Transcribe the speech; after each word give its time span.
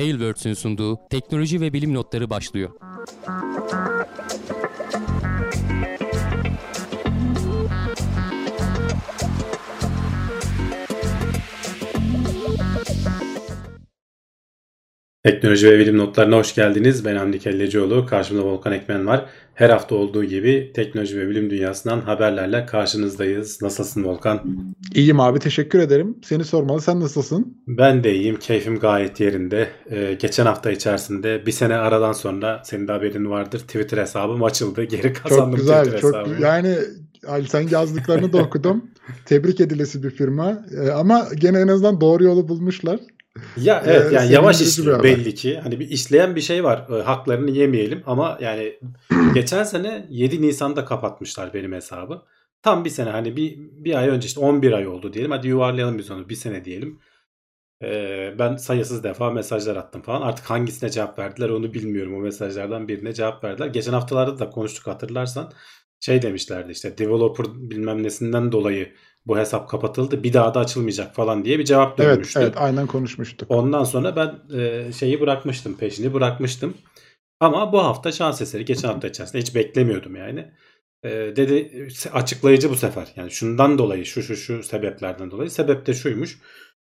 Tailwords'ün 0.00 0.54
sunduğu 0.54 0.98
teknoloji 1.10 1.60
ve 1.60 1.72
bilim 1.72 1.94
notları 1.94 2.30
başlıyor. 2.30 2.70
Teknoloji 15.22 15.70
ve 15.70 15.78
bilim 15.78 15.98
notlarına 15.98 16.36
hoş 16.36 16.54
geldiniz. 16.54 17.04
Ben 17.04 17.16
Hamdi 17.16 17.38
Kellecioğlu. 17.38 18.06
Karşımda 18.06 18.42
Volkan 18.42 18.72
Ekmen 18.72 19.06
var. 19.06 19.24
Her 19.60 19.70
hafta 19.70 19.94
olduğu 19.94 20.24
gibi 20.24 20.72
teknoloji 20.74 21.18
ve 21.18 21.28
bilim 21.28 21.50
dünyasından 21.50 22.00
haberlerle 22.00 22.66
karşınızdayız. 22.66 23.62
Nasılsın 23.62 24.04
Volkan? 24.04 24.40
İyiyim 24.94 25.20
abi 25.20 25.38
teşekkür 25.38 25.78
ederim. 25.78 26.16
Seni 26.24 26.44
sormalı 26.44 26.80
sen 26.80 27.00
nasılsın? 27.00 27.58
Ben 27.66 28.04
de 28.04 28.14
iyiyim. 28.14 28.36
Keyfim 28.36 28.78
gayet 28.78 29.20
yerinde. 29.20 29.68
Ee, 29.90 30.16
geçen 30.20 30.46
hafta 30.46 30.70
içerisinde 30.70 31.46
bir 31.46 31.52
sene 31.52 31.74
aradan 31.74 32.12
sonra 32.12 32.62
senin 32.64 32.88
de 32.88 32.92
haberin 32.92 33.30
vardır. 33.30 33.58
Twitter 33.58 33.98
hesabım 33.98 34.44
açıldı. 34.44 34.84
Geri 34.84 35.12
kazandım 35.12 35.50
çok 35.50 35.56
güzel, 35.56 35.84
Twitter 35.84 36.00
çok, 36.00 36.14
hesabımı. 36.14 36.42
Yani 36.42 36.76
Ali 37.28 37.48
sen 37.48 37.68
yazdıklarını 37.68 38.32
da 38.32 38.38
okudum. 38.42 38.84
Tebrik 39.24 39.60
edilesi 39.60 40.02
bir 40.02 40.10
firma. 40.10 40.64
Ee, 40.82 40.90
ama 40.90 41.28
gene 41.34 41.60
en 41.60 41.68
azından 41.68 42.00
doğru 42.00 42.24
yolu 42.24 42.48
bulmuşlar. 42.48 43.00
Ya 43.56 43.82
evet 43.86 44.12
yani 44.12 44.32
yavaş 44.32 44.60
işliyor 44.60 45.02
belli 45.02 45.34
ki. 45.34 45.60
Hani 45.60 45.80
bir 45.80 45.88
işleyen 45.88 46.36
bir 46.36 46.40
şey 46.40 46.64
var. 46.64 46.86
Ee, 46.90 47.02
haklarını 47.02 47.50
yemeyelim 47.50 48.02
ama 48.06 48.38
yani 48.40 48.78
geçen 49.34 49.64
sene 49.64 50.06
7 50.10 50.42
Nisan'da 50.42 50.84
kapatmışlar 50.84 51.54
benim 51.54 51.72
hesabı. 51.72 52.22
Tam 52.62 52.84
bir 52.84 52.90
sene 52.90 53.10
hani 53.10 53.36
bir, 53.36 53.56
bir 53.58 53.94
ay 53.94 54.08
önce 54.08 54.26
işte 54.26 54.40
11 54.40 54.72
ay 54.72 54.86
oldu 54.86 55.12
diyelim. 55.12 55.30
Hadi 55.30 55.48
yuvarlayalım 55.48 55.98
biz 55.98 56.10
onu 56.10 56.28
bir 56.28 56.34
sene 56.34 56.64
diyelim. 56.64 57.00
Ee, 57.82 58.34
ben 58.38 58.56
sayısız 58.56 59.04
defa 59.04 59.30
mesajlar 59.30 59.76
attım 59.76 60.02
falan. 60.02 60.22
Artık 60.22 60.50
hangisine 60.50 60.90
cevap 60.90 61.18
verdiler 61.18 61.48
onu 61.48 61.74
bilmiyorum. 61.74 62.14
O 62.14 62.18
mesajlardan 62.20 62.88
birine 62.88 63.12
cevap 63.14 63.44
verdiler. 63.44 63.66
Geçen 63.66 63.92
haftalarda 63.92 64.38
da 64.38 64.50
konuştuk 64.50 64.86
hatırlarsan. 64.86 65.52
Şey 66.00 66.22
demişlerdi 66.22 66.72
işte 66.72 66.98
developer 66.98 67.46
bilmem 67.54 68.02
nesinden 68.02 68.52
dolayı 68.52 68.92
bu 69.26 69.38
hesap 69.38 69.68
kapatıldı. 69.70 70.22
Bir 70.22 70.32
daha 70.32 70.54
da 70.54 70.60
açılmayacak 70.60 71.14
falan 71.14 71.44
diye 71.44 71.58
bir 71.58 71.64
cevap 71.64 72.00
Evet, 72.00 72.14
dönmüştü. 72.14 72.40
evet 72.40 72.54
aynen 72.56 72.86
konuşmuştuk. 72.86 73.50
Ondan 73.50 73.84
sonra 73.84 74.16
ben 74.16 74.58
e, 74.58 74.92
şeyi 74.92 75.20
bırakmıştım, 75.20 75.76
peşini 75.76 76.14
bırakmıştım. 76.14 76.74
Ama 77.40 77.72
bu 77.72 77.84
hafta 77.84 78.12
şans 78.12 78.40
eseri 78.42 78.64
geçen 78.64 78.88
hafta 78.88 79.08
içerisinde 79.08 79.42
hiç 79.42 79.54
beklemiyordum 79.54 80.16
yani. 80.16 80.52
E, 81.04 81.10
dedi 81.10 81.88
açıklayıcı 82.12 82.70
bu 82.70 82.76
sefer. 82.76 83.08
Yani 83.16 83.30
şundan 83.30 83.78
dolayı 83.78 84.06
şu 84.06 84.22
şu 84.22 84.36
şu 84.36 84.62
sebeplerden 84.62 85.30
dolayı. 85.30 85.50
Sebep 85.50 85.86
de 85.86 85.94
şuymuş. 85.94 86.38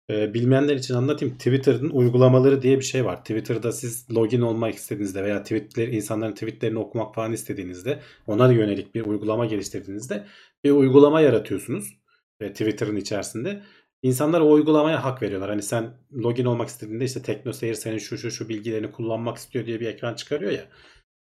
E, 0.10 0.34
bilmeyenler 0.34 0.76
için 0.76 0.94
anlatayım. 0.94 1.38
Twitter'ın 1.38 1.90
uygulamaları 1.90 2.62
diye 2.62 2.78
bir 2.78 2.84
şey 2.84 3.06
var. 3.06 3.20
Twitter'da 3.20 3.72
siz 3.72 4.12
login 4.12 4.42
olmak 4.42 4.76
istediğinizde 4.76 5.24
veya 5.24 5.44
tweetler 5.44 5.88
insanların 5.88 6.34
tweetlerini 6.34 6.80
okumak 6.80 7.16
falan 7.16 7.34
istediğinizde 7.34 8.00
ona 8.28 8.52
yönelik 8.52 8.96
bir 8.96 9.06
uygulama 9.06 9.46
geliştirdiğinizde 9.46 10.28
bir 10.64 10.72
uygulama 10.72 11.22
yaratıyorsunuz 11.22 11.98
e, 12.42 12.52
Twitter'ın 12.52 12.96
içerisinde. 12.96 13.64
İnsanlar 14.02 14.42
o 14.42 14.52
uygulamaya 14.52 15.04
hak 15.04 15.22
veriyorlar. 15.22 15.50
Hani 15.50 15.64
sen 15.64 15.94
login 16.14 16.46
olmak 16.46 16.68
istediğinde 16.70 17.06
işte 17.06 17.22
TeknoSeyir 17.22 17.74
senin 17.74 17.98
şu 17.98 18.18
şu 18.18 18.32
şu 18.32 18.50
bilgilerini 18.50 18.92
kullanmak 18.92 19.38
istiyor 19.38 19.66
diye 19.66 19.80
bir 19.80 19.88
ekran 19.88 20.14
çıkarıyor 20.14 20.52
ya. 20.52 20.66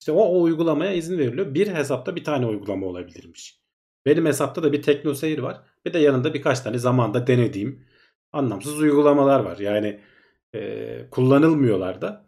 İşte 0.01 0.13
o, 0.13 0.17
o 0.21 0.43
uygulamaya 0.43 0.93
izin 0.93 1.19
veriliyor. 1.19 1.55
Bir 1.55 1.69
hesapta 1.69 2.17
bir 2.17 2.25
tane 2.25 2.47
uygulama 2.47 2.87
olabilirmiş. 2.87 3.61
Benim 4.07 4.27
hesapta 4.27 4.63
da 4.63 4.73
bir 4.73 4.83
TeknoSeyir 4.83 5.39
var. 5.39 5.63
Bir 5.87 5.93
de 5.93 5.99
yanında 5.99 6.35
birkaç 6.35 6.61
tane 6.61 6.79
zamanda 6.79 7.27
denediğim 7.27 7.85
anlamsız 8.33 8.81
uygulamalar 8.81 9.41
var. 9.41 9.59
Yani 9.59 10.01
e, 10.55 11.11
kullanılmıyorlar 11.11 12.01
da. 12.01 12.27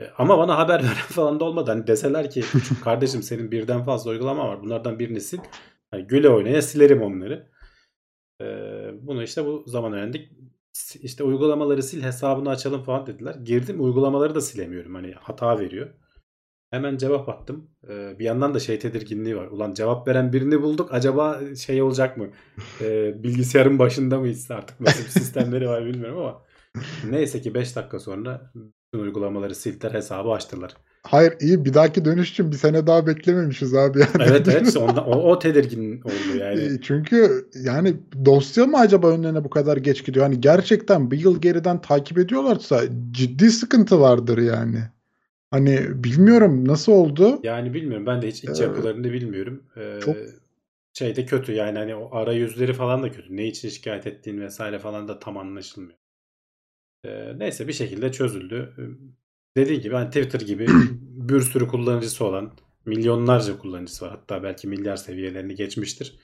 E, 0.00 0.06
ama 0.18 0.38
bana 0.38 0.58
haber 0.58 0.80
veren 0.84 0.94
falan 0.94 1.40
da 1.40 1.44
olmadı. 1.44 1.70
Hani 1.70 1.86
deseler 1.86 2.30
ki 2.30 2.40
"Küçük 2.40 2.84
kardeşim 2.84 3.22
senin 3.22 3.50
birden 3.50 3.84
fazla 3.84 4.10
uygulama 4.10 4.48
var. 4.48 4.62
Bunlardan 4.62 4.98
birini 4.98 5.20
sil. 5.28 5.42
Hani 5.90 6.06
güle 6.06 6.28
oynaya 6.28 6.62
silerim 6.62 7.02
onları. 7.02 7.50
Bunu 9.02 9.22
işte 9.22 9.46
bu 9.46 9.64
zaman 9.66 9.92
öğrendik. 9.92 10.32
İşte 11.02 11.24
uygulamaları 11.24 11.82
sil 11.88 12.02
hesabını 12.02 12.50
açalım 12.50 12.82
falan 12.82 13.06
dediler. 13.06 13.34
Girdim 13.34 13.84
uygulamaları 13.84 14.34
da 14.34 14.40
silemiyorum. 14.40 14.94
Hani 14.94 15.12
hata 15.12 15.58
veriyor. 15.58 15.90
Hemen 16.70 16.96
cevap 16.96 17.28
attım. 17.28 17.70
Bir 17.88 18.24
yandan 18.24 18.54
da 18.54 18.58
şey 18.60 18.78
tedirginliği 18.78 19.36
var. 19.36 19.46
Ulan 19.46 19.74
cevap 19.74 20.08
veren 20.08 20.32
birini 20.32 20.62
bulduk. 20.62 20.94
Acaba 20.94 21.40
şey 21.56 21.82
olacak 21.82 22.16
mı? 22.16 22.30
Bilgisayarın 23.22 23.78
başında 23.78 24.18
mıyız 24.18 24.50
artık? 24.50 24.80
Nasıl 24.80 25.04
sistemleri 25.04 25.68
var 25.68 25.86
bilmiyorum 25.86 26.18
ama. 26.18 26.42
Neyse 27.10 27.40
ki 27.40 27.54
5 27.54 27.76
dakika 27.76 27.98
sonra 27.98 28.52
bütün 28.54 29.04
uygulamaları 29.04 29.54
sildiler. 29.54 29.92
Hesabı 29.92 30.30
açtılar. 30.30 30.76
Hayır 31.02 31.34
iyi 31.40 31.64
bir 31.64 31.74
dahaki 31.74 32.04
dönüş 32.04 32.30
için 32.30 32.52
bir 32.52 32.56
sene 32.56 32.86
daha 32.86 33.06
beklememişiz 33.06 33.74
abi. 33.74 34.00
Yani. 34.00 34.10
Evet 34.20 34.48
evet. 34.48 34.76
Ondan, 34.80 35.08
o, 35.08 35.12
o 35.12 35.38
tedirgin 35.38 36.00
oldu 36.00 36.36
yani. 36.40 36.80
Çünkü 36.82 37.48
yani 37.64 37.96
dosya 38.24 38.66
mı 38.66 38.78
acaba 38.78 39.08
önlerine 39.08 39.44
bu 39.44 39.50
kadar 39.50 39.76
geç 39.76 40.04
gidiyor? 40.04 40.26
Hani 40.26 40.40
gerçekten 40.40 41.10
bir 41.10 41.20
yıl 41.20 41.40
geriden 41.40 41.80
takip 41.80 42.18
ediyorlarsa 42.18 42.82
ciddi 43.10 43.50
sıkıntı 43.50 44.00
vardır 44.00 44.38
yani. 44.38 44.78
Hani 45.50 46.04
bilmiyorum 46.04 46.68
nasıl 46.68 46.92
oldu? 46.92 47.40
Yani 47.42 47.74
bilmiyorum. 47.74 48.06
Ben 48.06 48.22
de 48.22 48.28
hiç 48.28 48.44
iç 48.44 48.60
Ee, 48.60 48.62
yapılarını 48.62 49.12
bilmiyorum. 49.12 49.62
Ee, 49.76 50.00
çok- 50.00 50.16
şey 50.92 51.16
de 51.16 51.24
kötü 51.26 51.52
yani 51.52 51.78
hani 51.78 51.94
o 51.94 52.16
arayüzleri 52.16 52.72
falan 52.72 53.02
da 53.02 53.12
kötü. 53.12 53.36
Ne 53.36 53.46
için 53.46 53.68
şikayet 53.68 54.06
ettiğin 54.06 54.40
vesaire 54.40 54.78
falan 54.78 55.08
da 55.08 55.18
tam 55.18 55.36
anlaşılmıyor. 55.36 55.98
Ee, 57.04 57.38
neyse 57.38 57.68
bir 57.68 57.72
şekilde 57.72 58.12
çözüldü. 58.12 58.74
Dediğim 59.56 59.82
gibi 59.82 59.94
hani 59.94 60.08
Twitter 60.08 60.40
gibi 60.40 60.66
bir 61.00 61.40
sürü 61.40 61.68
kullanıcısı 61.68 62.24
olan 62.24 62.52
milyonlarca 62.86 63.58
kullanıcısı 63.58 64.04
var. 64.04 64.10
Hatta 64.10 64.42
belki 64.42 64.68
milyar 64.68 64.96
seviyelerini 64.96 65.54
geçmiştir. 65.54 66.18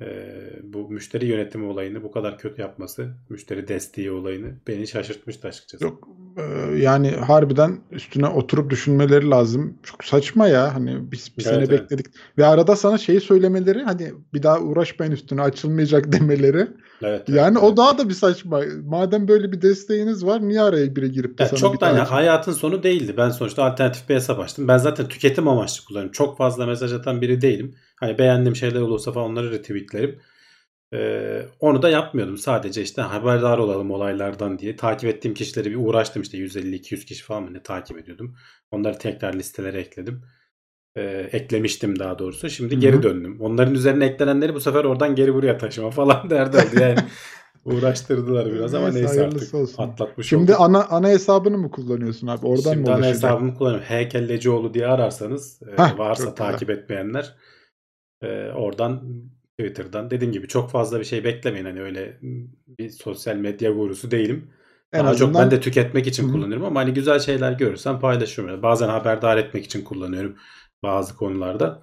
Ee, 0.00 0.50
bu 0.62 0.90
müşteri 0.90 1.26
yönetimi 1.26 1.66
olayını 1.66 2.02
bu 2.02 2.10
kadar 2.10 2.38
kötü 2.38 2.62
yapması, 2.62 3.08
müşteri 3.28 3.68
desteği 3.68 4.10
olayını 4.10 4.54
beni 4.66 4.86
şaşırtmıştı 4.86 5.48
açıkçası. 5.48 5.84
Yok 5.84 6.08
e, 6.36 6.42
yani 6.78 7.10
harbiden 7.10 7.80
üstüne 7.90 8.26
oturup 8.26 8.70
düşünmeleri 8.70 9.30
lazım. 9.30 9.78
Çok 9.82 10.04
saçma 10.04 10.48
ya 10.48 10.74
hani 10.74 11.12
biz 11.12 11.32
bir 11.38 11.46
Evet, 11.46 11.54
sene 11.54 11.58
evet. 11.64 11.70
bekledik 11.70 12.06
ve 12.38 12.46
arada 12.46 12.76
sana 12.76 12.98
şeyi 12.98 13.20
söylemeleri 13.20 13.82
hani 13.82 14.12
bir 14.34 14.42
daha 14.42 14.60
uğraşmayın 14.60 15.12
üstüne 15.12 15.42
açılmayacak 15.42 16.12
demeleri. 16.12 16.68
Evet, 17.02 17.24
evet, 17.28 17.28
Yani 17.28 17.58
evet. 17.60 17.72
o 17.72 17.76
daha 17.76 17.98
da 17.98 18.08
bir 18.08 18.14
saçma. 18.14 18.62
Madem 18.84 19.28
böyle 19.28 19.52
bir 19.52 19.62
desteğiniz 19.62 20.26
var 20.26 20.48
niye 20.48 20.60
araya 20.60 20.96
biri 20.96 21.12
girip 21.12 21.38
de 21.38 21.42
Ya 21.42 21.48
sana 21.48 21.58
çok 21.58 21.74
bir 21.74 21.80
daha 21.80 22.10
hayatın 22.10 22.52
sonu 22.52 22.82
değildi. 22.82 23.14
Ben 23.16 23.30
sonuçta 23.30 23.64
alternatif 23.64 24.08
bir 24.08 24.14
hesap 24.14 24.38
açtım. 24.40 24.68
Ben 24.68 24.78
zaten 24.78 25.08
tüketim 25.08 25.48
amaçlı 25.48 25.84
kullanıyorum. 25.84 26.12
Çok 26.12 26.38
fazla 26.38 26.66
mesaj 26.66 26.92
atan 26.92 27.20
biri 27.20 27.40
değilim. 27.40 27.74
Hani 28.00 28.18
beğendiğim 28.18 28.56
şeyler 28.56 28.80
olursa 28.80 29.12
falan 29.12 29.30
onları 29.30 29.50
retweetlerim. 29.52 30.20
Ee, 30.94 31.42
onu 31.60 31.82
da 31.82 31.88
yapmıyordum. 31.90 32.38
Sadece 32.38 32.82
işte 32.82 33.02
haberdar 33.02 33.58
olalım 33.58 33.90
olaylardan 33.90 34.58
diye. 34.58 34.76
Takip 34.76 35.10
ettiğim 35.10 35.34
kişileri 35.34 35.70
bir 35.70 35.76
uğraştım 35.76 36.22
işte 36.22 36.38
150-200 36.38 37.04
kişi 37.04 37.24
falan 37.24 37.42
mı 37.42 37.54
ne 37.54 37.62
takip 37.62 37.98
ediyordum. 37.98 38.36
Onları 38.70 38.98
tekrar 38.98 39.34
listelere 39.34 39.80
ekledim. 39.80 40.22
Ee, 40.96 41.28
eklemiştim 41.32 41.98
daha 41.98 42.18
doğrusu. 42.18 42.50
Şimdi 42.50 42.76
Hı 42.76 42.80
geri 42.80 43.02
döndüm. 43.02 43.40
Onların 43.40 43.74
üzerine 43.74 44.06
eklenenleri 44.06 44.54
bu 44.54 44.60
sefer 44.60 44.84
oradan 44.84 45.14
geri 45.14 45.34
buraya 45.34 45.58
taşıma 45.58 45.90
falan 45.90 46.30
derdi 46.30 46.56
oldu. 46.56 46.80
Yani 46.80 46.98
uğraştırdılar 47.64 48.52
biraz 48.52 48.74
ama 48.74 48.90
Neyse, 48.90 49.20
neyse 49.22 49.26
artık 49.26 49.54
olsun. 49.54 49.82
atlatmış 49.82 50.28
Şimdi 50.28 50.52
olduk. 50.52 50.60
ana 50.60 50.84
ana 50.84 51.08
hesabını 51.08 51.58
mı 51.58 51.70
kullanıyorsun 51.70 52.26
abi? 52.26 52.46
Oradan 52.46 52.72
Şimdi 52.72 52.90
mı 52.90 52.96
ana 52.96 53.06
hesabımı 53.06 53.54
kullanıyorum. 53.54 53.86
Heykellecioğlu 53.86 54.74
diye 54.74 54.86
ararsanız 54.86 55.62
e, 55.62 55.76
Hah, 55.76 55.98
varsa 55.98 56.24
çok 56.24 56.36
güzel. 56.36 56.52
takip 56.52 56.70
etmeyenler 56.70 57.34
e, 58.22 58.50
oradan 58.54 59.02
Twitter'dan 59.58 60.10
dediğim 60.10 60.32
gibi 60.32 60.48
çok 60.48 60.70
fazla 60.70 61.00
bir 61.00 61.04
şey 61.04 61.24
beklemeyin. 61.24 61.64
Hani 61.66 61.82
öyle 61.82 62.18
bir 62.78 62.90
sosyal 62.90 63.36
medya 63.36 63.70
gurusu 63.70 64.10
değilim. 64.10 64.50
En 64.92 65.00
Daha 65.00 65.14
çok 65.14 65.28
azından 65.28 65.44
ben 65.44 65.50
de 65.50 65.60
tüketmek 65.60 66.06
için 66.06 66.22
Hı 66.22 66.28
hı. 66.28 66.32
kullanıyorum 66.32 66.64
ama 66.64 66.80
hani 66.80 66.94
güzel 66.94 67.18
şeyler 67.18 67.52
görürsem 67.52 68.00
paylaşıyorum. 68.00 68.62
Bazen 68.62 68.88
haberdar 68.88 69.36
etmek 69.36 69.64
için 69.64 69.84
kullanıyorum 69.84 70.36
bazı 70.82 71.16
konularda. 71.16 71.82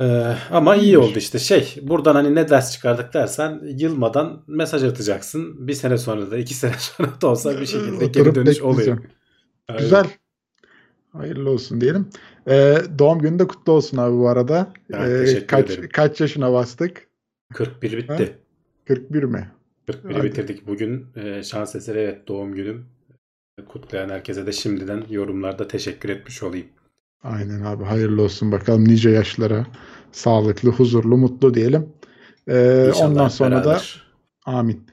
Ee, 0.00 0.36
ama 0.50 0.76
iyi 0.76 0.98
oldu 0.98 1.18
işte 1.18 1.38
şey 1.38 1.74
buradan 1.82 2.14
hani 2.14 2.34
ne 2.34 2.48
ders 2.48 2.72
çıkardık 2.72 3.14
dersen 3.14 3.60
yılmadan 3.64 4.44
mesaj 4.46 4.84
atacaksın. 4.84 5.68
Bir 5.68 5.72
sene 5.72 5.98
sonra 5.98 6.30
da 6.30 6.38
iki 6.38 6.54
sene 6.64 6.74
sonra 6.78 7.20
da 7.20 7.26
olsa 7.28 7.60
bir 7.60 7.66
şekilde 7.66 8.06
geri 8.06 8.34
dönüş 8.34 8.62
oluyor. 8.62 8.98
Aynen. 9.68 9.82
Güzel. 9.82 10.06
Hayırlı 11.12 11.50
olsun 11.50 11.80
diyelim. 11.80 12.10
Ee, 12.48 12.76
doğum 12.98 13.18
günü 13.18 13.38
de 13.38 13.46
kutlu 13.46 13.72
olsun 13.72 13.96
abi 13.96 14.16
bu 14.18 14.28
arada. 14.28 14.72
Ya, 14.88 15.08
Ee, 15.08 15.46
kaç 15.46 15.70
ederim. 15.70 15.88
kaç 15.92 16.20
yaşına 16.20 16.52
bastık? 16.52 17.08
41 17.54 17.96
bitti. 17.96 18.12
Ha? 18.12 18.84
41 18.84 19.22
mi? 19.22 19.50
41'i 19.88 20.14
Hadi. 20.14 20.24
bitirdik. 20.26 20.66
Bugün 20.66 21.06
e, 21.16 21.42
şans 21.42 21.74
eseri 21.74 21.98
evet 21.98 22.28
doğum 22.28 22.54
günüm. 22.54 22.86
Kutlayan 23.68 24.08
herkese 24.08 24.46
de 24.46 24.52
şimdiden 24.52 25.04
yorumlarda 25.10 25.68
teşekkür 25.68 26.08
etmiş 26.08 26.42
olayım. 26.42 26.66
Aynen 27.22 27.60
abi 27.60 27.84
hayırlı 27.84 28.22
olsun 28.22 28.52
bakalım 28.52 28.84
nice 28.88 29.10
yaşlara 29.10 29.66
sağlıklı, 30.12 30.70
huzurlu, 30.70 31.16
mutlu 31.16 31.54
diyelim. 31.54 31.88
Ee, 32.48 32.84
İnşallah 32.88 33.10
ondan 33.10 33.28
sonra 33.28 33.56
da 33.60 33.64
beraber. 33.64 34.02
amin. 34.46 34.86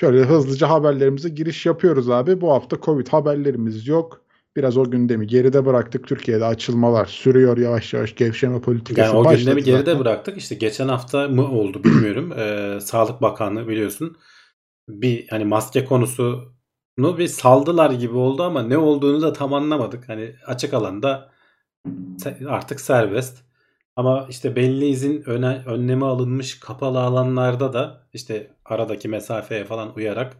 Şöyle 0.00 0.22
hızlıca 0.24 0.68
haberlerimize 0.70 1.28
giriş 1.28 1.66
yapıyoruz 1.66 2.10
abi. 2.10 2.40
Bu 2.40 2.52
hafta 2.52 2.76
Covid 2.82 3.08
haberlerimiz 3.08 3.86
yok. 3.88 4.23
Biraz 4.56 4.76
o 4.76 4.90
gündemi 4.90 5.26
geride 5.26 5.66
bıraktık. 5.66 6.06
Türkiye'de 6.06 6.44
açılmalar 6.44 7.06
sürüyor 7.06 7.58
yavaş 7.58 7.94
yavaş. 7.94 8.14
Gevşeme 8.14 8.60
politikası 8.60 9.08
Yani 9.08 9.18
o 9.18 9.24
başladı 9.24 9.40
gündemi 9.40 9.62
geride 9.62 9.78
zaten. 9.78 10.00
bıraktık. 10.00 10.38
İşte 10.38 10.54
geçen 10.54 10.88
hafta 10.88 11.28
mı 11.28 11.50
oldu 11.50 11.84
bilmiyorum. 11.84 12.32
Ee, 12.38 12.78
Sağlık 12.80 13.22
Bakanlığı 13.22 13.68
biliyorsun 13.68 14.16
bir 14.88 15.28
hani 15.28 15.44
maske 15.44 15.84
konusunu 15.84 17.18
bir 17.18 17.26
saldılar 17.28 17.90
gibi 17.90 18.16
oldu 18.16 18.42
ama 18.42 18.62
ne 18.62 18.78
olduğunu 18.78 19.22
da 19.22 19.32
tam 19.32 19.54
anlamadık. 19.54 20.08
Hani 20.08 20.34
açık 20.46 20.74
alanda 20.74 21.30
artık 22.48 22.80
serbest. 22.80 23.44
Ama 23.96 24.26
işte 24.30 24.56
belli 24.56 24.86
izin 24.86 25.22
öne, 25.26 25.62
önlemi 25.66 26.04
alınmış 26.04 26.60
kapalı 26.60 27.00
alanlarda 27.00 27.72
da 27.72 28.06
işte 28.12 28.50
aradaki 28.64 29.08
mesafeye 29.08 29.64
falan 29.64 29.96
uyarak 29.96 30.36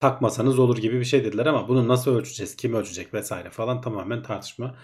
takmasanız 0.00 0.58
olur 0.58 0.78
gibi 0.78 1.00
bir 1.00 1.04
şey 1.04 1.24
dediler 1.24 1.46
ama 1.46 1.68
bunu 1.68 1.88
nasıl 1.88 2.16
ölçeceğiz, 2.16 2.56
kim 2.56 2.74
ölçecek 2.74 3.14
vesaire 3.14 3.50
falan 3.50 3.80
tamamen 3.80 4.22
tartışma. 4.22 4.76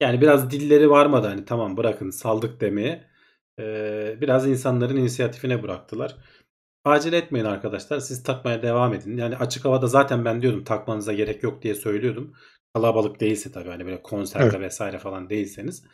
Yani 0.00 0.20
biraz 0.20 0.50
dilleri 0.50 0.90
varmadı 0.90 1.26
hani 1.26 1.44
tamam 1.44 1.76
bırakın 1.76 2.10
saldık 2.10 2.60
demeye. 2.60 3.10
Ee, 3.60 4.16
biraz 4.20 4.48
insanların 4.48 4.96
inisiyatifine 4.96 5.62
bıraktılar. 5.62 6.16
Acele 6.84 7.16
etmeyin 7.16 7.46
arkadaşlar. 7.46 8.00
Siz 8.00 8.22
takmaya 8.22 8.62
devam 8.62 8.94
edin. 8.94 9.16
Yani 9.16 9.36
açık 9.36 9.64
havada 9.64 9.86
zaten 9.86 10.24
ben 10.24 10.42
diyordum 10.42 10.64
takmanıza 10.64 11.12
gerek 11.12 11.42
yok 11.42 11.62
diye 11.62 11.74
söylüyordum. 11.74 12.34
Kalabalık 12.74 13.20
değilse 13.20 13.52
tabii 13.52 13.68
hani 13.68 13.86
böyle 13.86 14.02
konserde 14.02 14.44
Evet. 14.46 14.60
vesaire 14.60 14.98
falan 14.98 15.30
değilseniz 15.30 15.84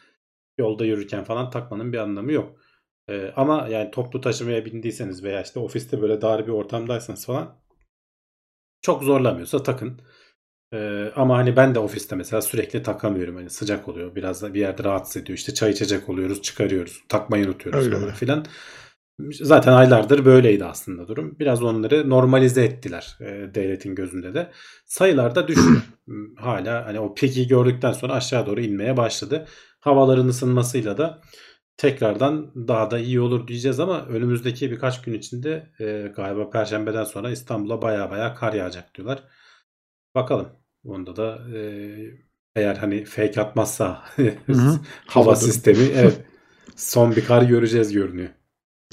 yolda 0.58 0.84
yürürken 0.84 1.24
falan 1.24 1.50
takmanın 1.50 1.92
bir 1.92 1.98
anlamı 1.98 2.32
yok. 2.32 2.60
Ee, 3.08 3.32
ama 3.36 3.68
yani 3.68 3.90
toplu 3.90 4.20
taşımaya 4.20 4.64
bindiyseniz 4.64 5.24
veya 5.24 5.42
işte 5.42 5.60
ofiste 5.60 6.02
böyle 6.02 6.20
dar 6.20 6.46
bir 6.46 6.52
ortamdaysanız 6.52 7.26
falan 7.26 7.58
çok 8.82 9.02
zorlamıyorsa 9.02 9.62
takın. 9.62 10.00
Ee, 10.73 11.12
ama 11.17 11.37
hani 11.38 11.56
ben 11.56 11.75
de 11.75 11.78
ofiste 11.78 12.17
mesela 12.17 12.43
sürekli 12.43 12.82
takamıyorum. 12.82 13.37
Hani 13.37 13.50
sıcak 13.50 13.88
oluyor. 13.88 14.14
Biraz 14.14 14.43
da 14.43 14.55
bir 14.55 14.61
yerde 14.61 14.84
rahatsız 14.84 15.23
ediyor. 15.23 15.38
İşte 15.38 15.55
çay 15.55 15.70
içecek 15.70 16.08
oluyoruz, 16.08 16.43
çıkarıyoruz. 16.43 17.05
Takmayı 17.08 17.46
unutuyoruz 17.46 17.87
Öyle 17.87 17.96
falan 17.96 18.12
filan. 18.12 18.46
Zaten 19.32 19.73
aylardır 19.73 20.25
böyleydi 20.25 20.64
aslında 20.64 21.08
durum. 21.08 21.37
Biraz 21.38 21.62
onları 21.62 22.11
normalize 22.11 22.64
ettiler 22.64 23.17
e, 23.20 23.55
devletin 23.55 23.94
gözünde 23.94 24.34
de. 24.34 24.50
Sayılar 24.87 25.34
da 25.34 25.49
düşüyor. 25.49 25.82
Hala 26.37 26.87
hani 26.87 27.00
o 27.00 27.14
piki 27.14 27.49
gördükten 27.49 27.93
sonra 27.93 28.12
aşağı 28.12 28.46
doğru 28.46 28.61
inmeye 28.61 28.96
başladı. 28.96 29.46
Havaların 29.81 30.28
ısınmasıyla 30.28 30.99
da 30.99 31.20
tekrardan 31.76 32.52
daha 32.69 32.90
da 32.90 32.99
iyi 32.99 33.20
olur 33.20 33.49
diyeceğiz 33.49 33.81
ama 33.81 34.06
önümüzdeki 34.06 34.70
birkaç 34.70 35.02
gün 35.02 35.12
içinde 35.12 35.70
e, 35.81 36.12
galiba 36.17 36.50
perşembeden 36.50 37.05
sonra 37.05 37.31
İstanbul'a 37.31 37.82
baya 37.82 38.11
baya 38.11 38.34
kar 38.34 38.52
yağacak 38.52 38.94
diyorlar. 38.94 39.25
Bakalım. 40.14 40.49
Onda 40.84 41.17
da 41.17 41.38
e, 41.56 41.61
eğer 42.56 42.76
hani 42.76 43.05
fake 43.05 43.40
atmazsa 43.40 44.05
hava 45.06 45.37
sistemi 45.37 45.84
evet, 45.94 46.20
son 46.76 47.17
bir 47.17 47.25
kar 47.25 47.43
göreceğiz 47.43 47.93
görünüyor. 47.93 48.31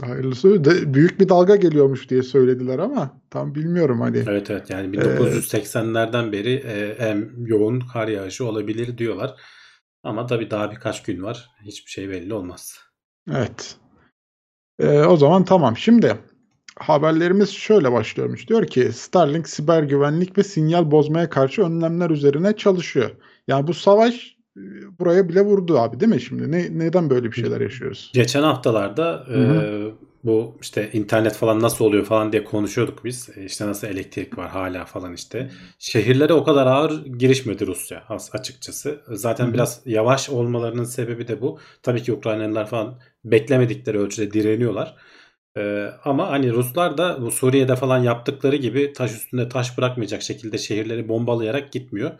Hayırlısı. 0.01 0.65
De, 0.65 0.93
büyük 0.93 1.19
bir 1.19 1.29
dalga 1.29 1.55
geliyormuş 1.55 2.09
diye 2.09 2.23
söylediler 2.23 2.79
ama 2.79 3.21
tam 3.29 3.55
bilmiyorum 3.55 4.01
hani. 4.01 4.17
Evet 4.17 4.49
evet 4.49 4.69
yani 4.69 4.97
Ee, 4.97 4.99
1980'lerden 4.99 6.31
beri 6.31 6.53
e, 6.53 6.95
en 6.99 7.31
yoğun 7.45 7.79
kar 7.79 8.07
yağışı 8.07 8.45
olabilir 8.45 8.97
diyorlar. 8.97 9.35
Ama 10.03 10.25
tabii 10.25 10.51
daha 10.51 10.71
birkaç 10.71 11.03
gün 11.03 11.23
var. 11.23 11.49
Hiçbir 11.61 11.91
şey 11.91 12.09
belli 12.09 12.33
olmaz. 12.33 12.79
Evet. 13.31 13.77
Ee, 14.79 14.99
o 14.99 15.17
zaman 15.17 15.45
tamam. 15.45 15.77
Şimdi 15.77 16.17
haberlerimiz 16.79 17.49
şöyle 17.49 17.91
başlıyormuş. 17.91 18.47
Diyor 18.47 18.67
ki 18.67 18.93
Starlink 18.93 19.49
siber 19.49 19.83
güvenlik 19.83 20.37
ve 20.37 20.43
sinyal 20.43 20.91
bozmaya 20.91 21.29
karşı 21.29 21.61
önlemler 21.61 22.09
üzerine 22.09 22.55
çalışıyor. 22.55 23.11
Yani 23.47 23.67
bu 23.67 23.73
savaş 23.73 24.32
buraya 24.99 25.29
bile 25.29 25.41
vurdu 25.41 25.79
abi 25.79 25.99
değil 25.99 26.11
mi 26.11 26.21
şimdi? 26.21 26.51
Ne, 26.51 26.79
neden 26.79 27.09
böyle 27.09 27.31
bir 27.31 27.35
şeyler 27.35 27.61
yaşıyoruz? 27.61 28.11
Geçen 28.13 28.43
haftalarda 28.43 29.25
e, 29.29 29.33
Hı 29.33 29.93
bu 30.23 30.57
işte 30.61 30.89
internet 30.93 31.33
falan 31.33 31.61
nasıl 31.61 31.85
oluyor 31.85 32.05
falan 32.05 32.31
diye 32.31 32.43
konuşuyorduk 32.43 33.05
biz. 33.05 33.29
E, 33.37 33.45
İşte 33.45 33.67
nasıl 33.67 33.87
elektrik 33.87 34.37
var 34.37 34.49
hala 34.49 34.85
falan 34.85 35.13
işte. 35.13 35.51
Şehirlere 35.79 36.33
o 36.33 36.43
kadar 36.43 36.67
ağır 36.67 37.05
girişmedi 37.05 37.67
Rusya 37.67 38.03
as- 38.09 38.35
açıkçası. 38.35 39.01
Zaten 39.07 39.45
Hı 39.45 39.49
hı. 39.49 39.53
biraz 39.53 39.81
yavaş 39.85 40.29
olmalarının 40.29 40.83
sebebi 40.83 41.27
de 41.27 41.41
bu. 41.41 41.59
Tabii 41.83 42.03
ki 42.03 42.13
Ukraynalılar 42.13 42.67
falan 42.69 42.99
beklemedikleri 43.25 43.99
ölçüde 43.99 44.33
direniyorlar. 44.33 44.95
E, 45.57 45.89
ama 46.03 46.31
hani 46.31 46.51
Ruslar 46.53 46.97
da 46.97 47.21
bu 47.21 47.31
Suriye'de 47.31 47.75
falan 47.75 47.99
yaptıkları 48.03 48.55
gibi 48.55 48.93
taş 48.93 49.11
üstünde 49.11 49.49
taş 49.49 49.77
bırakmayacak 49.77 50.21
şekilde 50.21 50.57
şehirleri 50.57 51.07
bombalayarak 51.09 51.71
gitmiyor. 51.71 52.11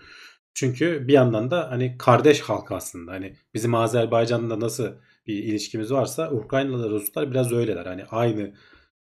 Çünkü 0.54 1.08
bir 1.08 1.14
yandan 1.14 1.52
da 1.52 1.72
hani 1.72 1.98
kardeş 1.98 2.42
halk 2.42 2.72
aslında. 2.72 3.12
Hani 3.12 3.36
bizim 3.54 3.76
Azerbaycan'da 3.76 4.60
nasıl 4.60 4.92
bir 5.28 5.44
ilişkimiz 5.44 5.92
varsa 5.92 6.32
Ukraynalı 6.32 6.90
Ruslar 6.90 7.32
biraz 7.32 7.52
öyleler. 7.54 7.86
Hani 7.86 8.06
aynı 8.06 8.54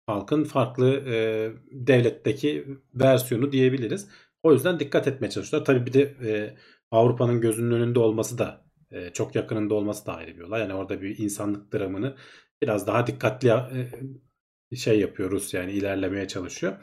halkın 0.08 0.44
farklı 0.44 0.96
e, 0.96 1.52
devletteki 1.72 2.68
versiyonu 2.94 3.52
diyebiliriz. 3.52 4.08
O 4.44 4.54
yüzden 4.54 4.80
dikkat 4.80 5.08
etmeye 5.08 5.30
çalışıyorlar. 5.30 5.66
Tabii 5.66 5.86
bir 5.86 5.94
de 5.94 6.02
e, 6.02 6.56
Avrupa'nın 6.92 7.42
gözünün 7.42 7.72
önünde 7.72 8.00
olması 8.00 8.38
da 8.38 8.66
e, 8.92 9.10
çok 9.14 9.36
yakınında 9.36 9.74
olması 9.74 10.06
da 10.06 10.16
ayrı 10.16 10.38
bir 10.38 10.42
olay. 10.42 10.62
Yani 10.62 10.74
orada 10.74 11.02
bir 11.02 11.18
insanlık 11.18 11.74
dramını 11.74 12.16
biraz 12.62 12.88
daha 12.88 13.08
dikkatli 13.08 13.50
e, 13.50 14.76
şey 14.76 15.00
yapıyor 15.00 15.32
Rusya 15.32 15.62
yani 15.62 15.72
ilerlemeye 15.72 16.28
çalışıyor. 16.28 16.74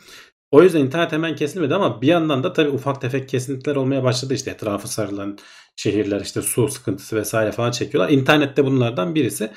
O 0.53 0.63
yüzden 0.63 0.81
internet 0.81 1.13
hemen 1.13 1.37
kesilmedi 1.37 1.75
ama 1.75 2.03
bir 2.03 2.07
yandan 2.07 2.45
da 2.45 2.53
tabii 2.53 2.69
ufak 2.69 3.01
tefek 3.01 3.29
kesintiler 3.29 3.77
olmaya 3.77 4.05
başladı. 4.05 4.35
İşte 4.35 4.51
etrafı 4.51 4.89
sarılan 4.89 5.39
şehirler 5.77 6.21
işte 6.21 6.43
su 6.43 6.69
sıkıntısı 6.69 7.17
vesaire 7.17 7.53
falan 7.53 7.71
çekiyorlar. 7.71 8.13
İnternette 8.13 8.65
bunlardan 8.65 9.15
birisi. 9.15 9.51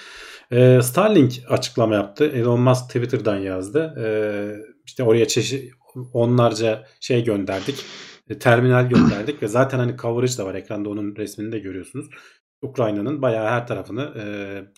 Ee, 0.52 0.80
Starlink 0.84 1.34
açıklama 1.50 1.96
yaptı. 1.96 2.26
Elon 2.26 2.62
Musk 2.62 2.86
Twitter'dan 2.86 3.38
yazdı. 3.38 3.94
Ee, 3.98 4.56
işte 4.86 5.04
oraya 5.04 5.28
çeşit 5.28 5.74
onlarca 6.14 6.84
şey 7.00 7.24
gönderdik. 7.24 7.86
E, 8.30 8.40
terminal 8.40 8.90
gönderdik 8.90 9.44
ve 9.44 9.48
zaten 9.48 9.80
hani 9.80 9.98
coverage 9.98 10.38
da 10.38 10.46
var 10.46 10.56
ekranda 10.56 10.90
onun 10.90 11.16
resmini 11.16 11.52
de 11.52 11.60
görüyorsunuz. 11.60 12.06
Ukrayna'nın 12.62 13.22
bayağı 13.22 13.48
her 13.48 13.68
tarafını 13.68 14.14
e, 14.18 14.24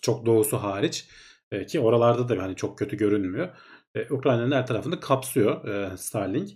çok 0.02 0.26
doğusu 0.26 0.58
hariç 0.58 1.08
e, 1.52 1.66
ki 1.66 1.80
oralarda 1.80 2.30
da 2.30 2.44
hani 2.44 2.56
çok 2.56 2.78
kötü 2.78 2.98
görünmüyor. 2.98 3.50
E, 3.98 4.14
Ukrayna'nın 4.14 4.52
her 4.52 4.68
tarafını 4.68 5.00
kapsıyor 5.00 5.68
e, 5.68 5.98
Starlink. 5.98 6.50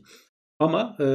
Ama 0.59 0.97
e, 0.99 1.07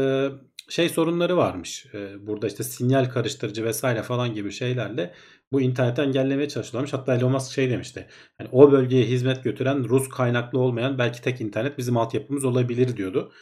şey 0.69 0.89
sorunları 0.89 1.37
varmış. 1.37 1.87
E, 1.95 2.27
burada 2.27 2.47
işte 2.47 2.65
sinyal 2.65 3.05
karıştırıcı 3.05 3.65
vesaire 3.65 4.03
falan 4.03 4.35
gibi 4.35 4.53
şeylerle 4.53 5.15
bu 5.53 5.61
interneti 5.61 6.03
engellemeye 6.03 6.49
çalışıyorlarmış. 6.49 6.93
Hatta 6.93 7.15
Elon 7.15 7.33
Musk 7.33 7.53
şey 7.53 7.71
demişti. 7.71 8.07
Yani 8.41 8.51
o 8.53 8.73
bölgeye 8.73 9.05
hizmet 9.05 9.45
götüren 9.45 9.89
Rus 9.89 10.09
kaynaklı 10.09 10.59
olmayan 10.59 10.99
belki 10.99 11.23
tek 11.23 11.41
internet 11.41 11.79
bizim 11.79 11.97
altyapımız 11.97 12.45
olabilir 12.45 12.97
diyordu. 12.97 13.33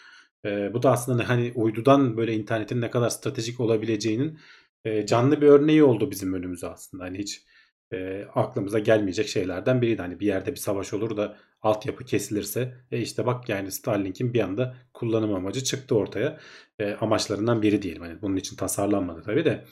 E, 0.44 0.74
bu 0.74 0.82
da 0.82 0.92
aslında 0.92 1.28
hani 1.28 1.52
uydudan 1.54 2.16
böyle 2.16 2.34
internetin 2.34 2.80
ne 2.80 2.90
kadar 2.90 3.10
stratejik 3.10 3.60
olabileceğinin 3.60 4.38
e, 4.84 5.06
canlı 5.06 5.40
bir 5.40 5.46
örneği 5.46 5.84
oldu 5.84 6.10
bizim 6.10 6.34
önümüze 6.34 6.66
aslında. 6.66 7.04
Hani 7.04 7.18
hiç 7.18 7.44
e, 7.92 8.24
aklımıza 8.34 8.78
gelmeyecek 8.78 9.28
şeylerden 9.28 9.82
biriydi. 9.82 10.02
Hani 10.02 10.20
bir 10.20 10.26
yerde 10.26 10.50
bir 10.50 10.56
savaş 10.56 10.94
olur 10.94 11.16
da 11.16 11.36
altyapı 11.64 12.04
kesilirse 12.04 12.74
e 12.92 13.00
işte 13.00 13.26
bak 13.26 13.48
yani 13.48 13.72
Starlink'in 13.72 14.34
bir 14.34 14.40
anda 14.40 14.74
kullanım 14.94 15.34
amacı 15.34 15.64
çıktı 15.64 15.94
ortaya. 15.94 16.38
E, 16.78 16.94
amaçlarından 16.94 17.62
biri 17.62 17.82
diyelim. 17.82 18.02
Hani 18.02 18.22
bunun 18.22 18.36
için 18.36 18.56
tasarlanmadı 18.56 19.22
tabii 19.22 19.44
de. 19.44 19.64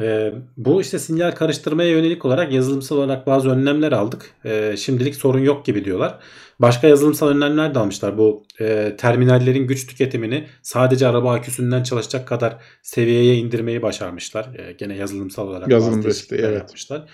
E, 0.00 0.32
bu 0.56 0.80
işte 0.80 0.98
sinyal 0.98 1.30
karıştırmaya 1.30 1.90
yönelik 1.90 2.24
olarak 2.24 2.52
yazılımsal 2.52 2.96
olarak 2.96 3.26
bazı 3.26 3.50
önlemler 3.50 3.92
aldık. 3.92 4.34
E, 4.44 4.76
şimdilik 4.76 5.14
sorun 5.14 5.40
yok 5.40 5.64
gibi 5.66 5.84
diyorlar. 5.84 6.18
Başka 6.60 6.88
yazılımsal 6.88 7.28
önlemler 7.28 7.74
de 7.74 7.78
almışlar. 7.78 8.18
Bu 8.18 8.44
e, 8.60 8.96
terminallerin 8.98 9.66
güç 9.66 9.86
tüketimini 9.86 10.46
sadece 10.62 11.06
araba 11.06 11.32
aküsünden 11.32 11.82
çalışacak 11.82 12.28
kadar 12.28 12.56
seviyeye 12.82 13.36
indirmeyi 13.36 13.82
başarmışlar. 13.82 14.54
E, 14.58 14.72
gene 14.72 14.96
yazılımsal 14.96 15.48
olarak 15.48 15.68
Yazılım 15.68 15.98
bazı 15.98 16.04
değişiklikler 16.04 16.48
evet. 16.48 16.58
yapmışlar. 16.58 17.08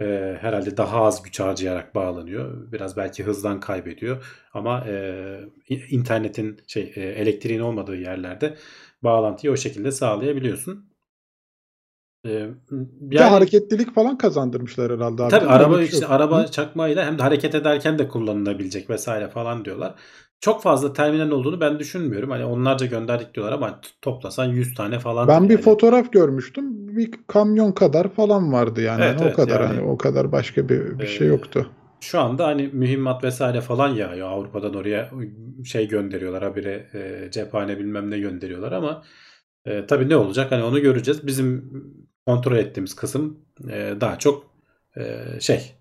E, 0.00 0.36
herhalde 0.40 0.76
daha 0.76 1.02
az 1.04 1.22
güç 1.22 1.40
harcayarak 1.40 1.94
bağlanıyor. 1.94 2.72
Biraz 2.72 2.96
belki 2.96 3.24
hızdan 3.24 3.60
kaybediyor. 3.60 4.24
Ama 4.54 4.84
e, 4.88 5.40
internetin 5.90 6.60
şey 6.66 6.92
e, 6.96 7.00
elektriğin 7.00 7.60
olmadığı 7.60 7.96
yerlerde 7.96 8.56
bağlantıyı 9.02 9.52
o 9.52 9.56
şekilde 9.56 9.92
sağlayabiliyorsun. 9.92 10.90
E, 12.26 12.48
Bir 12.70 13.18
de 13.18 13.22
hareketlilik 13.24 13.94
falan 13.94 14.18
kazandırmışlar 14.18 14.92
herhalde 14.92 15.22
abi. 15.22 15.30
Tabii 15.30 15.46
araba 15.46 15.76
şey 15.76 15.84
işte 15.84 16.06
araba 16.06 16.46
çakmayla 16.46 17.06
hem 17.06 17.18
de 17.18 17.22
hareket 17.22 17.54
ederken 17.54 17.98
de 17.98 18.08
kullanılabilecek 18.08 18.90
vesaire 18.90 19.28
falan 19.28 19.64
diyorlar. 19.64 19.94
Çok 20.40 20.62
fazla 20.62 20.92
terminal 20.92 21.30
olduğunu 21.30 21.60
ben 21.60 21.78
düşünmüyorum. 21.78 22.30
Hani 22.30 22.44
onlarca 22.44 22.86
gönderdik 22.86 23.34
diyorlar 23.34 23.52
ama 23.52 23.80
toplasan 24.02 24.44
100 24.44 24.74
tane 24.74 24.98
falan. 24.98 25.28
Ben 25.28 25.48
bir 25.48 25.58
fotoğraf 25.58 26.12
görmüştüm. 26.12 26.96
Bir 26.96 27.10
kamyon 27.26 27.72
kadar 27.72 28.08
falan 28.08 28.52
vardı 28.52 28.80
yani. 28.82 29.02
Evet, 29.04 29.14
Hani 29.16 29.24
evet, 29.24 29.32
o 29.32 29.36
kadar 29.36 29.60
yani- 29.60 29.76
hani 29.76 29.88
o 29.88 29.98
kadar 29.98 30.32
başka 30.32 30.68
bir 30.68 30.98
bir 30.98 31.06
şey 31.06 31.26
Ee, 31.26 31.30
yoktu. 31.30 31.70
şu 32.00 32.20
anda 32.20 32.46
hani 32.46 32.70
mühimmat 32.72 33.24
vesaire 33.24 33.60
falan 33.60 33.88
yağıyor. 33.88 34.28
Avrupa'dan 34.28 34.74
oraya 34.74 35.10
şey 35.64 35.88
gönderiyorlar 35.88 36.42
habire 36.42 36.86
e, 36.94 37.30
cephane 37.30 37.78
bilmem 37.78 38.10
ne 38.10 38.18
gönderiyorlar 38.18 38.72
ama 38.72 39.02
e, 39.66 39.86
tabii 39.86 40.08
ne 40.08 40.16
olacak 40.16 40.52
hani 40.52 40.62
onu 40.62 40.80
göreceğiz. 40.80 41.26
Bizim 41.26 41.70
kontrol 42.26 42.56
ettiğimiz 42.56 42.94
kısım 42.96 43.38
e, 43.70 43.94
daha 44.00 44.18
çok 44.18 44.44
e, 44.96 45.24
şey 45.40 45.72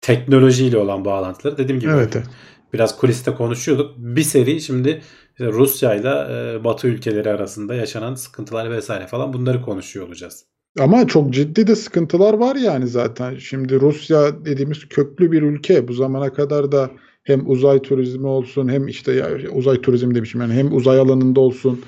teknolojiyle 0.00 0.78
olan 0.78 1.04
bağlantıları. 1.04 1.58
Dediğim 1.58 1.80
gibi 1.80 1.90
Evet, 1.90 2.16
evet. 2.16 2.26
Biraz 2.72 2.96
kuliste 2.96 3.34
konuşuyorduk. 3.34 3.94
Bir 3.98 4.22
seri 4.22 4.60
şimdi 4.60 5.02
işte 5.30 5.46
Rusya 5.52 5.94
ile 5.94 6.08
e, 6.08 6.64
Batı 6.64 6.88
ülkeleri 6.88 7.30
arasında 7.30 7.74
yaşanan 7.74 8.14
sıkıntılar 8.14 8.70
vesaire 8.70 9.06
falan 9.06 9.32
bunları 9.32 9.62
konuşuyor 9.62 10.06
olacağız. 10.06 10.44
Ama 10.78 11.06
çok 11.06 11.30
ciddi 11.30 11.66
de 11.66 11.76
sıkıntılar 11.76 12.34
var 12.34 12.56
yani 12.56 12.86
zaten. 12.86 13.36
Şimdi 13.36 13.80
Rusya 13.80 14.44
dediğimiz 14.44 14.88
köklü 14.88 15.32
bir 15.32 15.42
ülke. 15.42 15.88
Bu 15.88 15.92
zamana 15.92 16.32
kadar 16.32 16.72
da 16.72 16.90
hem 17.24 17.50
uzay 17.50 17.82
turizmi 17.82 18.26
olsun 18.26 18.68
hem 18.68 18.88
işte 18.88 19.12
ya, 19.12 19.28
uzay 19.52 19.80
turizmi 19.80 20.14
demişim 20.14 20.40
yani 20.40 20.54
hem 20.54 20.76
uzay 20.76 20.98
alanında 20.98 21.40
olsun 21.40 21.80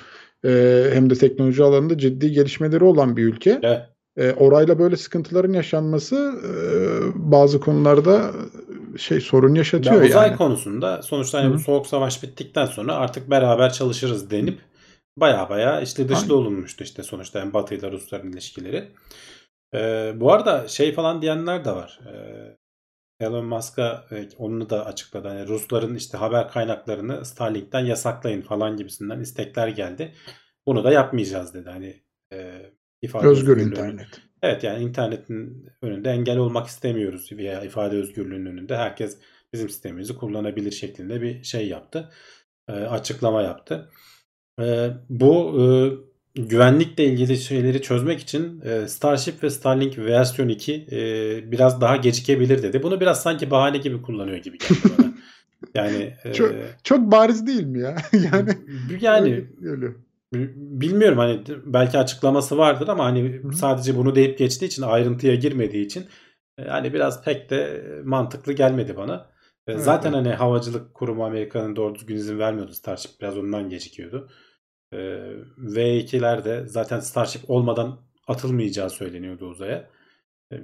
e, 0.45 0.83
hem 0.93 1.09
de 1.09 1.15
teknoloji 1.15 1.63
alanında 1.63 1.97
ciddi 1.97 2.31
gelişmeleri 2.31 2.83
olan 2.83 3.17
bir 3.17 3.23
ülke. 3.23 3.59
Evet. 3.63 3.81
E, 4.17 4.31
orayla 4.31 4.79
böyle 4.79 4.95
sıkıntıların 4.97 5.53
yaşanması 5.53 6.15
e, 6.15 6.51
bazı 7.15 7.59
konularda 7.59 8.31
şey 8.97 9.21
sorun 9.21 9.55
yaşatıyor 9.55 10.01
Ya 10.01 10.07
uzay 10.07 10.27
yani. 10.27 10.37
konusunda 10.37 11.01
sonuçta 11.01 11.43
hani 11.43 11.53
bu 11.53 11.59
soğuk 11.59 11.87
savaş 11.87 12.23
bittikten 12.23 12.65
sonra 12.65 12.95
artık 12.95 13.29
beraber 13.29 13.73
çalışırız 13.73 14.31
denip 14.31 14.59
baya 15.17 15.49
baya 15.49 15.81
işte 15.81 16.09
dışlı 16.09 16.21
Aynen. 16.21 16.33
olunmuştu 16.33 16.83
işte 16.83 17.03
sonuçta 17.03 17.39
yani 17.39 17.53
Batı 17.53 17.75
ile 17.75 17.91
Rusların 17.91 18.31
ilişkileri. 18.31 18.91
Ee, 19.73 20.13
bu 20.15 20.33
arada 20.33 20.67
şey 20.67 20.93
falan 20.93 21.21
diyenler 21.21 21.65
de 21.65 21.71
var. 21.71 21.99
Ee, 22.07 22.57
Elon 23.19 23.45
Musk'a 23.45 24.05
e, 24.11 24.27
onu 24.37 24.69
da 24.69 24.85
açıkladı. 24.85 25.27
Hani 25.27 25.47
Rusların 25.47 25.95
işte 25.95 26.17
haber 26.17 26.49
kaynaklarını 26.49 27.25
Starlink'ten 27.25 27.85
yasaklayın 27.85 28.41
falan 28.41 28.77
gibisinden 28.77 29.19
istekler 29.19 29.67
geldi. 29.67 30.13
Bunu 30.67 30.83
da 30.83 30.91
yapmayacağız 30.91 31.53
dedi. 31.53 31.69
Hani 31.69 32.03
e, 32.33 32.61
ifade 33.01 33.27
Özgür 33.27 33.57
internet. 33.57 34.21
Evet 34.41 34.63
yani 34.63 34.83
internetin 34.83 35.67
önünde 35.81 36.09
engel 36.09 36.37
olmak 36.37 36.67
istemiyoruz 36.67 37.31
veya 37.31 37.63
ifade 37.63 37.95
özgürlüğünün 37.95 38.45
önünde 38.45 38.77
herkes 38.77 39.17
bizim 39.53 39.69
sistemimizi 39.69 40.15
kullanabilir 40.15 40.71
şeklinde 40.71 41.21
bir 41.21 41.43
şey 41.43 41.67
yaptı. 41.67 42.09
E, 42.69 42.71
açıklama 42.71 43.41
yaptı. 43.41 43.89
E, 44.61 44.89
bu 45.09 45.61
e, 45.61 45.65
güvenlikle 46.41 47.05
ilgili 47.05 47.37
şeyleri 47.37 47.81
çözmek 47.81 48.19
için 48.19 48.61
e, 48.61 48.87
Starship 48.87 49.43
ve 49.43 49.49
Starlink 49.49 49.97
versiyon 49.97 50.47
2 50.49 50.87
e, 50.91 50.97
biraz 51.51 51.81
daha 51.81 51.95
gecikebilir 51.95 52.63
dedi. 52.63 52.83
Bunu 52.83 53.01
biraz 53.01 53.21
sanki 53.23 53.51
bahane 53.51 53.77
gibi 53.77 54.01
kullanıyor 54.01 54.37
gibi 54.37 54.57
geldi 54.57 54.79
bana. 54.97 55.05
Yani 55.75 56.13
e, 56.23 56.33
Çok- 56.33 56.51
Çok 56.83 57.11
bariz 57.11 57.47
değil 57.47 57.63
mi 57.63 57.79
ya? 57.79 57.95
yani 58.13 58.51
yani 59.01 59.31
öyle- 59.33 59.71
öyle. 59.71 59.87
Bilmiyorum 60.55 61.17
hani 61.17 61.43
belki 61.65 61.97
açıklaması 61.97 62.57
vardır 62.57 62.87
ama 62.87 63.05
hani 63.05 63.21
Hı 63.43 63.53
sadece 63.53 63.95
bunu 63.97 64.15
deyip 64.15 64.37
geçtiği 64.37 64.65
için 64.65 64.81
ayrıntıya 64.83 65.35
girmediği 65.35 65.85
için 65.85 66.05
e, 66.57 66.63
hani 66.63 66.93
biraz 66.93 67.23
pek 67.23 67.49
de 67.49 67.83
mantıklı 68.03 68.53
gelmedi 68.53 68.97
bana. 68.97 69.29
E, 69.67 69.71
Evet, 69.71 69.81
Zaten 69.81 70.13
evet. 70.13 70.25
hani 70.25 70.35
havacılık 70.35 70.93
kurumu 70.93 71.25
Amerika'nın 71.25 71.75
doğru 71.75 71.95
düzgün 71.95 72.15
izin 72.15 72.39
vermiyordu. 72.39 72.73
Starship 72.73 73.11
biraz 73.21 73.37
ondan 73.37 73.69
gecikiyordu. 73.69 74.29
E, 74.93 74.97
V2'ler 75.57 76.45
de 76.45 76.67
zaten 76.67 76.99
Starship 76.99 77.49
olmadan 77.49 77.99
atılmayacağı 78.27 78.89
söyleniyordu 78.89 79.47
uzaya. 79.49 79.89
E, 80.51 80.55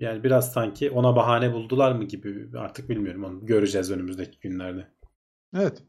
Yani 0.00 0.24
biraz 0.24 0.52
sanki 0.52 0.90
ona 0.90 1.16
bahane 1.16 1.52
buldular 1.52 1.92
mı 1.92 2.04
gibi 2.04 2.58
artık 2.58 2.88
bilmiyorum 2.88 3.24
onu 3.24 3.46
göreceğiz 3.46 3.90
önümüzdeki 3.90 4.38
günlerde. 4.40 4.86
Evet. 5.56 5.82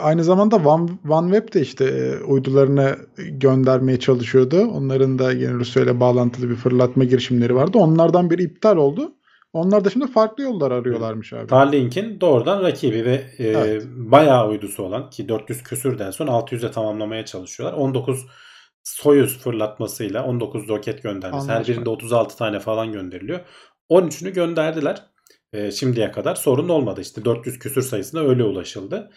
Aynı 0.00 0.24
zamanda 0.24 0.56
One, 0.56 0.90
OneWeb 1.08 1.54
de 1.54 1.60
işte 1.60 1.84
e, 1.84 2.24
uydularını 2.24 2.96
göndermeye 3.16 3.98
çalışıyordu. 3.98 4.60
Onların 4.60 5.18
da 5.18 5.32
yine 5.32 5.52
Rusya 5.52 5.82
ile 5.82 6.00
bağlantılı 6.00 6.50
bir 6.50 6.54
fırlatma 6.54 7.04
girişimleri 7.04 7.54
vardı. 7.54 7.78
Onlardan 7.78 8.30
biri 8.30 8.42
iptal 8.42 8.76
oldu. 8.76 9.12
Onlar 9.52 9.84
da 9.84 9.90
şimdi 9.90 10.06
farklı 10.06 10.42
yollar 10.42 10.70
arıyorlarmış 10.70 11.32
abi. 11.32 11.44
Starlink'in 11.44 12.20
doğrudan 12.20 12.62
rakibi 12.62 13.04
ve 13.04 13.24
e, 13.38 13.48
Evet. 13.48 13.86
bayağı 13.86 14.48
uydusu 14.48 14.82
olan 14.82 15.10
ki 15.10 15.28
400 15.28 15.62
küsürden 15.62 16.10
sonra 16.10 16.30
600'e 16.30 16.70
tamamlamaya 16.70 17.24
çalışıyorlar. 17.24 17.78
19 17.78 18.26
Soyuz 18.84 19.38
fırlatmasıyla 19.38 20.24
19 20.24 20.68
roket 20.68 21.02
göndermesi. 21.02 21.48
Her 21.48 21.54
Anlaşma. 21.54 21.74
birinde 21.74 21.90
36 21.90 22.36
tane 22.36 22.60
falan 22.60 22.92
gönderiliyor. 22.92 23.40
13'ünü 23.90 24.30
gönderdiler. 24.30 25.02
E, 25.52 25.70
şimdiye 25.70 26.12
kadar 26.12 26.34
sorun 26.34 26.68
olmadı. 26.68 27.00
İşte 27.00 27.24
400 27.24 27.58
küsür 27.58 27.82
sayısına 27.82 28.20
öyle 28.20 28.44
ulaşıldı. 28.44 29.10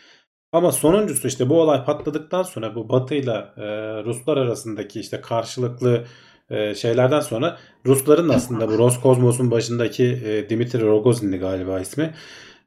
Ama 0.55 0.71
sonuncusu 0.71 1.27
işte 1.27 1.49
bu 1.49 1.61
olay 1.61 1.85
patladıktan 1.85 2.43
sonra 2.43 2.75
bu 2.75 2.89
Batı'yla 2.89 3.53
e, 3.57 3.63
Ruslar 4.03 4.37
arasındaki 4.37 4.99
işte 4.99 5.21
karşılıklı 5.21 6.03
e, 6.49 6.75
şeylerden 6.75 7.19
sonra 7.19 7.57
Rusların 7.85 8.29
aslında 8.29 8.67
bu 8.67 8.77
Roskosmos'un 8.77 9.51
başındaki 9.51 10.03
e, 10.03 10.49
Dimitri 10.49 10.81
Rogozin'di 10.81 11.37
galiba 11.37 11.79
ismi. 11.79 12.13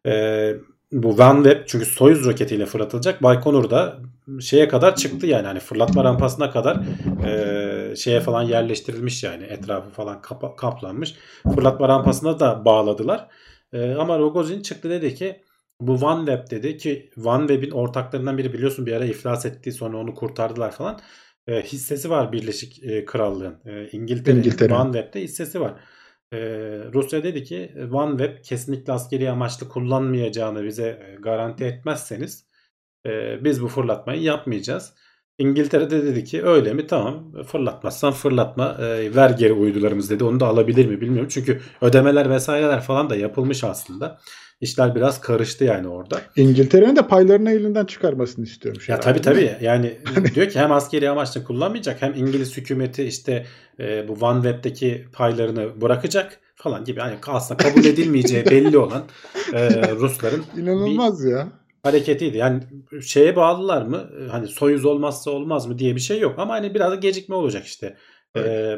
E, 0.06 0.54
bu 0.92 1.08
OneWeb 1.08 1.66
çünkü 1.66 1.86
Soyuz 1.86 2.24
roketiyle 2.24 2.66
fırlatılacak. 2.66 3.22
Baykonur'da 3.22 3.98
şeye 4.40 4.68
kadar 4.68 4.96
çıktı 4.96 5.26
yani 5.26 5.46
hani 5.46 5.58
fırlatma 5.60 6.04
rampasına 6.04 6.50
kadar 6.50 6.80
e, 7.26 7.96
şeye 7.96 8.20
falan 8.20 8.42
yerleştirilmiş 8.42 9.24
yani 9.24 9.44
etrafı 9.44 9.90
falan 9.90 10.20
kapa- 10.22 10.56
kaplanmış. 10.56 11.14
Fırlatma 11.54 11.88
rampasına 11.88 12.40
da 12.40 12.64
bağladılar. 12.64 13.26
E, 13.72 13.94
ama 13.94 14.18
Rogozin 14.18 14.62
çıktı 14.62 14.90
dedi 14.90 15.14
ki 15.14 15.42
bu 15.80 15.92
OneWeb 15.92 16.50
dedi 16.50 16.76
ki 16.76 17.10
OneWeb'in 17.24 17.70
ortaklarından 17.70 18.38
biri 18.38 18.52
biliyorsun 18.52 18.86
bir 18.86 18.92
ara 18.92 19.04
iflas 19.04 19.46
etti 19.46 19.72
sonra 19.72 19.96
onu 19.96 20.14
kurtardılar 20.14 20.70
falan. 20.70 21.00
E, 21.46 21.62
hissesi 21.62 22.10
var 22.10 22.32
Birleşik 22.32 22.84
e, 22.84 23.04
Krallığın. 23.04 23.56
E, 23.64 23.88
İngiltere'nin 23.88 24.40
İngiltere. 24.40 24.74
OneWeb'de 24.74 25.20
hissesi 25.20 25.60
var. 25.60 25.80
E, 26.32 26.38
Rusya 26.92 27.22
dedi 27.24 27.44
ki 27.44 27.72
OneWeb 27.92 28.44
kesinlikle 28.44 28.92
askeri 28.92 29.30
amaçlı 29.30 29.68
kullanmayacağını 29.68 30.64
bize 30.64 30.88
e, 30.88 31.16
garanti 31.20 31.64
etmezseniz 31.64 32.46
e, 33.06 33.44
biz 33.44 33.62
bu 33.62 33.68
fırlatmayı 33.68 34.22
yapmayacağız. 34.22 34.94
İngiltere'de 35.38 36.04
dedi 36.04 36.24
ki 36.24 36.44
öyle 36.44 36.74
mi 36.74 36.86
tamam 36.86 37.32
fırlatmazsan 37.46 38.12
fırlatma 38.12 38.76
e, 38.80 39.14
ver 39.14 39.30
geri 39.30 39.52
uydularımız 39.52 40.10
dedi 40.10 40.24
onu 40.24 40.40
da 40.40 40.46
alabilir 40.46 40.86
mi 40.86 41.00
bilmiyorum 41.00 41.28
çünkü 41.30 41.60
ödemeler 41.80 42.30
vesaireler 42.30 42.80
falan 42.80 43.10
da 43.10 43.16
yapılmış 43.16 43.64
aslında 43.64 44.18
İşler 44.60 44.94
biraz 44.94 45.20
karıştı 45.20 45.64
yani 45.64 45.88
orada. 45.88 46.20
İngiltere'nin 46.36 46.96
de 46.96 47.06
paylarını 47.06 47.50
elinden 47.50 47.84
çıkarmasını 47.84 48.44
istiyormuş. 48.44 48.88
Ya 48.88 48.96
herhalde, 48.96 49.22
tabii 49.22 49.22
tabii 49.22 49.64
yani 49.64 49.98
diyor 50.34 50.48
ki 50.48 50.58
hem 50.60 50.72
askeri 50.72 51.10
amaçla 51.10 51.44
kullanmayacak 51.44 52.02
hem 52.02 52.14
İngiliz 52.14 52.56
hükümeti 52.56 53.04
işte 53.04 53.46
e, 53.80 54.08
bu 54.08 54.12
OneWeb'deki 54.26 55.06
paylarını 55.12 55.80
bırakacak 55.80 56.40
falan 56.54 56.84
gibi. 56.84 57.00
Yani 57.00 57.16
aslında 57.26 57.62
kabul 57.62 57.84
edilmeyeceği 57.84 58.46
belli 58.46 58.78
olan 58.78 59.02
e, 59.52 59.92
Rusların 59.92 60.44
İnanılmaz 60.56 61.24
ya. 61.24 61.48
hareketiydi. 61.82 62.36
Yani 62.36 62.62
şeye 63.02 63.36
bağlılar 63.36 63.82
mı? 63.82 64.10
Hani 64.30 64.48
Soyuz 64.48 64.84
olmazsa 64.84 65.30
olmaz 65.30 65.66
mı 65.66 65.78
diye 65.78 65.94
bir 65.96 66.00
şey 66.00 66.20
yok 66.20 66.38
ama 66.38 66.54
hani 66.54 66.74
biraz 66.74 67.00
gecikme 67.00 67.34
olacak 67.34 67.66
işte. 67.66 67.96
E, 68.36 68.74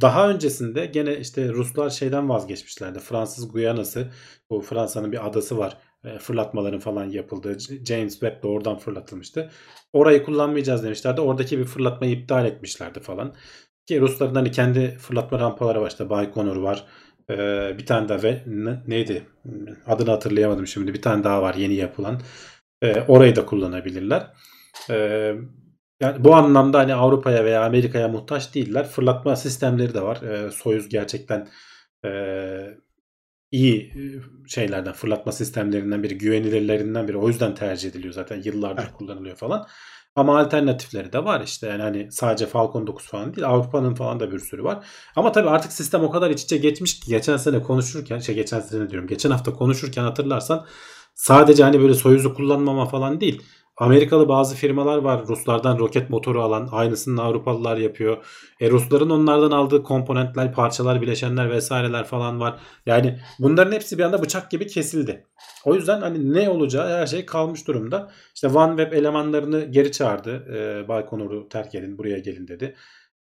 daha 0.00 0.30
öncesinde 0.30 0.86
gene 0.86 1.16
işte 1.18 1.48
Ruslar 1.48 1.90
şeyden 1.90 2.28
vazgeçmişlerdi. 2.28 2.98
Fransız 2.98 3.52
Guyana'sı 3.52 4.10
bu 4.50 4.60
Fransa'nın 4.60 5.12
bir 5.12 5.26
adası 5.26 5.58
var. 5.58 5.76
E, 6.04 6.18
fırlatmaların 6.18 6.80
falan 6.80 7.04
yapıldığı. 7.04 7.58
James 7.84 8.12
Webb 8.12 8.42
de 8.42 8.46
oradan 8.46 8.78
fırlatılmıştı. 8.78 9.50
Orayı 9.92 10.24
kullanmayacağız 10.24 10.82
demişlerdi. 10.84 11.20
Oradaki 11.20 11.58
bir 11.58 11.64
fırlatmayı 11.64 12.12
iptal 12.12 12.46
etmişlerdi 12.46 13.00
falan. 13.00 13.34
Ki 13.86 14.00
Rusların 14.00 14.34
hani 14.34 14.50
kendi 14.50 14.96
fırlatma 14.98 15.40
rampaları 15.40 15.80
var. 15.80 15.88
İşte 15.90 16.10
Baykonur 16.10 16.56
var. 16.56 16.84
E, 17.30 17.34
bir 17.78 17.86
tane 17.86 18.08
daha 18.08 18.22
ve 18.22 18.42
ne- 18.46 18.82
neydi? 18.86 19.26
Adını 19.86 20.10
hatırlayamadım 20.10 20.66
şimdi. 20.66 20.94
Bir 20.94 21.02
tane 21.02 21.24
daha 21.24 21.42
var 21.42 21.54
yeni 21.54 21.74
yapılan. 21.74 22.20
E, 22.82 23.00
orayı 23.08 23.36
da 23.36 23.46
kullanabilirler. 23.46 24.26
E, 24.90 25.32
yani 26.04 26.24
bu 26.24 26.34
anlamda 26.34 26.78
hani 26.78 26.94
Avrupa'ya 26.94 27.44
veya 27.44 27.64
Amerika'ya 27.64 28.08
muhtaç 28.08 28.54
değiller. 28.54 28.88
Fırlatma 28.88 29.36
sistemleri 29.36 29.94
de 29.94 30.02
var. 30.02 30.22
E, 30.22 30.50
Soyuz 30.50 30.88
gerçekten 30.88 31.48
e, 32.04 32.10
iyi 33.50 33.80
e, 33.82 34.48
şeylerden, 34.48 34.92
fırlatma 34.92 35.32
sistemlerinden 35.32 36.02
biri, 36.02 36.18
güvenilirlerinden 36.18 37.08
biri. 37.08 37.16
O 37.16 37.28
yüzden 37.28 37.54
tercih 37.54 37.90
ediliyor 37.90 38.14
zaten. 38.14 38.42
Yıllardır 38.44 38.82
Evet. 38.82 38.92
kullanılıyor 38.92 39.36
falan. 39.36 39.66
Ama 40.16 40.38
alternatifleri 40.38 41.12
de 41.12 41.24
var 41.24 41.40
işte. 41.40 41.66
Yani 41.66 41.82
hani 41.82 42.12
sadece 42.12 42.46
Falcon 42.46 42.86
9 42.86 43.06
falan 43.06 43.34
değil. 43.34 43.46
Avrupa'nın 43.48 43.94
falan 43.94 44.20
da 44.20 44.32
bir 44.32 44.38
sürü 44.38 44.64
var. 44.64 44.86
Ama 45.16 45.32
tabii 45.32 45.48
artık 45.50 45.72
sistem 45.72 46.04
o 46.04 46.10
kadar 46.10 46.30
iç 46.30 46.42
içe 46.42 46.56
geçmiş 46.56 47.00
ki 47.00 47.10
geçen 47.10 47.36
sene 47.36 47.62
konuşurken, 47.62 48.18
şey 48.18 48.34
geçen 48.34 48.60
sene 48.60 48.90
diyorum. 48.90 49.08
Geçen 49.08 49.30
hafta 49.30 49.52
konuşurken 49.52 50.02
hatırlarsan 50.02 50.66
sadece 51.14 51.62
hani 51.62 51.80
böyle 51.80 51.94
Soyuz'u 51.94 52.34
kullanmama 52.34 52.86
falan 52.86 53.20
değil. 53.20 53.42
Amerikalı 53.76 54.28
bazı 54.28 54.56
firmalar 54.56 54.98
var 54.98 55.26
Ruslardan 55.28 55.78
roket 55.78 56.10
motoru 56.10 56.42
alan 56.42 56.68
aynısını 56.72 57.22
Avrupalılar 57.22 57.76
yapıyor. 57.76 58.24
E 58.60 58.70
Rusların 58.70 59.10
onlardan 59.10 59.50
aldığı 59.50 59.82
komponentler, 59.82 60.52
parçalar, 60.52 61.02
bileşenler 61.02 61.50
vesaireler 61.50 62.04
falan 62.04 62.40
var. 62.40 62.60
Yani 62.86 63.18
bunların 63.38 63.72
hepsi 63.72 63.98
bir 63.98 64.02
anda 64.02 64.22
bıçak 64.22 64.50
gibi 64.50 64.66
kesildi. 64.66 65.26
O 65.64 65.74
yüzden 65.74 66.00
hani 66.00 66.34
ne 66.34 66.48
olacağı 66.48 66.98
her 66.98 67.06
şey 67.06 67.26
kalmış 67.26 67.66
durumda. 67.66 68.10
İşte 68.34 68.48
OneWeb 68.48 68.92
elemanlarını 68.92 69.64
geri 69.64 69.92
çağırdı. 69.92 70.56
E, 70.56 70.88
Baykonur'u 70.88 71.48
terk 71.48 71.74
edin 71.74 71.98
buraya 71.98 72.18
gelin 72.18 72.48
dedi. 72.48 72.74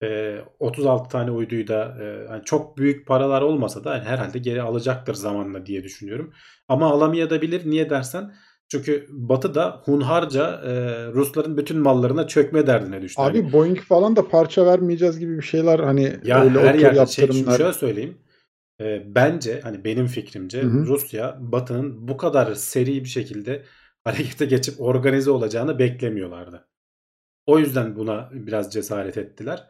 E, 0.02 0.38
36 0.58 1.08
tane 1.08 1.30
uyduyu 1.30 1.68
da 1.68 1.96
e, 2.02 2.28
hani 2.28 2.44
çok 2.44 2.78
büyük 2.78 3.06
paralar 3.06 3.42
olmasa 3.42 3.84
da 3.84 3.96
yani 3.96 4.04
herhalde 4.04 4.38
geri 4.38 4.62
alacaktır 4.62 5.14
zamanla 5.14 5.66
diye 5.66 5.84
düşünüyorum. 5.84 6.32
Ama 6.68 6.90
alamayabilir. 6.90 7.70
Niye 7.70 7.90
dersen 7.90 8.32
çünkü 8.72 9.06
Batı 9.10 9.54
da 9.54 9.82
hunharca 9.84 10.60
e, 10.64 10.72
Rusların 11.12 11.56
bütün 11.56 11.78
mallarına 11.78 12.26
çökme 12.26 12.66
derdine 12.66 13.02
düştü. 13.02 13.22
Abi 13.22 13.42
Hani 13.42 13.52
Boeing 13.52 13.80
falan 13.80 14.16
da 14.16 14.28
parça 14.28 14.66
vermeyeceğiz 14.66 15.18
gibi 15.18 15.36
bir 15.36 15.42
şeyler 15.42 15.78
hani 15.78 16.16
ya 16.24 16.44
öyle 16.44 16.60
her 16.60 16.74
yerde 16.74 17.06
şey 17.06 17.24
yaptırımlar. 17.24 17.58
şöyle 17.58 17.72
söyleyeyim. 17.72 18.18
E, 18.80 19.14
bence 19.14 19.60
hani 19.60 19.84
benim 19.84 20.06
fikrimce 20.06 20.62
Hı 20.62 20.66
hı. 20.66 20.86
Rusya 20.86 21.36
Batı'nın 21.40 22.08
bu 22.08 22.16
kadar 22.16 22.54
seri 22.54 23.04
bir 23.04 23.08
şekilde 23.08 23.62
harekete 24.04 24.44
geçip 24.44 24.80
organize 24.80 25.30
olacağını 25.30 25.78
beklemiyorlardı. 25.78 26.68
O 27.46 27.58
yüzden 27.58 27.96
buna 27.96 28.28
biraz 28.32 28.72
cesaret 28.72 29.18
ettiler. 29.18 29.68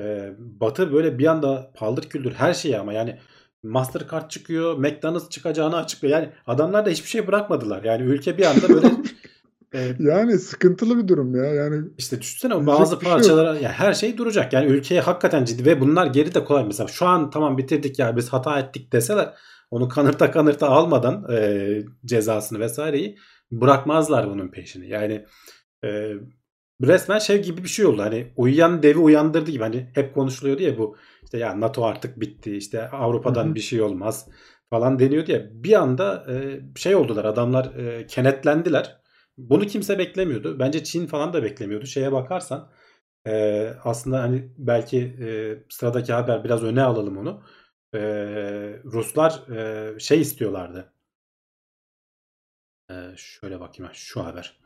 E, 0.00 0.32
Batı 0.38 0.92
böyle 0.92 1.18
bir 1.18 1.26
anda 1.26 1.72
paldır 1.74 2.08
küldür 2.08 2.32
her 2.32 2.54
şeyi 2.54 2.78
ama 2.78 2.92
yani 2.92 3.18
Mastercard 3.62 4.30
çıkıyor, 4.30 4.78
McDonald's 4.78 5.28
çıkacağını 5.28 5.76
açıklıyor. 5.76 6.18
Yani 6.18 6.30
adamlar 6.46 6.86
da 6.86 6.90
hiçbir 6.90 7.08
şey 7.08 7.26
bırakmadılar. 7.26 7.84
Yani 7.84 8.02
ülke 8.02 8.38
bir 8.38 8.44
anda 8.44 8.68
böyle 8.68 8.86
e, 9.74 9.94
Yani 9.98 10.38
sıkıntılı 10.38 10.98
bir 11.02 11.08
durum 11.08 11.36
ya. 11.36 11.44
Yani 11.44 11.88
işte 11.98 12.20
düşünsene 12.20 12.66
bazı 12.66 13.00
şey 13.00 13.10
parçalara 13.10 13.58
ya 13.58 13.72
her 13.72 13.94
şey 13.94 14.18
duracak. 14.18 14.52
Yani 14.52 14.66
ülkeye 14.66 15.00
hakikaten 15.00 15.44
ciddi 15.44 15.64
ve 15.64 15.80
bunlar 15.80 16.06
geri 16.06 16.34
de 16.34 16.44
kolay. 16.44 16.64
Mesela 16.64 16.88
şu 16.88 17.06
an 17.06 17.30
tamam 17.30 17.58
bitirdik 17.58 17.98
ya 17.98 18.16
biz 18.16 18.28
hata 18.28 18.58
ettik 18.58 18.92
deseler 18.92 19.34
onu 19.70 19.88
kanırta 19.88 20.30
kanırta 20.30 20.68
almadan 20.68 21.26
e, 21.32 21.82
cezasını 22.04 22.60
vesaireyi 22.60 23.16
bırakmazlar 23.52 24.30
bunun 24.30 24.48
peşini. 24.48 24.88
Yani 24.88 25.26
e, 25.84 26.12
resmen 26.82 27.18
şey 27.18 27.42
gibi 27.42 27.64
bir 27.64 27.68
şey 27.68 27.86
oldu. 27.86 28.02
Hani 28.02 28.32
uyuyan 28.36 28.82
devi 28.82 28.98
uyandırdı 28.98 29.50
gibi. 29.50 29.62
Hani 29.62 29.90
hep 29.94 30.14
konuşuluyordu 30.14 30.62
ya 30.62 30.78
bu 30.78 30.96
işte 31.24 31.38
ya 31.38 31.60
NATO 31.60 31.84
artık 31.84 32.20
bitti. 32.20 32.56
işte 32.56 32.88
Avrupa'dan 32.88 33.46
Hı 33.46 33.50
hı. 33.50 33.54
bir 33.54 33.60
şey 33.60 33.82
olmaz 33.82 34.28
falan 34.70 34.98
deniyordu 34.98 35.32
ya. 35.32 35.46
Bir 35.52 35.72
anda 35.72 36.26
e, 36.32 36.60
şey 36.76 36.94
oldular. 36.94 37.24
Adamlar 37.24 37.74
e, 37.76 38.06
kenetlendiler. 38.06 39.00
Bunu 39.38 39.66
kimse 39.66 39.98
beklemiyordu. 39.98 40.58
Bence 40.58 40.84
Çin 40.84 41.06
falan 41.06 41.32
da 41.32 41.42
beklemiyordu. 41.42 41.86
Şeye 41.86 42.12
bakarsan 42.12 42.70
e, 43.26 43.66
aslında 43.84 44.22
hani 44.22 44.52
belki 44.58 44.98
e, 44.98 45.28
sıradaki 45.70 46.12
haber 46.12 46.44
biraz 46.44 46.62
öne 46.62 46.82
alalım 46.82 47.18
onu. 47.18 47.42
E, 47.94 48.00
Ruslar 48.84 49.48
e, 49.50 49.98
şey 49.98 50.20
istiyorlardı. 50.20 50.92
E, 52.90 52.94
şöyle 53.16 53.60
bakayım 53.60 53.92
şu 53.94 54.24
haber. 54.24 54.60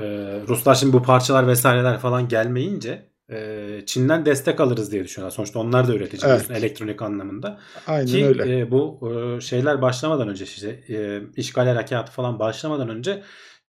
E, 0.00 0.04
Ruslar 0.48 0.74
şimdi 0.74 0.92
bu 0.92 1.02
parçalar 1.02 1.46
vesaireler 1.48 1.98
falan 1.98 2.28
gelmeyince 2.28 3.08
e, 3.30 3.80
Çin'den 3.86 4.26
destek 4.26 4.60
alırız 4.60 4.92
diye 4.92 5.04
düşünüyorlar. 5.04 5.36
Sonuçta 5.36 5.58
onlar 5.58 5.88
da 5.88 5.94
üretici 5.94 6.30
Evet. 6.32 6.50
elektronik 6.50 7.02
anlamında. 7.02 7.60
aynen 7.86 8.06
Ki 8.06 8.26
öyle. 8.26 8.58
e, 8.60 8.70
bu 8.70 9.10
e, 9.12 9.40
şeyler 9.40 9.82
başlamadan 9.82 10.28
önce 10.28 10.44
işte 10.44 10.68
e, 10.88 11.20
işgal 11.36 11.66
harekatı 11.66 12.12
falan 12.12 12.38
başlamadan 12.38 12.88
önce 12.88 13.22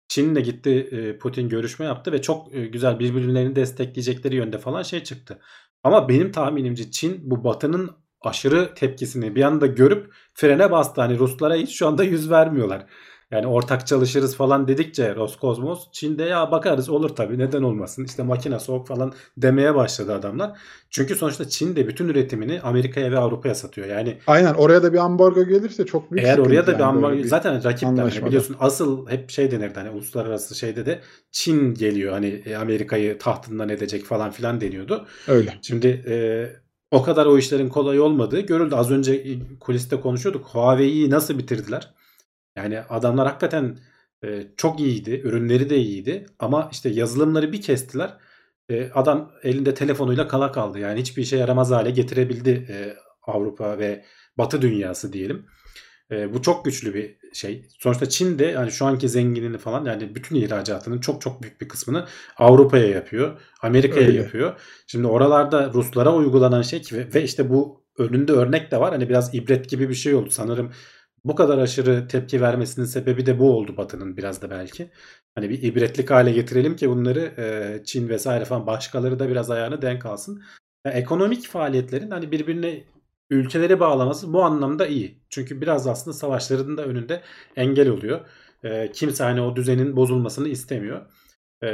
Çin'le 0.07 0.35
gitti 0.43 0.69
e, 0.91 1.17
Putin 1.17 1.49
görüşme 1.49 1.85
yaptı 1.85 2.11
ve 2.11 2.21
çok 2.21 2.55
e, 2.55 2.65
güzel 2.65 2.99
birbirlerini 2.99 3.55
destekleyecekleri 3.55 4.35
yönde 4.35 4.57
falan 4.57 4.83
şey 4.83 5.03
çıktı. 5.03 5.39
Ama 5.83 6.09
benim 6.09 6.31
tahminimce 6.31 6.91
Çin 6.91 7.19
bu 7.31 7.43
Batı'nın 7.43 7.91
aşırı 8.21 8.73
tepkisini 8.75 9.35
bir 9.35 9.43
anda 9.43 9.67
görüp 9.67 10.13
frene 10.33 10.71
bastı. 10.71 11.01
Hani 11.01 11.19
Ruslara 11.19 11.55
hiç 11.55 11.75
şu 11.77 11.87
anda 11.87 12.03
yüz 12.03 12.31
vermiyorlar. 12.31 12.85
Yani 13.33 13.47
ortak 13.47 13.87
çalışırız 13.87 14.35
falan 14.35 14.67
dedikçe 14.67 15.15
Roskosmos 15.15 15.91
Çin'de 15.91 16.23
ya 16.23 16.51
bakarız 16.51 16.89
olur 16.89 17.09
tabii 17.09 17.39
neden 17.39 17.63
olmasın 17.63 18.05
işte 18.05 18.23
makine 18.23 18.59
soğuk 18.59 18.87
falan 18.87 19.13
demeye 19.37 19.75
başladı 19.75 20.13
adamlar. 20.13 20.51
Çünkü 20.89 21.15
sonuçta 21.15 21.49
Çin 21.49 21.75
de 21.75 21.87
bütün 21.87 22.07
üretimini 22.07 22.61
Amerika'ya 22.61 23.11
ve 23.11 23.17
Avrupa'ya 23.17 23.55
satıyor. 23.55 23.87
Yani 23.87 24.17
Aynen 24.27 24.53
oraya 24.53 24.83
da 24.83 24.93
bir 24.93 24.97
ambargo 24.97 25.45
gelirse 25.45 25.85
çok 25.85 26.11
büyük 26.11 26.25
eğer 26.25 26.37
oraya 26.37 26.47
da 26.47 26.47
bir 26.49 26.55
yani 26.55 26.67
böyle 26.67 26.83
ambargo 26.83 27.17
bir 27.17 27.27
zaten 27.27 27.63
rakipler 27.63 27.87
anlaşmada. 27.87 28.27
biliyorsun 28.27 28.55
asıl 28.59 29.07
hep 29.07 29.29
şey 29.29 29.51
denirdi 29.51 29.79
hani 29.79 29.89
uluslararası 29.89 30.55
şeyde 30.55 30.85
de 30.85 30.99
Çin 31.31 31.73
geliyor 31.73 32.13
hani 32.13 32.27
e, 32.45 32.55
Amerika'yı 32.55 33.17
tahtından 33.17 33.69
edecek 33.69 34.05
falan 34.05 34.31
filan 34.31 34.61
deniyordu. 34.61 35.05
Öyle. 35.27 35.53
Şimdi 35.61 35.87
e, 36.07 36.15
o 36.91 37.03
kadar 37.03 37.25
o 37.25 37.37
işlerin 37.37 37.69
kolay 37.69 37.99
olmadığı 37.99 38.39
görüldü. 38.39 38.75
Az 38.75 38.91
önce 38.91 39.23
kuliste 39.59 39.99
konuşuyorduk. 39.99 40.45
Huawei'yi 40.45 41.09
nasıl 41.09 41.37
bitirdiler? 41.37 41.93
Yani 42.55 42.79
adamlar 42.79 43.27
hakikaten 43.27 43.77
e, 44.23 44.43
çok 44.57 44.79
iyiydi. 44.79 45.21
Ürünleri 45.23 45.69
de 45.69 45.77
iyiydi. 45.77 46.25
Ama 46.39 46.69
işte 46.71 46.89
yazılımları 46.89 47.51
bir 47.51 47.61
kestiler. 47.61 48.17
E, 48.69 48.91
adam 48.93 49.31
elinde 49.43 49.73
telefonuyla 49.73 50.27
kala 50.27 50.51
kaldı. 50.51 50.79
Yani 50.79 50.99
hiçbir 50.99 51.21
işe 51.21 51.37
yaramaz 51.37 51.71
hale 51.71 51.91
getirebildi 51.91 52.67
e, 52.69 52.95
Avrupa 53.21 53.79
ve 53.79 54.05
Batı 54.37 54.61
dünyası 54.61 55.13
diyelim. 55.13 55.45
E, 56.11 56.33
bu 56.33 56.41
çok 56.41 56.65
güçlü 56.65 56.93
bir 56.93 57.17
şey. 57.33 57.67
Sonuçta 57.79 58.09
Çin 58.09 58.39
de 58.39 58.45
yani 58.45 58.71
şu 58.71 58.85
anki 58.85 59.09
zenginliğini 59.09 59.57
falan 59.57 59.85
yani 59.85 60.15
bütün 60.15 60.35
ihracatının 60.35 60.99
çok 60.99 61.21
çok 61.21 61.43
büyük 61.43 61.61
bir 61.61 61.67
kısmını 61.67 62.05
Avrupa'ya 62.37 62.87
yapıyor. 62.87 63.41
Amerika'ya 63.61 64.09
yapıyor. 64.09 64.59
Şimdi 64.87 65.07
oralarda 65.07 65.71
Ruslara 65.73 66.13
uygulanan 66.15 66.61
şey 66.61 66.81
ki 66.81 66.97
ve, 66.97 67.13
ve 67.13 67.23
işte 67.23 67.49
bu 67.49 67.83
önünde 67.97 68.31
örnek 68.31 68.71
de 68.71 68.79
var. 68.79 68.91
Hani 68.91 69.09
biraz 69.09 69.35
ibret 69.35 69.69
gibi 69.69 69.89
bir 69.89 69.93
şey 69.93 70.15
oldu 70.15 70.29
sanırım. 70.29 70.71
Bu 71.25 71.35
kadar 71.35 71.57
aşırı 71.57 72.07
tepki 72.07 72.41
vermesinin 72.41 72.85
sebebi 72.85 73.25
de 73.25 73.39
bu 73.39 73.57
oldu 73.57 73.77
Batı'nın 73.77 74.17
biraz 74.17 74.41
da 74.41 74.49
belki. 74.49 74.91
Hani 75.35 75.49
bir 75.49 75.61
ibretlik 75.61 76.11
hale 76.11 76.31
getirelim 76.31 76.75
ki 76.75 76.89
bunları 76.89 77.19
e, 77.19 77.81
Çin 77.85 78.09
vesaire 78.09 78.45
falan 78.45 78.67
başkaları 78.67 79.19
da 79.19 79.29
biraz 79.29 79.51
ayağını 79.51 79.81
denk 79.81 80.05
alsın. 80.05 80.43
Yani 80.85 80.95
ekonomik 80.95 81.47
faaliyetlerin 81.47 82.11
hani 82.11 82.31
birbirine 82.31 82.83
ülkeleri 83.29 83.79
bağlaması 83.79 84.33
bu 84.33 84.43
anlamda 84.43 84.87
iyi. 84.87 85.19
Çünkü 85.29 85.61
biraz 85.61 85.87
aslında 85.87 86.17
savaşların 86.17 86.77
da 86.77 86.85
önünde 86.85 87.21
engel 87.55 87.89
oluyor. 87.89 88.19
E, 88.63 88.91
kimse 88.91 89.23
hani 89.23 89.41
o 89.41 89.55
düzenin 89.55 89.95
bozulmasını 89.95 90.47
istemiyor. 90.47 91.01
E, 91.63 91.69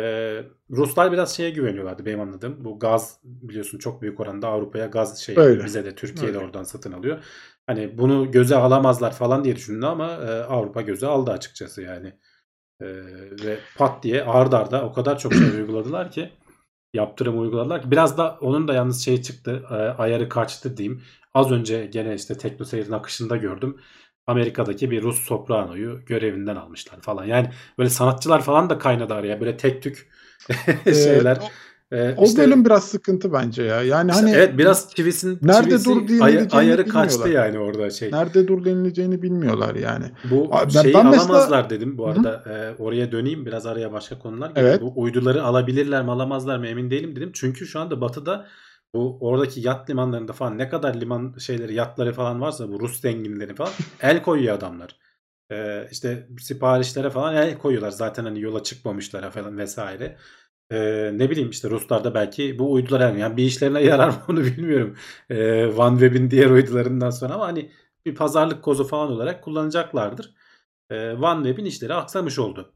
Ruslar 0.71 1.11
biraz 1.11 1.35
şeye 1.35 1.49
güveniyorlardı 1.49 2.05
benim 2.05 2.19
anladığım. 2.19 2.65
Bu 2.65 2.79
gaz 2.79 3.19
biliyorsun 3.23 3.77
çok 3.77 4.01
büyük 4.01 4.19
oranda 4.19 4.47
Avrupa'ya 4.47 4.85
gaz 4.85 5.19
şey 5.19 5.35
bize 5.65 5.85
de 5.85 5.95
Türkiye 5.95 6.33
de 6.33 6.37
Öyle. 6.37 6.45
oradan 6.45 6.63
satın 6.63 6.91
alıyor. 6.91 7.23
Hani 7.69 7.97
bunu 7.97 8.31
göze 8.31 8.55
alamazlar 8.55 9.13
falan 9.13 9.43
diye 9.43 9.55
düşündü 9.55 9.85
ama 9.85 10.11
e, 10.11 10.43
Avrupa 10.43 10.81
göze 10.81 11.07
aldı 11.07 11.31
açıkçası 11.31 11.81
yani. 11.81 12.07
E, 12.81 12.85
ve 13.45 13.59
pat 13.77 14.03
diye 14.03 14.23
ard 14.23 14.53
arda 14.53 14.85
o 14.85 14.93
kadar 14.93 15.19
çok 15.19 15.33
şey 15.33 15.47
uyguladılar 15.57 16.11
ki 16.11 16.29
yaptırım 16.93 17.41
uyguladılar 17.41 17.81
ki 17.81 17.91
biraz 17.91 18.17
da 18.17 18.37
onun 18.41 18.67
da 18.67 18.73
yalnız 18.73 19.05
şey 19.05 19.21
çıktı 19.21 19.63
e, 19.71 19.73
ayarı 19.73 20.29
kaçtı 20.29 20.77
diyeyim. 20.77 21.03
Az 21.33 21.51
önce 21.51 21.85
gene 21.85 22.15
işte 22.15 22.37
TeknoSeyir'in 22.37 22.91
akışında 22.91 23.37
gördüm. 23.37 23.77
Amerika'daki 24.27 24.91
bir 24.91 25.03
Rus 25.03 25.19
sopranoyu 25.19 26.05
görevinden 26.05 26.55
almışlar 26.55 27.01
falan. 27.01 27.25
Yani 27.25 27.51
böyle 27.77 27.89
sanatçılar 27.89 28.41
falan 28.41 28.69
da 28.69 28.77
kaynadı 28.77 29.13
araya. 29.13 29.39
Böyle 29.39 29.57
tek 29.57 29.83
tük 29.83 30.09
şeyler. 30.85 31.51
Ee, 31.91 32.13
o 32.17 32.23
işte- 32.25 32.41
bölüm 32.41 32.65
biraz 32.65 32.83
sıkıntı 32.87 33.33
bence 33.33 33.63
ya. 33.63 33.83
Yani 33.83 34.11
işte 34.11 34.21
hani 34.25 34.35
evet 34.35 34.57
biraz 34.57 34.89
çivisinin 34.95 35.39
nerede 35.41 35.69
çivisi, 35.69 35.85
dur 35.85 36.21
ay- 36.21 36.47
ayarı 36.51 36.85
kaçtı 36.87 37.29
yani 37.29 37.59
orada 37.59 37.89
şey. 37.89 38.11
nerede 38.11 38.47
dur 38.47 38.65
denileceğini 38.65 39.21
bilmiyorlar 39.21 39.75
yani. 39.75 40.05
Bu 40.31 40.49
Abi 40.51 40.73
ben- 40.75 40.81
şeyi 40.81 40.93
ben 40.93 41.05
mesela- 41.05 41.23
alamazlar 41.25 41.69
dedim 41.69 41.97
bu 41.97 42.07
hı. 42.07 42.11
arada. 42.11 42.43
E, 42.49 42.83
oraya 42.83 43.11
döneyim 43.11 43.45
biraz 43.45 43.65
araya 43.65 43.91
başka 43.93 44.19
konular. 44.19 44.51
Evet. 44.55 44.81
Bu 44.81 44.93
uyduları 44.95 45.43
alabilirler 45.43 46.03
mi 46.03 46.11
alamazlar 46.11 46.57
mı 46.57 46.67
emin 46.67 46.91
değilim 46.91 47.15
dedim. 47.15 47.31
Çünkü 47.33 47.67
şu 47.67 47.79
anda 47.79 48.01
batıda 48.01 48.45
bu 48.93 49.17
oradaki 49.21 49.61
yat 49.61 49.89
limanlarında 49.89 50.33
falan 50.33 50.57
ne 50.57 50.69
kadar 50.69 50.93
liman 50.95 51.35
şeyleri 51.39 51.73
yatları 51.73 52.13
falan 52.13 52.41
varsa 52.41 52.69
bu 52.69 52.79
Rus 52.79 53.01
zenginleri 53.01 53.55
falan 53.55 53.71
el 54.01 54.21
koyuyor 54.23 54.55
adamlar. 54.55 54.95
E, 55.51 55.87
işte 55.91 56.27
siparişlere 56.39 57.09
falan 57.09 57.35
el 57.35 57.57
koyuyorlar. 57.57 57.91
Zaten 57.91 58.23
hani 58.23 58.41
yola 58.41 58.63
çıkmamışlara 58.63 59.29
falan 59.31 59.57
vesaire. 59.57 60.17
E, 60.71 61.11
ne 61.13 61.29
bileyim 61.29 61.49
işte 61.49 61.69
Ruslar 61.69 62.03
da 62.03 62.13
belki 62.13 62.59
bu 62.59 62.71
uydulara 62.73 63.09
yani 63.09 63.37
bir 63.37 63.43
işlerine 63.43 63.81
yarar 63.83 64.07
mı 64.07 64.15
onu 64.29 64.43
bilmiyorum. 64.43 64.95
E, 65.29 65.65
OneWeb'in 65.65 66.31
diğer 66.31 66.49
uydularından 66.49 67.09
sonra 67.09 67.33
ama 67.33 67.47
hani 67.47 67.71
bir 68.05 68.15
pazarlık 68.15 68.63
kozu 68.63 68.83
falan 68.83 69.11
olarak 69.11 69.43
kullanacaklardır 69.43 70.33
e, 70.89 71.13
OneWeb'in 71.13 71.65
işleri 71.65 71.93
aksamış 71.93 72.39
oldu. 72.39 72.73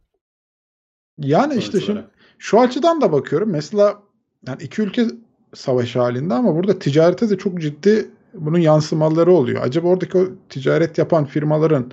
Yani 1.18 1.54
sonuç 1.54 1.64
işte 1.64 1.80
şimdi 1.80 2.00
olarak. 2.00 2.12
şu 2.38 2.60
açıdan 2.60 3.02
da 3.02 3.12
bakıyorum. 3.12 3.50
Mesela 3.52 4.04
yani 4.48 4.64
iki 4.64 4.82
ülke 4.82 5.08
savaş 5.54 5.96
halinde 5.96 6.34
ama 6.34 6.56
burada 6.56 6.80
ticarete 6.80 7.30
de 7.30 7.38
çok 7.38 7.62
ciddi 7.62 8.12
bunun 8.34 8.60
yansımaları 8.60 9.32
oluyor. 9.32 9.62
Acaba 9.64 9.88
oradaki 9.88 10.18
o 10.18 10.26
ticaret 10.50 10.98
yapan 10.98 11.26
firmaların 11.26 11.92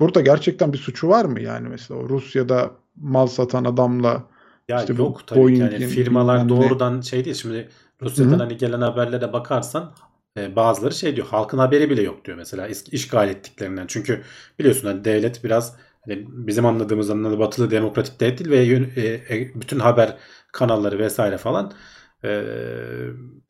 burada 0.00 0.20
gerçekten 0.20 0.72
bir 0.72 0.78
suçu 0.78 1.08
var 1.08 1.24
mı? 1.24 1.40
Yani 1.40 1.68
mesela 1.68 2.00
o 2.00 2.08
Rusya'da 2.08 2.70
mal 2.96 3.26
satan 3.26 3.64
adamla 3.64 4.24
Ya 4.68 4.80
İşte 4.80 4.92
yok 4.94 5.26
tabii 5.26 5.52
ki 5.54 5.60
yani 5.60 5.78
firmalar 5.80 6.40
bilmem 6.40 6.46
ne. 6.48 6.48
doğrudan 6.48 7.00
şey 7.00 7.24
değil. 7.24 7.36
Şimdi 7.36 7.68
Rusya'dan 8.02 8.30
Hı 8.32 8.36
hı. 8.36 8.38
hani 8.42 8.56
gelen 8.56 8.80
haberlere 8.80 9.32
bakarsan 9.32 9.92
e, 10.38 10.56
bazıları 10.56 10.94
şey 10.94 11.16
diyor 11.16 11.26
halkın 11.26 11.58
haberi 11.58 11.90
bile 11.90 12.02
yok 12.02 12.24
diyor 12.24 12.36
mesela 12.36 12.68
işgal 12.68 13.28
ettiklerinden. 13.28 13.86
Çünkü 13.86 14.22
biliyorsun 14.58 14.88
hani 14.88 15.04
devlet 15.04 15.44
biraz 15.44 15.76
hani 16.04 16.24
bizim 16.28 16.66
anladığımız 16.66 17.10
anlamda 17.10 17.38
batılı 17.38 17.70
demokratik 17.70 18.20
devlet 18.20 18.38
değil 18.38 18.50
ve 18.50 18.58
e, 19.02 19.36
e, 19.36 19.54
bütün 19.54 19.78
haber 19.78 20.16
kanalları 20.52 20.98
vesaire 20.98 21.38
falan 21.38 21.72
e, 22.24 22.42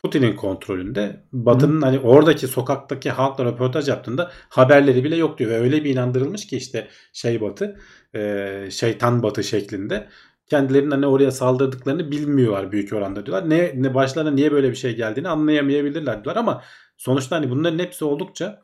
Putin'in 0.03 0.37
kontrolünde. 0.37 1.25
Batı'nın 1.33 1.83
hani 1.83 1.99
oradaki 1.99 2.49
sokaktaki 2.49 3.11
halkla 3.11 3.45
röportaj 3.45 3.89
yaptığında 3.89 4.31
haberleri 4.49 5.05
bile 5.05 5.17
yok 5.17 5.39
diyor 5.39 5.51
ve 5.51 5.57
öyle 5.59 5.85
bir 5.85 5.91
inandırılmış 5.91 6.47
ki 6.47 6.57
işte 6.57 6.89
şey 7.13 7.41
Batı 7.41 7.79
e, 8.15 8.69
şeytan 8.71 9.23
Batı 9.23 9.45
şeklinde 9.45 10.09
kendilerinin 10.47 10.91
hani 10.91 11.07
oraya 11.07 11.31
saldırdıklarını 11.31 12.11
bilmiyorlar 12.11 12.73
büyük 12.73 12.93
oranda 12.93 13.27
diyorlar. 13.27 13.51
Ne, 13.51 13.73
ne 13.75 13.95
başlarına 13.95 14.31
niye 14.31 14.53
böyle 14.53 14.71
bir 14.71 14.77
şey 14.77 14.97
geldiğini 14.97 15.29
anlayamayabilirler 15.29 16.25
diyorlar 16.25 16.37
ama 16.41 16.63
sonuçta 16.97 17.37
hani 17.37 17.51
bunların 17.51 17.79
hepsi 17.79 18.05
oldukça 18.05 18.63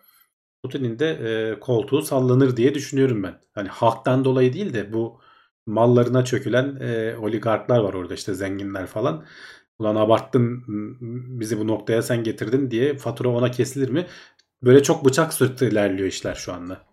Putin'in 0.62 0.98
de 0.98 1.10
e, 1.10 1.60
koltuğu 1.60 2.02
sallanır 2.02 2.56
diye 2.56 2.74
düşünüyorum 2.74 3.22
ben. 3.22 3.40
Hani 3.54 3.68
halktan 3.68 4.24
dolayı 4.24 4.52
değil 4.52 4.74
de 4.74 4.92
bu 4.92 5.20
mallarına 5.66 6.24
çökülen 6.24 6.76
e, 6.80 7.16
oligarklar 7.16 7.78
var 7.78 7.94
orada 7.94 8.14
işte 8.14 8.34
zenginler 8.34 8.86
falan. 8.86 9.24
Ulan 9.78 9.96
abarttın 9.96 10.64
bizi 11.40 11.58
bu 11.58 11.66
noktaya 11.66 12.02
sen 12.02 12.24
getirdin 12.24 12.70
diye 12.70 12.96
fatura 12.98 13.28
ona 13.28 13.50
kesilir 13.50 13.88
mi? 13.88 14.06
Böyle 14.62 14.82
çok 14.82 15.04
bıçak 15.04 15.32
sırtı 15.34 15.64
ilerliyor 15.68 16.08
işler 16.08 16.34
şu 16.34 16.52
anda. 16.52 16.91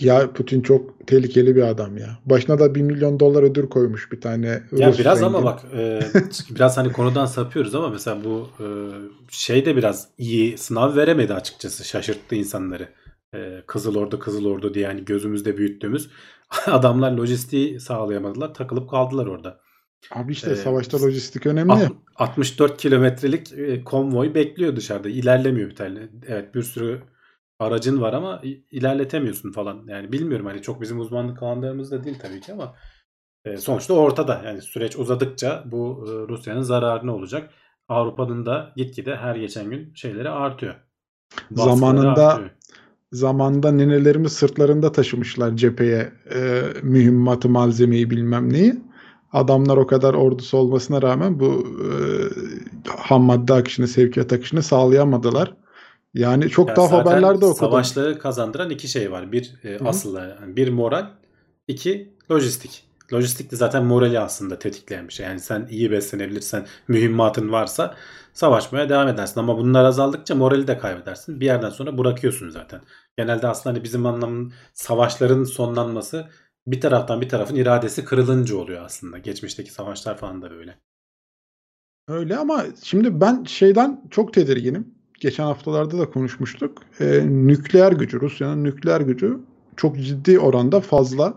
Ya 0.00 0.32
Putin 0.32 0.60
çok 0.62 1.06
tehlikeli 1.06 1.56
bir 1.56 1.62
adam 1.62 1.96
ya. 1.98 2.18
Başına 2.26 2.58
da 2.58 2.74
1 2.74 2.80
milyon 2.82 3.20
dolar 3.20 3.42
ödül 3.42 3.66
koymuş 3.68 4.12
bir 4.12 4.20
tane 4.20 4.46
Ya 4.72 4.88
Rus 4.88 4.98
biraz 4.98 5.18
zengin. 5.18 5.34
ama 5.34 5.44
bak 5.44 5.60
e, 5.76 6.00
biraz 6.54 6.76
hani 6.76 6.92
konudan 6.92 7.26
sapıyoruz 7.26 7.74
ama 7.74 7.88
mesela 7.88 8.24
bu 8.24 8.48
e, 8.60 8.66
şey 9.30 9.64
de 9.66 9.76
biraz 9.76 10.08
iyi 10.18 10.58
sınav 10.58 10.96
veremedi 10.96 11.34
açıkçası. 11.34 11.84
Şaşırttı 11.84 12.34
insanları. 12.34 12.88
E, 13.34 13.62
Kızıl 13.66 13.94
Ordu 13.96 14.18
Kızıl 14.18 14.44
Ordu 14.44 14.74
diye 14.74 14.86
hani 14.86 15.04
gözümüzde 15.04 15.56
büyüttüğümüz 15.58 16.08
adamlar 16.66 17.12
lojistiği 17.12 17.80
sağlayamadılar. 17.80 18.54
Takılıp 18.54 18.90
kaldılar 18.90 19.26
orada. 19.26 19.60
Abi 20.14 20.32
işte 20.32 20.50
Ee, 20.50 20.56
savaşta 20.56 21.02
lojistik 21.02 21.46
önemli. 21.46 21.72
Alt- 21.72 21.92
64 22.16 22.76
kilometrelik 22.78 23.52
e, 23.52 23.84
konvoy 23.84 24.34
bekliyor 24.34 24.76
dışarıda. 24.76 25.08
İlerlemiyor 25.08 25.70
bir 25.70 25.76
tane. 25.76 25.98
Evet 26.28 26.54
bir 26.54 26.62
sürü 26.62 27.00
aracın 27.58 28.00
var 28.00 28.12
ama 28.12 28.42
ilerletemiyorsun 28.70 29.52
falan. 29.52 29.86
Yani 29.88 30.12
bilmiyorum 30.12 30.46
hani 30.46 30.62
çok 30.62 30.82
bizim 30.82 31.00
uzmanlık 31.00 31.42
alanlarımız 31.42 31.90
da 31.90 32.04
değil 32.04 32.18
tabii 32.22 32.40
ki 32.40 32.52
ama 32.52 32.74
e, 33.44 33.56
sonuçta 33.56 33.94
ortada. 33.94 34.42
Yani 34.44 34.62
süreç 34.62 34.96
uzadıkça 34.96 35.64
bu 35.66 36.04
e, 36.08 36.10
Rusya'nın 36.28 36.62
zararına 36.62 37.14
olacak. 37.14 37.50
Avrupa'nın 37.88 38.46
da 38.46 38.72
gitgide 38.76 39.16
her 39.16 39.36
geçen 39.36 39.70
gün 39.70 39.94
şeyleri 39.94 40.30
artıyor. 40.30 40.74
Baskıları 41.50 41.76
Zamanında 41.76 42.28
artıyor. 42.28 42.50
Zamanında 43.12 43.72
ninelerimiz 43.72 44.32
sırtlarında 44.32 44.92
taşımışlar 44.92 45.56
cepheye 45.56 46.12
e, 46.34 46.62
mühimmatı, 46.82 47.48
malzemeyi 47.48 48.10
bilmem 48.10 48.52
neyi. 48.52 48.74
Adamlar 49.32 49.76
o 49.76 49.86
kadar 49.86 50.14
ordusu 50.14 50.58
olmasına 50.58 51.02
rağmen 51.02 51.40
bu 51.40 51.66
e, 51.80 51.88
ham 52.90 53.22
madde 53.22 53.54
akışını, 53.54 53.88
sevkiyat 53.88 54.32
akışını 54.32 54.62
sağlayamadılar. 54.62 55.54
Yani 56.14 56.48
çok 56.48 56.68
Ya 56.68 56.76
daha 56.76 56.86
zaten 56.86 57.04
haberlerde 57.04 57.44
okudum. 57.44 57.54
Savaşları 57.54 58.18
kazandıran 58.18 58.70
iki 58.70 58.88
şey 58.88 59.12
var. 59.12 59.32
Bir 59.32 59.54
e, 59.64 59.78
hı. 59.78 59.88
asıl 59.88 60.16
yani 60.16 60.56
bir 60.56 60.68
moral, 60.68 61.06
iki 61.68 62.14
lojistik. 62.30 62.84
Lojistik 63.12 63.52
de 63.52 63.56
zaten 63.56 63.84
morali 63.84 64.20
aslında 64.20 64.58
tetikleyen 64.58 65.08
bir 65.08 65.12
şey. 65.12 65.26
Yani 65.26 65.40
sen 65.40 65.66
iyi 65.70 65.90
beslenebilirsen, 65.90 66.66
mühimmatın 66.88 67.52
varsa 67.52 67.94
savaşmaya 68.32 68.88
devam 68.88 69.08
edersin. 69.08 69.40
Ama 69.40 69.58
bunlar 69.58 69.84
azaldıkça 69.84 70.34
morali 70.34 70.66
de 70.66 70.78
kaybedersin. 70.78 71.40
Bir 71.40 71.46
yerden 71.46 71.70
sonra 71.70 71.98
bırakıyorsun 71.98 72.50
zaten. 72.50 72.80
Genelde 73.18 73.48
aslında 73.48 73.74
hani 73.74 73.84
bizim 73.84 74.06
anlamın 74.06 74.52
savaşların 74.72 75.44
sonlanması 75.44 76.28
bir 76.66 76.80
taraftan 76.80 77.20
bir 77.20 77.28
tarafın 77.28 77.56
iradesi 77.56 78.04
kırılınca 78.04 78.56
oluyor 78.56 78.84
aslında. 78.84 79.18
Geçmişteki 79.18 79.72
savaşlar 79.72 80.18
falan 80.18 80.42
da 80.42 80.50
böyle. 80.50 80.78
Öyle 82.08 82.36
ama 82.36 82.64
şimdi 82.82 83.20
ben 83.20 83.44
şeyden 83.44 84.02
çok 84.10 84.34
tedirginim. 84.34 84.93
Geçen 85.24 85.44
haftalarda 85.44 85.98
da 85.98 86.10
konuşmuştuk. 86.10 86.78
E, 87.00 87.22
nükleer 87.26 87.92
gücü, 87.92 88.20
Rusya'nın 88.20 88.64
nükleer 88.64 89.00
gücü 89.00 89.38
çok 89.76 89.96
ciddi 89.96 90.38
oranda 90.38 90.80
fazla. 90.80 91.34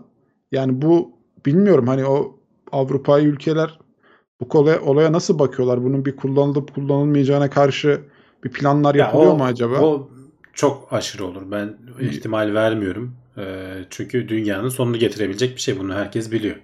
Yani 0.52 0.82
bu 0.82 1.12
bilmiyorum 1.46 1.86
hani 1.86 2.04
o 2.06 2.38
Avrupa'yı 2.72 3.26
ülkeler 3.26 3.78
bu 4.40 4.48
kolay, 4.48 4.78
olaya 4.84 5.12
nasıl 5.12 5.38
bakıyorlar? 5.38 5.84
Bunun 5.84 6.04
bir 6.04 6.16
kullanılıp 6.16 6.74
kullanılmayacağına 6.74 7.50
karşı 7.50 8.00
bir 8.44 8.50
planlar 8.50 8.94
Ya 8.94 9.04
yapılıyor 9.04 9.32
o- 9.32 9.38
mu 9.38 9.44
acaba? 9.44 9.80
O 9.80 10.08
çok 10.52 10.92
aşırı 10.92 11.24
olur. 11.24 11.42
Ben 11.50 11.76
ihtimal 12.00 12.54
vermiyorum. 12.54 13.14
Ee, 13.38 13.74
çünkü 13.90 14.28
dünyanın 14.28 14.68
sonunu 14.68 14.98
getirebilecek 14.98 15.56
bir 15.56 15.60
şey. 15.60 15.78
Bunu 15.78 15.94
herkes 15.94 16.32
biliyor. 16.32 16.56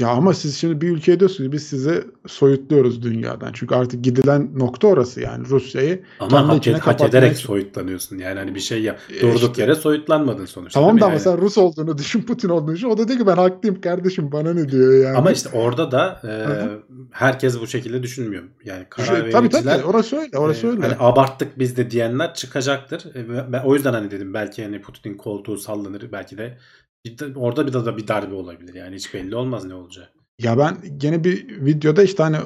Ya 0.00 0.08
ama 0.08 0.34
siz 0.34 0.56
şimdi 0.56 0.80
bir 0.80 0.88
ülkeye 0.88 1.20
diyorsunuz 1.20 1.52
biz 1.52 1.66
sizi 1.66 2.04
soyutluyoruz 2.26 3.02
dünyadan. 3.02 3.50
Çünkü 3.52 3.74
artık 3.74 4.04
gidilen 4.04 4.58
nokta 4.58 4.88
orası 4.88 5.20
yani 5.20 5.48
Rusya'yı 5.48 6.02
Ama 6.20 6.48
hak, 6.48 6.58
içine 6.58 6.76
hak 6.76 7.00
ederek 7.00 7.36
soyutlanıyorsun. 7.36 8.18
Yani 8.18 8.38
hani 8.38 8.54
bir 8.54 8.60
şey 8.60 8.82
yap. 8.82 8.98
E 9.18 9.20
Durduk 9.20 9.50
işte. 9.50 9.62
yere 9.62 9.74
soyutlanmadın 9.74 10.46
sonuçta. 10.46 10.80
Tamam 10.80 11.00
da 11.00 11.08
yani? 11.08 11.20
sen 11.20 11.38
Rus 11.38 11.58
olduğunu 11.58 11.98
düşün, 11.98 12.22
Putin 12.22 12.48
olduğunu 12.48 12.74
düşün. 12.74 12.88
O 12.88 12.98
da 12.98 13.08
diyor 13.08 13.18
ki 13.18 13.26
ben 13.26 13.36
haklıyım 13.36 13.80
kardeşim 13.80 14.32
bana 14.32 14.54
ne 14.54 14.68
diyor 14.68 15.04
yani. 15.04 15.16
Ama 15.16 15.32
işte 15.32 15.48
orada 15.52 15.92
da 15.92 16.20
e, 16.24 16.28
hı. 16.28 16.82
herkes 17.10 17.60
bu 17.60 17.66
şekilde 17.66 18.02
düşünmüyor. 18.02 18.42
Yani 18.64 18.86
karar 18.90 19.06
Şey, 19.06 19.30
tabii 19.30 19.52
vericiler 19.52 19.76
tabii 19.76 19.86
orası 19.86 20.16
öyle, 20.16 20.38
orası 20.38 20.66
e, 20.66 20.70
öyle. 20.70 20.82
hani 20.82 20.94
abarttık 20.98 21.58
biz 21.58 21.76
de 21.76 21.90
diyenler 21.90 22.34
çıkacaktır. 22.34 23.14
E, 23.14 23.52
ben 23.52 23.62
o 23.64 23.74
yüzden 23.74 23.92
hani 23.92 24.10
dedim 24.10 24.34
belki 24.34 24.62
hani 24.64 24.80
Putin'in 24.80 25.16
koltuğu 25.16 25.56
sallanır. 25.56 26.12
Belki 26.12 26.38
de 26.38 26.58
bir 27.04 27.18
de- 27.18 27.38
orada 27.38 27.66
bir 27.66 27.72
de, 27.72 27.84
da 27.84 27.96
bir 27.96 28.08
darbe 28.08 28.34
olabilir. 28.34 28.74
Yani 28.74 28.96
hiç 28.96 29.14
belli 29.14 29.36
olmaz 29.36 29.64
ne 29.64 29.74
olacağı. 29.74 30.08
Ya 30.38 30.58
ben 30.58 30.76
gene 30.96 31.24
bir 31.24 31.64
videoda 31.64 32.02
işte 32.02 32.22
hani 32.22 32.36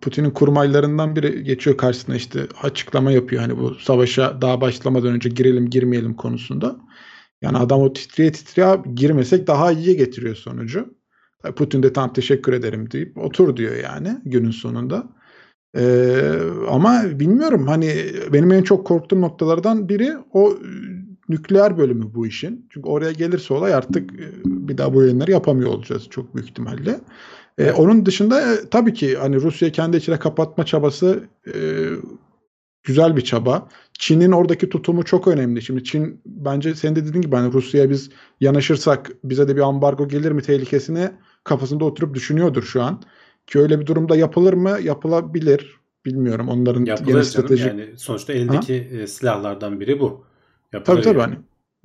Putin'in 0.00 0.30
kurmaylarından 0.30 1.16
biri 1.16 1.44
geçiyor 1.44 1.76
karşısına 1.76 2.16
işte 2.16 2.46
açıklama 2.62 3.12
yapıyor 3.12 3.42
hani 3.42 3.58
bu 3.58 3.74
savaşa 3.74 4.42
daha 4.42 4.60
başlamadan 4.60 5.12
önce 5.12 5.28
girelim 5.28 5.70
girmeyelim 5.70 6.14
konusunda. 6.14 6.76
Yani 7.42 7.58
adam 7.58 7.80
o 7.80 7.92
titreye 7.92 8.32
titreye 8.32 8.82
girmesek 8.94 9.46
daha 9.46 9.72
iyiye 9.72 9.94
getiriyor 9.94 10.34
sonucu. 10.34 10.98
Putin 11.56 11.82
de 11.82 11.92
tam 11.92 12.12
teşekkür 12.12 12.52
ederim 12.52 12.90
deyip 12.90 13.18
otur 13.18 13.56
diyor 13.56 13.76
yani 13.76 14.20
günün 14.24 14.50
sonunda. 14.50 15.06
Ee, 15.76 16.32
ama 16.68 17.02
bilmiyorum 17.20 17.66
hani 17.66 18.06
benim 18.32 18.52
en 18.52 18.62
çok 18.62 18.86
korktuğum 18.86 19.20
noktalardan 19.20 19.88
biri 19.88 20.16
o 20.32 20.58
nükleer 21.28 21.78
bölümü 21.78 22.14
bu 22.14 22.26
işin. 22.26 22.66
Çünkü 22.70 22.88
oraya 22.88 23.12
gelirse 23.12 23.54
olay 23.54 23.74
artık 23.74 24.12
e, 24.12 24.26
bir 24.44 24.78
daha 24.78 24.94
bu 24.94 25.02
yayınları 25.02 25.30
yapamıyor 25.30 25.70
olacağız 25.70 26.08
çok 26.10 26.34
büyük 26.34 26.48
ihtimalle. 26.48 27.00
Ee, 27.58 27.72
onun 27.72 28.06
dışında 28.06 28.40
e, 28.40 28.68
tabii 28.70 28.94
ki 28.94 29.16
hani 29.16 29.36
Rusya 29.36 29.72
kendi 29.72 29.96
içine 29.96 30.18
kapatma 30.18 30.66
çabası 30.66 31.24
e, 31.46 31.54
güzel 32.82 33.16
bir 33.16 33.20
çaba. 33.20 33.68
Çin'in 33.98 34.32
oradaki 34.32 34.68
tutumu 34.68 35.04
çok 35.04 35.28
önemli. 35.28 35.62
Şimdi 35.62 35.84
Çin 35.84 36.20
bence 36.26 36.74
senin 36.74 36.96
de 36.96 37.06
dediğin 37.06 37.22
gibi 37.22 37.36
hani 37.36 37.52
Rusya'ya 37.52 37.90
biz 37.90 38.10
yanaşırsak 38.40 39.10
bize 39.24 39.48
de 39.48 39.56
bir 39.56 39.60
ambargo 39.60 40.08
gelir 40.08 40.32
mi 40.32 40.42
tehlikesini 40.42 41.10
kafasında 41.44 41.84
oturup 41.84 42.14
düşünüyordur 42.14 42.62
şu 42.62 42.82
an. 42.82 43.02
Ki 43.46 43.58
öyle 43.58 43.80
bir 43.80 43.86
durumda 43.86 44.16
yapılır 44.16 44.52
mı? 44.52 44.78
Yapılabilir. 44.82 45.78
Bilmiyorum 46.06 46.48
onların 46.48 46.84
Yapılır 46.84 47.14
yeni 47.14 47.24
stratejik 47.24 47.66
Yani 47.66 47.86
sonuçta 47.96 48.32
elindeki 48.32 48.74
e, 48.74 49.06
silahlardan 49.06 49.80
biri 49.80 50.00
bu. 50.00 50.24
Tabii 50.72 50.84
tabii 50.84 51.06
yani. 51.18 51.18
hani 51.20 51.36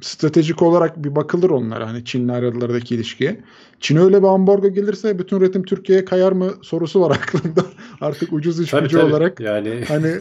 stratejik 0.02 0.62
olarak 0.62 1.04
bir 1.04 1.15
bakılır 1.15 1.50
onlara 1.50 1.88
hani 1.88 2.06
Çin'le 2.06 2.30
aralarındaki 2.30 2.96
ilişkiye. 2.96 3.41
Çin 3.80 3.96
öyle 3.98 4.22
bir 4.24 4.28
ambargo 4.28 4.69
gelirse 4.74 5.19
bütün 5.19 5.38
üretim 5.38 5.63
Türkiye'ye 5.63 6.06
kayar 6.06 6.32
mı 6.32 6.52
sorusu 6.62 7.02
var 7.02 7.12
aklımda. 7.22 7.62
Artık 8.02 8.34
ucuz 8.34 8.60
iş 8.60 8.69
Tabii, 8.72 8.84
gücü 8.84 8.98
tabii. 8.98 9.12
olarak 9.12 9.39
Yani 9.39 9.84
hani 9.88 10.17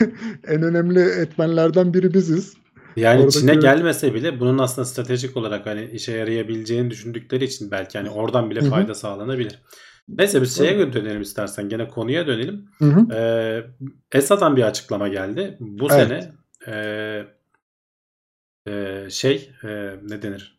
en 0.48 0.62
önemli 0.62 1.00
etmenlerden 1.00 1.94
biri 1.94 2.14
biziz. 2.14 2.54
Yani 2.96 3.18
Oradaki- 3.20 3.38
Çin'e 3.40 3.54
gelmese 3.54 4.14
bile 4.14 4.40
bunun 4.40 4.58
aslında 4.58 4.84
stratejik 4.84 5.36
olarak 5.36 5.66
hani 5.66 5.84
işe 5.84 6.12
yarayabileceğini 6.12 6.90
düşündükleri 6.90 7.44
için 7.44 7.70
belki 7.70 7.98
hani 7.98 8.10
oradan 8.10 8.50
bile 8.50 8.60
fayda 8.60 8.94
sağlanabilir. 8.94 9.58
Neyse 10.08 10.42
biz 10.42 10.56
şeye 10.56 10.92
dönelim 10.92 11.22
istersen. 11.22 11.68
Gene 11.68 11.88
konuya 11.88 12.26
dönelim. 12.26 12.64
Hı 12.78 12.84
hı. 12.84 13.14
Ee, 13.14 13.64
Esad'dan 14.12 14.56
bir 14.56 14.62
açıklama 14.62 15.08
geldi. 15.08 15.56
Bu 15.60 15.88
Evet. 15.92 16.08
sene 16.08 16.32
e, 16.76 17.24
e, 18.66 19.06
şey 19.10 19.50
e, 19.64 19.68
ne 20.02 20.22
denir? 20.22 20.56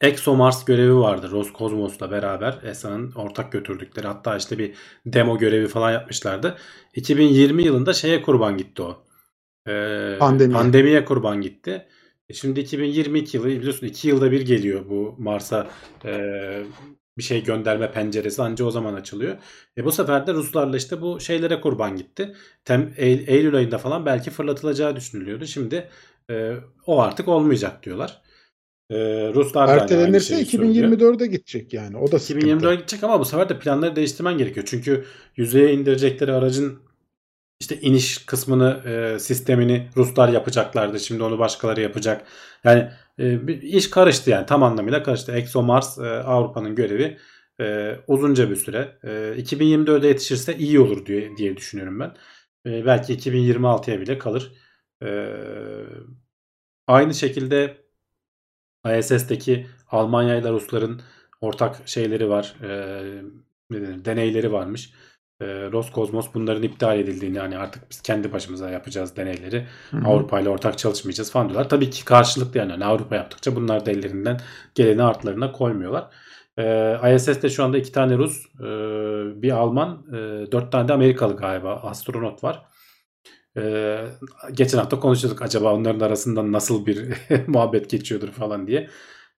ExoMars 0.00 0.64
görevi 0.64 0.96
vardı 0.96 1.30
Roskosmos'la 1.30 2.10
beraber 2.10 2.58
ESA'nın 2.62 3.12
ortak 3.12 3.52
götürdükleri 3.52 4.06
hatta 4.06 4.36
işte 4.36 4.58
bir 4.58 4.74
demo 5.06 5.38
görevi 5.38 5.68
falan 5.68 5.90
yapmışlardı. 5.92 6.56
2020 6.94 7.62
yılında 7.62 7.92
şeye 7.92 8.22
kurban 8.22 8.56
gitti 8.56 8.82
o. 8.82 9.04
Ee, 9.68 10.16
Pandemiye. 10.18 10.58
Pandemiye 10.58 11.04
kurban 11.04 11.40
gitti. 11.40 11.86
E 12.28 12.34
şimdi 12.34 12.60
2022 12.60 13.36
yılı 13.36 13.46
biliyorsun 13.46 13.86
2 13.86 14.08
yılda 14.08 14.32
bir 14.32 14.40
geliyor 14.40 14.88
bu 14.88 15.14
Mars'a 15.18 15.66
e, 16.04 16.62
bir 17.18 17.22
şey 17.22 17.44
gönderme 17.44 17.92
penceresi 17.92 18.42
anca 18.42 18.64
o 18.64 18.70
zaman 18.70 18.94
açılıyor. 18.94 19.36
E 19.78 19.84
bu 19.84 19.92
sefer 19.92 20.26
de 20.26 20.34
Ruslarla 20.34 20.76
işte 20.76 21.00
bu 21.00 21.20
şeylere 21.20 21.60
kurban 21.60 21.96
gitti. 21.96 22.34
Tem, 22.64 22.94
Eylül, 22.96 23.28
Eylül 23.28 23.54
ayında 23.54 23.78
falan 23.78 24.06
belki 24.06 24.30
fırlatılacağı 24.30 24.96
düşünülüyordu. 24.96 25.46
Şimdi 25.46 25.88
e, 26.30 26.54
o 26.86 27.00
artık 27.00 27.28
olmayacak 27.28 27.82
diyorlar. 27.82 28.22
E, 28.90 28.96
Ruslar 29.34 29.68
da 29.68 29.72
Ertelenirse 29.72 30.34
şeyi 30.34 30.46
söylüyor. 30.46 30.88
2024'e 30.88 31.26
gidecek 31.26 31.72
yani. 31.72 31.96
O 31.96 32.12
da 32.12 32.18
sıkıntı. 32.18 32.46
2024'e 32.46 32.74
gidecek 32.74 33.04
ama 33.04 33.20
bu 33.20 33.24
sefer 33.24 33.48
de 33.48 33.58
planları 33.58 33.96
değiştirmen 33.96 34.38
gerekiyor. 34.38 34.66
Çünkü 34.70 35.04
yüzeye 35.36 35.72
indirecekleri 35.72 36.32
aracın 36.32 36.78
işte 37.60 37.80
iniş 37.80 38.18
kısmını 38.18 38.82
e, 38.86 39.18
sistemini 39.18 39.88
Ruslar 39.96 40.28
yapacaklardı. 40.28 41.00
Şimdi 41.00 41.22
onu 41.22 41.38
başkaları 41.38 41.80
yapacak. 41.80 42.26
Yani 42.64 42.90
e, 43.18 43.46
bir 43.46 43.62
iş 43.62 43.90
karıştı 43.90 44.30
yani 44.30 44.46
tam 44.46 44.62
anlamıyla 44.62 45.02
karıştı. 45.02 45.32
ExoMars 45.32 45.98
e, 45.98 46.02
Avrupa'nın 46.02 46.74
görevi 46.74 47.18
e, 47.60 47.96
uzunca 48.06 48.50
bir 48.50 48.56
süre. 48.56 48.98
E, 49.04 49.08
2024'e 49.42 50.08
yetişirse 50.08 50.56
iyi 50.56 50.80
olur 50.80 51.06
diye, 51.06 51.36
diye 51.36 51.56
düşünüyorum 51.56 52.00
ben. 52.00 52.16
E, 52.70 52.86
belki 52.86 53.14
2026'ya 53.14 54.00
bile 54.00 54.18
kalır. 54.18 54.52
Aynı 56.86 57.14
şekilde 57.14 57.86
ISS'teki 58.98 59.66
Almanya 59.90 60.36
ile 60.36 60.50
Rusların 60.50 61.00
ortak 61.40 61.88
şeyleri 61.88 62.28
var. 62.28 62.54
E, 62.62 62.68
ne 63.70 63.82
denir, 63.82 64.04
deneyleri 64.04 64.52
varmış. 64.52 64.92
E, 65.40 65.46
Roskosmos 65.46 66.26
bunların 66.34 66.62
iptal 66.62 66.98
edildiğini 66.98 67.36
yani 67.36 67.58
artık 67.58 67.90
biz 67.90 68.02
kendi 68.02 68.32
başımıza 68.32 68.70
yapacağız 68.70 69.16
deneyleri. 69.16 69.66
Hı 69.90 69.96
hı. 69.96 70.08
Avrupa 70.08 70.40
ile 70.40 70.48
ortak 70.48 70.78
çalışmayacağız 70.78 71.32
falan 71.32 71.48
diyorlar. 71.48 71.68
Tabii 71.68 71.90
ki 71.90 72.04
karşılıklı 72.04 72.58
yani. 72.58 72.72
yani 72.72 72.84
Avrupa 72.84 73.16
yaptıkça 73.16 73.56
bunlar 73.56 73.86
da 73.86 73.90
ellerinden 73.90 74.40
geleni 74.74 75.02
artlarına 75.02 75.52
koymuyorlar. 75.52 76.10
E, 76.58 77.14
ISS'te 77.14 77.50
şu 77.50 77.64
anda 77.64 77.78
iki 77.78 77.92
tane 77.92 78.18
Rus, 78.18 78.46
e, 78.60 78.62
bir 79.42 79.50
Alman, 79.50 80.06
e, 80.08 80.52
dört 80.52 80.72
tane 80.72 80.88
de 80.88 80.92
Amerikalı 80.92 81.36
galiba 81.36 81.74
astronot 81.74 82.44
var. 82.44 82.62
E, 83.56 83.98
geçen 84.52 84.78
hafta 84.78 85.00
konuşuyorduk 85.00 85.42
acaba 85.42 85.74
onların 85.74 86.00
arasında 86.00 86.52
nasıl 86.52 86.86
bir 86.86 87.08
muhabbet 87.46 87.90
geçiyordur 87.90 88.28
falan 88.28 88.66
diye. 88.66 88.88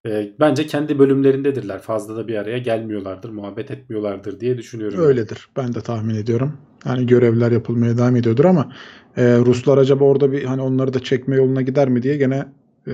E, 0.06 0.32
bence 0.40 0.66
kendi 0.66 0.98
bölümlerindedirler. 0.98 1.78
Fazla 1.82 2.16
da 2.16 2.28
bir 2.28 2.34
araya 2.36 2.58
gelmiyorlardır, 2.58 3.30
muhabbet 3.30 3.70
etmiyorlardır 3.70 4.40
diye 4.40 4.58
düşünüyorum. 4.58 5.00
Öyledir. 5.00 5.48
Ben 5.56 5.74
de 5.74 5.80
tahmin 5.80 6.14
ediyorum. 6.14 6.52
Yani 6.86 7.06
görevler 7.06 7.50
yapılmaya 7.52 7.98
devam 7.98 8.16
ediyordur 8.16 8.44
ama 8.44 8.72
e, 9.16 9.38
Ruslar 9.38 9.78
acaba 9.78 10.04
orada 10.04 10.32
bir 10.32 10.44
hani 10.44 10.62
onları 10.62 10.94
da 10.94 11.00
çekme 11.00 11.36
yoluna 11.36 11.62
gider 11.62 11.88
mi 11.88 12.02
diye 12.02 12.16
gene 12.16 12.46
e, 12.86 12.92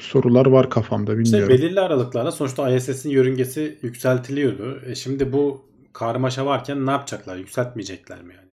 sorular 0.00 0.46
var 0.46 0.70
kafamda 0.70 1.12
İşte 1.12 1.24
bilmiyorum. 1.24 1.48
belirli 1.48 1.80
aralıklarla 1.80 2.32
sonuçta 2.32 2.70
ISS'in 2.70 3.10
yörüngesi 3.10 3.78
yükseltiliyordu. 3.82 4.80
E 4.86 4.94
şimdi 4.94 5.32
bu 5.32 5.64
karmaşa 5.92 6.46
varken 6.46 6.86
ne 6.86 6.90
yapacaklar? 6.90 7.36
Yükseltmeyecekler 7.36 8.22
mi 8.22 8.34
yani? 8.34 8.48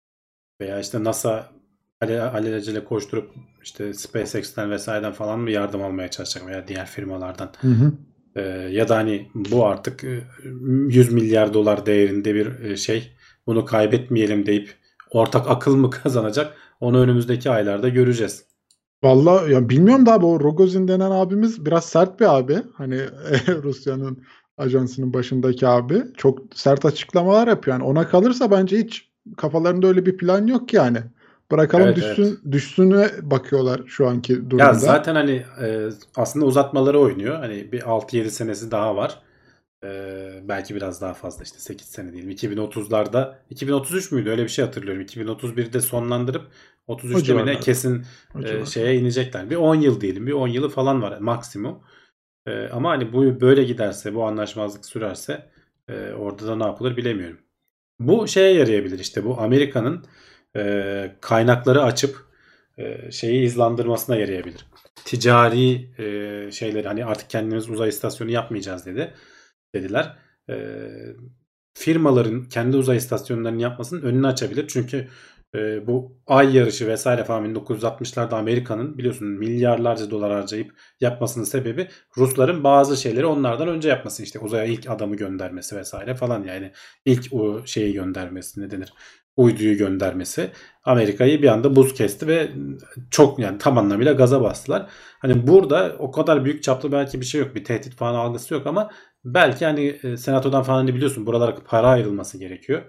Veya 0.61 0.81
işte 0.81 1.05
NASA 1.05 1.51
ale- 2.01 2.23
alelacele 2.23 2.85
koşturup 2.85 3.31
işte 3.63 3.95
SpaceX'ten 3.95 4.71
vesaireden 4.71 5.13
falan 5.13 5.39
mı 5.41 5.51
yardım 5.51 5.83
almaya 5.83 6.11
çalışacak 6.11 6.47
veya 6.49 6.69
diğer 6.69 6.87
firmalardan? 6.87 7.53
Hı 7.61 7.69
hı. 7.69 7.93
E, 8.37 8.41
ya 8.71 8.89
da 8.89 8.97
hani 8.97 9.31
bu 9.35 9.67
artık 9.67 10.05
e, 10.05 10.25
100 10.89 11.13
milyar 11.13 11.55
dolar 11.55 11.87
değerinde 11.87 12.35
bir 12.35 12.61
e, 12.61 12.77
şey. 12.77 13.13
Bunu 13.47 13.65
kaybetmeyelim 13.65 14.47
deyip 14.47 14.75
ortak 15.11 15.51
akıl 15.51 15.77
mı 15.77 15.91
kazanacak? 16.03 16.55
Onu 16.81 17.01
önümüzdeki 17.01 17.51
aylarda 17.51 17.89
göreceğiz. 17.89 18.45
Vallahi 19.03 19.53
ya 19.53 19.69
bilmiyorum 19.69 20.07
da 20.07 20.19
o 20.19 20.41
Rogozin 20.41 20.89
denen 20.89 21.11
abimiz 21.11 21.67
biraz 21.67 21.85
sert 21.85 22.21
bir 22.21 22.37
abi. 22.37 22.57
Hani 22.75 23.01
Rusya'nın 23.63 24.23
ajansının 24.59 25.15
başındaki 25.15 25.67
abi. 25.69 26.03
Çok 26.17 26.39
sert 26.55 26.85
açıklamalar 26.85 27.49
yapıyor. 27.49 27.77
Yani 27.77 27.89
ona 27.89 28.09
kalırsa 28.09 28.51
bence 28.51 28.79
hiç 28.79 29.11
kafalarında 29.37 29.87
öyle 29.87 30.07
bir 30.07 30.17
plan 30.17 30.47
yok 30.47 30.73
yani. 30.75 30.99
Bırakalım 31.51 31.85
Evet, 31.87 31.97
düşsün 31.97 32.41
düşsüne 32.53 33.11
bakıyorlar 33.23 33.83
şu 33.87 34.09
anki 34.09 34.51
durumda. 34.51 34.63
Ya 34.65 34.73
zaten 34.75 35.15
hani 35.15 35.45
e, 35.63 35.89
aslında 36.17 36.47
uzatmaları 36.47 37.01
oynuyor. 37.01 37.37
Hani 37.37 37.73
bir 37.73 37.81
6-7 37.81 38.31
senesi 38.31 38.71
daha 38.71 38.97
var. 38.97 39.19
E, 39.85 39.89
belki 40.49 40.75
biraz 40.75 41.01
daha 41.01 41.15
fazla 41.15 41.45
işte 41.45 41.59
8 41.59 41.87
sene 41.89 42.13
diyelim. 42.13 42.31
2030'larda 42.31 43.35
2033 43.51 44.13
müydü? 44.13 44.31
Öyle 44.31 44.45
bir 44.45 44.49
şey 44.49 44.65
hatırlıyorum. 44.65 45.03
2031'de 45.03 45.81
sonlandırıp 45.81 46.49
O 46.87 46.97
33'te 46.97 47.35
mi 47.35 47.47
ne 47.47 47.57
civarlarda. 47.57 47.61
kesin 47.61 48.05
e, 48.45 48.67
şeye 48.67 48.97
inecekler. 48.97 49.51
Bir 49.51 49.57
10 49.57 49.75
yıl 49.75 50.01
diyelim. 50.01 50.27
Bir 50.27 50.33
10 50.33 50.49
yılı 50.49 50.69
falan 50.69 51.03
var 51.03 51.19
maksimum. 51.19 51.79
E, 52.47 52.69
ama 52.69 52.91
hani 52.91 53.13
bu 53.13 53.41
böyle 53.41 53.65
giderse, 53.65 54.15
bu 54.15 54.25
anlaşmazlık 54.25 54.87
sürerse 54.87 55.51
e, 55.89 56.13
orada 56.13 56.47
da 56.47 56.57
ne 56.57 56.65
yapılır 56.65 56.97
bilemiyorum. 56.97 57.39
Bu 58.01 58.29
şeye 58.29 58.55
yarayabilir 58.55 58.99
işte 58.99 59.25
bu 59.25 59.41
Amerika'nın 59.41 60.05
e, 60.57 61.17
kaynakları 61.21 61.83
açıp 61.83 62.17
e, 62.79 63.11
şeyi 63.11 63.47
hızlandırmasına 63.47 64.17
yarayabilir. 64.17 64.67
Ticari 65.05 65.91
e, 65.99 66.51
şeyleri 66.53 66.89
hani 66.89 67.05
artık 67.05 67.31
kendimiz 67.31 67.71
uzay 67.71 67.89
istasyonu 67.89 68.31
yapmayacağız 68.31 68.87
dedi 68.87 69.15
dediler. 69.75 70.17
E, 70.51 70.57
firmaların 71.75 72.45
kendi 72.45 72.77
uzay 72.77 72.97
istasyonlarını 72.97 73.63
yapmasının 73.63 74.03
önünü 74.03 74.27
açabilir. 74.27 74.69
Çünkü 74.69 75.09
e, 75.55 75.87
bu 75.87 76.19
ay 76.27 76.57
yarışı 76.57 76.87
vesaire 76.87 77.25
falan 77.25 77.55
1960'larda 77.55 78.35
Amerika'nın 78.35 78.99
biliyorsun 78.99 79.29
milyarlarca 79.29 80.11
dolar 80.11 80.33
harcayıp 80.33 80.73
yapmasının 81.01 81.45
sebebi 81.45 81.89
Rusların 82.17 82.65
bazı 82.65 82.97
şeyleri 82.97 83.27
onlardan 83.27 83.69
önce 83.69 83.89
yapması 83.89 84.23
işte 84.23 84.39
uzaya 84.39 84.65
ilk 84.65 84.91
adamı 84.91 85.17
göndermesi 85.17 85.77
vesaire 85.77 86.15
falan 86.15 86.45
yani 86.45 86.73
ilk 87.05 87.33
o 87.33 87.67
şeyi 87.67 87.93
göndermesi 87.93 88.61
ne 88.61 88.71
denir 88.71 88.93
uyduyu 89.37 89.79
göndermesi 89.79 90.51
Amerika'yı 90.85 91.43
bir 91.43 91.49
anda 91.49 91.77
buz 91.77 91.95
kesti 91.95 92.27
ve 92.27 92.51
çok 93.11 93.39
yani 93.39 93.59
tam 93.59 93.79
anlamıyla 93.79 94.13
gaza 94.13 94.43
bastılar. 94.43 94.91
Hani 95.19 95.47
burada 95.47 95.97
o 95.99 96.11
kadar 96.11 96.45
büyük 96.45 96.63
çaplı 96.63 96.93
belki 96.93 97.21
bir 97.21 97.27
şey 97.27 97.41
yok. 97.41 97.55
Bir 97.55 97.65
tehdit 97.65 97.95
falan 97.95 98.15
algısı 98.15 98.55
yok 98.55 98.67
ama 98.67 98.91
belki 99.25 99.65
hani 99.65 99.99
e, 100.03 100.17
senatodan 100.17 100.63
falan 100.63 100.79
hani 100.79 100.95
biliyorsun 100.95 101.27
buralara 101.27 101.55
para 101.55 101.89
ayrılması 101.89 102.39
gerekiyor. 102.39 102.83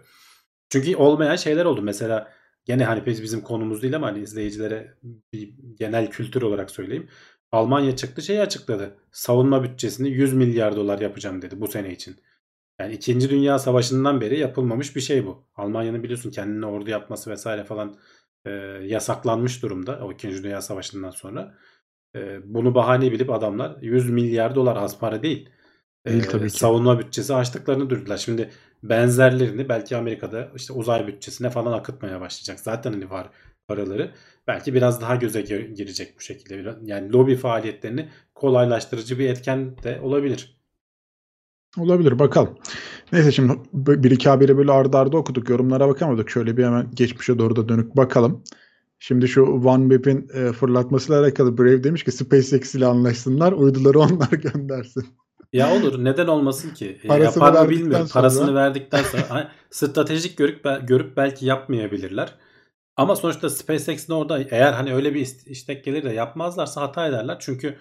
Çünkü 0.69 0.95
olmayan 0.95 1.35
şeyler 1.35 1.65
oldu. 1.65 1.81
Mesela 1.81 2.31
gene 2.67 2.85
hani 2.85 3.05
biz- 3.05 3.23
bizim 3.23 3.41
konumuz 3.41 3.81
değil 3.81 3.95
ama 3.95 4.07
hani 4.07 4.19
izleyicilere 4.19 4.93
bir 5.33 5.53
genel 5.79 6.09
kültür 6.09 6.41
olarak 6.41 6.71
söyleyeyim. 6.71 7.07
Almanya 7.51 7.95
çıktı 7.95 8.21
şeyi 8.21 8.41
açıkladı. 8.41 8.95
Savunma 9.11 9.63
bütçesini 9.63 10.09
100 10.09 10.33
milyar 10.33 10.75
dolar 10.75 10.99
yapacağım 10.99 11.41
dedi 11.41 11.61
bu 11.61 11.67
sene 11.67 11.91
için. 11.93 12.15
Yani 12.79 12.93
2. 12.93 13.29
Dünya 13.29 13.59
Savaşı'ndan 13.59 14.21
beri 14.21 14.39
yapılmamış 14.39 14.95
bir 14.95 15.01
şey 15.01 15.25
bu. 15.25 15.43
Almanya'nın 15.55 16.03
biliyorsun 16.03 16.31
kendine 16.31 16.65
ordu 16.65 16.89
yapması 16.89 17.29
vesaire 17.31 17.63
falan 17.63 17.97
e, 18.45 18.49
yasaklanmış 18.83 19.63
durumda 19.63 19.99
o 20.05 20.11
2. 20.11 20.43
Dünya 20.43 20.61
Savaşı'ndan 20.61 21.09
sonra. 21.09 21.55
E, 22.15 22.39
bunu 22.53 22.75
bahane 22.75 23.11
bilip 23.11 23.29
adamlar 23.29 23.77
100 23.81 24.09
milyar 24.09 24.55
dolar 24.55 24.75
az 24.75 24.99
para 24.99 25.23
değil. 25.23 25.49
E, 26.05 26.11
Değil 26.11 26.23
tabii 26.23 26.49
ki. 26.49 26.57
Savunma 26.57 26.99
bütçesi 26.99 27.33
açtıklarını 27.35 27.89
duyurdular. 27.89 28.17
Şimdi 28.17 28.49
benzerlerini 28.83 29.69
belki 29.69 29.97
Amerika'da 29.97 30.51
işte 30.55 30.73
uzay 30.73 31.07
bütçesine 31.07 31.49
falan 31.49 31.73
akıtmaya 31.73 32.21
başlayacak. 32.21 32.59
Zaten 32.59 32.91
hani 32.93 33.09
var 33.09 33.29
paraları. 33.67 34.11
Belki 34.47 34.73
biraz 34.73 35.01
daha 35.01 35.15
göze 35.15 35.41
gir- 35.41 35.69
girecek 35.75 36.15
bu 36.17 36.21
şekilde. 36.21 36.75
Yani 36.83 37.13
lobi 37.13 37.35
faaliyetlerini 37.35 38.09
kolaylaştırıcı 38.35 39.19
bir 39.19 39.29
etken 39.29 39.77
de 39.83 39.99
olabilir. 40.01 40.57
Olabilir 41.77 42.19
bakalım. 42.19 42.57
Neyse 43.11 43.31
şimdi 43.31 43.53
bir 43.73 44.11
iki 44.11 44.29
haberi 44.29 44.57
böyle 44.57 44.71
arda 44.71 44.99
arda 44.99 45.17
okuduk. 45.17 45.49
Yorumlara 45.49 45.87
bakamadık. 45.87 46.29
Şöyle 46.29 46.57
bir 46.57 46.65
hemen 46.65 46.91
geçmişe 46.95 47.39
doğru 47.39 47.55
da 47.55 47.69
dönük 47.69 47.97
bakalım. 47.97 48.43
Şimdi 48.99 49.27
şu 49.27 49.43
OneWeb'in 49.43 50.29
e, 50.33 50.53
fırlatmasıyla 50.53 51.21
alakalı 51.21 51.57
Brave 51.57 51.83
demiş 51.83 52.03
ki 52.03 52.11
SpaceX 52.11 52.75
ile 52.75 52.85
anlaşsınlar. 52.85 53.51
Uyduları 53.51 53.99
onlar 53.99 54.29
göndersin. 54.53 55.05
Ya 55.53 55.75
olur 55.75 56.03
neden 56.05 56.27
olmasın 56.27 56.73
ki? 56.73 56.99
E, 57.03 57.07
Parasını 57.07 57.43
Yapar 57.43 57.63
mı 57.65 57.69
bilmiyorum. 57.69 58.07
sonra- 58.07 58.21
Parasını 58.21 58.55
verdikten 58.55 59.03
sonra 59.03 59.29
hani 59.29 59.47
stratejik 59.69 60.37
görüp 60.37 60.63
görüp 60.87 61.17
belki 61.17 61.45
yapmayabilirler. 61.45 62.35
Ama 62.95 63.15
sonuçta 63.15 63.49
SpaceX'in 63.49 64.13
orada 64.13 64.39
eğer 64.39 64.73
hani 64.73 64.93
öyle 64.93 65.13
bir 65.13 65.25
ist- 65.25 65.49
istek 65.49 65.85
gelir 65.85 66.03
de 66.03 66.09
yapmazlarsa 66.13 66.81
hata 66.81 67.07
ederler. 67.07 67.37
Çünkü 67.39 67.77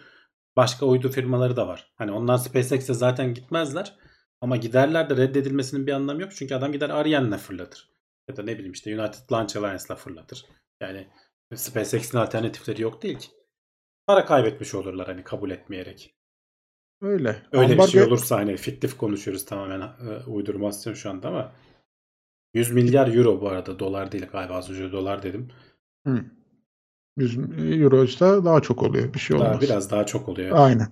başka 0.56 0.86
uydu 0.86 1.08
firmaları 1.08 1.56
da 1.56 1.68
var. 1.68 1.92
Hani 1.96 2.12
onlar 2.12 2.36
SpaceX'e 2.36 2.94
zaten 2.94 3.34
gitmezler. 3.34 3.94
Ama 4.40 4.56
giderler 4.56 5.10
de 5.10 5.16
reddedilmesinin 5.16 5.86
bir 5.86 5.92
anlamı 5.92 6.22
yok. 6.22 6.30
Çünkü 6.34 6.54
adam 6.54 6.72
gider 6.72 6.90
Ariane'le 6.90 7.38
fırlatır. 7.38 7.90
Ya 8.28 8.36
da 8.36 8.42
ne 8.42 8.54
bileyim 8.54 8.72
işte 8.72 9.00
United 9.00 9.32
Launch 9.32 9.56
Alliance'la 9.56 9.96
fırlatır. 9.96 10.44
Yani 10.80 11.08
SpaceX'in 11.54 12.18
alternatifleri 12.18 12.82
yok 12.82 13.02
değil 13.02 13.18
ki. 13.18 13.28
Para 14.06 14.24
kaybetmiş 14.24 14.74
olurlar 14.74 15.06
hani 15.06 15.24
kabul 15.24 15.50
etmeyerek. 15.50 16.15
Öyle. 17.02 17.36
Öyle 17.52 17.68
bir 17.72 17.78
Ambargo- 17.78 17.90
şey 17.90 18.02
olursa 18.02 18.36
hani 18.36 18.56
fiktif 18.56 18.96
konuşuyoruz 18.96 19.44
tamamen 19.44 19.80
e, 19.80 20.24
uydurmasyon 20.26 20.94
şu 20.94 21.10
anda 21.10 21.28
ama 21.28 21.52
100 22.54 22.72
milyar 22.72 23.14
euro 23.14 23.40
bu 23.40 23.48
arada 23.48 23.78
dolar 23.78 24.12
değil 24.12 24.26
galiba 24.32 24.54
az 24.54 24.70
önce 24.70 24.92
dolar 24.92 25.22
dedim. 25.22 25.48
Hı. 26.06 26.24
100 27.16 27.38
euro 27.82 28.04
ise 28.04 28.24
daha 28.24 28.60
çok 28.60 28.82
oluyor. 28.82 29.14
Bir 29.14 29.18
şey 29.18 29.36
olmaz. 29.36 29.50
Daha, 29.52 29.60
biraz 29.60 29.90
daha 29.90 30.06
çok 30.06 30.28
oluyor. 30.28 30.50
Aynen. 30.58 30.88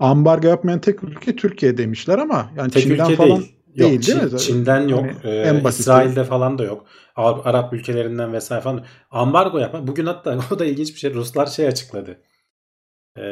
Ambargo 0.00 0.46
yapmayan 0.48 0.80
tek 0.80 1.04
ülke 1.04 1.36
Türkiye 1.36 1.78
demişler 1.78 2.18
ama 2.18 2.50
yani 2.56 2.70
Tek 2.70 2.82
Çin'den 2.82 3.04
ülke 3.04 3.16
falan 3.16 3.30
değil. 3.40 3.40
değil, 3.76 3.92
Yok, 3.92 4.06
değil 4.06 4.18
Çin- 4.20 4.32
mi? 4.32 4.38
Çin'den 4.38 4.88
yok. 4.88 5.00
Hani 5.02 5.16
Ee, 5.24 5.40
en 5.40 5.64
basiti. 5.64 5.80
İsrail'de 5.80 6.24
falan 6.24 6.58
da 6.58 6.64
yok. 6.64 6.86
Ar- 7.16 7.40
Arap 7.44 7.72
ülkelerinden 7.72 8.32
vesaire 8.32 8.62
falan. 8.62 8.84
Ambargo 9.10 9.58
yapma. 9.58 9.86
Bugün 9.86 10.06
hatta 10.06 10.38
o 10.52 10.58
da 10.58 10.64
ilginç 10.64 10.94
bir 10.94 10.98
şey. 10.98 11.14
Ruslar 11.14 11.46
şey 11.46 11.66
açıkladı. 11.66 12.20
Ee, 13.18 13.22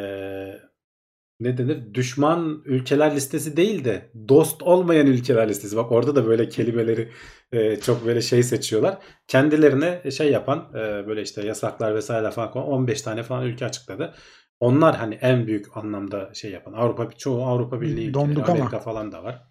ne 1.42 1.58
denir? 1.58 1.94
Düşman 1.94 2.62
ülkeler 2.64 3.16
listesi 3.16 3.56
değil 3.56 3.84
de 3.84 4.10
dost 4.28 4.62
olmayan 4.62 5.06
ülkeler 5.06 5.48
listesi. 5.48 5.76
Bak 5.76 5.92
orada 5.92 6.16
da 6.16 6.26
böyle 6.26 6.48
kelimeleri 6.48 7.08
e, 7.52 7.76
çok 7.76 8.06
böyle 8.06 8.22
şey 8.22 8.42
seçiyorlar. 8.42 8.98
Kendilerine 9.28 10.10
şey 10.10 10.32
yapan 10.32 10.70
e, 10.74 11.06
böyle 11.06 11.22
işte 11.22 11.46
yasaklar 11.46 11.94
vesaire 11.94 12.30
falan 12.30 12.50
koyan 12.50 12.68
15 12.68 13.02
tane 13.02 13.22
falan 13.22 13.46
ülke 13.46 13.66
açıkladı. 13.66 14.14
Onlar 14.60 14.96
hani 14.96 15.14
en 15.14 15.46
büyük 15.46 15.76
anlamda 15.76 16.34
şey 16.34 16.50
yapan. 16.50 16.72
Avrupa 16.72 17.10
çoğu 17.10 17.44
Avrupa 17.44 17.80
Birliği 17.80 18.08
ülkeleri, 18.08 18.14
Donduk 18.14 18.48
ama. 18.48 18.58
Amerika 18.58 18.80
falan 18.80 19.12
da 19.12 19.24
var. 19.24 19.42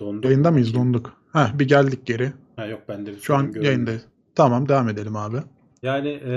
Donduk. 0.00 0.24
Yayında 0.24 0.50
mıyız? 0.50 0.74
Donduk. 0.74 1.20
Heh, 1.32 1.58
bir 1.58 1.68
geldik 1.68 2.06
geri. 2.06 2.32
Ha, 2.56 2.66
yok 2.66 2.82
bende 2.88 3.12
bir 3.12 3.20
Şu 3.20 3.34
an 3.34 3.52
yayındayız. 3.60 4.02
Tamam 4.34 4.68
devam 4.68 4.88
edelim 4.88 5.16
abi. 5.16 5.36
Yani 5.82 6.08
e, 6.08 6.34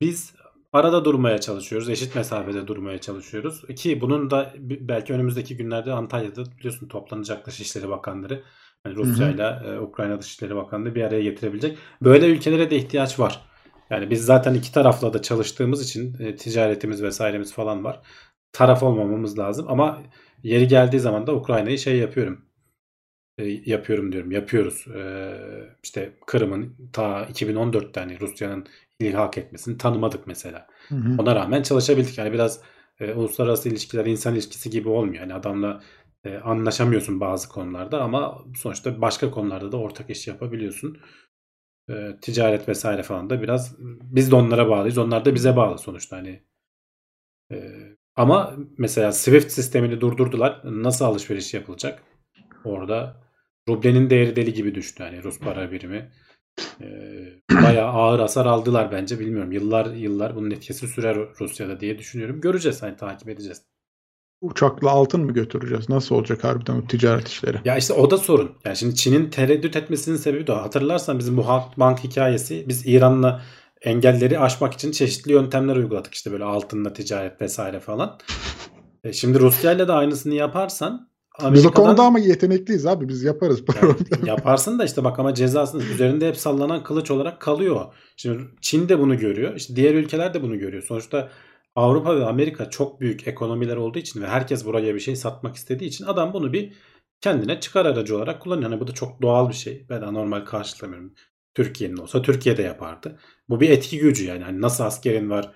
biz 0.00 0.34
arada 0.76 1.04
durmaya 1.04 1.38
çalışıyoruz. 1.40 1.88
Eşit 1.88 2.16
mesafede 2.16 2.66
durmaya 2.66 3.00
çalışıyoruz. 3.00 3.66
Ki 3.76 4.00
bunun 4.00 4.30
da 4.30 4.54
belki 4.60 5.12
önümüzdeki 5.12 5.56
günlerde 5.56 5.92
Antalya'da 5.92 6.44
biliyorsun 6.58 6.88
toplanacak 6.88 7.46
Dışişleri 7.46 7.88
Bakanları. 7.88 8.42
Yani 8.86 8.96
Rusya 8.96 9.30
ile 9.30 9.58
e, 9.66 9.78
Ukrayna 9.78 10.20
Dışişleri 10.20 10.56
Bakanlığı 10.56 10.94
bir 10.94 11.02
araya 11.02 11.22
getirebilecek. 11.22 11.78
Böyle 12.02 12.26
ülkelere 12.26 12.70
de 12.70 12.76
ihtiyaç 12.76 13.18
var. 13.18 13.40
Yani 13.90 14.10
biz 14.10 14.24
zaten 14.24 14.54
iki 14.54 14.72
tarafla 14.72 15.12
da 15.12 15.22
çalıştığımız 15.22 15.82
için 15.84 16.16
e, 16.18 16.36
ticaretimiz 16.36 17.02
vesairemiz 17.02 17.52
falan 17.52 17.84
var. 17.84 18.00
Taraf 18.52 18.82
olmamamız 18.82 19.38
lazım 19.38 19.66
ama 19.68 20.02
yeri 20.42 20.68
geldiği 20.68 21.00
zaman 21.00 21.26
da 21.26 21.34
Ukrayna'yı 21.34 21.78
şey 21.78 21.96
yapıyorum. 21.98 22.44
E, 23.38 23.44
yapıyorum 23.44 24.12
diyorum. 24.12 24.32
Yapıyoruz. 24.32 24.86
E, 24.96 25.32
işte 25.82 26.12
Kırım'ın 26.26 26.90
ta 26.92 27.22
2014'te 27.22 28.00
hani 28.00 28.20
Rusya'nın 28.20 28.66
ilhak 29.00 29.38
etmesini 29.38 29.78
tanımadık 29.78 30.26
mesela. 30.26 30.66
Hı 30.88 30.94
hı. 30.94 31.22
Ona 31.22 31.34
rağmen 31.34 31.62
çalışabildik. 31.62 32.18
Yani 32.18 32.32
biraz 32.32 32.60
e, 33.00 33.12
uluslararası 33.12 33.68
ilişkiler 33.68 34.06
insan 34.06 34.34
ilişkisi 34.34 34.70
gibi 34.70 34.88
olmuyor. 34.88 35.20
Yani 35.20 35.34
adamla 35.34 35.82
e, 36.24 36.36
anlaşamıyorsun 36.36 37.20
bazı 37.20 37.48
konularda 37.48 38.02
ama 38.02 38.44
sonuçta 38.56 39.00
başka 39.00 39.30
konularda 39.30 39.72
da 39.72 39.76
ortak 39.76 40.10
iş 40.10 40.26
yapabiliyorsun. 40.26 40.98
E, 41.90 42.16
ticaret 42.22 42.68
vesaire 42.68 43.02
falan 43.02 43.30
da 43.30 43.42
biraz 43.42 43.76
biz 44.02 44.30
de 44.30 44.34
onlara 44.34 44.68
bağlıyız. 44.70 44.98
Onlar 44.98 45.24
da 45.24 45.34
bize 45.34 45.56
bağlı 45.56 45.78
sonuçta 45.78 46.16
hani. 46.16 46.42
E, 47.52 47.56
ama 48.16 48.56
mesela 48.78 49.12
Swift 49.12 49.52
sistemini 49.52 50.00
durdurdular. 50.00 50.60
Nasıl 50.64 51.04
alışveriş 51.04 51.54
yapılacak? 51.54 52.02
Orada 52.64 53.22
rublenin 53.68 54.10
değeri 54.10 54.36
deli 54.36 54.52
gibi 54.52 54.74
düştü. 54.74 55.02
Yani 55.02 55.22
Rus 55.22 55.40
para 55.40 55.72
birimi. 55.72 56.10
E, 56.80 56.86
bayağı 57.62 57.88
ağır 57.88 58.20
hasar 58.20 58.46
aldılar 58.46 58.92
bence. 58.92 59.20
Bilmiyorum. 59.20 59.52
Yıllar 59.52 59.86
yıllar 59.86 60.36
bunun 60.36 60.50
etkisi 60.50 60.88
sürer 60.88 61.16
Rusya'da 61.40 61.80
diye 61.80 61.98
düşünüyorum. 61.98 62.40
Göreceğiz. 62.40 62.82
Hani 62.82 62.96
takip 62.96 63.28
edeceğiz. 63.28 63.62
Uçakla 64.40 64.90
altın 64.90 65.20
mı 65.20 65.32
götüreceğiz? 65.32 65.88
Nasıl 65.88 66.14
olacak 66.14 66.44
harbiden 66.44 66.74
o 66.74 66.86
ticaret 66.86 67.28
işleri? 67.28 67.56
Ya 67.64 67.76
işte 67.76 67.92
o 67.92 68.10
da 68.10 68.18
sorun. 68.18 68.52
Yani 68.64 68.76
şimdi 68.76 68.94
Çin'in 68.94 69.30
tereddüt 69.30 69.76
etmesinin 69.76 70.16
sebebi 70.16 70.46
de 70.46 70.52
o. 70.52 70.56
Hatırlarsan 70.56 71.18
bizim 71.18 71.36
bu 71.36 71.48
Halkbank 71.48 72.04
hikayesi 72.04 72.64
biz 72.68 72.86
İran'la 72.86 73.42
engelleri 73.82 74.38
aşmak 74.38 74.74
için 74.74 74.92
çeşitli 74.92 75.32
yöntemler 75.32 75.76
uyguladık. 75.76 76.14
İşte 76.14 76.32
böyle 76.32 76.44
altınla 76.44 76.92
ticaret 76.92 77.40
vesaire 77.40 77.80
falan. 77.80 78.18
E 79.04 79.12
şimdi 79.12 79.40
Rusya'yla 79.40 79.88
da 79.88 79.94
aynısını 79.94 80.34
yaparsan 80.34 81.08
Biz 81.38 81.44
o 81.44 81.48
Amerika'dan 81.48 81.84
konuda 81.84 82.02
ama 82.02 82.18
yetenekliyiz 82.18 82.86
abi. 82.86 83.08
Biz 83.08 83.22
yaparız. 83.22 83.62
yani 83.82 83.96
yaparsın 84.28 84.78
da 84.78 84.84
işte 84.84 85.04
bak 85.04 85.18
ama 85.18 85.34
cezasını 85.34 85.82
üzerinde 85.82 86.28
hep 86.28 86.36
sallanan 86.36 86.82
kılıç 86.82 87.10
olarak 87.10 87.40
kalıyor. 87.40 87.84
Şimdi 88.16 88.42
Çin 88.60 88.88
de 88.88 88.98
bunu 88.98 89.18
görüyor. 89.18 89.56
İşte 89.56 89.76
diğer 89.76 89.94
ülkeler 89.94 90.34
de 90.34 90.42
bunu 90.42 90.58
görüyor. 90.58 90.82
Sonuçta 90.82 91.28
Avrupa 91.74 92.16
ve 92.16 92.24
Amerika 92.24 92.70
çok 92.70 93.00
büyük 93.00 93.28
ekonomiler 93.28 93.76
olduğu 93.76 93.98
için 93.98 94.22
ve 94.22 94.26
herkes 94.26 94.64
buraya 94.64 94.94
bir 94.94 95.00
şey 95.00 95.16
satmak 95.16 95.56
istediği 95.56 95.86
için 95.88 96.06
adam 96.06 96.32
bunu 96.32 96.52
bir 96.52 96.72
kendine 97.20 97.60
çıkar 97.60 97.86
aracı 97.86 98.16
olarak 98.16 98.40
kullanıyor. 98.40 98.70
Yani 98.70 98.80
bu 98.80 98.86
da 98.86 98.92
çok 98.92 99.22
doğal 99.22 99.48
bir 99.48 99.54
şey. 99.54 99.86
Ben 99.88 100.02
anormal 100.02 100.40
karşılamıyorum. 100.40 101.14
Türkiye'nin 101.54 101.96
olsa 101.96 102.22
Türkiye 102.22 102.56
de 102.56 102.62
yapardı. 102.62 103.18
Bu 103.48 103.60
bir 103.60 103.70
etki 103.70 103.98
gücü 103.98 104.24
yani. 104.24 104.44
Hani 104.44 104.60
nasıl 104.60 104.84
askerin 104.84 105.30
var 105.30 105.52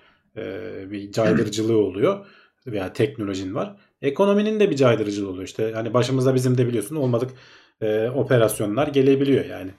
bir 0.91 1.11
caydırıcılığı 1.11 1.77
oluyor 1.77 2.25
veya 2.67 2.93
teknolojin 2.93 3.55
var. 3.55 3.77
Ekonominin 4.01 4.59
de 4.59 4.69
bir 4.71 4.75
caydırıcılığı 4.75 5.29
oluyor. 5.29 5.45
İşte 5.45 5.71
hani 5.71 5.93
başımıza 5.93 6.35
bizim 6.35 6.57
de 6.57 6.67
biliyorsun 6.67 6.95
olmadık 6.95 7.31
e, 7.81 8.09
operasyonlar 8.09 8.87
gelebiliyor 8.87 9.45
yani. 9.45 9.71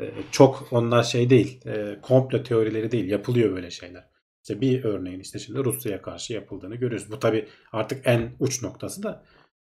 E, 0.00 0.10
çok 0.30 0.68
onlar 0.70 1.02
şey 1.02 1.30
değil. 1.30 1.66
E, 1.66 1.98
komplo 2.02 2.42
teorileri 2.42 2.90
değil. 2.92 3.10
Yapılıyor 3.10 3.56
böyle 3.56 3.70
şeyler. 3.70 4.04
İşte 4.42 4.60
bir 4.60 4.84
örneğin 4.84 5.20
işte 5.20 5.38
şimdi 5.38 5.64
Rusya'ya 5.64 6.02
karşı 6.02 6.32
yapıldığını 6.32 6.76
görüyoruz. 6.76 7.10
Bu 7.10 7.18
tabi 7.18 7.48
artık 7.72 8.06
en 8.06 8.36
uç 8.40 8.62
noktası 8.62 9.02
da 9.02 9.24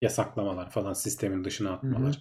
yasaklamalar 0.02 0.70
falan 0.70 0.92
sistemin 0.92 1.44
dışına 1.44 1.70
atmalar. 1.72 2.18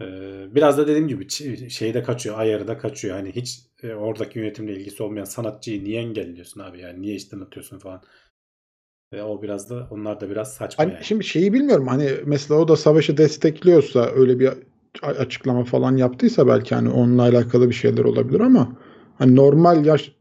Ee, 0.00 0.54
biraz 0.54 0.78
da 0.78 0.86
dediğim 0.86 1.08
gibi 1.08 1.28
şeyde 1.70 2.02
kaçıyor, 2.02 2.38
ayarı 2.38 2.68
da 2.68 2.78
kaçıyor. 2.78 3.16
Hani 3.16 3.32
hiç 3.32 3.60
e, 3.82 3.94
oradaki 3.94 4.38
yönetimle 4.38 4.72
ilgisi 4.72 5.02
olmayan 5.02 5.24
sanatçıyı 5.24 5.84
niye 5.84 6.00
engelliyorsun 6.00 6.60
abi 6.60 6.80
yani 6.80 7.02
niye 7.02 7.14
işten 7.14 7.40
atıyorsun 7.40 7.78
falan. 7.78 8.02
Ve 9.12 9.22
o 9.22 9.42
biraz 9.42 9.70
da 9.70 9.88
onlar 9.90 10.20
da 10.20 10.30
biraz 10.30 10.52
saçma 10.52 10.84
Hani 10.84 10.92
yani. 10.92 11.04
şimdi 11.04 11.24
şeyi 11.24 11.52
bilmiyorum 11.52 11.86
hani 11.86 12.10
mesela 12.26 12.60
o 12.60 12.68
da 12.68 12.76
savaşı 12.76 13.16
destekliyorsa 13.16 14.06
öyle 14.06 14.38
bir 14.38 14.50
açıklama 15.02 15.64
falan 15.64 15.96
yaptıysa 15.96 16.46
belki 16.46 16.74
hani 16.74 16.88
onunla 16.90 17.22
alakalı 17.22 17.68
bir 17.68 17.74
şeyler 17.74 18.04
olabilir 18.04 18.40
ama 18.40 18.76
hani 19.18 19.36
normal 19.36 19.86
yaş 19.86 20.12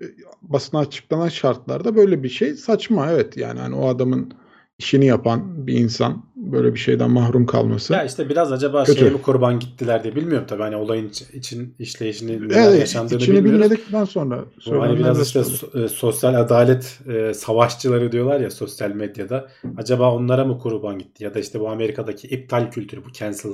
basına 0.41 0.79
açıklanan 0.79 1.29
şartlarda 1.29 1.95
böyle 1.95 2.23
bir 2.23 2.29
şey 2.29 2.53
saçma 2.53 3.11
evet 3.11 3.37
yani 3.37 3.59
hani 3.59 3.75
o 3.75 3.87
adamın 3.87 4.33
işini 4.79 5.05
yapan 5.05 5.67
bir 5.67 5.73
insan 5.73 6.23
böyle 6.37 6.73
bir 6.73 6.79
şeyden 6.79 7.11
mahrum 7.11 7.45
kalması. 7.45 7.93
Ya 7.93 8.03
işte 8.03 8.29
biraz 8.29 8.51
acaba 8.51 8.83
Kötü. 8.83 8.99
şeye 8.99 9.11
mi 9.11 9.21
kurban 9.21 9.59
gittiler 9.59 10.03
diye 10.03 10.15
bilmiyorum 10.15 10.47
tabii 10.49 10.61
hani 10.61 10.75
olayın 10.75 11.09
iç- 11.09 11.21
için 11.21 11.75
işleyişini 11.79 12.31
evet, 12.53 12.79
yaşandığını 12.79 13.17
içini 13.19 13.35
bilmiyoruz. 13.35 13.61
bilmedikten 13.65 14.05
sonra 14.05 14.45
Bu 14.67 14.81
hani 14.81 14.99
biraz 14.99 15.21
işte 15.27 15.39
so- 15.39 15.83
e, 15.83 15.87
sosyal 15.87 16.33
adalet 16.35 16.99
e, 17.07 17.33
savaşçıları 17.33 18.11
diyorlar 18.11 18.39
ya 18.39 18.51
sosyal 18.51 18.91
medyada. 18.91 19.47
Acaba 19.77 20.13
onlara 20.13 20.45
mı 20.45 20.59
kurban 20.59 20.99
gitti? 20.99 21.23
Ya 21.23 21.33
da 21.33 21.39
işte 21.39 21.59
bu 21.59 21.69
Amerika'daki 21.69 22.27
iptal 22.27 22.71
kültürü, 22.71 23.05
bu 23.05 23.11
cancel 23.11 23.51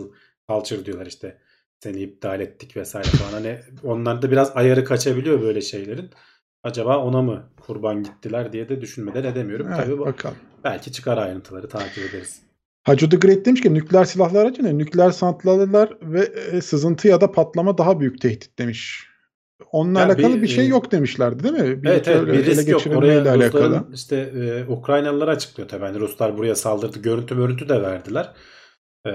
culture 0.50 0.86
diyorlar 0.86 1.06
işte. 1.06 1.38
Seni 1.80 2.00
iptal 2.02 2.39
ettik 2.41 2.78
vesaire 2.78 3.08
falan. 3.08 3.32
Hani 3.32 3.60
onlarda 3.84 4.32
biraz 4.32 4.52
ayarı 4.58 4.84
kaçabiliyor 4.86 5.41
böyle 5.41 5.62
şeylerin. 5.62 6.10
Acaba 6.63 6.98
ona 6.98 7.22
mı 7.22 7.50
kurban 7.62 8.04
gittiler 8.04 8.54
diye 8.54 8.69
de 8.69 8.82
düşünmeden 8.82 9.24
edemiyorum. 9.24 9.67
Evet, 9.69 9.78
Tabii 9.86 9.98
bu, 9.98 10.06
bakalım. 10.06 10.36
belki 10.63 10.91
çıkar 10.91 11.17
ayrıntıları 11.17 11.67
takip 11.69 11.98
ederiz. 12.10 12.41
Hacı 12.84 13.10
the 13.10 13.17
Great 13.17 13.46
demiş 13.46 13.62
ki 13.62 13.74
nükleer 13.74 14.06
silahlar 14.06 14.46
aracı 14.46 14.63
ne? 14.63 14.78
Nükleer 14.78 15.12
santrallar 15.12 15.89
ve 16.02 16.22
e, 16.52 16.62
sızıntı 16.62 17.08
ya 17.08 17.22
da 17.22 17.32
patlama 17.32 17.78
daha 17.78 18.00
büyük 18.00 18.22
tehdit 18.22 18.60
demiş. 18.60 19.08
Onunla 19.72 20.00
Ya 20.00 20.06
alakalı 20.06 20.36
bir, 20.36 20.41
bir, 20.41 20.48
şey 20.48 20.65
e, 20.65 20.67
yok 20.67 20.91
demişlerdi 20.91 21.43
değil 21.43 21.54
mi? 21.54 21.84
Bir 21.84 21.89
evet 21.89 22.08
evet 22.08 22.28
bir 22.28 22.46
risk 22.46 22.69
yok. 22.69 22.82
Oraya 22.96 23.22
alakalı. 23.22 23.84
İşte 23.93 24.15
e, 24.15 24.72
Ukraynalılar 24.72 25.28
açıklıyor 25.28 25.69
tabii. 25.69 25.86
Hani 25.86 26.00
Ruslar 26.00 26.38
buraya 26.38 26.56
saldırdı. 26.56 27.00
Görüntü 27.00 27.36
görüntü 27.36 27.69
de 27.69 27.82
verdiler. 27.82 28.34
E, 29.06 29.12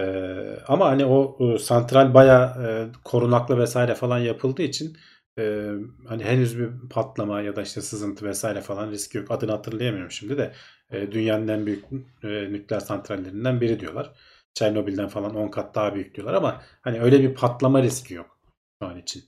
ama 0.68 0.87
hani 0.87 1.04
o 1.04 1.38
e, 1.40 1.59
santral 1.59 2.14
baya 2.14 2.57
e, 2.66 2.68
korunaklı 3.04 3.59
vesaire 3.59 3.94
falan 3.94 4.18
yapıldığı 4.18 4.62
için 4.62 4.96
e, 5.38 5.70
hani 6.09 6.24
henüz 6.24 6.59
bir 6.59 6.68
patlama 6.90 7.40
ya 7.40 7.57
da 7.57 7.62
işte 7.62 7.81
sızıntı 7.81 8.26
vesaire 8.26 8.61
falan 8.61 8.90
riski 8.90 9.18
yok. 9.18 9.31
Adını 9.31 9.50
hatırlayamıyorum 9.50 10.11
şimdi 10.11 10.38
de 10.38 10.52
e, 10.90 11.12
dünyanın 11.12 11.48
en 11.48 11.66
büyük 11.66 11.85
e, 12.22 12.29
nükleer 12.29 12.81
santrallerinden 12.81 13.61
biri 13.61 13.81
diyorlar. 13.81 14.12
Çernobil'den 14.55 15.09
falan 15.09 15.35
10 15.35 15.48
kat 15.48 15.74
daha 15.74 15.94
büyük 15.94 16.14
diyorlar 16.14 16.35
ama 16.35 16.62
hani 16.81 17.01
öyle 17.01 17.20
bir 17.20 17.35
patlama 17.35 17.83
riski 17.83 18.14
yok 18.14 18.38
şu 18.83 18.88
an 18.88 18.98
için. 18.98 19.24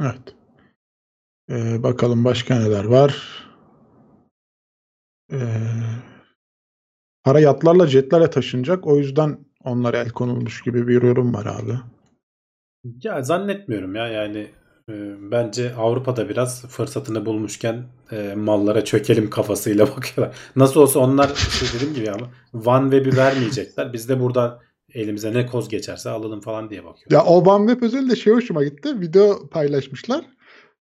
Evet. 0.00 0.34
Ee, 1.50 1.82
bakalım 1.82 2.24
başka 2.24 2.58
neler 2.58 2.84
var. 2.84 3.42
Ee, 5.32 5.36
para 7.24 7.40
yatlarla 7.40 7.86
jetlerle 7.86 8.30
taşınacak. 8.30 8.86
O 8.86 8.96
yüzden 8.96 9.38
onlara 9.64 9.98
el 9.98 10.10
konulmuş 10.10 10.62
gibi 10.62 10.88
bir 10.88 11.02
yorum 11.02 11.34
var 11.34 11.46
abi. 11.46 11.72
Ya 13.02 13.22
zannetmiyorum 13.22 13.94
ya 13.94 14.08
yani 14.08 14.50
bence 15.30 15.74
Avrupa'da 15.74 16.28
biraz 16.28 16.66
fırsatını 16.66 17.26
bulmuşken 17.26 17.84
e, 18.12 18.34
mallara 18.36 18.84
çökelim 18.84 19.30
kafasıyla 19.30 19.86
bakıyorlar. 19.96 20.36
Nasıl 20.56 20.80
olsa 20.80 21.00
onlar 21.00 21.32
işte 21.36 21.66
dediğim 21.76 21.94
gibi 21.94 22.10
ama 22.10 22.30
Van 22.54 22.90
Web'i 22.90 23.16
vermeyecekler. 23.16 23.92
Biz 23.92 24.08
de 24.08 24.20
burada 24.20 24.60
elimize 24.94 25.34
ne 25.34 25.46
koz 25.46 25.68
geçerse 25.68 26.10
alalım 26.10 26.40
falan 26.40 26.70
diye 26.70 26.84
bakıyor. 26.84 27.10
Ya 27.10 27.24
o 27.24 27.50
OneWeb 27.50 27.82
özelinde 27.82 28.16
şey 28.16 28.32
hoşuma 28.32 28.64
gitti. 28.64 29.00
Video 29.00 29.48
paylaşmışlar. 29.48 30.24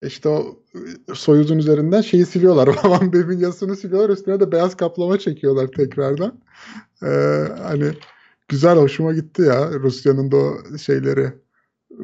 işte 0.04 0.30
o 0.30 0.60
ıı, 0.76 1.16
Soyuz'un 1.16 1.58
üzerinden 1.58 2.02
şeyi 2.02 2.26
siliyorlar. 2.26 2.68
Van 2.84 3.14
Beb'in 3.14 3.39
yazısını 3.39 3.76
siliyorlar. 3.76 4.10
Üstüne 4.10 4.39
de 4.39 4.52
beyaz 4.52 4.78
kaplama 4.78 5.20
çekiyorlar 5.20 5.68
tekrardan. 5.68 6.41
Ee, 7.04 7.08
hani 7.62 7.91
güzel 8.47 8.78
hoşuma 8.78 9.14
gitti 9.14 9.41
ya 9.41 9.70
Rusya'nın 9.74 10.32
da 10.32 10.38
o 10.38 10.78
şeyleri. 10.78 11.34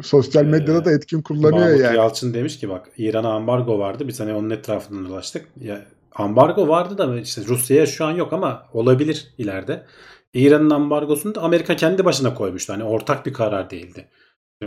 Sosyal 0.03 0.45
Ee, 0.45 0.47
medyada 0.47 0.85
da 0.85 0.91
etkin 0.91 1.21
kullanıyor 1.21 1.65
Mahmut 1.65 1.81
yani. 1.81 1.97
Yalçın 1.97 2.33
demiş 2.33 2.59
ki 2.59 2.69
bak 2.69 2.89
İran'a 2.97 3.33
ambargo 3.33 3.79
vardı. 3.79 4.07
Biz 4.07 4.19
hani 4.19 4.33
onun 4.33 4.49
etrafından 4.49 5.09
dolaştık. 5.09 5.45
Ya, 5.61 5.85
ambargo 6.15 6.67
vardı 6.67 6.97
da 6.97 7.19
işte 7.19 7.41
Rusya'ya 7.47 7.85
şu 7.85 8.05
an 8.05 8.11
yok 8.11 8.33
ama 8.33 8.65
olabilir 8.73 9.33
ileride. 9.37 9.85
İran'ın 10.33 10.69
ambargosunu 10.69 11.35
da 11.35 11.41
Amerika 11.41 11.75
kendi 11.75 12.05
başına 12.05 12.33
koymuştu. 12.33 12.73
Hani 12.73 12.83
ortak 12.83 13.25
bir 13.25 13.33
karar 13.33 13.69
değildi. 13.69 14.07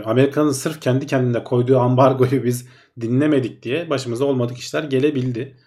Amerika'nın 0.05 0.51
sırf 0.51 0.81
kendi 0.81 1.07
kendine 1.07 1.43
koyduğu 1.43 1.79
ambargoyu 1.79 2.43
biz 2.43 2.67
dinlemedik 3.01 3.63
diye 3.63 3.89
başımıza 3.89 4.25
olmadık 4.25 4.57
işler 4.57 4.83
gelebildi. 4.83 5.57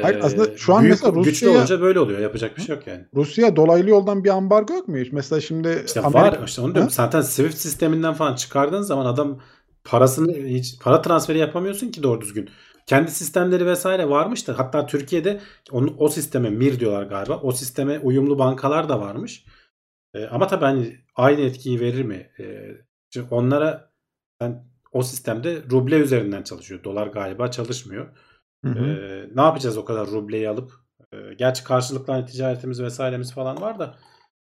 Hayır, 0.00 0.16
Ee, 0.18 0.22
aslında 0.22 0.56
şu 0.56 0.74
an 0.74 0.82
büyük, 0.82 0.92
mesela 0.92 1.10
güçlü 1.10 1.30
Rusya'ya- 1.30 1.56
olunca 1.58 1.80
böyle 1.80 2.00
oluyor. 2.00 2.20
Yapacak 2.20 2.56
bir 2.56 2.62
şey 2.62 2.74
yok 2.76 2.86
yani. 2.86 3.06
Rusya 3.14 3.56
dolaylı 3.56 3.90
yoldan 3.90 4.24
bir 4.24 4.28
ambargo 4.28 4.74
yok 4.74 4.88
mu 4.88 4.96
hiç? 4.98 5.12
Mesela 5.12 5.40
şimdi 5.40 5.82
İşte 5.86 6.00
Amerika- 6.00 6.40
var 6.42 6.48
işte 6.48 6.62
onu 6.62 6.74
diyorum. 6.74 6.90
Zaten 6.90 7.20
Swift 7.20 7.58
sisteminden 7.58 8.14
falan 8.14 8.34
çıkardığın 8.34 8.82
zaman 8.82 9.06
adam 9.06 9.40
parasını 9.84 10.32
hiç 10.34 10.78
para 10.80 11.02
transferi 11.02 11.38
yapamıyorsun 11.38 11.88
ki 11.88 12.02
doğru 12.02 12.20
düzgün. 12.20 12.50
Kendi 12.86 13.10
sistemleri 13.10 13.66
vesaire 13.66 14.08
varmış 14.08 14.48
da 14.48 14.58
hatta 14.58 14.86
Türkiye'de 14.86 15.40
onu, 15.70 15.94
o 15.98 16.08
sisteme 16.08 16.50
MIR 16.50 16.80
diyorlar 16.80 17.02
galiba. 17.02 17.36
O 17.42 17.52
sisteme 17.52 17.98
uyumlu 17.98 18.38
bankalar 18.38 18.88
da 18.88 19.00
varmış. 19.00 19.44
Ee, 20.14 20.26
ama 20.26 20.46
tabii 20.46 20.64
hani 20.64 20.96
aynı 21.16 21.40
etkiyi 21.40 21.80
verir 21.80 22.02
mi? 22.02 22.30
Ee, 22.40 22.70
şimdi 23.10 23.26
onlara 23.30 23.90
ben 24.40 24.64
o 24.92 25.02
sistemde 25.02 25.62
ruble 25.70 25.96
üzerinden 25.96 26.42
çalışıyor. 26.42 26.84
Dolar 26.84 27.06
galiba 27.06 27.50
çalışmıyor. 27.50 28.06
Hı 28.64 28.70
hı. 28.70 28.84
Ee, 28.84 29.28
ne 29.34 29.42
yapacağız 29.42 29.76
o 29.76 29.84
kadar 29.84 30.06
rubleyi 30.06 30.48
alıp? 30.48 30.72
Ee, 31.12 31.34
gerçi 31.38 31.64
karşılıklı 31.64 32.12
hani 32.12 32.26
ticaretimiz 32.26 32.82
vesairemiz 32.82 33.32
falan 33.34 33.60
var 33.60 33.78
da 33.78 33.94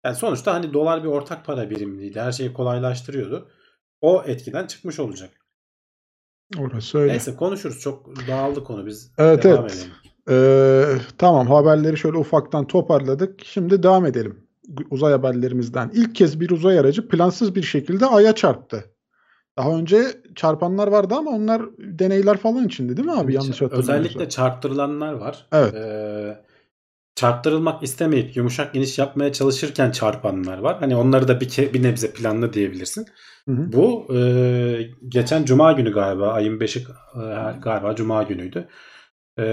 yani 0.05 0.17
sonuçta 0.17 0.55
hani 0.55 0.73
dolar 0.73 1.05
bir 1.05 1.09
ortak 1.09 1.45
para 1.45 1.71
birimiydi. 1.71 2.21
Her 2.21 2.33
şeyi 2.33 2.53
kolaylaştırıyordu. 2.53 3.49
O 4.01 4.23
etkiden 4.27 4.67
çıkmış 4.67 5.01
olacak. 5.01 5.31
Orası 6.59 6.99
öyle. 6.99 7.13
Neyse 7.13 7.37
konuşuruz. 7.37 7.81
Çok 7.81 8.29
dağıldı 8.29 8.65
konu. 8.65 8.87
Biz 8.87 9.13
Evet, 9.19 9.45
devam 9.45 9.61
evet. 9.61 9.75
edelim. 9.75 9.93
Ee, 10.31 10.99
tamam 11.19 11.47
haberleri 11.47 11.97
şöyle 11.97 12.17
ufaktan 12.17 12.67
toparladık. 12.67 13.45
Şimdi 13.45 13.83
devam 13.83 14.07
edelim. 14.07 14.49
Uzay 14.91 15.13
haberlerimizden. 15.13 15.91
İlk 15.95 16.15
kez 16.15 16.41
bir 16.41 16.51
uzay 16.51 16.79
aracı 16.79 17.09
plansız 17.09 17.55
bir 17.55 17.63
şekilde 17.63 18.07
Ay'a 18.07 18.35
çarptı. 18.35 18.85
Daha 19.59 19.79
önce 19.79 20.03
çarpanlar 20.35 20.89
vardı 20.89 21.15
ama 21.15 21.31
onlar 21.31 21.63
deneyler 21.79 22.37
falan 22.37 22.67
içindi 22.67 22.97
değil 22.97 23.09
mi 23.09 23.15
abi? 23.15 23.35
Yanlış 23.35 23.63
hatırlamıyorsam. 23.63 23.97
Özellikle 23.97 24.29
çarptırılanlar 24.29 25.13
var. 25.13 25.47
Evet. 25.53 25.75
Ee, 25.75 26.39
çarptırılmak 27.15 27.83
istemeyip 27.83 28.37
yumuşak 28.37 28.77
iniş 28.77 28.99
yapmaya 28.99 29.33
çalışırken 29.33 29.91
çarpanlar 29.91 30.59
var. 30.59 30.77
Hani 30.81 30.97
onları 30.97 31.29
da 31.29 31.41
bir, 31.41 31.49
ke- 31.49 31.73
bir 31.75 31.83
nebze 31.83 32.13
planlı 32.13 32.53
diyebilirsin. 32.53 33.07
Hı 33.49 33.53
hı. 33.53 33.73
Bu 33.73 34.15
e, 34.15 34.91
geçen 35.09 35.45
Cuma 35.45 35.73
günü 35.73 35.93
galiba 35.93 36.33
ayın 36.33 36.61
5'i 36.61 36.81
e, 37.15 37.59
galiba 37.61 37.95
Cuma 37.95 38.23
günüydü. 38.23 38.69
E, 39.39 39.45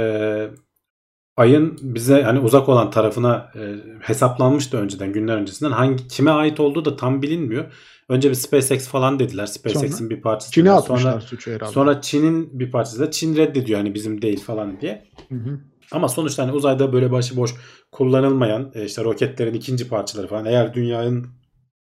ayın 1.38 1.78
bize 1.82 2.24
hani 2.24 2.40
uzak 2.40 2.70
olan 2.70 2.92
tarafına 2.92 3.52
e, 3.56 3.76
hesaplanmıştı 4.02 4.78
önceden 4.78 5.14
günler 5.14 5.38
öncesinden. 5.38 5.72
Hangi 5.72 6.08
kime 6.08 6.32
ait 6.32 6.60
olduğu 6.60 6.86
da 6.86 6.96
tam 6.96 7.22
bilinmiyor. 7.22 7.66
Önce 8.10 8.30
bir 8.30 8.36
SpaceX 8.36 8.88
falan 8.88 9.20
dediler. 9.20 9.46
SpaceX'in 9.46 10.10
bir 10.10 10.22
parçası. 10.22 10.52
Çin'e 10.52 10.72
atmışlar 10.72 11.12
Sonra, 11.12 11.22
suçu 11.22 11.52
herhalde. 11.52 11.72
sonra 11.72 12.02
Çin'in 12.02 12.60
bir 12.60 12.72
parçası 12.72 13.00
da 13.00 13.12
Çin 13.12 13.36
reddediyor 13.36 13.80
hani 13.80 13.94
bizim 13.94 14.22
değil 14.22 14.44
falan 14.44 14.82
diye. 14.82 15.06
Hı 15.30 15.36
hı. 15.36 15.60
Ama 15.92 16.08
sonuçta 16.08 16.44
hani 16.44 16.52
uzayda 16.52 16.94
böyle 16.94 17.12
başıboş 17.12 17.52
kullanılmayan 17.92 18.72
e, 18.76 18.86
işte 18.86 19.04
roketlerin 19.04 19.54
ikinci 19.54 19.88
parçaları 19.88 20.28
falan 20.28 20.46
eğer 20.46 20.74
dünyanın 20.74 21.28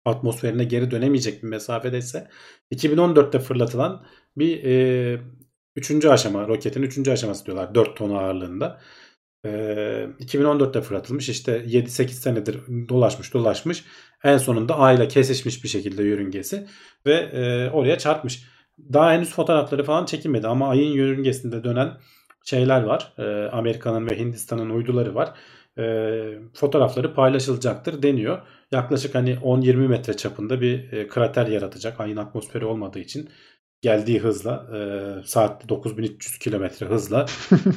atmosferine 0.04 0.64
geri 0.64 0.90
dönemeyecek 0.90 1.42
bir 1.42 1.48
mesafedeyse 1.48 2.28
2014'te 2.74 3.38
fırlatılan 3.38 4.06
bir 4.36 4.64
e, 4.64 5.20
üçüncü 5.76 6.08
aşama 6.08 6.48
roketin 6.48 6.82
üçüncü 6.82 7.10
aşaması 7.10 7.46
diyorlar 7.46 7.74
4 7.74 7.96
ton 7.96 8.10
ağırlığında. 8.10 8.80
E, 9.46 10.08
2014'te 10.20 10.80
fırlatılmış 10.80 11.28
işte 11.28 11.64
7-8 11.66 12.08
senedir 12.08 12.60
dolaşmış 12.88 13.34
dolaşmış 13.34 13.84
en 14.24 14.38
sonunda 14.38 14.78
Ay 14.78 14.96
ile 14.96 15.08
kesişmiş 15.08 15.64
bir 15.64 15.68
şekilde 15.68 16.02
yörüngesi 16.02 16.66
ve 17.06 17.14
e, 17.14 17.70
oraya 17.70 17.98
çarpmış. 17.98 18.44
Daha 18.92 19.12
henüz 19.12 19.30
fotoğrafları 19.30 19.84
falan 19.84 20.04
çekilmedi 20.04 20.46
ama 20.46 20.68
ayın 20.68 20.92
yörüngesinde 20.92 21.64
dönen 21.64 21.92
şeyler 22.44 22.82
var. 22.82 23.12
E, 23.18 23.50
Amerika'nın 23.50 24.10
ve 24.10 24.18
Hindistan'ın 24.18 24.70
uyduları 24.70 25.14
var. 25.14 25.34
E, 25.78 25.84
fotoğrafları 26.54 27.14
paylaşılacaktır 27.14 28.02
deniyor. 28.02 28.38
Yaklaşık 28.72 29.14
hani 29.14 29.34
10-20 29.34 29.88
metre 29.88 30.16
çapında 30.16 30.60
bir 30.60 30.92
e, 30.92 31.08
krater 31.08 31.46
yaratacak. 31.46 32.00
Ayın 32.00 32.16
atmosferi 32.16 32.64
olmadığı 32.64 32.98
için 32.98 33.30
geldiği 33.80 34.18
hızla 34.18 34.66
e, 34.76 34.78
saatte 35.26 35.68
9300 35.68 36.38
kilometre 36.38 36.86
hızla 36.86 37.26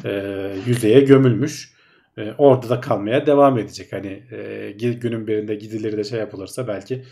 e, 0.05 0.55
yüzeye 0.65 1.01
gömülmüş. 1.01 1.73
E, 2.17 2.33
orada 2.37 2.69
da 2.69 2.81
kalmaya 2.81 3.25
devam 3.25 3.57
edecek. 3.57 3.93
Hani 3.93 4.23
e, 4.31 4.71
günün 4.77 5.27
birinde 5.27 5.55
gidilir 5.55 5.97
de 5.97 6.03
şey 6.03 6.19
yapılırsa 6.19 6.67
belki 6.67 7.05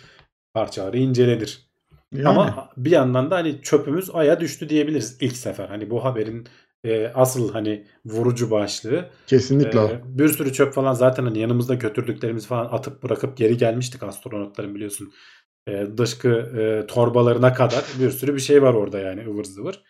parçaları 0.54 0.98
incelenir. 0.98 1.68
Yani, 2.14 2.28
Ama 2.28 2.70
bir 2.78 2.92
yandan 2.92 3.32
da 3.32 3.36
hani 3.36 3.62
çöpümüz 3.62 4.10
aya 4.14 4.40
düştü 4.40 4.70
diyebiliriz 4.70 5.18
ilk 5.22 5.38
sefer. 5.38 5.68
Hani 5.68 5.90
bu 5.90 6.04
haberin 6.04 6.48
e, 6.84 7.08
asıl 7.08 7.54
hani 7.54 7.86
vurucu 8.06 8.52
başlığı. 8.52 9.10
kesinlikle. 9.28 9.80
E, 9.80 10.02
bir 10.06 10.28
sürü 10.30 10.54
çöp 10.54 10.74
falan 10.74 10.94
zaten 10.94 11.24
hani 11.24 11.40
yanımızda 11.40 11.74
götürdüklerimiz 11.74 12.48
falan 12.48 12.66
atıp 12.66 13.04
bırakıp 13.04 13.38
geri 13.38 13.58
gelmiştik 13.58 14.04
astronotların 14.04 14.76
biliyorsun. 14.76 15.14
E, 15.68 15.98
dışkı 15.98 16.30
e, 16.30 16.88
torbalarına 16.88 17.54
kadar 17.54 17.86
bir 18.00 18.12
sürü 18.12 18.36
bir 18.36 18.40
şey 18.40 18.62
var 18.62 18.74
orada 18.74 19.00
yani 19.00 19.28
ıvır 19.28 19.44
zıvır. 19.44 19.84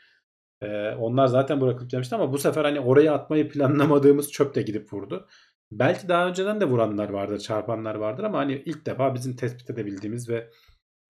E, 0.62 0.92
onlar 0.92 1.28
zaten 1.28 1.62
bırakıp 1.62 1.90
gelmişti 1.90 2.16
ama 2.16 2.34
bu 2.34 2.38
sefer 2.38 2.66
hani 2.66 2.80
oraya 2.80 3.14
atmayı 3.14 3.50
planlamadığımız 3.50 4.32
çöp 4.32 4.56
de 4.56 4.62
gidip 4.62 4.94
vurdu. 4.94 5.28
Belki 5.72 6.10
daha 6.10 6.28
önceden 6.28 6.62
de 6.62 6.66
vuranlar 6.66 7.10
vardır, 7.10 7.40
çarpanlar 7.40 7.96
vardır 7.96 8.24
ama 8.24 8.38
hani 8.38 8.64
ilk 8.66 8.86
defa 8.86 9.16
bizim 9.16 9.36
tespit 9.36 9.70
edebildiğimiz 9.70 10.30
ve 10.30 10.50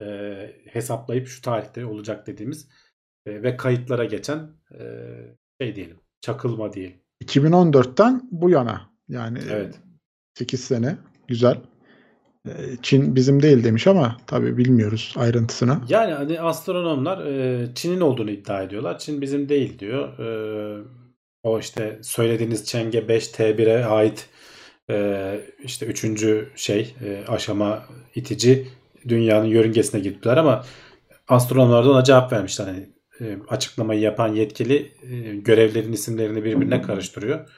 e, 0.01 0.07
hesaplayıp 0.65 1.28
şu 1.28 1.41
tarihte 1.41 1.86
olacak 1.86 2.28
dediğimiz 2.28 2.70
e, 3.26 3.43
ve 3.43 3.57
kayıtlara 3.57 4.05
geçen 4.05 4.49
e, 4.80 4.84
şey 5.61 5.76
diyelim. 5.76 5.99
Çakılma 6.22 6.74
diyelim. 6.74 7.01
2014'ten 7.24 8.30
bu 8.32 8.49
yana 8.49 8.89
yani 9.09 9.39
Evet. 9.51 9.80
8 10.34 10.63
sene 10.63 10.97
güzel. 11.28 11.61
Ee, 12.47 12.77
Çin 12.81 13.15
bizim 13.15 13.41
değil 13.41 13.63
demiş 13.63 13.87
ama 13.87 14.17
tabii 14.27 14.57
bilmiyoruz 14.57 15.13
ayrıntısını. 15.17 15.79
Yani 15.89 16.13
hani 16.13 16.41
astronomlar 16.41 17.25
e, 17.25 17.67
Çin'in 17.75 18.01
olduğunu 18.01 18.31
iddia 18.31 18.63
ediyorlar. 18.63 18.99
Çin 18.99 19.21
bizim 19.21 19.49
değil 19.49 19.79
diyor. 19.79 20.19
E, 20.19 20.27
o 21.43 21.59
işte 21.59 21.99
söylediğiniz 22.01 22.65
Çenge 22.65 22.99
5T1'e 22.99 23.85
ait 23.85 24.29
e, 24.89 25.39
işte 25.63 25.85
üçüncü 25.85 26.49
şey 26.55 26.95
aşama 27.27 27.85
itici 28.15 28.67
dünyanın 29.07 29.47
yörüngesine 29.47 30.01
gittiler 30.01 30.37
ama 30.37 30.63
astronomlar 31.27 31.85
da 31.85 31.91
ona 31.91 32.03
cevap 32.03 32.31
vermişler. 32.33 32.65
Hani 32.65 32.89
açıklamayı 33.47 34.01
yapan 34.01 34.33
yetkili 34.33 34.91
görevlerin 35.43 35.93
isimlerini 35.93 36.43
birbirine 36.43 36.81
karıştırıyor. 36.81 37.49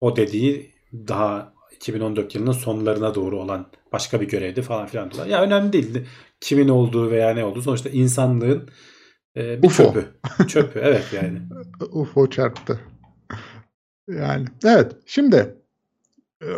O 0.00 0.16
dediği 0.16 0.70
daha 0.92 1.55
2014 1.72 2.34
yılının 2.34 2.52
sonlarına 2.52 3.14
doğru 3.14 3.40
olan 3.40 3.66
başka 3.92 4.20
bir 4.20 4.28
görevdi 4.28 4.62
falan 4.62 4.86
filan 4.86 5.10
diyorlar. 5.10 5.30
Ya 5.30 5.42
önemli 5.42 5.72
değil 5.72 6.04
kimin 6.40 6.68
olduğu 6.68 7.10
veya 7.10 7.30
ne 7.34 7.44
olduğu. 7.44 7.62
Sonuçta 7.62 7.88
insanlığın 7.90 8.68
e, 9.36 9.62
bir 9.62 9.68
UFO. 9.68 9.84
çöpü. 9.84 10.06
Çöpü 10.48 10.78
evet 10.82 11.04
yani. 11.12 11.42
UFO 11.92 12.30
çarptı. 12.30 12.80
Yani 14.08 14.46
evet 14.64 14.92
şimdi 15.06 15.56
e, 16.42 16.48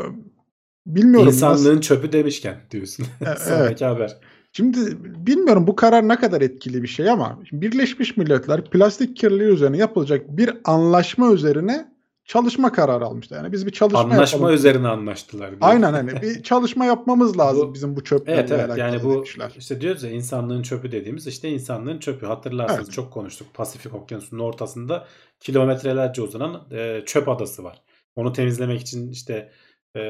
bilmiyorum 0.86 1.26
nasıl- 1.26 1.36
İnsanlığın 1.36 1.80
çöpü 1.80 2.12
demişken 2.12 2.61
diyorsun. 2.70 3.06
evet. 3.26 3.40
Sonraki 3.40 3.84
haber. 3.84 4.16
Şimdi 4.52 4.78
bilmiyorum 5.26 5.66
bu 5.66 5.76
karar 5.76 6.09
ne 6.09 6.16
kadar 6.16 6.40
etkili 6.40 6.82
bir 6.82 6.88
şey 6.88 7.11
ama 7.11 7.38
Birleşmiş 7.52 8.16
Milletler 8.16 8.64
plastik 8.64 9.16
kirliliği 9.16 9.48
üzerine 9.48 9.76
yapılacak 9.76 10.36
bir 10.36 10.50
anlaşma 10.64 11.32
üzerine 11.32 11.97
çalışma 12.29 12.72
kararı 12.72 13.05
almıştı. 13.05 13.35
Yani 13.35 13.53
biz 13.53 13.66
bir 13.66 13.70
çalışma 13.72 13.99
Anlaşma 14.01 14.37
yapalım. 14.39 14.55
üzerine 14.55 14.89
anlaştılar. 14.89 15.49
diyor. 15.51 15.61
Aynen 15.61 15.93
hani 15.93 16.22
bir 16.22 16.43
çalışma 16.43 16.85
yapmamız 16.85 17.39
lazım 17.39 17.68
Bu- 17.68 17.74
bizim 17.74 17.97
bu 17.97 18.05
çöplerle 18.05 18.41
Evet 18.41 18.51
evet 18.53 18.61
alakalı 18.64 18.79
yani 18.81 19.05
bu 19.05 19.14
demişler. 19.14 19.53
işte 19.59 19.81
diyoruz 19.81 20.03
ya 20.03 20.11
insanlığın 20.11 20.62
çöpü 20.62 20.93
dediğimiz 20.93 21.26
işte 21.26 21.49
insanlığın 21.49 21.99
çöpü. 21.99 22.26
Hatırlarsınız 22.26 22.81
Evet. 22.85 22.93
çok 22.93 23.12
konuştuk. 23.12 23.55
Pasifik 23.55 23.95
Okyanusu'nun 23.95 24.41
ortasında 24.41 25.07
kilometrelerce 25.41 26.22
uzanan 26.22 26.66
e, 26.72 27.03
çöp 27.07 27.29
adası 27.29 27.64
var. 27.64 27.83
Onu 28.16 28.33
temizlemek 28.33 28.81
için 28.81 29.11
işte 29.12 29.53
e, 29.97 30.01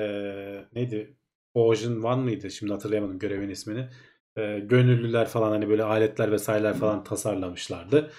neydi? 0.75 1.17
Ocean 1.55 2.03
One 2.03 2.23
mıydı? 2.23 2.51
Şimdi 2.51 2.73
hatırlayamadım 2.73 3.19
görevin 3.19 3.49
ismini. 3.49 3.89
E, 4.37 4.59
gönüllüler 4.59 5.29
falan 5.29 5.51
hani 5.51 5.69
böyle 5.69 5.83
aletler 5.85 6.33
vesaireler 6.33 6.75
falan 6.75 7.05
tasarlamışlardı. 7.05 8.11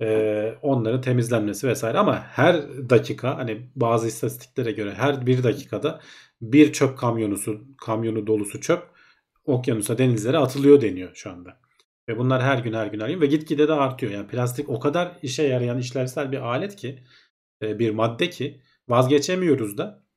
E, 0.00 0.54
onların 0.62 1.00
temizlenmesi 1.00 1.68
vesaire 1.68 1.98
ama 1.98 2.20
her 2.20 2.68
dakika 2.90 3.38
hani 3.38 3.70
bazı 3.76 4.08
istatistiklere 4.08 4.72
göre 4.72 4.94
her 4.94 5.26
bir 5.26 5.42
dakikada 5.42 6.00
bir 6.40 6.72
çöp 6.72 6.98
kamyonusu 6.98 7.60
kamyonu 7.78 8.26
dolusu 8.26 8.60
çöp 8.60 8.82
okyanusa 9.44 9.98
denizlere 9.98 10.38
atılıyor 10.38 10.80
deniyor 10.80 11.10
şu 11.14 11.30
anda. 11.30 11.60
Ve 12.08 12.18
bunlar 12.18 12.42
her 12.42 12.58
gün 12.58 12.72
her 12.72 12.86
gün 12.86 13.00
her 13.00 13.08
gün 13.08 13.20
ve 13.20 13.26
gitgide 13.26 13.68
de 13.68 13.72
artıyor. 13.72 14.12
Yani 14.12 14.26
plastik 14.26 14.68
o 14.68 14.80
kadar 14.80 15.18
işe 15.22 15.42
yarayan 15.42 15.78
işlevsel 15.78 16.32
bir 16.32 16.38
alet 16.38 16.76
ki 16.76 17.04
e, 17.62 17.78
bir 17.78 17.90
madde 17.90 18.30
ki 18.30 18.62
vazgeçemiyoruz 18.88 19.78
da. 19.78 20.07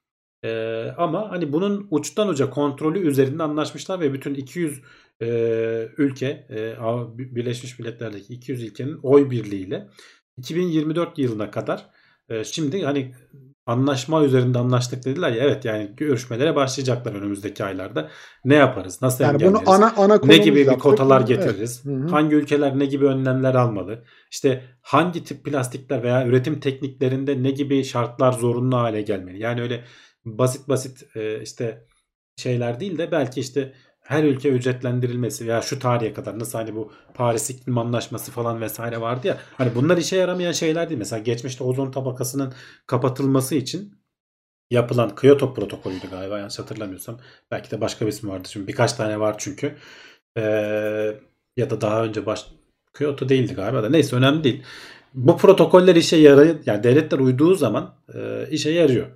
E, 0.44 0.86
ama 0.98 1.32
hani 1.32 1.54
bunun 1.54 1.88
uçtan 1.92 2.28
uca 2.28 2.50
kontrolü 2.50 3.08
üzerinde 3.08 3.44
anlaşmışlar 3.44 4.00
ve 4.00 4.14
bütün 4.14 4.34
200 4.34 4.82
e, 5.22 5.28
ülke 5.98 6.48
e, 6.50 6.76
Birleşmiş 7.18 7.80
Milletler'deki 7.80 8.34
200 8.34 8.64
ülkenin 8.64 9.00
oy 9.04 9.30
birliğiyle 9.30 9.88
2024 10.38 11.18
yılına 11.18 11.52
kadar 11.52 11.90
e, 12.30 12.44
şimdi 12.44 12.84
hani 12.84 13.14
anlaşma 13.66 14.24
üzerinde 14.24 14.60
anlaştık 14.60 15.06
dediler 15.06 15.32
ya 15.32 15.44
evet 15.44 15.66
yani 15.66 15.92
görüşmelere 15.98 16.56
başlayacaklar 16.56 17.14
önümüzdeki 17.14 17.64
aylarda. 17.64 18.10
Ne 18.46 18.56
yaparız? 18.56 19.02
Nasıl 19.02 19.24
Yani 19.24 19.34
engelleriz? 19.34 19.66
bunu 19.66 19.74
ana 19.76 19.94
ana 19.98 20.20
ne 20.24 20.38
gibi 20.38 20.68
bir 20.68 20.80
kotalar 20.80 21.18
Evet. 21.18 21.28
getiririz? 21.28 21.86
Hı 21.86 21.92
hı. 21.96 22.08
Hangi 22.08 22.36
ülkeler 22.36 22.80
ne 22.80 22.86
gibi 22.86 23.06
önlemler 23.06 23.56
almalı? 23.56 24.04
İşte 24.32 24.64
hangi 24.82 25.24
tip 25.24 25.46
plastikler 25.46 26.04
veya 26.04 26.28
üretim 26.28 26.60
tekniklerinde 26.60 27.44
ne 27.44 27.52
gibi 27.52 27.84
şartlar 27.84 28.32
zorunlu 28.32 28.78
hale 28.78 29.02
gelmeli? 29.02 29.40
Yani 29.42 29.62
öyle 29.62 29.84
basit 30.26 30.70
basit 30.70 31.16
e, 31.16 31.42
işte 31.42 31.86
şeyler 32.36 32.80
değil 32.80 32.98
de 32.98 33.12
belki 33.12 33.40
işte 33.40 33.74
her 34.02 34.24
ülke 34.24 34.50
ücretlendirilmesi 34.50 35.48
veya 35.48 35.62
şu 35.62 35.80
tarihe 35.80 36.14
kadar 36.14 36.40
nasıl 36.40 36.58
hani 36.58 36.76
bu 36.76 36.92
Paris 37.14 37.50
İklim 37.50 37.78
Anlaşması 37.78 38.32
falan 38.32 38.62
vesaire 38.62 39.02
vardı 39.02 39.28
ya 39.28 39.38
hani 39.58 39.76
bunlar 39.76 39.98
işe 39.98 40.16
yaramayan 40.16 40.52
şeyler 40.52 40.90
değil. 40.90 41.00
Mesela 41.00 41.20
geçmişte 41.20 41.64
ozon 41.64 41.92
tabakasının 41.92 42.54
kapatılması 42.88 43.56
için 43.56 44.02
yapılan 44.72 45.16
Kyoto 45.16 45.54
protokolüydü 45.54 46.10
galiba 46.10 46.40
yanlış 46.40 46.60
hatırlamıyorsam. 46.60 47.20
Belki 47.52 47.72
de 47.72 47.82
başka 47.82 48.06
bir 48.06 48.12
ismi 48.12 48.30
vardı. 48.30 48.48
Şimdi 48.52 48.68
birkaç 48.68 48.94
tane 48.94 49.20
var 49.20 49.36
çünkü. 49.38 49.76
Ee, 50.38 50.42
ya 51.58 51.70
da 51.70 51.82
daha 51.82 52.04
önce 52.04 52.26
baş 52.26 52.46
Kyoto 52.98 53.30
değildi 53.30 53.54
galiba 53.54 53.84
da 53.84 53.90
neyse 53.90 54.16
önemli 54.16 54.44
değil. 54.44 54.64
Bu 55.14 55.38
protokoller 55.38 55.96
işe 55.96 56.18
yarıyor. 56.18 56.56
Yani 56.66 56.84
devletler 56.84 57.20
uyduğu 57.20 57.56
zaman 57.56 57.96
e, 58.14 58.48
işe 58.52 58.72
yarıyor. 58.72 59.08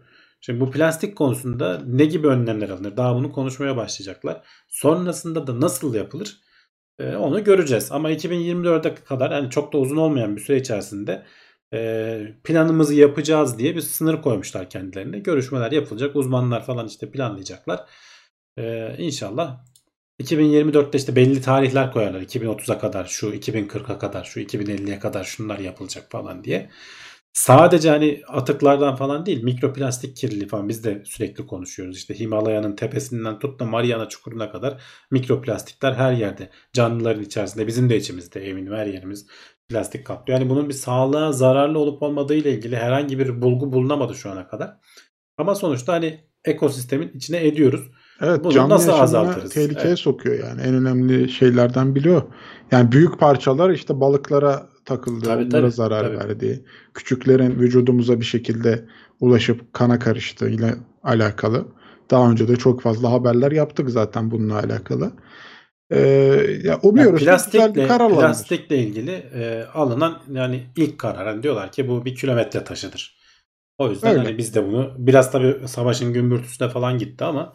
Şimdi 0.46 0.60
bu 0.60 0.72
plastik 0.72 1.16
konusunda 1.16 1.82
ne 1.86 2.06
gibi 2.06 2.28
önlemler 2.28 2.70
alınır? 2.70 2.98
Daha 2.98 3.16
bunu 3.16 3.32
konuşmaya 3.32 3.78
başlayacaklar. 3.78 4.41
Sonrasında 4.68 5.48
da 5.48 5.62
nasıl 5.62 5.96
yapılır? 5.96 6.41
E, 7.00 7.16
onu 7.16 7.43
göreceğiz. 7.43 7.91
Ama 7.91 8.12
2024'e 8.12 8.96
kadar 8.96 9.32
yani 9.32 9.50
çok 9.50 9.74
da 9.74 9.78
uzun 9.78 9.98
olmayan 9.98 10.36
bir 10.36 10.41
süre 10.41 10.58
içerisinde 10.58 11.26
e, 11.74 12.22
planımızı 12.43 12.96
yapacağız 12.96 13.60
diye 13.60 13.76
bir 13.76 13.82
sınır 13.82 14.22
koymuşlar 14.22 14.70
kendilerine. 14.70 15.20
Görüşmeler 15.20 15.72
yapılacak. 15.72 16.16
Uzmanlar 16.16 16.66
falan 16.66 16.88
işte 16.88 17.12
planlayacaklar. 17.12 17.86
E, 18.58 18.96
inşallah 18.98 19.66
2024'te 20.22 20.98
işte 20.98 21.16
belli 21.16 21.41
tarihler 21.41 21.91
koyarlar. 21.91 22.22
2030'a 22.22 22.80
kadar 22.80 23.06
şu, 23.06 23.34
2040'a 23.34 23.98
kadar 24.00 24.24
şu, 24.24 24.39
2050'ye 24.39 25.00
kadar 25.00 25.24
şunlar 25.24 25.60
yapılacak 25.60 26.12
falan 26.12 26.43
diye. 26.43 26.70
Sadece 27.36 27.90
hani 27.90 28.22
atıklardan 28.28 28.96
falan 28.96 29.26
değil 29.26 29.44
mikroplastik 29.44 30.18
kirliliği 30.18 30.48
falan 30.48 30.70
biz 30.70 30.84
de 30.84 31.02
sürekli 31.06 31.48
konuşuyoruz. 31.48 31.98
İşte 31.98 32.20
Himalaya'nın 32.20 32.76
tepesinden 32.76 33.40
tut 33.40 33.60
da 33.60 33.66
Mariana 33.66 34.10
Çukuru'na 34.10 34.52
kadar 34.52 34.82
mikroplastikler 35.12 35.94
her 35.94 36.12
yerde. 36.14 36.50
Canlıların 36.74 37.24
içerisinde 37.24 37.68
bizim 37.68 37.90
de 37.90 37.98
içimizde 37.98 38.50
eminim 38.50 38.74
her 38.74 38.86
yerimiz 38.86 39.28
plastik 39.70 40.06
kaplıyor. 40.06 40.40
Yani 40.40 40.50
bunun 40.50 40.70
bir 40.70 40.74
sağlığa 40.74 41.32
zararlı 41.32 41.80
olup 41.80 42.04
olmadığı 42.04 42.36
ile 42.36 42.52
ilgili 42.52 42.76
herhangi 42.76 43.20
bir 43.20 43.42
bulgu 43.42 43.74
bulunamadı 43.74 44.16
şu 44.16 44.32
ana 44.32 44.48
kadar. 44.48 44.78
Ama 45.38 45.56
sonuçta 45.56 45.94
hani 45.94 46.20
ekosistemin 46.46 47.12
içine 47.14 47.48
ediyoruz. 47.48 47.92
Evet 48.22 48.44
Bunu 48.44 48.54
canlı 48.54 48.74
nasıl 48.74 48.92
azaltırız? 48.92 49.54
tehlikeye 49.54 49.88
Evet. 49.88 50.00
sokuyor 50.00 50.40
yani. 50.50 50.62
En 50.62 50.74
önemli 50.74 51.30
şeylerden 51.30 51.96
biri 51.96 52.12
o. 52.12 52.30
Yani 52.72 52.92
büyük 52.92 53.20
parçalar 53.20 53.70
işte 53.70 54.00
balıklara 54.00 54.75
takıldı, 54.86 55.26
Tabii, 55.26 55.44
onlara 55.44 55.62
tabii, 55.62 55.72
zarar 55.72 56.04
tabii. 56.04 56.18
verdi. 56.18 56.66
Küçüklerin 56.94 57.60
vücudumuza 57.60 58.20
bir 58.20 58.26
şekilde 58.26 58.86
ulaşıp 59.20 59.74
kana 59.74 60.00
karıştığıyla 60.00 60.76
alakalı. 61.04 61.66
Daha 62.12 62.32
önce 62.32 62.48
de 62.48 62.56
çok 62.56 62.82
fazla 62.82 63.12
haberler 63.12 63.52
yaptık 63.52 63.90
zaten 63.90 64.32
bununla 64.32 64.60
alakalı. 64.60 65.12
Ee, 65.92 66.00
ya 66.64 66.80
umuyoruz 66.84 67.20
ki 67.20 67.26
güzel 67.26 67.38
bir 67.38 67.52
plastikle, 67.52 67.88
karar 67.88 68.06
alınır. 68.06 68.20
plastikle 68.20 68.78
ilgili 68.78 69.12
e, 69.12 69.64
alınan 69.74 70.22
yani 70.32 70.64
ilk 70.78 71.00
karar 71.00 71.28
hani 71.28 71.44
diyorlar 71.44 71.72
ki 71.72 71.88
bu 71.88 72.06
bir 72.06 72.16
kilometre 72.16 72.64
taşıdır. 72.64 73.16
O 73.78 73.90
yüzden 73.90 74.12
Öyle. 74.12 74.20
hani 74.24 74.38
biz 74.38 74.56
de 74.56 74.68
bunu 74.68 74.94
biraz 74.98 75.32
tabii 75.32 75.68
savaşın 75.68 76.14
gümbürtüsüne 76.14 76.70
falan 76.70 76.98
gitti 76.98 77.24
ama 77.24 77.54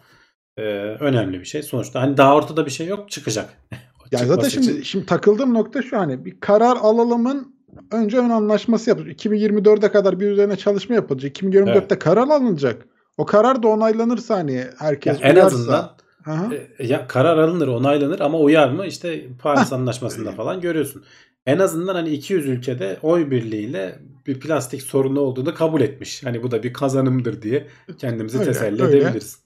e, 0.56 0.62
önemli 1.00 1.40
bir 1.40 1.44
şey. 1.44 1.62
Sonuçta 1.62 2.02
hani 2.02 2.16
daha 2.16 2.36
ortada 2.36 2.66
bir 2.66 2.70
şey 2.70 2.86
yok 2.86 3.10
çıkacak. 3.10 3.48
Ya 4.12 4.18
Çıkması 4.18 4.34
zaten 4.42 4.48
şimdi 4.48 4.70
için. 4.70 4.82
şimdi 4.82 5.06
takıldığım 5.06 5.54
nokta 5.54 5.82
şu 5.82 5.98
hani 5.98 6.24
bir 6.24 6.40
karar 6.40 6.76
alalımın 6.76 7.54
önce 7.92 8.18
ön 8.18 8.30
anlaşması 8.30 8.90
yapılacak. 8.90 9.24
2024'e 9.24 9.92
kadar 9.92 10.20
bir 10.20 10.30
üzerine 10.30 10.56
çalışma 10.56 10.94
yapılacak. 10.94 11.42
2024'te 11.42 11.70
Evet. 11.90 11.98
karar 11.98 12.28
alınacak. 12.28 12.82
O 13.18 13.26
karar 13.26 13.62
da 13.62 13.68
onaylanırsa 13.68 14.34
hani 14.36 14.64
herkes 14.78 15.18
en 15.22 15.34
uyarsa. 15.34 15.46
azından 15.46 15.96
Aha. 16.26 16.48
E, 16.78 16.86
ya 16.86 17.06
karar 17.06 17.38
alınır, 17.38 17.68
onaylanır 17.68 18.20
ama 18.20 18.38
uyar 18.38 18.70
mı? 18.70 18.86
İşte 18.86 19.26
Paris. 19.42 19.72
Anlaşması'nda 19.72 20.32
falan 20.32 20.60
görüyorsun. 20.60 21.04
En 21.46 21.58
azından 21.58 21.94
hani 21.94 22.10
200 22.10 22.46
ülkede 22.46 22.98
oy 23.02 23.30
birliğiyle 23.30 23.98
bir 24.26 24.40
plastik 24.40 24.82
sorunu 24.82 25.20
olduğunu 25.20 25.54
kabul 25.54 25.80
etmiş. 25.80 26.24
Hani 26.24 26.42
bu 26.42 26.50
da 26.50 26.62
bir 26.62 26.72
kazanımdır 26.72 27.42
diye 27.42 27.66
kendimizi 27.98 28.38
Öyle, 28.38 28.52
teselli 28.52 28.82
öyle. 28.82 28.98
edebiliriz. 28.98 29.38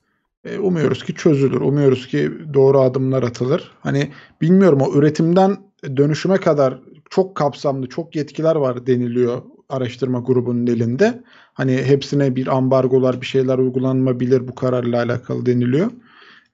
E, 0.44 0.58
umuyoruz 0.58 1.04
ki 1.04 1.14
çözülür. 1.14 1.60
Umuyoruz 1.60 2.06
ki 2.06 2.32
doğru 2.54 2.80
adımlar 2.80 3.22
atılır. 3.22 3.72
Hani 3.80 4.12
bilmiyorum 4.40 4.80
o 4.80 4.98
üretimden 4.98 5.56
dönüşüme 5.96 6.36
kadar 6.36 6.80
çok 7.10 7.34
kapsamlı, 7.34 7.88
çok 7.88 8.16
yetkiler 8.16 8.56
var 8.56 8.86
deniliyor 8.86 9.42
araştırma 9.68 10.20
grubunun 10.20 10.66
elinde. 10.66 11.22
Hani 11.54 11.76
hepsine 11.76 12.36
bir 12.36 12.46
ambargolar, 12.56 13.20
bir 13.20 13.26
şeyler 13.26 13.58
uygulanabilir 13.58 14.48
bu 14.48 14.54
kararla 14.54 15.02
alakalı 15.02 15.46
deniliyor. 15.46 15.90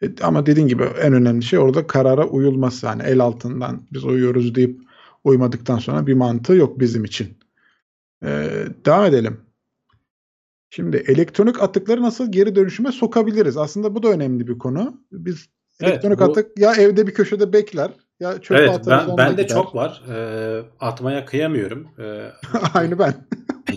E, 0.03 0.07
ama 0.23 0.47
dediğin 0.47 0.69
gibi 0.69 0.83
en 0.83 1.13
önemli 1.13 1.43
şey 1.43 1.59
orada 1.59 1.87
karara 1.87 2.27
uyulması. 2.27 2.87
Hani 2.87 3.03
el 3.03 3.21
altından 3.21 3.83
biz 3.93 4.05
uyuyoruz 4.05 4.55
deyip 4.55 4.81
uymadıktan 5.25 5.79
sonra 5.79 6.07
bir 6.07 6.15
mantığı 6.15 6.55
yok 6.55 6.81
bizim 6.81 7.05
için. 7.05 7.39
E, 8.25 8.51
devam 8.87 9.05
edelim. 9.05 9.41
Şimdi 10.71 10.97
elektronik 10.97 11.63
atıkları 11.63 12.03
nasıl 12.03 12.33
geri 12.33 12.55
dönüşüme 12.57 12.93
sokabiliriz? 12.93 13.57
Aslında 13.57 13.95
bu 13.95 14.03
da 14.03 14.09
önemli 14.09 14.49
bir 14.49 14.59
konu. 14.59 15.01
Biz 15.13 15.47
Evet, 15.81 15.93
elektronik 15.93 16.19
bu- 16.21 16.25
atık 16.25 16.59
ya 16.59 16.75
evde 16.75 17.07
bir 17.07 17.15
köşede 17.15 17.53
bekler 17.53 17.91
ya 18.21 18.41
çöpe 18.41 18.61
Evet 18.61 18.71
atarız 18.71 19.09
ben, 19.09 19.17
ben 19.17 19.37
de 19.37 19.43
gider. 19.43 19.55
çok 19.55 19.75
var. 19.75 20.03
Ee, 20.11 20.63
atmaya 20.81 21.25
kıyamıyorum. 21.25 21.89
Ee, 21.99 22.31
Aynı 22.75 22.99
ben. 22.99 23.15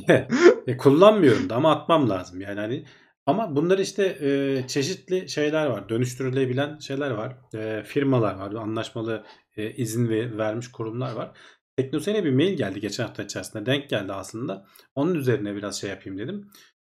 e, 0.68 0.78
kullanmıyorum 0.78 1.50
da 1.50 1.56
ama 1.56 1.72
atmam 1.76 2.10
lazım 2.10 2.41
yani 2.41 2.60
hani 2.60 2.86
ama 3.26 3.56
bunlar 3.56 3.78
işte 3.80 4.18
e, 4.22 4.64
çeşitli 4.68 5.30
şeyler 5.30 5.66
var 5.66 5.89
dönüştürülebilen 5.89 6.80
şeyler 6.80 7.12
var 7.12 7.38
E, 7.56 7.84
firmalar 7.86 8.36
var 8.36 8.54
anlaşmalı 8.54 9.24
e, 9.58 9.72
izin 9.72 10.10
ve, 10.10 10.38
vermiş 10.38 10.72
kurumlar 10.72 11.14
var 11.16 11.32
Teknosen'e 11.78 12.24
bir 12.26 12.32
mail 12.32 12.58
geldi 12.58 12.80
geçen 12.80 13.04
hafta 13.04 13.24
içerisinde 13.24 13.66
denk 13.66 13.89
geldi 13.89 14.14
aslında 14.14 14.66
onun 14.96 15.16
üzerine 15.16 15.56
biraz 15.56 15.82
şey 15.82 15.89
yapayım 15.89 16.20
dedim 16.20 16.48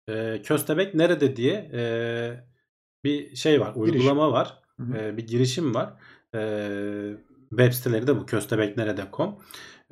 E, 0.08 0.42
Köstebek 0.42 0.94
nerede 0.94 1.36
diye 1.36 1.70
e, 1.74 1.82
bir 3.04 3.36
şey 3.36 3.60
var 3.60 3.72
uygulama 3.74 4.32
var 4.32 4.58
Hı 4.76 4.82
hı. 4.82 4.98
e, 4.98 5.16
bir 5.16 5.26
girişim 5.26 5.74
var 5.74 5.92
e, 6.34 6.40
web 7.50 7.72
siteleri 7.72 8.06
de 8.06 8.16
bu 8.16 8.26
köstebeknerede.com 8.26 9.38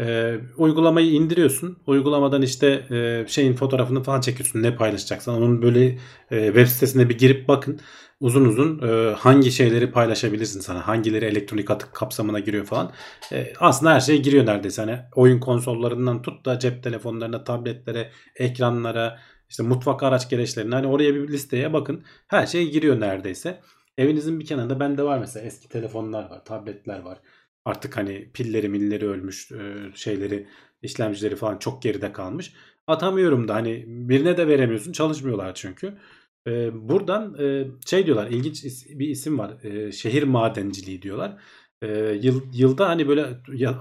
e, 0.01 0.35
uygulamayı 0.57 1.13
indiriyorsun. 1.13 1.79
Uygulamadan 1.87 2.43
işte 2.43 2.87
e, 2.91 3.25
şeyin 3.29 3.55
fotoğrafını 3.55 4.03
falan 4.03 4.21
çekiyorsun. 4.21 4.63
Ne 4.63 4.77
paylaşacaksan. 4.77 5.35
Onun 5.35 5.63
böyle 5.63 5.99
e, 6.31 6.47
web 6.47 6.67
sitesine 6.67 7.09
bir 7.09 7.19
girip 7.19 7.49
bakın. 7.49 7.81
Uzun 8.21 8.45
uzun 8.45 8.89
e, 8.89 9.15
hangi 9.15 9.53
şeyleri 9.53 9.91
paylaşabilirsin 9.91 10.61
sana. 10.61 10.89
Hangileri 10.89 11.25
elektronik 11.25 11.71
atık 11.71 11.95
kapsamına 11.95 12.41
giriyor 12.41 12.65
falan. 12.65 12.93
E, 13.33 13.53
aslında 13.61 13.95
her 13.95 14.01
şey 14.01 14.23
giriyor 14.23 14.47
neredeyse. 14.47 14.83
Hani 14.83 14.99
oyun 15.15 15.41
konsollarından 15.41 16.23
tut 16.23 16.47
da 16.47 16.59
cep 16.59 16.83
telefonlarına, 16.83 17.45
tabletlere, 17.45 18.11
ekranlara, 18.37 19.19
işte 19.53 19.63
mutfak 19.63 20.03
araç 20.03 20.31
gereçlerine. 20.31 20.75
Hani 20.75 20.87
oraya 20.87 21.15
bir 21.15 21.29
listeye 21.29 21.73
bakın. 21.73 22.05
Her 22.29 22.47
şey 22.47 22.71
giriyor 22.71 23.01
neredeyse. 23.01 23.61
Evinizin 23.99 24.41
bir 24.41 24.47
kenarında 24.47 24.81
bende 24.81 25.03
var 25.03 25.19
mesela 25.19 25.47
eski 25.47 25.69
telefonlar 25.69 26.31
var, 26.31 26.45
tabletler 26.45 27.01
var. 27.01 27.19
Artık 27.65 27.97
hani 27.97 28.31
pilleri 28.35 28.69
milleri 28.69 29.09
ölmüş 29.09 29.53
e, 29.53 29.77
şeyleri 29.95 30.47
işlemcileri 30.83 31.37
falan 31.37 31.59
çok 31.59 31.83
geride 31.83 32.13
kalmış. 32.13 32.55
Atamıyorum 32.87 33.49
da 33.49 33.55
hani 33.55 33.85
birine 33.87 34.37
de 34.37 34.49
veremiyorsun 34.49 34.93
çalışmıyorlar 34.93 35.55
çünkü. 35.55 35.99
E, 36.47 36.71
buradan 36.89 37.37
e, 37.39 37.67
şey 37.87 38.07
diyorlar 38.07 38.31
ilginç 38.31 38.65
bir 38.89 39.09
isim 39.09 39.39
var 39.39 39.53
şehir 39.93 40.23
madenciliği 40.23 41.03
diyorlar. 41.03 41.37
E, 41.83 42.19
yıl, 42.23 42.43
yılda 42.55 42.89
hani 42.89 43.09
böyle 43.09 43.27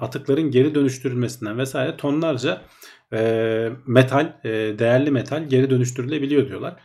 atıkların 0.02 0.52
geri 0.52 0.76
dönüştürülmesinden 0.76 1.58
vesaire 1.58 1.97
tonlarca 1.97 2.62
e, 3.14 3.72
metal, 3.88 4.34
e, 4.43 4.49
değerli 4.80 5.12
metal 5.12 5.43
geri 5.49 5.70
dönüştürülebiliyor 5.70 6.47
diyorlar. 6.47 6.76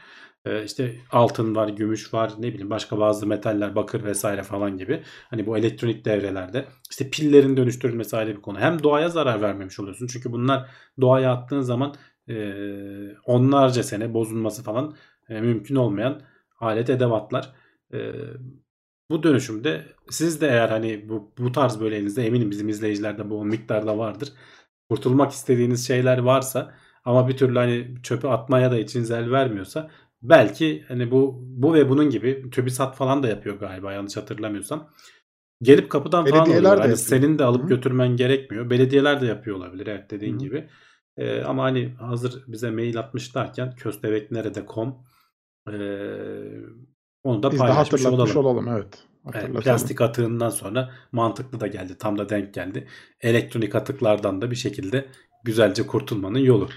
E, 0.45 0.65
işte 0.65 0.97
altın 1.11 1.55
var, 1.55 1.69
gümüş 1.69 2.15
var, 2.15 2.33
ne 2.39 2.49
bileyim 2.49 2.71
başka 2.71 2.99
bazı 2.99 3.27
metaller, 3.27 3.75
bakır 3.75 4.05
vesaire 4.05 4.43
falan 4.43 4.79
gibi. 4.79 5.03
Hani 5.31 5.47
bu 5.47 5.59
elektronik 5.59 6.05
devrelerde 6.05 6.65
işte 6.91 7.11
pillerin 7.11 7.57
dönüştürülmesi 7.57 8.17
ayrı 8.17 8.37
bir 8.37 8.43
konu. 8.43 8.59
Hem 8.61 8.83
doğaya 8.83 9.09
zarar 9.09 9.43
vermemiş 9.43 9.81
oluyorsun. 9.81 10.07
Çünkü 10.07 10.33
bunlar 10.33 10.71
doğaya 11.01 11.33
attığın 11.33 11.61
zaman 11.61 11.95
e, 12.29 12.35
onlarca 13.25 13.83
sene 13.83 14.15
bozulması 14.15 14.63
falan 14.63 14.97
e, 15.29 15.41
mümkün 15.41 15.77
olmayan 15.77 16.23
alet 16.61 16.91
edevatlar. 16.91 17.53
E, 17.93 18.13
bu 19.11 19.23
dönüşümde 19.23 19.87
siz 20.11 20.41
de 20.41 20.49
eğer 20.49 20.69
hani 20.69 21.09
bu, 21.09 21.33
bu 21.39 21.53
tarz 21.53 21.81
böyle 21.81 21.97
elinizde 21.97 22.27
eminim 22.27 22.51
bizim 22.51 22.69
izleyicilerde 22.69 23.31
bu 23.31 23.45
miktarda 23.45 23.99
vardır. 23.99 24.33
Kurtulmak 24.91 25.33
istediğiniz 25.33 25.87
şeyler 25.87 26.19
varsa 26.19 26.75
ama 27.05 27.29
bir 27.29 27.37
türlü 27.37 27.59
hani 27.59 27.95
çöpe 28.03 28.29
atmaya 28.29 28.71
da 28.71 28.79
içiniz 28.79 29.11
el 29.11 29.31
vermiyorsa 29.31 29.91
belki 30.23 30.85
hani 30.89 31.11
bu 31.11 31.39
bu 31.41 31.75
ve 31.75 31.89
bunun 31.89 32.11
gibi 32.11 32.51
TÜBİSAT 32.51 32.97
falan 32.97 33.23
da 33.23 33.29
yapıyor 33.29 33.59
galiba 33.61 33.93
yanlış 33.93 34.17
hatırlamıyorsam. 34.17 34.91
Gelip 35.63 35.91
kapıdan 35.91 36.25
falan 36.25 36.47
de 36.47 36.69
Hani 36.69 36.97
senin 36.97 37.39
de 37.39 37.45
alıp 37.45 37.65
Hı. 37.65 37.69
götürmen 37.69 38.17
gerekmiyor. 38.17 38.71
Belediyeler 38.71 39.21
de 39.21 39.27
yapıyor 39.27 39.57
olabilir 39.57 39.87
evet 39.87 40.11
dediğin 40.11 40.35
Hı. 40.35 40.39
gibi. 40.39 40.69
Ee, 41.17 41.43
ama 41.43 41.63
hani 41.63 41.89
hazır 41.89 42.45
bize 42.47 42.71
mail 42.71 42.99
atmışlarken 42.99 43.77
köstebeknerede.com 43.77 44.97
ee, 45.73 45.73
onu 47.27 47.43
da 47.43 47.51
Biz 47.53 47.61
de 47.67 47.73
hatırlatmış 47.73 48.37
olalım. 48.37 48.37
olalım. 48.37 48.69
Evet. 48.69 49.05
Evet, 49.35 49.61
plastik 49.61 50.01
atığından 50.01 50.51
sonra 50.51 50.91
mantıklı 51.13 51.61
da 51.61 51.67
geldi. 51.67 51.99
Tam 51.99 52.19
da 52.19 52.29
denk 52.29 52.55
geldi. 52.55 52.89
Elektronik 53.21 53.75
atıklardan 53.75 54.43
da 54.43 54.51
bir 54.51 54.57
şekilde 54.57 55.09
güzelce 55.45 55.87
kurtulmanın 55.87 56.39
yolu. 56.39 56.69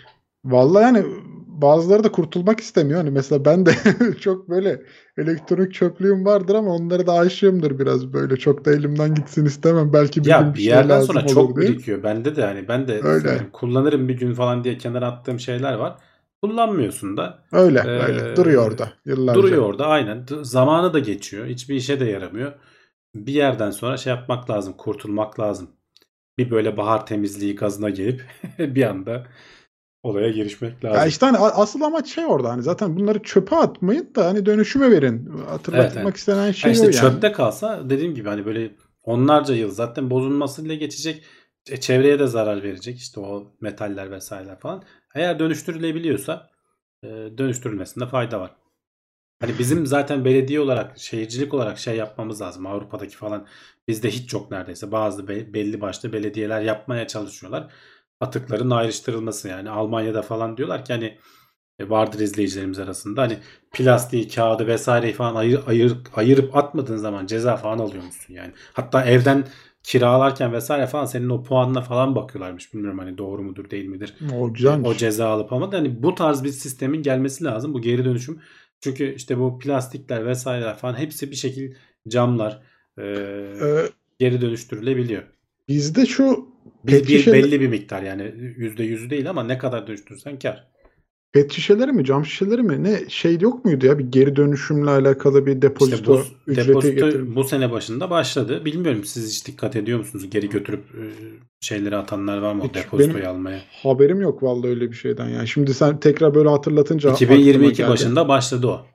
Vallahi 0.45 0.83
yani 0.83 1.05
bazıları 1.47 2.03
da 2.03 2.11
kurtulmak 2.11 2.59
istemiyor. 2.59 2.99
Hani 2.99 3.11
mesela 3.11 3.45
ben 3.45 3.65
de 3.65 3.71
çok 4.19 4.49
böyle 4.49 4.81
elektronik 5.17 5.73
çöplüğüm 5.73 6.25
vardır 6.25 6.55
ama 6.55 6.71
onları 6.75 7.07
da 7.07 7.13
aşığımdır 7.13 7.79
biraz 7.79 8.13
böyle. 8.13 8.37
Çok 8.37 8.65
da 8.65 8.71
elimden 8.71 9.15
gitsin 9.15 9.45
istemem. 9.45 9.93
Belki 9.93 10.25
bir 10.25 10.31
gün 10.31 10.31
Ya 10.31 10.53
bir 10.53 10.57
bir 10.57 10.59
şey 10.59 10.69
yerden 10.69 10.99
sonra 11.01 11.25
çok 11.27 11.55
diye. 11.55 11.67
birikiyor. 11.69 12.03
Bende 12.03 12.35
de 12.35 12.43
hani 12.45 12.67
ben 12.67 12.87
de 12.87 13.01
Öyle. 13.01 13.47
kullanırım 13.53 14.07
bir 14.09 14.17
gün 14.17 14.33
falan 14.33 14.63
diye 14.63 14.77
kenara 14.77 15.07
attığım 15.07 15.39
şeyler 15.39 15.73
var. 15.73 15.99
Kullanmıyorsun 16.43 17.17
da. 17.17 17.43
Öyle 17.51 17.79
Ee, 17.79 17.89
öyle. 17.89 18.35
Duruyor 18.35 18.67
orada 18.67 18.93
yıllarca. 19.05 19.41
Duruyor 19.41 19.63
orada 19.63 19.87
aynen. 19.87 20.25
Zamanı 20.41 20.93
da 20.93 20.99
geçiyor. 20.99 21.45
Hiçbir 21.45 21.75
işe 21.75 21.99
de 21.99 22.05
yaramıyor. 22.05 22.53
Bir 23.15 23.33
yerden 23.33 23.71
sonra 23.71 23.97
şey 23.97 24.13
yapmak 24.13 24.49
lazım. 24.49 24.73
Kurtulmak 24.77 25.39
lazım. 25.39 25.69
Bir 26.37 26.51
böyle 26.51 26.77
bahar 26.77 27.05
temizliği 27.05 27.55
gazına 27.55 27.89
gelip 27.89 28.21
bir 28.59 28.83
anda 28.83 29.27
olaya 30.03 30.29
girişmek 30.29 30.85
lazım. 30.85 30.99
Ya 30.99 31.05
işte 31.05 31.25
hani 31.25 31.37
asıl 31.37 31.81
amaç 31.81 32.07
şey 32.07 32.25
orada 32.25 32.49
hani 32.49 32.63
zaten 32.63 32.95
bunları 32.97 33.19
çöpe 33.23 33.55
atmayın 33.55 34.15
da 34.15 34.25
hani 34.25 34.45
dönüşüme 34.45 34.91
verin. 34.91 35.27
Hatırlatmak 35.49 35.93
Evet, 35.95 36.03
evet. 36.05 36.17
istenen 36.17 36.51
şey 36.51 36.69
Ha 36.69 36.73
işte 36.73 36.83
o 36.83 36.89
yani. 36.89 36.95
çöpte 37.13 37.31
kalsa 37.31 37.89
dediğim 37.89 38.15
gibi 38.15 38.29
hani 38.29 38.45
böyle 38.45 38.71
onlarca 39.03 39.55
yıl 39.55 39.71
zaten 39.71 40.09
bozulmasıyla 40.09 40.75
geçecek. 40.75 41.23
E, 41.69 41.79
Çevreye 41.79 42.19
de 42.19 42.27
zarar 42.27 42.63
verecek 42.63 42.97
işte 42.97 43.19
o 43.19 43.51
metaller 43.61 44.11
vesaireler 44.11 44.59
falan. 44.59 44.83
Eğer 45.15 45.39
dönüştürülebiliyorsa 45.39 46.49
e, 47.03 47.07
dönüştürülmesinde 47.37 48.07
fayda 48.07 48.41
var. 48.41 48.51
Hani 49.41 49.59
bizim 49.59 49.85
zaten 49.85 50.25
belediye 50.25 50.59
olarak, 50.59 50.99
şehircilik 50.99 51.53
olarak 51.53 51.79
şey 51.79 51.95
yapmamız 51.97 52.41
lazım. 52.41 52.65
Avrupa'daki 52.67 53.17
falan 53.17 53.47
bizde 53.87 54.09
hiç 54.11 54.33
yok 54.33 54.51
neredeyse. 54.51 54.91
Bazı 54.91 55.27
be- 55.27 55.53
belli 55.53 55.81
başlı 55.81 56.13
belediyeler 56.13 56.61
yapmaya 56.61 57.07
çalışıyorlar. 57.07 57.71
Atıkların 58.21 58.69
ayrıştırılması 58.71 59.47
yani. 59.47 59.69
Almanya'da 59.69 60.21
falan 60.21 60.57
diyorlar 60.57 60.85
ki 60.85 60.93
hani 60.93 61.17
e, 61.79 61.89
vardır 61.89 62.19
izleyicilerimiz 62.19 62.79
arasında. 62.79 63.21
Hani 63.21 63.37
plastiği, 63.71 64.27
kağıdı 64.27 64.67
vesaireyi 64.67 65.13
falan 65.13 65.35
ayır, 65.35 65.61
ayır, 65.67 65.97
ayırıp 66.15 66.57
atmadığın 66.57 66.97
zaman 66.97 67.25
ceza 67.25 67.57
falan 67.57 67.79
alıyormuşsun 67.79 68.33
yani. 68.33 68.51
Hatta 68.73 69.05
evden 69.05 69.45
kiralarken 69.83 70.53
vesaire 70.53 70.87
falan 70.87 71.05
senin 71.05 71.29
o 71.29 71.43
puanına 71.43 71.81
falan 71.81 72.15
bakıyorlarmış. 72.15 72.73
Bilmiyorum 72.73 72.99
hani 72.99 73.17
doğru 73.17 73.41
mudur 73.43 73.69
değil 73.69 73.85
midir. 73.85 74.13
O 74.39 74.53
güzelmiş. 74.53 74.89
O 74.89 74.93
ceza 74.93 75.27
alıp 75.29 75.53
ama 75.53 75.73
hani 75.73 76.03
bu 76.03 76.15
tarz 76.15 76.43
bir 76.43 76.49
sistemin 76.49 77.01
gelmesi 77.03 77.43
lazım. 77.43 77.73
Bu 77.73 77.81
geri 77.81 78.05
dönüşüm. 78.05 78.41
Çünkü 78.81 79.13
işte 79.15 79.39
bu 79.39 79.59
plastikler 79.59 80.25
vesaireler 80.25 80.75
falan 80.77 80.95
hepsi 80.99 81.31
bir 81.31 81.35
şekil 81.35 81.73
camlar 82.07 82.61
e, 82.97 83.03
Ee, 83.03 83.89
geri 84.19 84.41
dönüştürülebiliyor. 84.41 85.23
bizde 85.69 86.05
şu 86.05 86.49
Biz 86.83 87.07
bir 87.07 87.19
şişeler- 87.19 87.33
belli 87.43 87.61
bir 87.61 87.67
miktar 87.67 88.01
yani 88.01 88.33
yüzde 88.37 88.83
yüzü 88.83 89.09
değil 89.09 89.29
ama 89.29 89.43
ne 89.43 89.57
kadar 89.57 89.87
dönüştürürsen 89.87 90.39
kar. 90.39 90.67
Pet 91.33 91.51
şişeleri 91.51 91.91
mi 91.91 92.05
cam 92.05 92.25
şişeleri 92.25 92.63
mi 92.63 92.83
ne 92.83 93.09
şey 93.09 93.39
yok 93.39 93.65
muydu 93.65 93.85
ya 93.85 93.99
bir 93.99 94.03
geri 94.03 94.35
dönüşümle 94.35 94.89
alakalı 94.89 95.45
bir 95.45 95.51
İşte 95.51 95.61
depozito 95.61 96.13
bu 96.17 96.21
ücreti 96.51 96.67
depozito 96.69 97.07
bu 97.35 97.43
sene 97.43 97.71
başında 97.71 98.09
başladı. 98.09 98.65
Bilmiyorum 98.65 99.03
siz 99.05 99.29
hiç 99.29 99.47
dikkat 99.47 99.75
ediyor 99.75 99.99
musunuz? 99.99 100.29
Geri 100.29 100.49
götürüp 100.49 100.79
e, 100.95 101.03
şeyleri 101.61 101.95
atanlar 101.95 102.37
var 102.37 102.53
mı 102.53 102.61
o 102.63 102.67
Hiç 102.67 102.73
depozitoyu 102.75 103.15
benim- 103.17 103.29
almaya? 103.29 103.59
Haberim 103.83 104.21
yok 104.21 104.43
vallahi 104.43 104.69
öyle 104.69 104.89
bir 104.91 104.95
şeyden 104.95 105.29
yani. 105.29 105.47
Şimdi 105.47 105.73
sen 105.73 105.99
tekrar 105.99 106.35
böyle 106.35 106.49
hatırlatınca 106.49 107.11
aklıma 107.11 107.33
2022 107.33 107.77
geldi. 107.77 107.89
başında 107.89 108.27
başladı 108.27 108.67
o. 108.67 108.85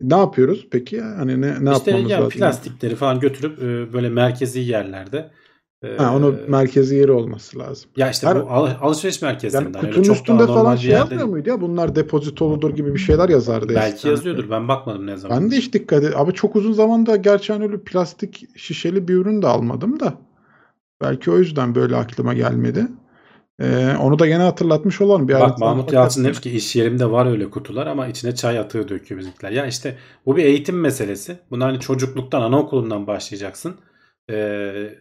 Ne 0.00 0.16
yapıyoruz 0.16 0.66
peki? 0.70 1.00
Hani 1.00 1.40
ne 1.40 1.64
ne 1.64 1.72
İşte 1.72 1.90
yapmamız 1.90 2.10
ya 2.10 2.18
lazım? 2.18 2.38
plastikleri 2.38 2.96
falan 2.96 3.20
götürüp 3.20 3.58
e, 3.62 3.92
böyle 3.92 4.08
merkezi 4.08 4.60
yerlerde 4.60 5.30
Ha, 5.96 6.16
onu 6.16 6.34
merkezi 6.48 6.96
yeri 6.96 7.12
olması 7.12 7.58
lazım. 7.58 7.90
ya 7.96 8.10
işte 8.10 8.26
Her- 8.26 8.42
bu 8.42 8.50
al- 8.50 8.70
alışveriş 8.80 9.22
Yani 9.22 9.32
merkezlerinden 9.32 9.80
öyle 9.80 9.86
kutunun 9.86 10.02
çok 10.04 10.16
üstünde 10.16 10.46
falan 10.46 10.76
şey 10.76 10.90
yerde 10.90 11.00
yazmıyor 11.02 11.26
muydu 11.26 11.48
ya? 11.48 11.60
Bunlar 11.60 11.96
depozitoludur 11.96 12.70
gibi 12.70 12.94
bir 12.94 12.98
şeyler 12.98 13.28
yazardı. 13.28 13.74
Belki 13.74 13.94
eskiden. 13.94 14.10
yazıyordur. 14.10 14.50
Ben 14.50 14.68
bakmadım 14.68 15.06
ne 15.06 15.16
zaman. 15.16 15.40
Ben 15.40 15.50
de 15.50 15.56
hiç 15.56 15.72
dikkat 15.72 16.04
et. 16.04 16.16
Abi 16.16 16.32
çok 16.32 16.56
uzun 16.56 16.72
zamanda 16.72 17.16
gerçi 17.16 17.52
hani 17.52 17.64
öyle 17.64 17.80
plastik 17.80 18.58
şişeli 18.58 19.08
bir 19.08 19.14
ürün 19.14 19.42
de 19.42 19.46
almadım 19.46 20.00
da. 20.00 20.14
Belki 21.00 21.30
o 21.30 21.38
yüzden 21.38 21.74
böyle 21.74 21.96
aklıma 21.96 22.34
gelmedi. 22.34 22.86
Ee, 23.60 23.96
onu 24.00 24.18
da 24.18 24.26
gene 24.26 24.42
hatırlatmış 24.42 25.00
olalım. 25.00 25.28
Bir 25.28 25.34
Bak 25.34 25.58
Mahmut. 25.58 25.92
Yalçın 25.92 26.24
demiş 26.24 26.40
ki 26.40 26.50
iş 26.50 26.76
yerimde 26.76 27.10
var 27.10 27.26
öyle 27.26 27.50
kutular 27.50 27.86
ama 27.86 28.06
içine 28.06 28.34
çay 28.34 28.58
atığı 28.58 28.88
döküyor 28.88 29.20
bizimkiler. 29.20 29.50
Ya 29.50 29.66
işte 29.66 29.96
bu 30.26 30.36
bir 30.36 30.44
eğitim 30.44 30.80
meselesi. 30.80 31.38
Bunu 31.50 31.64
hani 31.64 31.80
çocukluktan 31.80 32.42
anaokulundan 32.42 33.06
başlayacaksın 33.06 33.74
ee, 34.30 34.94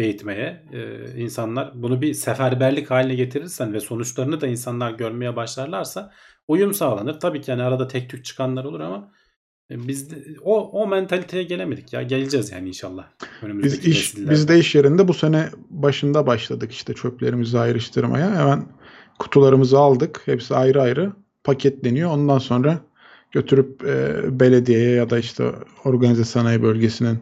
eğitmeye. 0.00 0.62
Ee, 0.72 1.20
insanlar 1.20 1.72
bunu 1.74 2.02
bir 2.02 2.14
seferberlik 2.14 2.90
haline 2.90 3.14
getirirsen 3.14 3.72
ve 3.72 3.80
sonuçlarını 3.80 4.40
da 4.40 4.46
insanlar 4.46 4.90
görmeye 4.90 5.36
başlarlarsa 5.36 6.12
uyum 6.48 6.74
sağlanır. 6.74 7.20
Tabii 7.20 7.40
ki 7.40 7.50
yani 7.50 7.62
arada 7.62 7.88
tek 7.88 8.10
tük 8.10 8.24
çıkanlar 8.24 8.64
olur 8.64 8.80
ama 8.80 9.12
e, 9.70 9.88
biz 9.88 10.10
de, 10.10 10.16
o 10.44 10.70
o 10.70 10.86
mentaliteye 10.86 11.42
gelemedik 11.42 11.92
ya. 11.92 12.02
Geleceğiz 12.02 12.52
yani 12.52 12.68
inşallah. 12.68 13.04
Önümüzdeki 13.42 13.86
Biz 13.86 13.96
iş 13.96 14.16
biz 14.16 14.48
de 14.48 14.58
iş 14.58 14.74
yerinde 14.74 15.08
bu 15.08 15.14
sene 15.14 15.48
başında 15.70 16.26
başladık 16.26 16.72
işte 16.72 16.94
çöplerimizi 16.94 17.58
ayrıştırmaya. 17.58 18.38
Hemen 18.38 18.64
kutularımızı 19.18 19.78
aldık. 19.78 20.22
Hepsi 20.24 20.54
ayrı 20.54 20.82
ayrı 20.82 21.12
paketleniyor. 21.44 22.10
Ondan 22.10 22.38
sonra 22.38 22.78
götürüp 23.30 23.84
e, 23.84 24.40
belediyeye 24.40 24.90
ya 24.90 25.10
da 25.10 25.18
işte 25.18 25.52
organize 25.84 26.24
sanayi 26.24 26.62
bölgesinin 26.62 27.18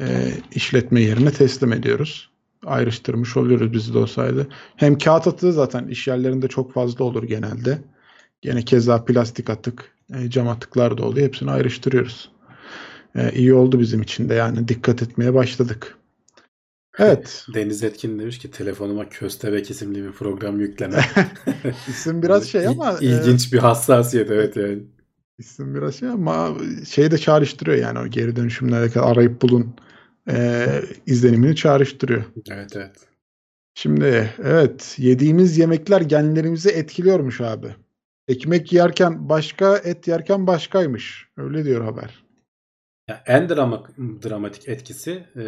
e, 0.00 0.32
işletme 0.54 1.00
yerine 1.00 1.30
teslim 1.30 1.72
ediyoruz. 1.72 2.30
Ayrıştırmış 2.66 3.36
oluyoruz 3.36 3.72
biz 3.72 3.94
de 3.94 3.98
olsaydı. 3.98 4.48
Hem 4.76 4.98
kağıt 4.98 5.26
atığı 5.26 5.52
zaten 5.52 5.88
iş 5.88 6.08
yerlerinde 6.08 6.48
çok 6.48 6.72
fazla 6.72 7.04
olur 7.04 7.22
genelde. 7.22 7.78
Gene 8.42 8.62
keza 8.62 9.04
plastik 9.04 9.50
atık, 9.50 9.92
e, 10.14 10.30
cam 10.30 10.48
atıklar 10.48 10.98
da 10.98 11.04
oluyor. 11.04 11.26
Hepsini 11.26 11.50
ayrıştırıyoruz. 11.50 12.30
E, 13.14 13.32
iyi 13.32 13.54
oldu 13.54 13.80
bizim 13.80 14.02
için 14.02 14.28
de 14.28 14.34
yani 14.34 14.68
dikkat 14.68 15.02
etmeye 15.02 15.34
başladık. 15.34 15.96
Evet. 16.98 17.44
Deniz 17.54 17.82
Etkin 17.84 18.18
demiş 18.18 18.38
ki 18.38 18.50
telefonuma 18.50 19.08
Köstebek 19.08 19.70
isimli 19.70 20.04
bir 20.04 20.12
program 20.12 20.60
yükleme. 20.60 21.04
İsim 21.88 22.22
biraz 22.22 22.44
şey 22.48 22.66
ama 22.66 22.98
İl- 23.00 23.02
ilginç 23.02 23.52
bir 23.52 23.58
hassasiyet 23.58 24.30
evet 24.30 24.56
yani. 24.56 24.72
e, 24.72 24.78
isim 25.38 25.74
biraz 25.74 25.94
şey 25.94 26.08
ama 26.08 26.56
şeyi 26.88 27.10
de 27.10 27.18
çağrıştırıyor 27.18 27.76
yani 27.78 27.98
o 27.98 28.06
geri 28.06 28.36
dönüşümle 28.36 28.76
alakalı 28.76 29.04
arayıp 29.04 29.42
bulun 29.42 29.74
e, 30.30 30.66
izlenimini 31.06 31.56
çağrıştırıyor. 31.56 32.24
Evet 32.50 32.76
evet. 32.76 32.96
Şimdi 33.74 34.30
evet 34.44 34.94
yediğimiz 34.98 35.58
yemekler 35.58 36.00
genlerimizi 36.00 36.70
etkiliyormuş 36.70 37.40
abi. 37.40 37.74
Ekmek 38.28 38.72
yerken 38.72 39.28
başka, 39.28 39.76
et 39.76 40.08
yerken 40.08 40.46
başkaymış. 40.46 41.28
Öyle 41.36 41.64
diyor 41.64 41.84
haber. 41.84 42.24
Ya 43.08 43.22
en 43.26 43.48
drama, 43.48 43.84
dramatik 43.98 44.68
etkisi 44.68 45.24
e, 45.36 45.44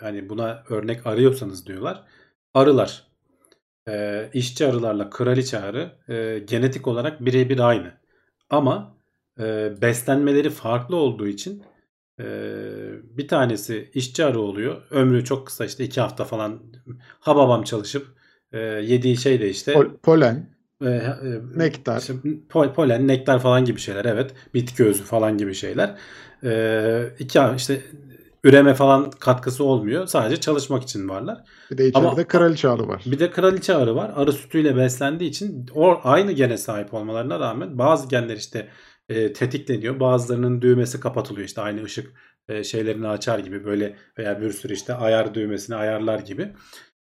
hani 0.00 0.28
buna 0.28 0.64
örnek 0.68 1.06
arıyorsanız 1.06 1.66
diyorlar. 1.66 2.04
Arılar. 2.54 3.06
E, 3.88 4.24
işçi 4.34 4.66
arılarla 4.66 5.10
kraliçe 5.10 5.58
arı 5.58 5.92
e, 6.08 6.38
genetik 6.38 6.86
olarak 6.86 7.24
birebir 7.24 7.58
aynı. 7.58 7.92
Ama 8.50 8.96
e, 9.40 9.72
beslenmeleri 9.82 10.50
farklı 10.50 10.96
olduğu 10.96 11.26
için 11.26 11.62
bir 13.16 13.28
tanesi 13.28 13.90
işçi 13.94 14.24
arı 14.24 14.40
oluyor. 14.40 14.82
Ömrü 14.90 15.24
çok 15.24 15.46
kısa 15.46 15.64
işte 15.64 15.84
iki 15.84 16.00
hafta 16.00 16.24
falan 16.24 16.60
hababam 17.20 17.62
çalışıp 17.62 18.06
e, 18.52 18.58
yediği 18.58 19.16
şey 19.16 19.40
de 19.40 19.50
işte 19.50 19.72
Pol- 19.72 19.96
polen, 20.02 20.50
e, 20.84 20.88
e, 20.88 21.12
nektar. 21.56 21.98
işte 21.98 22.12
pol- 22.50 22.72
polen, 22.74 23.08
nektar 23.08 23.38
falan 23.38 23.64
gibi 23.64 23.80
şeyler 23.80 24.04
evet. 24.04 24.30
Bitki 24.54 24.84
özü 24.84 25.02
falan 25.04 25.38
gibi 25.38 25.54
şeyler. 25.54 25.96
E, 26.44 27.04
iki 27.18 27.40
işte 27.56 27.80
üreme 28.44 28.74
falan 28.74 29.10
katkısı 29.10 29.64
olmuyor. 29.64 30.06
Sadece 30.06 30.40
çalışmak 30.40 30.82
için 30.82 31.08
varlar. 31.08 31.38
Bir 31.70 31.78
de 31.78 31.88
içeride 31.88 32.08
Ama- 32.08 32.24
kraliçe 32.24 32.68
arı 32.68 32.88
var. 32.88 33.02
Bir 33.06 33.18
de 33.18 33.30
kraliçe 33.30 33.74
arı 33.74 33.96
var. 33.96 34.12
Arı 34.16 34.32
sütüyle 34.32 34.76
beslendiği 34.76 35.30
için 35.30 35.66
o 35.74 36.00
aynı 36.04 36.32
gene 36.32 36.58
sahip 36.58 36.94
olmalarına 36.94 37.40
rağmen 37.40 37.78
bazı 37.78 38.08
genler 38.08 38.36
işte 38.36 38.68
e, 39.08 39.32
tetikleniyor. 39.32 40.00
Bazılarının 40.00 40.62
düğmesi 40.62 41.00
kapatılıyor. 41.00 41.46
İşte 41.46 41.60
aynı 41.60 41.82
ışık 41.82 42.12
e, 42.48 42.64
şeylerini 42.64 43.08
açar 43.08 43.38
gibi 43.38 43.64
böyle 43.64 43.96
veya 44.18 44.40
bir 44.40 44.52
sürü 44.52 44.72
işte 44.72 44.94
ayar 44.94 45.34
düğmesini 45.34 45.76
ayarlar 45.76 46.18
gibi. 46.18 46.52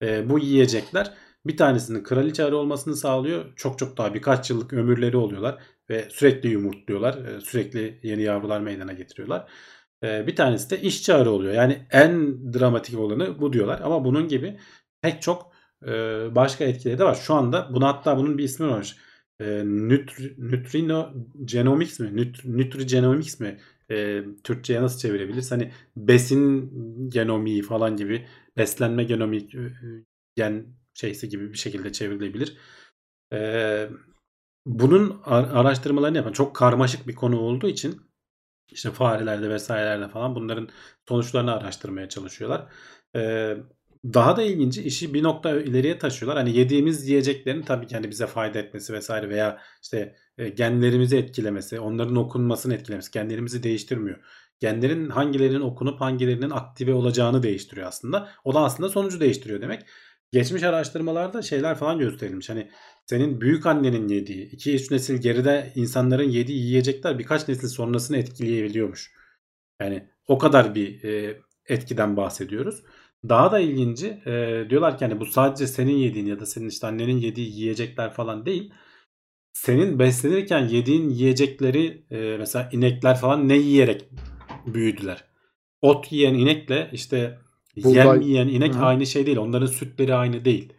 E, 0.02 0.30
bu 0.30 0.38
yiyecekler 0.38 1.14
bir 1.46 1.56
tanesinin 1.56 2.02
kraliçe 2.02 2.44
arı 2.44 2.56
olmasını 2.56 2.96
sağlıyor. 2.96 3.44
Çok 3.56 3.78
çok 3.78 3.96
daha 3.96 4.14
birkaç 4.14 4.50
yıllık 4.50 4.72
ömürleri 4.72 5.16
oluyorlar 5.16 5.62
ve 5.90 6.08
sürekli 6.10 6.48
yumurtluyorlar. 6.48 7.14
E, 7.24 7.40
sürekli 7.40 8.00
yeni 8.02 8.22
yavrular 8.22 8.60
meydana 8.60 8.92
getiriyorlar. 8.92 9.50
E, 10.04 10.26
bir 10.26 10.36
tanesi 10.36 10.70
de 10.70 10.80
işçi 10.80 11.14
arı 11.14 11.30
oluyor. 11.30 11.54
Yani 11.54 11.86
en 11.90 12.38
dramatik 12.54 12.98
olanı 12.98 13.40
bu 13.40 13.52
diyorlar. 13.52 13.80
Ama 13.84 14.04
bunun 14.04 14.28
gibi 14.28 14.58
pek 15.02 15.22
çok 15.22 15.52
e, 15.86 15.90
başka 16.34 16.64
etkileri 16.64 16.98
de 16.98 17.04
var. 17.04 17.14
Şu 17.14 17.34
anda 17.34 17.68
buna 17.74 17.88
hatta 17.88 18.16
bunun 18.16 18.38
bir 18.38 18.44
ismi 18.44 18.68
varmış. 18.68 18.96
E, 19.40 19.62
nutri, 19.64 20.34
Neutrino 20.38 21.14
Genomics 21.44 22.00
mi? 22.00 22.16
Nut, 22.16 22.44
Nutrigenomics 22.44 23.40
mi? 23.40 23.60
E, 23.90 24.24
Türkçe'ye 24.44 24.82
nasıl 24.82 24.98
çevirebiliriz? 24.98 25.50
Hani 25.52 25.72
besin 25.96 26.70
genomiği 27.10 27.62
falan 27.62 27.96
gibi 27.96 28.26
beslenme 28.56 29.04
genomik 29.04 29.54
e, 29.54 29.58
gen 30.36 30.66
şeysi 30.94 31.28
gibi 31.28 31.52
bir 31.52 31.58
şekilde 31.58 31.92
çevrilebilir. 31.92 32.56
E, 33.32 33.88
bunun 34.66 35.20
ar- 35.24 35.50
araştırmalarını 35.50 36.16
yapan 36.16 36.32
çok 36.32 36.56
karmaşık 36.56 37.08
bir 37.08 37.14
konu 37.14 37.40
olduğu 37.40 37.68
için 37.68 38.00
işte 38.72 38.90
farelerde 38.90 39.50
vesairelerde 39.50 40.08
falan 40.08 40.34
bunların 40.34 40.68
sonuçlarını 41.08 41.52
araştırmaya 41.54 42.08
çalışıyorlar. 42.08 42.72
Ee, 43.16 43.56
daha 44.04 44.36
da 44.36 44.42
ilginci 44.42 44.82
işi 44.82 45.14
bir 45.14 45.22
nokta 45.22 45.60
ileriye 45.60 45.98
taşıyorlar. 45.98 46.38
Hani 46.38 46.56
yediğimiz 46.56 47.08
yiyeceklerin 47.08 47.62
tabii 47.62 47.86
ki 47.86 47.94
hani 47.94 48.10
bize 48.10 48.26
fayda 48.26 48.58
etmesi 48.58 48.92
vesaire 48.92 49.28
veya 49.28 49.58
işte 49.82 50.16
e, 50.38 50.48
genlerimizi 50.48 51.16
etkilemesi, 51.16 51.80
onların 51.80 52.16
okunmasını 52.16 52.74
etkilemesi, 52.74 53.10
genlerimizi 53.12 53.62
değiştirmiyor. 53.62 54.18
Genlerin 54.60 55.08
hangilerinin 55.08 55.60
okunup 55.60 56.00
hangilerinin 56.00 56.50
aktive 56.50 56.94
olacağını 56.94 57.42
değiştiriyor 57.42 57.86
aslında. 57.86 58.28
O 58.44 58.54
da 58.54 58.60
aslında 58.60 58.88
sonucu 58.88 59.20
değiştiriyor 59.20 59.60
demek. 59.60 59.82
Geçmiş 60.32 60.62
araştırmalarda 60.62 61.42
şeyler 61.42 61.74
falan 61.74 61.98
gösterilmiş. 61.98 62.48
Hani 62.48 62.70
senin 63.06 63.40
büyük 63.40 63.66
annenin 63.66 64.08
yediği, 64.08 64.50
2-3 64.50 64.94
nesil 64.94 65.16
geride 65.20 65.72
insanların 65.74 66.28
yediği 66.28 66.58
yiyecekler 66.62 67.18
birkaç 67.18 67.48
nesil 67.48 67.68
sonrasını 67.68 68.16
etkileyebiliyormuş. 68.16 69.12
Yani 69.80 70.08
o 70.28 70.38
kadar 70.38 70.74
bir 70.74 71.04
e, 71.04 71.40
etkiden 71.68 72.16
bahsediyoruz. 72.16 72.82
Daha 73.28 73.52
da 73.52 73.58
ilginci 73.58 74.06
e, 74.26 74.66
diyorlar 74.70 74.98
ki 74.98 75.04
hani 75.04 75.20
bu 75.20 75.26
sadece 75.26 75.66
senin 75.66 75.96
yediğin 75.96 76.26
ya 76.26 76.40
da 76.40 76.46
senin 76.46 76.68
işte 76.68 76.86
annenin 76.86 77.16
yediği 77.16 77.52
yiyecekler 77.60 78.12
falan 78.12 78.46
değil. 78.46 78.72
Senin 79.52 79.98
beslenirken 79.98 80.68
yediğin 80.68 81.08
yiyecekleri 81.08 82.06
e, 82.10 82.36
mesela 82.38 82.68
inekler 82.72 83.16
falan 83.16 83.48
ne 83.48 83.56
yiyerek 83.56 84.04
büyüdüler. 84.66 85.24
Ot 85.82 86.12
yiyen 86.12 86.34
inekle 86.34 86.90
işte 86.92 87.38
yem 87.76 88.20
yiyen 88.20 88.48
inek 88.48 88.74
Hı. 88.74 88.78
aynı 88.78 89.06
şey 89.06 89.26
değil. 89.26 89.36
Onların 89.36 89.66
sütleri 89.66 90.14
aynı 90.14 90.44
değil. 90.44 90.72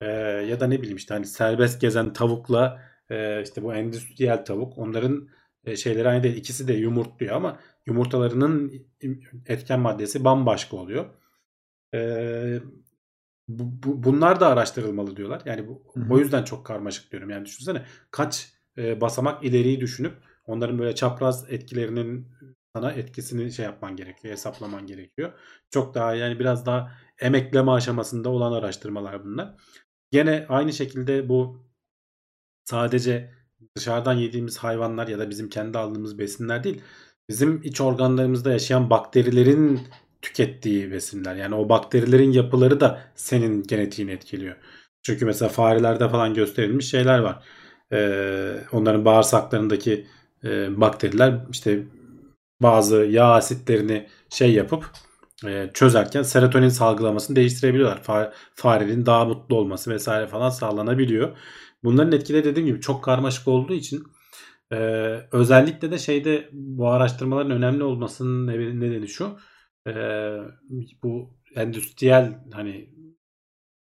Ee, 0.00 0.06
ya 0.50 0.60
da 0.60 0.66
ne 0.66 0.80
bileyim 0.80 0.96
işte 0.96 1.14
hani 1.14 1.26
serbest 1.26 1.80
gezen 1.80 2.12
tavukla 2.12 2.82
e, 3.10 3.42
işte 3.42 3.62
bu 3.62 3.74
endüstriyel 3.74 4.44
tavuk 4.44 4.78
onların 4.78 5.28
e, 5.64 5.76
şeyleri 5.76 6.08
aynı 6.08 6.22
değil. 6.22 6.36
İkisi 6.36 6.68
de 6.68 6.72
yumurtluyor 6.72 7.36
ama 7.36 7.60
yumurtalarının 7.86 8.72
etken 9.46 9.80
maddesi 9.80 10.24
bambaşka 10.24 10.76
oluyor. 10.76 11.06
Ee, 11.94 12.60
bu, 13.48 13.82
bu- 13.82 14.02
bunlar 14.04 14.40
da 14.40 14.48
araştırılmalı 14.48 15.16
diyorlar. 15.16 15.42
Yani 15.46 15.68
bu, 15.68 15.82
o 16.10 16.18
yüzden 16.18 16.44
çok 16.44 16.66
karmaşık 16.66 17.12
diyorum. 17.12 17.30
Yani 17.30 17.46
düşünsene 17.46 17.82
kaç 18.10 18.52
e, 18.78 19.00
basamak 19.00 19.44
ileriyi 19.44 19.80
düşünüp 19.80 20.14
onların 20.46 20.78
böyle 20.78 20.94
çapraz 20.94 21.52
etkilerinin 21.52 22.28
sana 22.76 22.92
etkisini 22.92 23.52
şey 23.52 23.64
yapman 23.64 23.96
gerekiyor, 23.96 24.32
hesaplaman 24.32 24.86
gerekiyor. 24.86 25.32
Çok 25.70 25.94
daha 25.94 26.14
yani 26.14 26.38
biraz 26.38 26.66
daha 26.66 26.92
emekleme 27.18 27.70
aşamasında 27.70 28.28
olan 28.30 28.52
araştırmalar 28.52 29.24
bunlar. 29.24 29.54
Gene 30.10 30.46
aynı 30.48 30.72
şekilde 30.72 31.28
bu 31.28 31.64
sadece 32.64 33.30
dışarıdan 33.76 34.14
yediğimiz 34.14 34.58
hayvanlar 34.58 35.08
ya 35.08 35.18
da 35.18 35.30
bizim 35.30 35.48
kendi 35.48 35.78
aldığımız 35.78 36.18
besinler 36.18 36.64
değil. 36.64 36.82
Bizim 37.28 37.62
iç 37.62 37.80
organlarımızda 37.80 38.52
yaşayan 38.52 38.90
bakterilerin 38.90 39.80
tükettiği 40.22 40.92
besinler. 40.92 41.34
Yani 41.36 41.54
o 41.54 41.68
bakterilerin 41.68 42.32
yapıları 42.32 42.80
da 42.80 43.00
senin 43.14 43.62
genetiğini 43.62 44.10
etkiliyor. 44.10 44.56
Çünkü 45.02 45.26
mesela 45.26 45.48
farelerde 45.48 46.08
falan 46.08 46.34
gösterilmiş 46.34 46.90
şeyler 46.90 47.18
var. 47.18 47.44
Ee, 47.92 48.54
onların 48.72 49.04
bağırsaklarındaki 49.04 50.06
e, 50.44 50.80
bakteriler 50.80 51.46
işte 51.50 51.82
bazı 52.62 52.96
yağ 52.96 53.32
asitlerini 53.32 54.06
şey 54.28 54.52
yapıp 54.52 54.90
e, 55.46 55.70
çözerken 55.74 56.22
serotonin 56.22 56.68
salgılamasını 56.68 57.36
değiştirebiliyorlar. 57.36 57.98
Fa- 57.98 58.32
farenin 58.54 59.06
daha 59.06 59.24
mutlu 59.24 59.56
olması 59.56 59.90
vesaire 59.90 60.26
falan 60.26 60.50
sağlanabiliyor. 60.50 61.36
Bunların 61.84 62.12
etkileri 62.12 62.44
dediğim 62.44 62.66
gibi 62.66 62.80
çok 62.80 63.04
karmaşık 63.04 63.48
olduğu 63.48 63.74
için 63.74 64.02
e, 64.72 64.76
özellikle 65.32 65.90
de 65.90 65.98
şeyde 65.98 66.48
bu 66.52 66.88
araştırmaların 66.88 67.50
önemli 67.50 67.84
olmasının 67.84 68.46
nedeni 68.80 69.08
şu. 69.08 69.38
E, 69.88 69.94
bu 71.02 71.30
endüstriyel 71.54 72.38
hani 72.52 72.88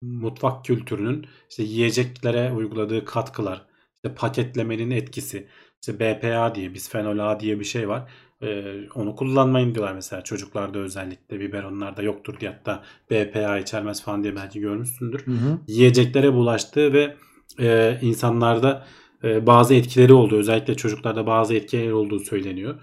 mutfak 0.02 0.66
kültürünün 0.66 1.26
işte 1.50 1.64
yiyeceklere 1.64 2.52
uyguladığı 2.52 3.06
katkılar, 3.06 3.66
işte 3.96 4.16
paketlemenin 4.16 4.92
etkisi, 4.92 5.48
işte 5.82 6.00
BPA 6.00 6.56
diye, 6.56 6.74
bisfenol 6.74 7.20
A 7.20 7.40
diye 7.40 7.60
bir 7.60 7.66
şey 7.66 7.90
var. 7.90 8.12
Ee, 8.42 8.76
onu 8.96 9.16
kullanmayın 9.16 9.76
diyorlar 9.76 9.94
mesela 9.94 10.22
çocuklarda 10.22 10.80
özellikle 10.80 11.40
biberonlarda 11.40 12.02
yoktur 12.02 12.40
diye 12.40 12.52
hatta 12.52 12.84
BPA 13.12 13.58
içermez 13.58 14.04
falan 14.04 14.24
diye 14.24 14.36
belki 14.36 14.60
görmüşsündür. 14.60 15.26
Hı 15.26 15.32
hı. 15.32 15.60
Yiyeceklere 15.68 16.34
bulaştığı 16.34 16.94
ve 16.94 17.16
e, 17.60 18.00
insanlarda 18.02 18.86
e, 19.24 19.48
bazı 19.48 19.74
etkileri 19.74 20.14
olduğu 20.14 20.38
özellikle 20.38 20.76
çocuklarda 20.76 21.28
bazı 21.28 21.56
etkileri 21.56 21.94
olduğu 21.94 22.20
söyleniyor. 22.20 22.76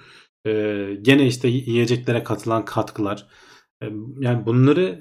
E, 0.47 0.53
gene 1.03 1.27
işte 1.27 1.49
yiyeceklere 1.49 2.25
katılan 2.25 2.65
katkılar 2.65 3.27
e, 3.83 3.87
yani 4.21 4.47
bunları 4.47 5.01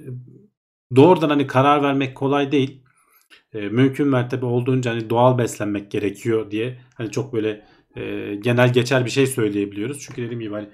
doğrudan 0.96 1.30
hani 1.30 1.48
karar 1.48 1.84
vermek 1.84 2.16
kolay 2.18 2.52
değil. 2.52 2.84
E, 3.54 3.70
mümkün 3.70 4.08
mertebe 4.08 4.46
olduğunca 4.46 4.92
hani 4.92 5.10
doğal 5.10 5.38
beslenmek 5.38 5.92
gerekiyor 5.92 6.52
diye 6.52 6.82
hani 6.96 7.12
çok 7.12 7.34
böyle 7.34 7.68
e, 7.96 8.36
genel 8.36 8.74
geçer 8.74 9.06
bir 9.06 9.10
şey 9.10 9.28
söyleyebiliyoruz. 9.28 10.00
Çünkü 10.00 10.22
dediğim 10.22 10.40
gibi 10.40 10.54
hani 10.54 10.70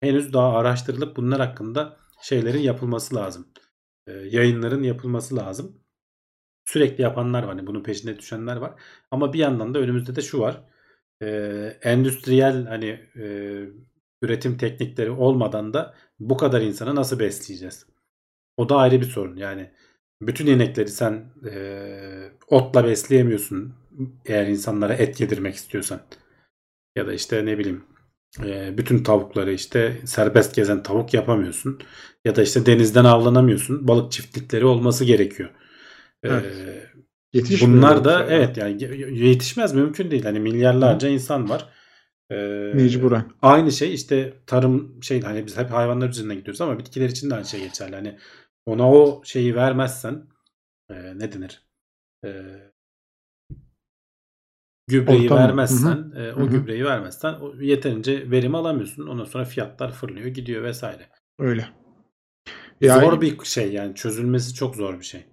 henüz 0.00 0.32
daha 0.32 0.52
araştırılıp 0.58 1.16
bunlar 1.16 1.40
hakkında 1.40 1.96
şeylerin 2.22 2.60
yapılması 2.60 3.14
lazım. 3.14 3.48
E, 4.06 4.12
yayınların 4.12 4.82
yapılması 4.82 5.36
lazım. 5.36 5.82
Sürekli 6.64 7.02
yapanlar 7.02 7.42
var. 7.42 7.48
Hani 7.48 7.66
bunun 7.66 7.82
peşine 7.82 8.18
düşenler 8.18 8.56
var. 8.56 8.74
Ama 9.10 9.32
bir 9.32 9.38
yandan 9.38 9.74
da 9.74 9.78
önümüzde 9.78 10.16
de 10.16 10.22
şu 10.22 10.40
var. 10.40 10.64
E, 11.22 11.26
endüstriyel 11.82 12.66
hani 12.66 13.00
e, 13.16 13.26
üretim 14.22 14.56
teknikleri 14.58 15.10
olmadan 15.10 15.74
da 15.74 15.94
bu 16.20 16.36
kadar 16.36 16.60
insanı 16.60 16.94
nasıl 16.94 17.18
besleyeceğiz? 17.18 17.86
O 18.56 18.68
da 18.68 18.76
ayrı 18.76 19.00
bir 19.00 19.06
sorun. 19.06 19.36
Yani 19.36 19.70
bütün 20.22 20.46
inekleri 20.46 20.88
sen 20.88 21.24
e, 21.50 22.32
otla 22.48 22.84
besleyemiyorsun 22.84 23.74
eğer 24.26 24.46
insanlara 24.46 24.94
et 24.94 25.20
yedirmek 25.20 25.54
istiyorsan. 25.54 26.00
Ya 26.96 27.06
da 27.06 27.12
işte 27.12 27.46
ne 27.46 27.58
bileyim 27.58 27.84
e, 28.44 28.78
bütün 28.78 29.02
tavukları 29.02 29.52
işte 29.52 30.00
serbest 30.04 30.54
gezen 30.54 30.82
tavuk 30.82 31.14
yapamıyorsun. 31.14 31.80
Ya 32.24 32.36
da 32.36 32.42
işte 32.42 32.66
denizden 32.66 33.04
avlanamıyorsun. 33.04 33.88
Balık 33.88 34.12
çiftlikleri 34.12 34.64
olması 34.64 35.04
gerekiyor. 35.04 35.50
E, 36.24 36.28
Evet. 36.28 36.54
Yetişmiyor 37.32 37.76
bunlar 37.76 38.04
da 38.04 38.18
yoksa. 38.18 38.34
evet 38.34 38.56
yani 38.56 38.82
ye- 38.82 39.28
yetişmez 39.28 39.74
mümkün 39.74 40.10
değil. 40.10 40.24
Hani 40.24 40.40
milyarlarca 40.40 41.08
insan 41.08 41.50
var. 41.50 41.68
E, 42.30 42.34
Mecburen. 42.74 43.24
Aynı 43.42 43.72
şey 43.72 43.94
işte 43.94 44.34
tarım 44.46 45.02
şey 45.02 45.20
hani 45.22 45.46
biz 45.46 45.56
hep 45.58 45.70
hayvanlar 45.70 46.08
üzerinden 46.08 46.36
gidiyoruz 46.36 46.60
ama 46.60 46.78
bitkiler 46.78 47.08
için 47.08 47.30
de 47.30 47.34
aynı 47.34 47.44
şey 47.46 47.60
geçerli. 47.60 47.94
Hani 47.96 48.18
ona 48.66 48.92
o 48.92 49.22
şeyi 49.24 49.54
vermezsen 49.54 50.26
e, 50.90 51.18
ne 51.18 51.32
denir? 51.32 51.66
E, 52.24 52.30
gübreyi 54.86 55.22
Ortamı. 55.22 55.40
vermezsen, 55.40 56.12
e, 56.16 56.32
o 56.32 56.36
Hı 56.36 56.42
hı. 56.42 56.46
gübreyi 56.46 56.84
vermezsen 56.84 57.32
o 57.34 57.54
yeterince 57.60 58.30
verim 58.30 58.54
alamıyorsun. 58.54 59.06
Ondan 59.06 59.24
sonra 59.24 59.44
fiyatlar 59.44 59.92
fırlıyor, 59.92 60.26
gidiyor 60.26 60.62
vesaire. 60.62 61.08
Öyle. 61.38 61.68
zor 62.82 63.20
bir 63.20 63.44
şey 63.44 63.72
yani 63.72 63.94
çözülmesi 63.94 64.54
çok 64.54 64.76
zor 64.76 64.98
bir 64.98 65.04
şey. 65.04 65.24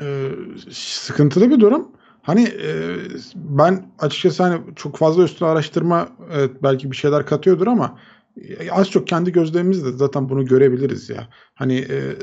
E, 0.00 0.30
sıkıntılı 0.70 1.50
bir 1.50 1.60
durum. 1.60 1.88
Hani 2.22 2.42
e, 2.42 2.96
ben 3.34 3.86
açıkçası 3.98 4.42
hani 4.42 4.60
çok 4.76 4.96
fazla 4.96 5.24
üstüne 5.24 5.48
araştırma 5.48 6.08
evet, 6.32 6.50
belki 6.62 6.90
bir 6.90 6.96
şeyler 6.96 7.26
katıyordur 7.26 7.66
ama 7.66 7.98
e, 8.36 8.70
az 8.70 8.90
çok 8.90 9.06
kendi 9.06 9.32
gözlemimizle 9.32 9.92
zaten 9.92 10.28
bunu 10.28 10.44
görebiliriz 10.44 11.10
ya. 11.10 11.28
Hani 11.54 11.78
e, 11.78 12.16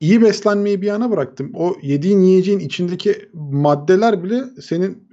iyi 0.00 0.22
beslenmeyi 0.22 0.82
bir 0.82 0.86
yana 0.86 1.10
bıraktım. 1.10 1.50
O 1.54 1.76
yediğin 1.82 2.20
yiyeceğin 2.20 2.58
içindeki 2.58 3.28
maddeler 3.34 4.24
bile 4.24 4.44
senin 4.62 5.08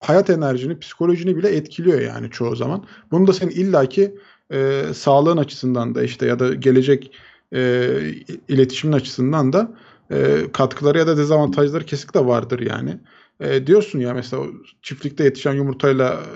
hayat 0.00 0.30
enerjini, 0.30 0.78
psikolojini 0.78 1.36
bile 1.36 1.48
etkiliyor 1.48 2.00
yani 2.00 2.30
çoğu 2.30 2.56
zaman. 2.56 2.84
Bunu 3.10 3.26
da 3.26 3.32
senin 3.32 3.50
illaki 3.50 4.14
e, 4.52 4.82
sağlığın 4.94 5.36
açısından 5.36 5.94
da 5.94 6.02
işte 6.02 6.26
ya 6.26 6.38
da 6.38 6.54
gelecek 6.54 7.12
e, 7.54 7.88
iletişimin 8.48 8.92
açısından 8.92 9.52
da 9.52 9.74
e, 10.10 10.46
katkıları 10.52 10.98
ya 10.98 11.06
da 11.06 11.16
dezavantajları 11.16 11.84
kesinlikle 11.84 12.26
vardır 12.26 12.60
yani. 12.60 12.98
E, 13.40 13.66
diyorsun 13.66 13.98
ya 13.98 14.14
mesela 14.14 14.44
çiftlikte 14.82 15.24
yetişen 15.24 15.54
yumurtayla 15.54 16.12
e, 16.14 16.34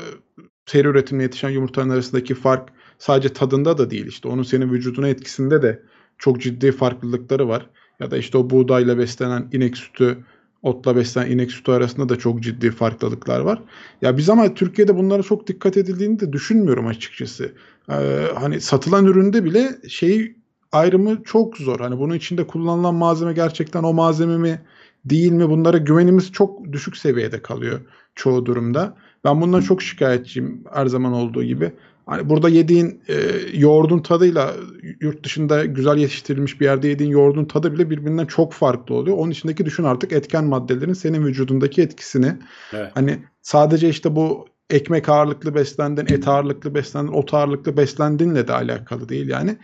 seri 0.66 0.88
üretimle 0.88 1.22
yetişen 1.22 1.50
yumurtanın 1.50 1.90
arasındaki 1.90 2.34
fark 2.34 2.68
sadece 2.98 3.28
tadında 3.28 3.78
da 3.78 3.90
değil 3.90 4.06
işte 4.06 4.28
onun 4.28 4.42
senin 4.42 4.72
vücuduna 4.72 5.08
etkisinde 5.08 5.62
de 5.62 5.82
çok 6.18 6.40
ciddi 6.40 6.72
farklılıkları 6.72 7.48
var. 7.48 7.70
Ya 8.00 8.10
da 8.10 8.16
işte 8.16 8.38
o 8.38 8.50
buğdayla 8.50 8.98
beslenen 8.98 9.48
inek 9.52 9.76
sütü, 9.76 10.18
otla 10.62 10.96
beslenen 10.96 11.30
inek 11.30 11.52
sütü 11.52 11.72
arasında 11.72 12.08
da 12.08 12.16
çok 12.18 12.42
ciddi 12.42 12.70
farklılıklar 12.70 13.40
var. 13.40 13.62
Ya 14.02 14.16
biz 14.16 14.30
ama 14.30 14.54
Türkiye'de 14.54 14.96
bunlara 14.96 15.22
çok 15.22 15.46
dikkat 15.46 15.76
edildiğini 15.76 16.20
de 16.20 16.32
düşünmüyorum 16.32 16.86
açıkçası. 16.86 17.52
Ee, 17.90 18.26
hani 18.34 18.60
satılan 18.60 19.06
üründe 19.06 19.44
bile 19.44 19.78
şeyi 19.88 20.43
ayrımı 20.74 21.22
çok 21.24 21.56
zor. 21.56 21.80
Hani 21.80 21.98
bunun 21.98 22.14
içinde 22.14 22.46
kullanılan 22.46 22.94
malzeme 22.94 23.32
gerçekten 23.32 23.82
o 23.82 23.92
malzeme 23.92 24.38
mi 24.38 24.60
değil 25.04 25.32
mi? 25.32 25.50
Bunlara 25.50 25.78
güvenimiz 25.78 26.32
çok 26.32 26.72
düşük 26.72 26.96
seviyede 26.96 27.42
kalıyor 27.42 27.80
çoğu 28.14 28.46
durumda. 28.46 28.96
Ben 29.24 29.40
bundan 29.40 29.60
çok 29.60 29.82
şikayetçiyim 29.82 30.64
her 30.72 30.86
zaman 30.86 31.12
olduğu 31.12 31.44
gibi. 31.44 31.72
Hani 32.06 32.28
burada 32.28 32.48
yediğin 32.48 33.02
e, 33.08 33.14
yoğurdun 33.54 33.98
tadıyla 33.98 34.54
yurt 35.00 35.24
dışında 35.24 35.64
güzel 35.64 35.96
yetiştirilmiş 35.96 36.60
bir 36.60 36.64
yerde 36.64 36.88
yediğin 36.88 37.10
yoğurdun 37.10 37.44
tadı 37.44 37.72
bile 37.72 37.90
birbirinden 37.90 38.26
çok 38.26 38.52
farklı 38.52 38.94
oluyor. 38.94 39.16
Onun 39.16 39.30
içindeki 39.30 39.66
düşün 39.66 39.84
artık 39.84 40.12
etken 40.12 40.44
maddelerin 40.44 40.92
senin 40.92 41.24
vücudundaki 41.24 41.82
etkisini. 41.82 42.36
Evet. 42.72 42.90
Hani 42.94 43.18
sadece 43.42 43.88
işte 43.88 44.16
bu 44.16 44.46
ekmek 44.70 45.08
ağırlıklı 45.08 45.54
beslendin, 45.54 46.06
et 46.08 46.28
ağırlıklı 46.28 46.74
beslendin, 46.74 47.12
ot 47.12 47.34
ağırlıklı 47.34 47.76
beslendinle 47.76 48.48
de 48.48 48.52
alakalı 48.52 49.08
değil 49.08 49.28
yani. 49.28 49.56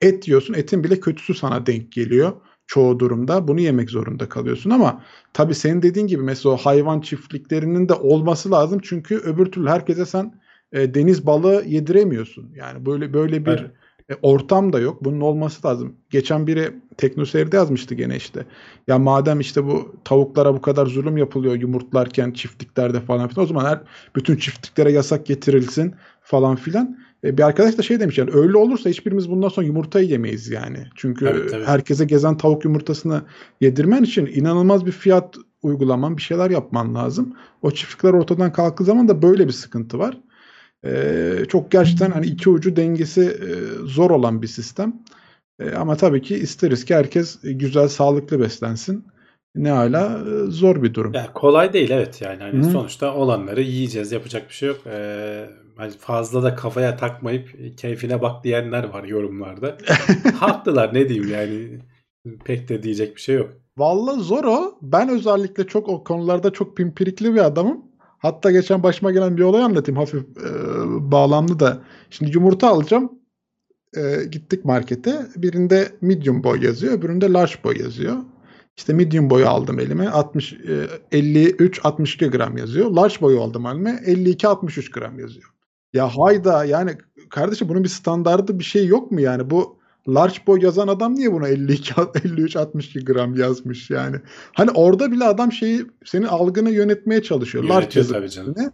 Et 0.00 0.28
yiyorsun, 0.28 0.54
etin 0.54 0.84
bile 0.84 1.00
kötüsü 1.00 1.34
sana 1.34 1.66
denk 1.66 1.92
geliyor 1.92 2.32
çoğu 2.66 2.98
durumda. 2.98 3.48
Bunu 3.48 3.60
yemek 3.60 3.90
zorunda 3.90 4.28
kalıyorsun 4.28 4.70
ama 4.70 5.02
tabii 5.32 5.54
senin 5.54 5.82
dediğin 5.82 6.06
gibi 6.06 6.22
mesela 6.22 6.54
o 6.54 6.56
hayvan 6.56 7.00
çiftliklerinin 7.00 7.88
de 7.88 7.94
olması 7.94 8.50
lazım. 8.50 8.80
Çünkü 8.82 9.16
öbür 9.16 9.46
türlü 9.46 9.68
herkese 9.68 10.06
sen 10.06 10.40
e, 10.72 10.94
deniz 10.94 11.26
balığı 11.26 11.64
yediremiyorsun. 11.66 12.50
Yani 12.54 12.86
böyle 12.86 13.14
böyle 13.14 13.46
bir 13.46 13.50
Evet. 13.50 13.70
e, 14.10 14.14
ortam 14.22 14.72
da 14.72 14.80
yok. 14.80 15.04
Bunun 15.04 15.20
olması 15.20 15.66
lazım. 15.66 15.96
Geçen 16.10 16.46
biri 16.46 16.70
Teknoseyir'de 16.96 17.56
yazmıştı 17.56 17.94
gene 17.94 18.16
işte. 18.16 18.46
Ya 18.88 18.98
madem 18.98 19.40
işte 19.40 19.64
bu 19.64 19.94
tavuklara 20.04 20.54
bu 20.54 20.60
kadar 20.60 20.86
zulüm 20.86 21.16
yapılıyor 21.16 21.54
yumurtlarken 21.54 22.30
çiftliklerde 22.30 23.00
falan 23.00 23.28
filan 23.28 23.44
o 23.44 23.46
zaman 23.46 23.64
her 23.64 23.80
bütün 24.16 24.36
çiftliklere 24.36 24.92
yasak 24.92 25.26
getirilsin 25.26 25.94
falan 26.22 26.56
filan. 26.56 26.98
E, 27.24 27.38
bir 27.38 27.42
arkadaş 27.42 27.78
da 27.78 27.82
şey 27.82 28.00
demiş 28.00 28.18
yani 28.18 28.30
öyle 28.32 28.56
olursa 28.56 28.90
hiçbirimiz 28.90 29.30
bundan 29.30 29.48
sonra 29.48 29.66
yumurtayı 29.66 30.08
yemeyiz 30.08 30.50
yani. 30.50 30.78
Çünkü 30.94 31.24
Tabii, 31.24 31.46
tabii. 31.46 31.64
herkese 31.64 32.04
gezen 32.04 32.36
tavuk 32.36 32.64
yumurtasını 32.64 33.22
yedirmen 33.60 34.02
için 34.02 34.26
inanılmaz 34.26 34.86
bir 34.86 34.92
fiyat 34.92 35.36
uygulaman, 35.62 36.16
bir 36.16 36.22
şeyler 36.22 36.50
yapman 36.50 36.94
lazım. 36.94 37.36
O 37.62 37.70
çiftlikler 37.70 38.12
ortadan 38.12 38.52
kalktığı 38.52 38.84
zaman 38.84 39.08
da 39.08 39.22
böyle 39.22 39.46
bir 39.46 39.52
sıkıntı 39.52 39.98
var. 39.98 40.18
Ee, 40.86 41.44
çok 41.48 41.70
gerçekten 41.70 42.10
hani 42.10 42.26
iki 42.26 42.50
ucu 42.50 42.76
dengesi 42.76 43.22
e, 43.22 43.52
zor 43.86 44.10
olan 44.10 44.42
bir 44.42 44.46
sistem. 44.46 45.02
E, 45.60 45.70
ama 45.70 45.96
tabii 45.96 46.22
ki 46.22 46.36
isteriz 46.36 46.84
ki 46.84 46.94
herkes 46.94 47.38
güzel, 47.42 47.88
sağlıklı 47.88 48.40
beslensin. 48.40 49.04
Ne 49.54 49.70
hala 49.70 50.18
e, 50.18 50.50
zor 50.50 50.82
bir 50.82 50.94
durum. 50.94 51.14
Yani 51.14 51.28
kolay 51.34 51.72
değil 51.72 51.90
evet 51.90 52.22
yani 52.22 52.42
hani 52.42 52.66
Hı. 52.66 52.70
sonuçta 52.70 53.14
olanları 53.14 53.62
yiyeceğiz 53.62 54.12
yapacak 54.12 54.48
bir 54.48 54.54
şey 54.54 54.68
yok. 54.68 54.80
Ee, 54.86 55.46
fazla 55.98 56.42
da 56.42 56.54
kafaya 56.54 56.96
takmayıp 56.96 57.76
keyfine 57.78 58.22
bak 58.22 58.44
diyenler 58.44 58.84
var 58.84 59.04
yorumlarda. 59.04 59.78
Haklılar 60.38 60.94
ne 60.94 61.08
diyeyim 61.08 61.28
yani 61.28 61.78
pek 62.44 62.68
de 62.68 62.82
diyecek 62.82 63.16
bir 63.16 63.20
şey 63.20 63.36
yok. 63.36 63.50
Vallahi 63.76 64.20
zor 64.20 64.44
o. 64.44 64.78
Ben 64.82 65.08
özellikle 65.08 65.66
çok 65.66 65.88
o 65.88 66.04
konularda 66.04 66.52
çok 66.52 66.76
pimpirikli 66.76 67.34
bir 67.34 67.44
adamım. 67.44 67.84
Hatta 68.18 68.50
geçen 68.50 68.82
başıma 68.82 69.12
gelen 69.12 69.36
bir 69.36 69.42
olay 69.42 69.62
anlatayım 69.62 69.98
hafif 69.98 70.22
e, 70.22 70.50
bağlamlı 71.12 71.60
da. 71.60 71.82
Şimdi 72.10 72.30
yumurta 72.34 72.68
alacağım. 72.68 73.12
E, 73.96 74.24
gittik 74.24 74.64
markete. 74.64 75.26
Birinde 75.36 75.88
medium 76.00 76.44
boy 76.44 76.64
yazıyor, 76.64 76.92
öbüründe 76.92 77.32
large 77.32 77.54
boy 77.64 77.82
yazıyor. 77.82 78.16
İşte 78.76 78.92
medium 78.92 79.30
boyu 79.30 79.48
aldım 79.48 79.78
elime. 79.80 80.08
60 80.08 80.52
e, 80.52 80.86
53 81.12 81.80
62 81.84 82.26
gram 82.26 82.56
yazıyor. 82.56 82.90
Large 82.90 83.14
boyu 83.20 83.40
aldım 83.40 83.66
elime. 83.66 84.02
52 84.06 84.48
63 84.48 84.90
gram 84.90 85.18
yazıyor. 85.18 85.53
Ya 85.94 86.08
hayda 86.08 86.64
yani 86.64 86.90
kardeşim 87.30 87.68
bunun 87.68 87.84
bir 87.84 87.88
standardı 87.88 88.58
bir 88.58 88.64
şey 88.64 88.86
yok 88.86 89.10
mu 89.12 89.20
yani? 89.20 89.50
Bu 89.50 89.78
large 90.08 90.36
boy 90.46 90.58
yazan 90.62 90.88
adam 90.88 91.14
niye 91.14 91.32
buna 91.32 91.48
52 91.48 91.92
53 92.24 92.56
62 92.56 93.04
gram 93.04 93.34
yazmış 93.34 93.90
yani? 93.90 94.16
Hani 94.52 94.70
orada 94.70 95.12
bile 95.12 95.24
adam 95.24 95.52
şeyi 95.52 95.86
senin 96.04 96.26
algını 96.26 96.70
yönetmeye 96.70 97.22
çalışıyor. 97.22 97.64
Large 97.64 97.98
yazıp 97.98 98.16
tabii 98.16 98.30
canım. 98.30 98.50
üstüne 98.50 98.70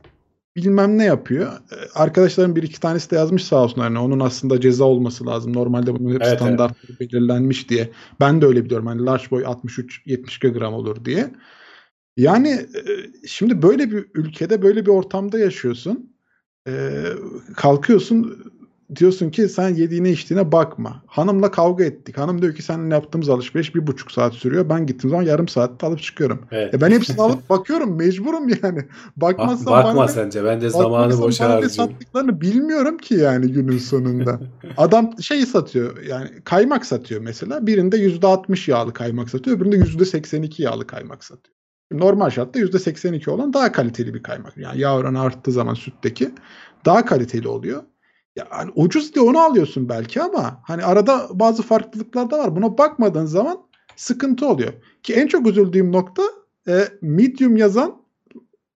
bilmem 0.57 0.99
ne 0.99 1.05
yapıyor. 1.05 1.53
Ee, 1.53 1.77
Arkadaşlarım 1.95 2.57
bir 2.57 2.63
iki 2.63 2.81
tanesi 2.81 3.11
de 3.11 3.17
yazmış 3.17 3.45
sağ 3.45 3.65
olsunlar. 3.65 3.85
Yani 3.85 3.99
onun 3.99 4.21
aslında 4.21 4.61
ceza 4.61 4.85
olması 4.85 5.27
lazım. 5.27 5.53
Normalde 5.53 5.99
bunun 5.99 6.15
hep 6.15 6.23
Evet, 6.23 6.39
standartları 6.39 7.01
belirlenmiş 7.01 7.69
diye. 7.69 7.91
Ben 8.21 8.43
de 8.43 8.47
öyle 8.47 8.65
biliyorum. 8.65 8.87
Hani 8.87 9.05
large 9.05 9.31
boy 9.31 9.43
63-72 9.43 10.49
gram 10.49 10.75
olur 10.75 11.05
diye. 11.05 11.31
Yani 12.17 12.49
e, 12.51 12.83
şimdi 13.27 13.63
böyle 13.63 13.91
bir 13.91 14.07
ülkede 14.15 14.63
böyle 14.63 14.87
bir 14.87 14.91
ortamda 14.91 15.39
yaşıyorsun. 15.39 16.11
Ee, 16.69 17.05
kalkıyorsun 17.57 18.45
diyorsun 18.97 19.31
ki 19.31 19.49
sen 19.49 19.69
yediğine 19.75 20.11
içtiğine 20.11 20.53
bakma. 20.53 21.03
Hanımla 21.07 21.51
kavga 21.51 21.85
ettik. 21.85 22.19
Hanım 22.19 22.43
diyor 22.43 22.55
ki 22.55 22.63
seninle 22.63 22.95
yaptığımız 22.95 23.29
alışveriş 23.29 23.75
bir 23.75 23.87
buçuk 23.87 24.13
saat 24.13 24.35
sürüyor. 24.35 24.69
Ben 24.69 24.87
gittiğim 24.87 25.11
zaman 25.11 25.23
yarım 25.23 25.49
saatte 25.49 25.87
alıp 25.87 26.03
çıkıyorum. 26.03 26.47
Evet. 26.51 26.75
E 26.75 26.81
ben 26.81 26.91
hepsini 26.91 27.21
alıp 27.21 27.51
bakıyorum. 27.51 27.97
Mecburum 27.99 28.49
yani. 28.49 28.79
Bak, 29.17 29.39
Bakmazsam 29.39 29.73
bakma 29.73 29.97
bana- 29.97 30.09
sence 30.09 30.45
bence 30.45 30.71
zamanı 30.71 30.93
Bakmazsam 30.93 31.23
boşa 31.23 31.49
harcıyorsun. 31.51 31.87
sattıklarını 31.87 32.41
bilmiyorum 32.41 32.99
ki 32.99 33.15
yani 33.15 33.53
günün 33.53 33.79
sonunda. 33.79 34.41
Adam 34.77 35.11
şeyi 35.23 35.47
satıyor 35.47 36.03
yani 36.03 36.29
kaymak 36.45 36.87
satıyor 36.87 37.21
mesela. 37.21 37.67
Birinde 37.67 37.97
%60 37.97 38.71
yağlı 38.71 38.93
kaymak 38.93 39.31
satıyor. 39.31 39.57
Öbüründe 39.57 39.77
%82 39.77 40.63
yağlı 40.63 40.87
kaymak 40.87 41.25
satıyor. 41.25 41.57
Normal 41.93 42.31
şartta 42.31 42.61
%82 42.61 43.31
olan 43.31 43.53
daha 43.53 43.73
kaliteli 43.73 44.15
bir 44.15 44.23
kaymak. 44.23 44.57
Yani 44.57 44.81
yağ 44.81 44.97
oranı 44.97 45.21
arttığı 45.21 45.53
zaman 45.53 45.75
sütteki 45.75 46.31
daha 46.85 47.05
kaliteli 47.05 47.49
oluyor. 47.49 47.83
Yani 48.37 48.71
ucuz 48.75 49.15
diye 49.15 49.25
onu 49.25 49.39
alıyorsun 49.39 49.89
belki 49.89 50.23
ama 50.23 50.61
hani 50.65 50.85
arada 50.85 51.29
bazı 51.33 51.63
farklılıklar 51.63 52.31
da 52.31 52.39
var. 52.39 52.57
Buna 52.57 52.79
bakmadığın 52.79 53.27
zaman 53.27 53.59
sıkıntı 53.97 54.47
oluyor. 54.47 54.73
Ki 55.03 55.15
en 55.15 55.27
çok 55.27 55.47
üzüldüğüm 55.47 55.93
nokta 55.93 56.23
e, 56.69 56.89
medium 57.03 57.57
yazan 57.57 58.03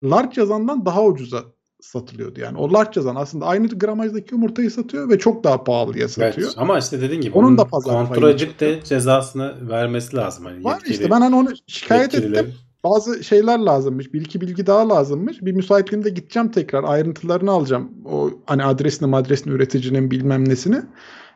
large 0.03 0.41
yazandan 0.41 0.85
daha 0.85 1.05
ucuza 1.05 1.43
satılıyordu. 1.81 2.39
Yani 2.39 2.57
o 2.57 2.73
large 2.73 2.91
yazan 2.95 3.15
aslında 3.15 3.45
aynı 3.45 3.67
gramajdaki 3.67 4.33
yumurtayı 4.33 4.71
satıyor 4.71 5.09
ve 5.09 5.19
çok 5.19 5.43
daha 5.43 5.63
pahalıya 5.63 6.07
satıyor. 6.07 6.47
Evet. 6.47 6.57
Ama 6.57 6.79
işte 6.79 7.01
dediğin 7.01 7.21
gibi 7.21 7.37
Onun 7.37 7.57
da 7.57 7.67
pazar 7.67 7.93
kontrol 7.93 8.21
payını 8.21 8.29
edip 8.29 8.59
de 8.59 8.79
cezasını 8.83 9.69
vermesi 9.69 10.15
lazım. 10.15 10.45
Hani 10.45 10.63
Var 10.63 10.73
yetkili, 10.73 10.93
işte 10.93 11.09
ben 11.11 11.21
hani 11.21 11.35
onu 11.35 11.49
şikayet 11.67 12.13
yetkililerin. 12.13 12.43
ettim. 12.43 12.70
Bazı 12.83 13.23
şeyler 13.23 13.59
lazımmış. 13.59 14.13
Bir 14.13 14.21
iki 14.21 14.41
bilgi 14.41 14.67
daha 14.67 14.89
lazımmış. 14.89 15.41
Bir 15.41 15.51
müsaitliğimde 15.51 16.09
gideceğim 16.09 16.51
tekrar. 16.51 16.83
Ayrıntılarını 16.83 17.51
alacağım. 17.51 17.91
O 18.05 18.29
hani 18.45 18.63
adresini 18.63 19.15
adresini 19.15 19.53
üreticinin 19.53 20.11
bilmem 20.11 20.49
nesini. 20.49 20.81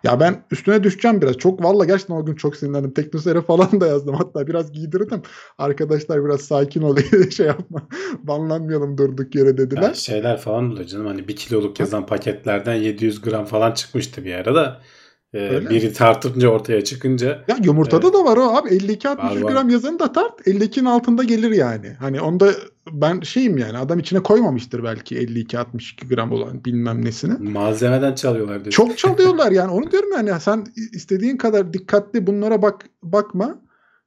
Ya 0.04 0.20
ben 0.20 0.44
üstüne 0.52 0.84
düşeceğim 0.84 1.22
biraz. 1.22 1.38
Çok 1.38 1.64
valla 1.64 1.86
gerçekten 1.86 2.16
o 2.16 2.26
gün 2.26 2.36
çok 2.36 2.56
sinirlendim. 2.56 2.92
Teknoseyre 2.92 3.42
falan 3.48 3.82
da 3.82 3.88
yazdım. 3.88 4.16
Hatta 4.16 4.48
biraz 4.48 4.72
giydirdim. 4.72 5.22
Arkadaşlar 5.58 6.26
biraz 6.26 6.42
sakin 6.42 6.82
ol 6.82 6.98
şey 7.32 7.46
yapma. 7.46 7.82
Banlanmayalım 8.24 8.98
durduk 8.98 9.36
yere 9.36 9.58
dediler. 9.58 9.82
Yani 9.82 9.96
şeyler 9.96 10.38
falan 10.38 10.72
oluyor 10.72 10.86
canım. 10.88 11.06
Hani 11.06 11.28
bir 11.28 11.36
kiloluk 11.36 11.80
yazan 11.80 12.06
paketlerden 12.06 12.76
700 12.76 13.22
gram 13.22 13.46
falan 13.46 13.72
çıkmıştı 13.72 14.26
bir 14.26 14.34
ara 14.34 14.56
da. 14.56 14.82
Ee, 14.82 15.05
Öyle 15.36 15.70
biri 15.70 15.94
tartınca 15.94 16.50
ortaya 16.50 16.84
çıkınca 16.84 17.44
Ya 17.48 17.58
yumurtada 17.64 18.14
da 18.14 18.26
var 18.26 18.38
o 18.38 18.42
abi. 18.42 18.70
52-63 18.70 19.18
Var, 19.18 19.42
var. 19.42 19.52
gram 19.52 19.70
yazanı 19.70 20.00
da 20.00 20.12
tart. 20.12 20.48
52'nin 20.48 20.86
altında 20.86 21.24
gelir 21.24 21.52
yani. 21.52 21.96
Hani 22.00 22.22
onda 22.22 22.52
ben 22.92 23.20
şeyim 23.22 23.58
yani 23.58 23.78
adam 23.78 24.00
içine 24.00 24.24
koymamıştır 24.24 24.84
belki 24.84 25.16
52-62 25.16 26.08
gram 26.08 26.32
olan 26.32 26.66
bilmem 26.66 27.06
nesini. 27.06 27.50
Malzemeden 27.50 28.16
çalıyorlar 28.16 28.64
diyor. 28.64 28.72
Çok 28.72 28.98
çalıyorlar 28.98 29.52
yani 29.52 29.72
onu 29.72 29.92
diyorum 29.92 30.10
yani 30.12 30.32
sen 30.40 30.66
istediğin 30.94 31.38
kadar 31.38 31.74
dikkatli 31.74 32.28
bunlara 32.28 32.62
bak 32.62 32.86
bakma. 33.04 33.66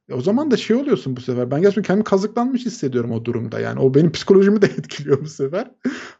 E 0.09 0.13
o 0.13 0.21
zaman 0.21 0.51
da 0.51 0.57
şey 0.57 0.75
oluyorsun 0.75 1.15
bu 1.15 1.21
sefer. 1.21 1.51
Ben 1.51 1.61
gerçekten 1.61 1.83
kendimi 1.83 2.03
kazıklanmış 2.03 2.65
hissediyorum 2.65 3.11
o 3.11 3.25
durumda. 3.25 3.59
Yani 3.59 3.79
o 3.79 3.93
benim 3.93 4.11
psikolojimi 4.11 4.61
de 4.61 4.65
etkiliyor 4.77 5.21
bu 5.21 5.27
sefer. 5.27 5.71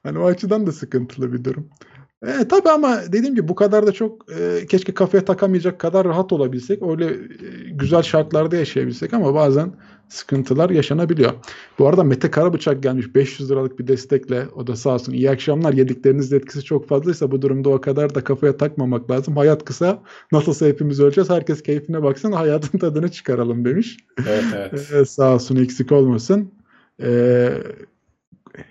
Hani 0.03 0.19
o 0.19 0.25
açıdan 0.25 0.67
da 0.67 0.71
sıkıntılı 0.71 1.33
bir 1.33 1.43
durum. 1.43 1.69
E, 2.27 2.47
tabii 2.47 2.69
ama 2.69 3.01
dediğim 3.11 3.35
gibi 3.35 3.47
bu 3.47 3.55
kadar 3.55 3.87
da 3.87 3.91
çok 3.91 4.25
e, 4.39 4.65
keşke 4.65 4.93
kafaya 4.93 5.25
takamayacak 5.25 5.79
kadar 5.79 6.07
rahat 6.07 6.33
olabilsek. 6.33 6.83
Öyle 6.83 7.05
e, 7.05 7.69
güzel 7.71 8.01
şartlarda 8.01 8.55
yaşayabilsek 8.55 9.13
ama 9.13 9.33
bazen 9.33 9.73
sıkıntılar 10.09 10.69
yaşanabiliyor. 10.69 11.31
Bu 11.79 11.87
arada 11.87 12.03
Mete 12.03 12.31
Karabıçak 12.31 12.83
gelmiş 12.83 13.15
500 13.15 13.51
liralık 13.51 13.79
bir 13.79 13.87
destekle. 13.87 14.47
O 14.55 14.67
da 14.67 14.75
sağ 14.75 14.93
olsun. 14.93 15.13
İyi 15.13 15.29
akşamlar. 15.29 15.73
Yediklerinizin 15.73 16.37
etkisi 16.37 16.63
çok 16.63 16.87
fazlaysa 16.87 17.31
bu 17.31 17.41
durumda 17.41 17.69
o 17.69 17.81
kadar 17.81 18.15
da 18.15 18.23
kafaya 18.23 18.57
takmamak 18.57 19.11
lazım. 19.11 19.37
Hayat 19.37 19.65
kısa. 19.65 20.03
Nasılsa 20.31 20.65
hepimiz 20.65 20.99
öleceğiz. 20.99 21.29
Herkes 21.29 21.63
keyfine 21.63 22.03
baksın. 22.03 22.31
Hayatın 22.31 22.77
tadını 22.77 23.11
çıkaralım 23.11 23.65
demiş. 23.65 23.97
Evet 24.27 24.43
evet. 24.55 24.91
Ee, 24.93 25.05
sağ 25.05 25.33
olsun 25.33 25.55
eksik 25.55 25.91
olmasın. 25.91 26.51
Ee, 27.01 27.49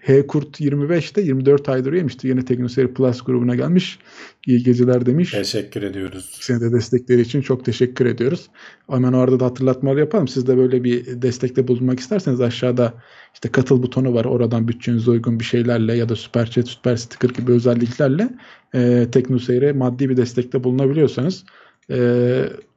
H 0.03 0.27
Kurt 0.27 0.61
25 0.61 1.17
de 1.17 1.23
24 1.23 1.69
aydır 1.69 1.93
yemişti. 1.93 2.29
Yeni 2.29 2.45
Teknoseyir 2.45 2.89
Plus 2.89 3.23
grubuna 3.23 3.55
gelmiş. 3.55 3.99
İyi 4.47 4.63
geceler 4.63 5.07
demiş. 5.07 5.31
Teşekkür 5.31 5.83
ediyoruz. 5.83 6.39
Seni 6.41 6.61
de 6.61 6.73
destekleri 6.73 7.21
için 7.21 7.41
çok 7.41 7.65
teşekkür 7.65 8.07
ediyoruz. 8.07 8.47
Hemen 8.91 9.13
orada 9.13 9.41
da 9.41 9.45
hatırlatmalar 9.45 9.97
yapalım. 9.97 10.29
Siz 10.29 10.47
de 10.47 10.57
böyle 10.57 10.85
bir 10.85 11.23
destekte 11.23 11.69
bulunmak 11.69 12.01
isterseniz 12.01 12.41
aşağıda 12.41 12.95
işte 13.35 13.49
katıl 13.49 13.83
butonu 13.83 14.15
var. 14.15 14.25
Oradan 14.25 14.69
bütçenize 14.69 15.11
uygun 15.11 15.41
bir 15.41 15.45
şeylerle 15.45 15.95
ya 15.95 16.09
da 16.09 16.17
süper 16.17 16.51
chat, 16.51 16.69
süper 16.69 16.97
sticker 16.97 17.29
gibi 17.29 17.53
özelliklerle 17.53 18.29
e, 18.75 19.07
Teknoseyir'e 19.13 19.73
maddi 19.73 20.09
bir 20.09 20.17
destekte 20.17 20.65
bulunabiliyorsanız 20.65 21.45
e, 21.91 21.99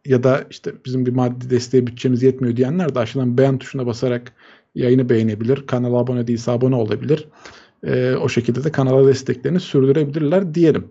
ya 0.06 0.24
da 0.24 0.44
işte 0.50 0.74
bizim 0.86 1.06
bir 1.06 1.12
maddi 1.12 1.50
desteğe 1.50 1.88
bütçemiz 1.88 2.24
yetmiyor 2.24 2.56
diyenler 2.56 2.96
de 2.96 3.00
aşağıdan 3.00 3.38
beğen 3.38 3.58
tuşuna 3.58 3.86
basarak 3.86 4.34
yayını 4.76 5.10
beğenebilir. 5.10 5.68
Kanala 5.68 5.98
abone 5.98 6.28
değilse 6.28 6.52
abone 6.52 6.76
olabilir. 6.76 7.28
E, 7.84 8.16
o 8.16 8.30
şekilde 8.30 8.64
de 8.64 8.72
kanala 8.72 9.08
desteklerini 9.08 9.60
sürdürebilirler 9.60 10.54
diyelim. 10.54 10.88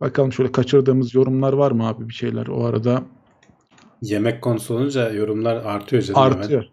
Bakalım 0.00 0.32
şöyle 0.32 0.52
kaçırdığımız 0.52 1.14
yorumlar 1.14 1.52
var 1.52 1.72
mı 1.72 1.88
abi 1.88 2.08
bir 2.08 2.14
şeyler 2.14 2.46
o 2.46 2.64
arada 2.64 3.02
Yemek 4.02 4.42
konusu 4.42 4.74
olunca 4.74 5.10
yorumlar 5.12 5.56
artıyor 5.56 6.02
canım. 6.02 6.20
hemen. 6.22 6.36
artıyor. 6.36 6.64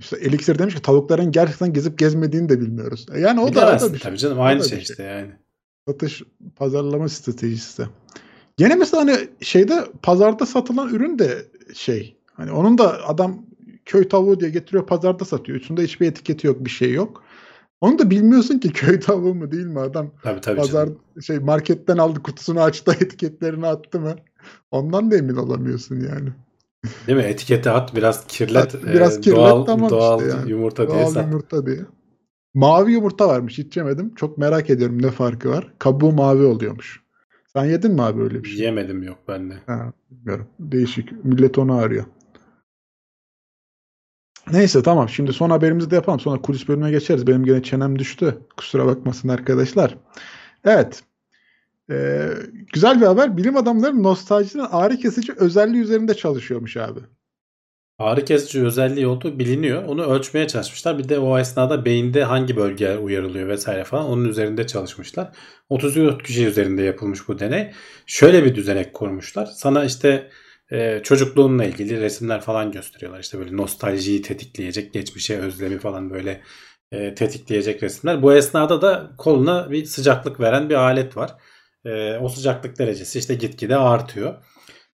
İşte 0.00 0.16
Elixir 0.16 0.58
demiş 0.58 0.74
ki 0.74 0.82
tavukların 0.82 1.32
gerçekten 1.32 1.72
gezip 1.72 1.98
gezmediğini 1.98 2.48
de 2.48 2.60
bilmiyoruz. 2.60 3.06
E 3.14 3.20
Yani 3.20 3.40
o 3.40 3.44
da, 3.44 3.48
o 3.48 3.54
da 3.54 3.62
Bilemezsin 3.62 3.92
bir 3.92 3.98
şey. 3.98 4.08
tabii 4.10 4.18
canım 4.18 4.40
aynı 4.40 4.60
şey 4.60 4.68
şey. 4.68 4.78
işte 4.78 5.02
yani. 5.02 5.30
Satış 5.88 6.22
pazarlama 6.56 7.08
stratejisi. 7.08 7.86
Gene 8.56 8.74
mesela 8.74 9.00
hani 9.02 9.28
şeyde 9.40 9.84
pazarda 10.02 10.46
satılan 10.46 10.88
ürün 10.88 11.18
de 11.18 11.46
şey 11.74 12.16
hani 12.34 12.52
onun 12.52 12.78
da 12.78 13.06
adam 13.08 13.46
köy 13.88 14.08
tavuğu 14.08 14.40
diye 14.40 14.50
getiriyor 14.50 14.86
pazarda 14.86 15.24
satıyor. 15.24 15.60
Üstünde 15.60 15.82
hiçbir 15.82 16.06
etiketi 16.06 16.46
yok 16.46 16.64
bir 16.64 16.70
şey 16.70 16.92
yok. 16.92 17.22
Onu 17.80 17.98
da 17.98 18.10
bilmiyorsun 18.10 18.58
ki 18.58 18.72
köy 18.72 19.00
tavuğu 19.00 19.34
mu 19.34 19.52
değil 19.52 19.66
mi 19.66 19.80
adam 19.80 20.10
Tabii 20.22 20.40
tabii 20.40 20.56
pazar 20.56 20.86
canım. 20.86 20.98
şey 21.26 21.38
marketten 21.38 21.96
aldı 21.96 22.22
kutusunu 22.22 22.60
açtı 22.60 22.92
etiketlerini 23.00 23.66
attı 23.66 24.00
mı? 24.00 24.14
Ondan 24.70 25.10
da 25.10 25.16
emin 25.16 25.36
olamıyorsun 25.36 25.96
yani. 25.96 26.28
Değil 27.06 27.18
mi? 27.18 27.24
Etiketi 27.24 27.70
at 27.70 27.94
biraz 27.94 28.26
kirlet. 28.26 28.74
At, 28.74 28.84
biraz 28.86 29.18
e, 29.18 29.20
kirlet, 29.20 29.36
doğal, 29.36 29.64
tamam 29.64 29.90
doğal 29.90 30.20
işte 30.20 30.36
yani. 30.38 30.50
yumurta 30.50 30.88
diye 30.88 30.98
Doğal 30.98 31.10
sat. 31.10 31.24
yumurta 31.26 31.66
diye. 31.66 31.80
Mavi 32.54 32.92
yumurta 32.92 33.28
varmış 33.28 33.58
hiç 33.58 33.76
yemedim. 33.76 34.14
Çok 34.14 34.38
merak 34.38 34.70
ediyorum 34.70 35.02
ne 35.02 35.10
farkı 35.10 35.50
var. 35.50 35.72
Kabuğu 35.78 36.12
mavi 36.12 36.44
oluyormuş. 36.44 37.00
Sen 37.52 37.64
yedin 37.64 37.92
mi 37.92 38.02
abi 38.02 38.22
öyle 38.22 38.44
bir 38.44 38.48
şey? 38.48 38.64
Yemedim 38.64 39.02
yok 39.02 39.18
bende. 39.28 39.54
Ha, 39.66 39.92
bilmiyorum. 40.10 40.46
Değişik. 40.60 41.24
Millet 41.24 41.58
onu 41.58 41.74
arıyor. 41.74 42.04
Neyse 44.52 44.82
tamam. 44.82 45.08
Şimdi 45.08 45.32
son 45.32 45.50
haberimizi 45.50 45.90
de 45.90 45.94
yapalım. 45.94 46.20
Sonra 46.20 46.42
kulis 46.42 46.68
bölümüne 46.68 46.90
geçeriz. 46.90 47.26
Benim 47.26 47.44
gene 47.44 47.62
çenem 47.62 47.98
düştü. 47.98 48.38
Kusura 48.56 48.86
bakmasın 48.86 49.28
arkadaşlar. 49.28 49.96
Evet. 50.64 51.02
Ee, 51.90 52.28
güzel 52.72 53.00
bir 53.00 53.06
haber. 53.06 53.36
Bilim 53.36 53.56
adamları 53.56 54.02
nostaljinin 54.02 54.66
ağrı 54.72 54.96
kesici 54.96 55.32
özelliği 55.32 55.82
üzerinde 55.82 56.14
çalışıyormuş 56.14 56.76
abi. 56.76 57.00
Ağrı 57.98 58.24
kesici 58.24 58.64
özelliği 58.64 59.06
olduğu 59.06 59.38
biliniyor. 59.38 59.84
Onu 59.84 60.02
ölçmeye 60.02 60.48
çalışmışlar. 60.48 60.98
Bir 60.98 61.08
de 61.08 61.18
o 61.18 61.38
esnada 61.38 61.84
beyinde 61.84 62.24
hangi 62.24 62.56
bölge 62.56 62.96
uyarılıyor 62.96 63.48
vesaire 63.48 63.84
falan 63.84 64.06
onun 64.06 64.24
üzerinde 64.24 64.66
çalışmışlar. 64.66 65.30
34 65.68 66.22
kişi 66.22 66.46
üzerinde 66.46 66.82
yapılmış 66.82 67.28
bu 67.28 67.38
deney. 67.38 67.72
Şöyle 68.06 68.44
bir 68.44 68.54
düzenek 68.54 68.94
kurmuşlar. 68.94 69.46
Sana 69.46 69.84
işte 69.84 70.30
e, 70.72 71.00
çocukluğunla 71.02 71.64
ilgili 71.64 72.00
resimler 72.00 72.40
falan 72.40 72.72
gösteriyorlar. 72.72 73.20
İşte 73.20 73.38
böyle 73.38 73.56
nostaljiyi 73.56 74.22
tetikleyecek, 74.22 74.92
geçmişe 74.92 75.38
özlemi 75.38 75.78
falan 75.78 76.10
böyle 76.10 76.42
e, 76.92 77.14
tetikleyecek 77.14 77.82
resimler. 77.82 78.22
Bu 78.22 78.34
esnada 78.34 78.82
da 78.82 79.10
koluna 79.18 79.70
bir 79.70 79.84
sıcaklık 79.84 80.40
veren 80.40 80.70
bir 80.70 80.74
alet 80.74 81.16
var. 81.16 81.34
E, 81.84 82.16
o 82.16 82.28
sıcaklık 82.28 82.78
derecesi 82.78 83.18
işte 83.18 83.34
gitgide 83.34 83.76
artıyor. 83.76 84.44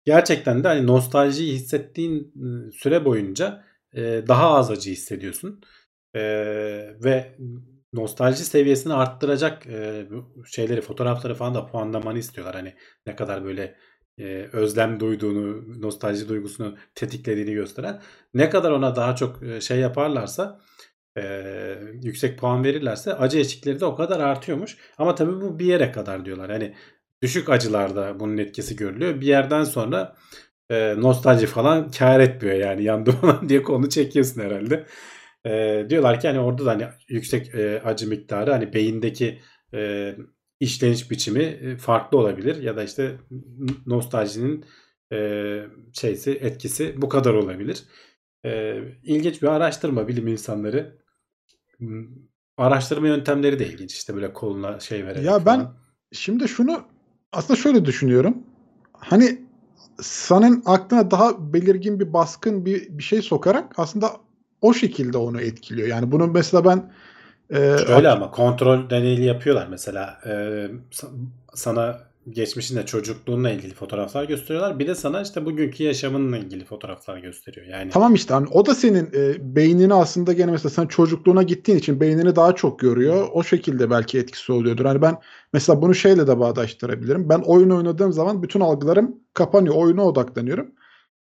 Gerçekten 0.05 0.63
de 0.63 0.67
hani 0.67 0.87
nostaljiyi 0.87 1.53
hissettiğin 1.53 2.33
ıı, 2.41 2.71
süre 2.71 3.05
boyunca 3.05 3.63
e, 3.93 4.01
daha 4.27 4.53
az 4.53 4.71
acı 4.71 4.91
hissediyorsun. 4.91 5.61
E, 6.15 6.21
ve 7.03 7.37
nostalji 7.93 8.43
seviyesini 8.45 8.93
arttıracak 8.93 9.67
e, 9.67 10.05
şeyleri, 10.45 10.81
fotoğrafları 10.81 11.35
falan 11.35 11.55
da 11.55 11.65
puanlamanı 11.65 12.19
istiyorlar. 12.19 12.55
Hani 12.55 12.75
ne 13.05 13.15
kadar 13.15 13.45
böyle 13.45 13.75
e, 14.19 14.49
özlem 14.53 14.99
duyduğunu, 14.99 15.63
nostalji 15.81 16.29
duygusunu 16.29 16.77
tetiklediğini 16.95 17.53
gösteren. 17.53 18.01
Ne 18.33 18.49
kadar 18.49 18.71
ona 18.71 18.95
daha 18.95 19.15
çok 19.15 19.43
e, 19.43 19.61
şey 19.61 19.79
yaparlarsa, 19.79 20.61
e, 21.17 21.23
yüksek 22.03 22.39
puan 22.39 22.63
verirlerse 22.63 23.13
acı 23.13 23.39
eşikleri 23.39 23.79
de 23.79 23.85
o 23.85 23.95
kadar 23.95 24.19
artıyormuş. 24.19 24.77
Ama 24.97 25.15
tabii 25.15 25.41
bu 25.41 25.59
bir 25.59 25.65
yere 25.65 25.91
kadar 25.91 26.25
diyorlar. 26.25 26.51
Hani 26.51 26.75
düşük 27.21 27.49
acılarda 27.49 28.19
bunun 28.19 28.37
etkisi 28.37 28.75
görülüyor. 28.75 29.21
Bir 29.21 29.27
yerden 29.27 29.63
sonra 29.63 30.15
e, 30.69 30.95
nostalji 30.97 31.45
falan 31.45 31.91
kar 31.91 32.19
etmiyor 32.19 32.55
yani 32.55 32.83
yandı 32.83 33.11
falan 33.21 33.49
diye 33.49 33.63
konu 33.63 33.89
çekiyorsun 33.89 34.41
herhalde. 34.41 34.85
E, 35.45 35.85
diyorlar 35.89 36.19
ki 36.19 36.27
hani 36.27 36.39
orada 36.39 36.65
da 36.65 36.71
hani 36.71 36.87
yüksek 37.09 37.55
e, 37.55 37.81
acı 37.85 38.07
miktarı 38.09 38.51
hani 38.51 38.73
beyindeki 38.73 39.39
e, 39.73 40.15
işleniş 40.59 41.11
biçimi 41.11 41.43
e, 41.43 41.77
farklı 41.77 42.17
olabilir 42.17 42.63
ya 42.63 42.77
da 42.77 42.83
işte 42.83 43.17
nostaljinin 43.85 44.65
e, 45.13 45.59
şeysi 45.93 46.31
etkisi 46.31 47.01
bu 47.01 47.09
kadar 47.09 47.33
olabilir. 47.33 47.83
E, 48.45 48.77
ilginç 49.03 49.41
bir 49.41 49.47
araştırma 49.47 50.07
bilim 50.07 50.27
insanları. 50.27 50.99
Hmm, 51.77 52.07
Araştırma 52.57 53.07
yöntemleri 53.07 53.59
de 53.59 53.67
ilginç 53.67 53.93
işte 53.93 54.15
böyle 54.15 54.33
koluna 54.33 54.79
şey 54.79 55.05
vererek 55.05 55.25
Ya 55.25 55.45
ben 55.45 55.59
falan. 55.59 55.77
şimdi 56.11 56.47
şunu 56.47 56.83
aslında 57.31 57.59
şöyle 57.59 57.85
düşünüyorum. 57.85 58.37
Hani 58.93 59.41
senin 60.01 60.63
aklına 60.65 61.11
daha 61.11 61.53
belirgin 61.53 61.99
bir 61.99 62.13
baskın 62.13 62.65
bir, 62.65 62.97
bir 62.97 63.03
şey 63.03 63.21
sokarak 63.21 63.73
aslında 63.77 64.11
o 64.61 64.73
şekilde 64.73 65.17
onu 65.17 65.41
etkiliyor. 65.41 65.87
Yani 65.87 66.11
bunu 66.11 66.27
mesela 66.27 66.65
ben 66.65 66.91
Öyle 67.49 68.09
ama 68.09 68.31
kontrol 68.31 68.89
deneyli 68.89 69.25
yapıyorlar 69.25 69.67
mesela. 69.69 70.19
Ee, 70.25 70.29
sa- 70.91 71.09
sana 71.53 71.99
geçmişinde 72.29 72.85
çocukluğunla 72.85 73.49
ilgili 73.49 73.73
fotoğraflar 73.73 74.23
gösteriyorlar. 74.23 74.79
Bir 74.79 74.87
de 74.87 74.95
sana 74.95 75.21
işte 75.21 75.45
bugünkü 75.45 75.83
yaşamınla 75.83 76.37
ilgili 76.37 76.65
fotoğraflar 76.65 77.17
gösteriyor. 77.17 77.65
Yani 77.67 77.89
Tamam 77.91 78.13
işte 78.13 78.33
hani 78.33 78.47
o 78.51 78.65
da 78.65 78.75
senin 78.75 79.09
e, 79.13 79.55
beynini 79.55 79.93
aslında 79.93 80.33
gene 80.33 80.51
mesela 80.51 80.69
sen 80.69 80.87
çocukluğuna 80.87 81.43
gittiğin 81.43 81.77
için 81.79 81.99
beynini 81.99 82.35
daha 82.35 82.55
çok 82.55 82.79
görüyor. 82.79 83.27
O 83.33 83.43
şekilde 83.43 83.89
belki 83.89 84.19
etkisi 84.19 84.51
oluyordur. 84.51 84.85
Hani 84.85 85.01
ben 85.01 85.17
mesela 85.53 85.81
bunu 85.81 85.95
şeyle 85.95 86.27
de 86.27 86.39
bağdaştırabilirim. 86.39 87.29
Ben 87.29 87.39
oyun 87.39 87.69
oynadığım 87.69 88.11
zaman 88.13 88.43
bütün 88.43 88.59
algılarım 88.59 89.15
kapanıyor. 89.33 89.75
Oyuna 89.75 90.03
odaklanıyorum. 90.05 90.71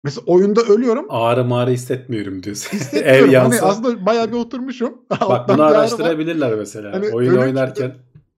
Mesela 0.04 0.24
oyunda 0.26 0.60
ölüyorum. 0.62 1.06
ağrı 1.08 1.44
mağrı 1.44 1.70
hissetmiyorum 1.70 2.42
diyorsun. 2.42 2.70
Ev 2.76 2.80
Hissetmiyorum. 2.80 3.24
hani 3.24 3.32
yansa. 3.34 3.66
aslında 3.66 4.06
bayağı 4.06 4.28
bir 4.28 4.36
oturmuşum. 4.36 4.94
Bak 5.28 5.48
bunu 5.48 5.62
araştırabilirler 5.62 6.54
mesela. 6.54 6.92
Hani 6.92 7.08
Oyun 7.10 7.30
ölüm- 7.30 7.40
oynarken 7.42 7.94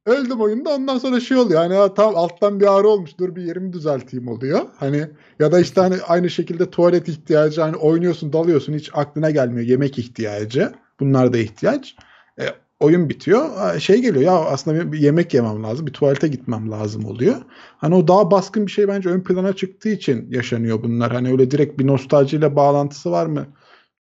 Öldüm 0.06 0.40
oyunda 0.40 0.70
ondan 0.70 0.98
sonra 0.98 1.20
şey 1.20 1.36
oluyor 1.36 1.60
hani 1.60 1.74
ha, 1.74 1.94
tamam 1.94 2.16
alttan 2.16 2.60
bir 2.60 2.78
ağrı 2.78 2.88
olmuş 2.88 3.10
dur 3.18 3.36
bir 3.36 3.42
yerimi 3.42 3.72
düzelteyim 3.72 4.28
oluyor. 4.28 4.60
Hani 4.76 5.06
ya 5.38 5.52
da 5.52 5.60
işte 5.60 5.80
hani 5.80 5.94
aynı 6.08 6.30
şekilde 6.30 6.70
tuvalet 6.70 7.08
ihtiyacı 7.08 7.60
hani 7.60 7.76
oynuyorsun 7.76 8.32
dalıyorsun 8.32 8.72
hiç 8.72 8.90
aklına 8.94 9.30
gelmiyor 9.30 9.66
yemek 9.66 9.98
ihtiyacı. 9.98 10.72
Bunlar 11.00 11.32
da 11.32 11.38
ihtiyaç. 11.38 11.96
E, 12.40 12.44
oyun 12.80 13.08
bitiyor. 13.08 13.78
Şey 13.80 14.02
geliyor 14.02 14.24
ya 14.24 14.32
aslında 14.32 14.92
bir- 14.92 14.98
yemek 14.98 15.34
yemem 15.34 15.62
lazım 15.62 15.86
bir 15.86 15.92
tuvalete 15.92 16.28
gitmem 16.28 16.70
lazım 16.70 17.04
oluyor. 17.04 17.36
Hani 17.78 17.94
o 17.94 18.08
daha 18.08 18.30
baskın 18.30 18.66
bir 18.66 18.72
şey 18.72 18.88
bence 18.88 19.08
ön 19.08 19.20
plana 19.20 19.52
çıktığı 19.52 19.88
için 19.88 20.30
yaşanıyor 20.30 20.82
bunlar. 20.82 21.12
Hani 21.12 21.30
öyle 21.30 21.50
direkt 21.50 21.78
bir 21.78 21.86
nostaljiyle 21.86 22.56
bağlantısı 22.56 23.10
var 23.10 23.26
mı? 23.26 23.46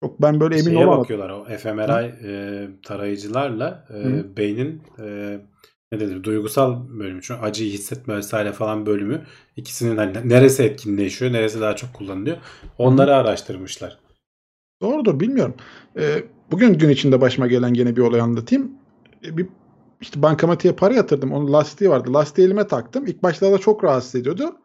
Yok 0.03 0.21
ben 0.21 0.39
böyle 0.39 0.55
emin 0.55 0.65
Şeye 0.65 0.77
olamadım. 0.77 1.01
bakıyorlar 1.01 1.29
o 1.29 1.45
fMRI 1.57 2.13
e, 2.27 2.67
tarayıcılarla 2.85 3.87
e, 3.89 3.93
Hı. 3.93 4.37
beynin 4.37 4.81
e, 4.99 5.37
ne 5.91 5.99
denir 5.99 6.23
duygusal 6.23 6.89
bölümü, 6.99 7.23
şu 7.23 7.35
acıyı 7.35 7.71
hissetme 7.71 8.17
vesaire 8.17 8.51
falan 8.51 8.85
bölümü 8.85 9.21
ikisinin 9.55 9.97
hani 9.97 10.29
neresi 10.29 10.63
etkinleşiyor, 10.63 11.33
neresi 11.33 11.61
daha 11.61 11.75
çok 11.75 11.93
kullanılıyor. 11.93 12.37
Onları 12.77 13.15
araştırmışlar. 13.15 13.97
Doğrudur 14.81 15.19
bilmiyorum. 15.19 15.55
Ee, 15.97 16.23
bugün 16.53 16.77
gün 16.77 16.89
içinde 16.89 17.21
başıma 17.21 17.47
gelen 17.47 17.73
gene 17.73 17.95
bir 17.95 18.01
olay 18.01 18.21
anlatayım. 18.21 18.71
Ee, 19.25 19.37
bir 19.37 19.47
işte 20.01 20.21
bankamatiğe 20.21 20.73
para 20.73 20.93
yatırdım. 20.93 21.31
Onun 21.31 21.53
lastiği 21.53 21.89
vardı. 21.89 22.13
Lastiği 22.13 22.47
elime 22.47 22.67
taktım. 22.67 23.07
İlk 23.07 23.23
başlarda 23.23 23.57
çok 23.57 23.83
rahatsız 23.83 24.15
ediyordu. 24.15 24.55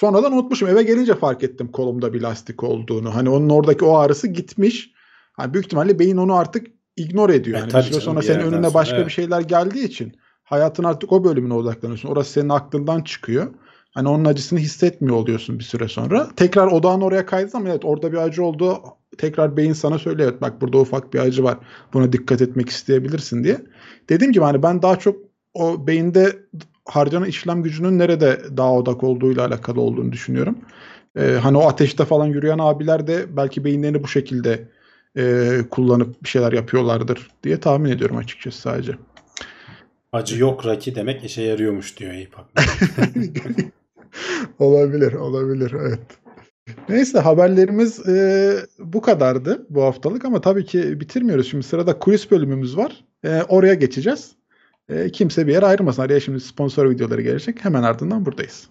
Sonradan 0.00 0.32
unutmuşum. 0.32 0.68
Eve 0.68 0.82
gelince 0.82 1.14
fark 1.14 1.42
ettim 1.42 1.68
kolumda 1.72 2.12
bir 2.12 2.20
lastik 2.20 2.64
olduğunu. 2.64 3.14
Hani 3.14 3.28
onun 3.28 3.48
oradaki 3.48 3.84
o 3.84 3.96
ağrısı 3.96 4.28
gitmiş. 4.28 4.90
Hani 5.32 5.54
büyük 5.54 5.66
ihtimalle 5.66 5.98
beyin 5.98 6.16
onu 6.16 6.34
artık 6.34 6.66
ignore 6.96 7.34
ediyor. 7.34 7.56
E, 7.56 7.60
Yani 7.60 7.66
bir 7.66 7.72
tabii 7.72 7.82
süre 7.82 8.00
sonra 8.00 8.20
bir 8.20 8.26
senin 8.26 8.40
önüne 8.40 8.56
sonra 8.56 8.74
başka 8.74 8.96
evet. 8.96 9.06
bir 9.06 9.12
şeyler 9.12 9.40
geldiği 9.40 9.84
için 9.84 10.12
hayatın 10.44 10.84
artık 10.84 11.12
o 11.12 11.24
bölümüne 11.24 11.54
odaklanıyorsun. 11.54 12.08
Orası 12.08 12.32
senin 12.32 12.48
aklından 12.48 13.00
çıkıyor. 13.00 13.54
Hani 13.90 14.08
onun 14.08 14.24
acısını 14.24 14.58
hissetmiyor 14.58 15.16
oluyorsun 15.16 15.58
bir 15.58 15.64
süre 15.64 15.88
sonra. 15.88 16.28
Tekrar 16.36 16.66
odağın 16.66 17.00
oraya 17.00 17.26
kaydı 17.26 17.50
ama 17.54 17.68
evet 17.68 17.84
orada 17.84 18.12
bir 18.12 18.16
acı 18.16 18.44
oldu. 18.44 18.82
Tekrar 19.18 19.56
beyin 19.56 19.72
sana 19.72 19.98
söylüyor 19.98 20.30
evet 20.30 20.42
bak 20.42 20.60
burada 20.60 20.78
ufak 20.78 21.14
bir 21.14 21.18
acı 21.18 21.44
var. 21.44 21.58
Buna 21.92 22.12
dikkat 22.12 22.42
etmek 22.42 22.68
isteyebilirsin 22.68 23.44
diye. 23.44 23.60
Dediğim 24.08 24.32
gibi 24.32 24.44
hani 24.44 24.62
ben 24.62 24.82
daha 24.82 24.98
çok 24.98 25.16
o 25.54 25.86
beyinde 25.86 26.36
harcanan 26.84 27.26
işlem 27.26 27.62
gücünün 27.62 27.98
nerede 27.98 28.40
daha 28.56 28.72
odak 28.72 29.04
olduğuyla 29.04 29.46
alakalı 29.46 29.80
olduğunu 29.80 30.12
düşünüyorum. 30.12 30.58
Ee, 31.16 31.38
hani 31.42 31.58
o 31.58 31.68
ateşte 31.68 32.04
falan 32.04 32.26
yürüyen 32.26 32.58
abiler 32.58 33.06
de 33.06 33.36
belki 33.36 33.64
beyinlerini 33.64 34.02
bu 34.02 34.08
şekilde 34.08 34.68
e, 35.16 35.50
kullanıp 35.70 36.22
bir 36.22 36.28
şeyler 36.28 36.52
yapıyorlardır 36.52 37.30
diye 37.42 37.60
tahmin 37.60 37.90
ediyorum 37.90 38.16
açıkçası 38.16 38.60
sadece. 38.60 38.92
Acı 40.12 40.40
yok 40.40 40.66
Raki 40.66 40.94
demek 40.94 41.24
işe 41.24 41.42
yarıyormuş 41.42 41.98
diyor 41.98 42.12
Eyüp 42.12 42.34
olabilir, 44.58 45.12
olabilir. 45.12 45.74
Evet. 45.80 46.23
Neyse 46.88 47.18
haberlerimiz 47.18 48.08
e, 48.08 48.56
bu 48.78 49.00
kadardı 49.00 49.66
bu 49.70 49.82
haftalık 49.82 50.24
ama 50.24 50.40
tabii 50.40 50.64
ki 50.64 51.00
bitirmiyoruz. 51.00 51.50
Şimdi 51.50 51.64
sırada 51.66 51.98
kulis 51.98 52.30
bölümümüz 52.30 52.76
var. 52.76 53.04
E, 53.24 53.42
oraya 53.42 53.74
geçeceğiz. 53.74 54.32
E, 54.88 55.10
kimse 55.10 55.46
bir 55.46 55.52
yere 55.52 55.66
ayrılmasın. 55.66 56.02
Araya 56.02 56.20
şimdi 56.20 56.40
sponsor 56.40 56.90
videoları 56.90 57.22
gelecek. 57.22 57.64
Hemen 57.64 57.82
ardından 57.82 58.26
buradayız. 58.26 58.68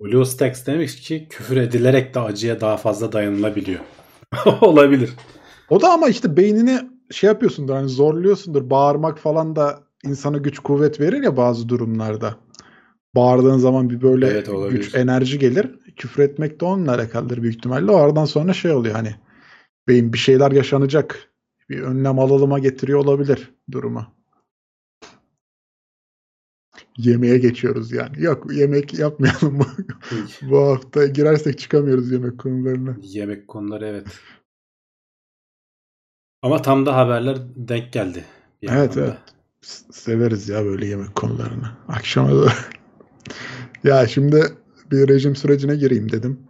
BlueStacks 0.00 0.66
demiş 0.66 1.00
ki 1.00 1.26
küfür 1.30 1.56
edilerek 1.56 2.14
de 2.14 2.20
acıya 2.20 2.60
daha 2.60 2.76
fazla 2.76 3.12
dayanılabiliyor. 3.12 3.80
Olabilir. 4.60 5.10
O 5.70 5.80
da 5.80 5.92
ama 5.92 6.08
işte 6.08 6.36
beynini 6.36 6.80
şey 7.10 7.28
yapıyorsundur 7.28 7.74
hani 7.74 7.88
zorluyorsundur. 7.88 8.70
Bağırmak 8.70 9.18
falan 9.18 9.56
da 9.56 9.80
insana 10.04 10.38
güç 10.38 10.58
kuvvet 10.58 11.00
verir 11.00 11.22
ya 11.22 11.36
bazı 11.36 11.68
durumlarda. 11.68 12.36
Bağırdığın 13.14 13.58
zaman 13.58 13.90
bir 13.90 14.02
böyle 14.02 14.26
Evet, 14.26 14.48
olabilir. 14.48 14.80
güç 14.80 14.94
enerji 14.94 15.38
gelir. 15.38 15.78
Küfür 15.96 16.22
etmek 16.22 16.60
de 16.60 16.64
onunla 16.64 16.94
alakalıdır 16.94 17.42
büyük 17.42 17.56
ihtimalle. 17.56 17.90
O 17.90 17.96
aradan 17.96 18.24
sonra 18.24 18.52
şey 18.52 18.70
oluyor 18.72 18.94
hani 18.94 19.14
beyin 19.88 20.12
bir 20.12 20.18
şeyler 20.18 20.52
yaşanacak. 20.52 21.30
Bir 21.68 21.80
önlem 21.82 22.18
alıma 22.18 22.58
getiriyor 22.58 22.98
olabilir 22.98 23.54
durumu. 23.72 24.06
Yemeğe 26.96 27.38
geçiyoruz 27.38 27.92
yani. 27.92 28.22
Yok 28.22 28.52
yemek 28.52 28.98
yapmayalım 28.98 29.58
bu, 29.60 29.64
bu 30.50 30.58
hafta. 30.58 31.06
Girersek 31.06 31.58
çıkamıyoruz 31.58 32.12
yemek 32.12 32.38
konularına. 32.38 32.96
Yemek 33.02 33.48
konuları 33.48 33.86
evet. 33.86 34.06
Ama 36.42 36.62
tam 36.62 36.86
da 36.86 36.96
haberler 36.96 37.38
denk 37.56 37.92
geldi. 37.92 38.24
Evet 38.62 38.72
yandan 38.72 38.96
da. 38.96 39.00
evet. 39.00 39.18
Severiz 39.92 40.48
ya 40.48 40.64
böyle 40.64 40.86
yemek 40.86 41.14
konularını. 41.14 41.70
Akşama 41.88 42.30
doğru. 42.30 42.50
Ya 43.84 44.06
şimdi 44.06 44.44
bir 44.90 45.08
rejim 45.08 45.36
sürecine 45.36 45.76
gireyim 45.76 46.12
dedim. 46.12 46.40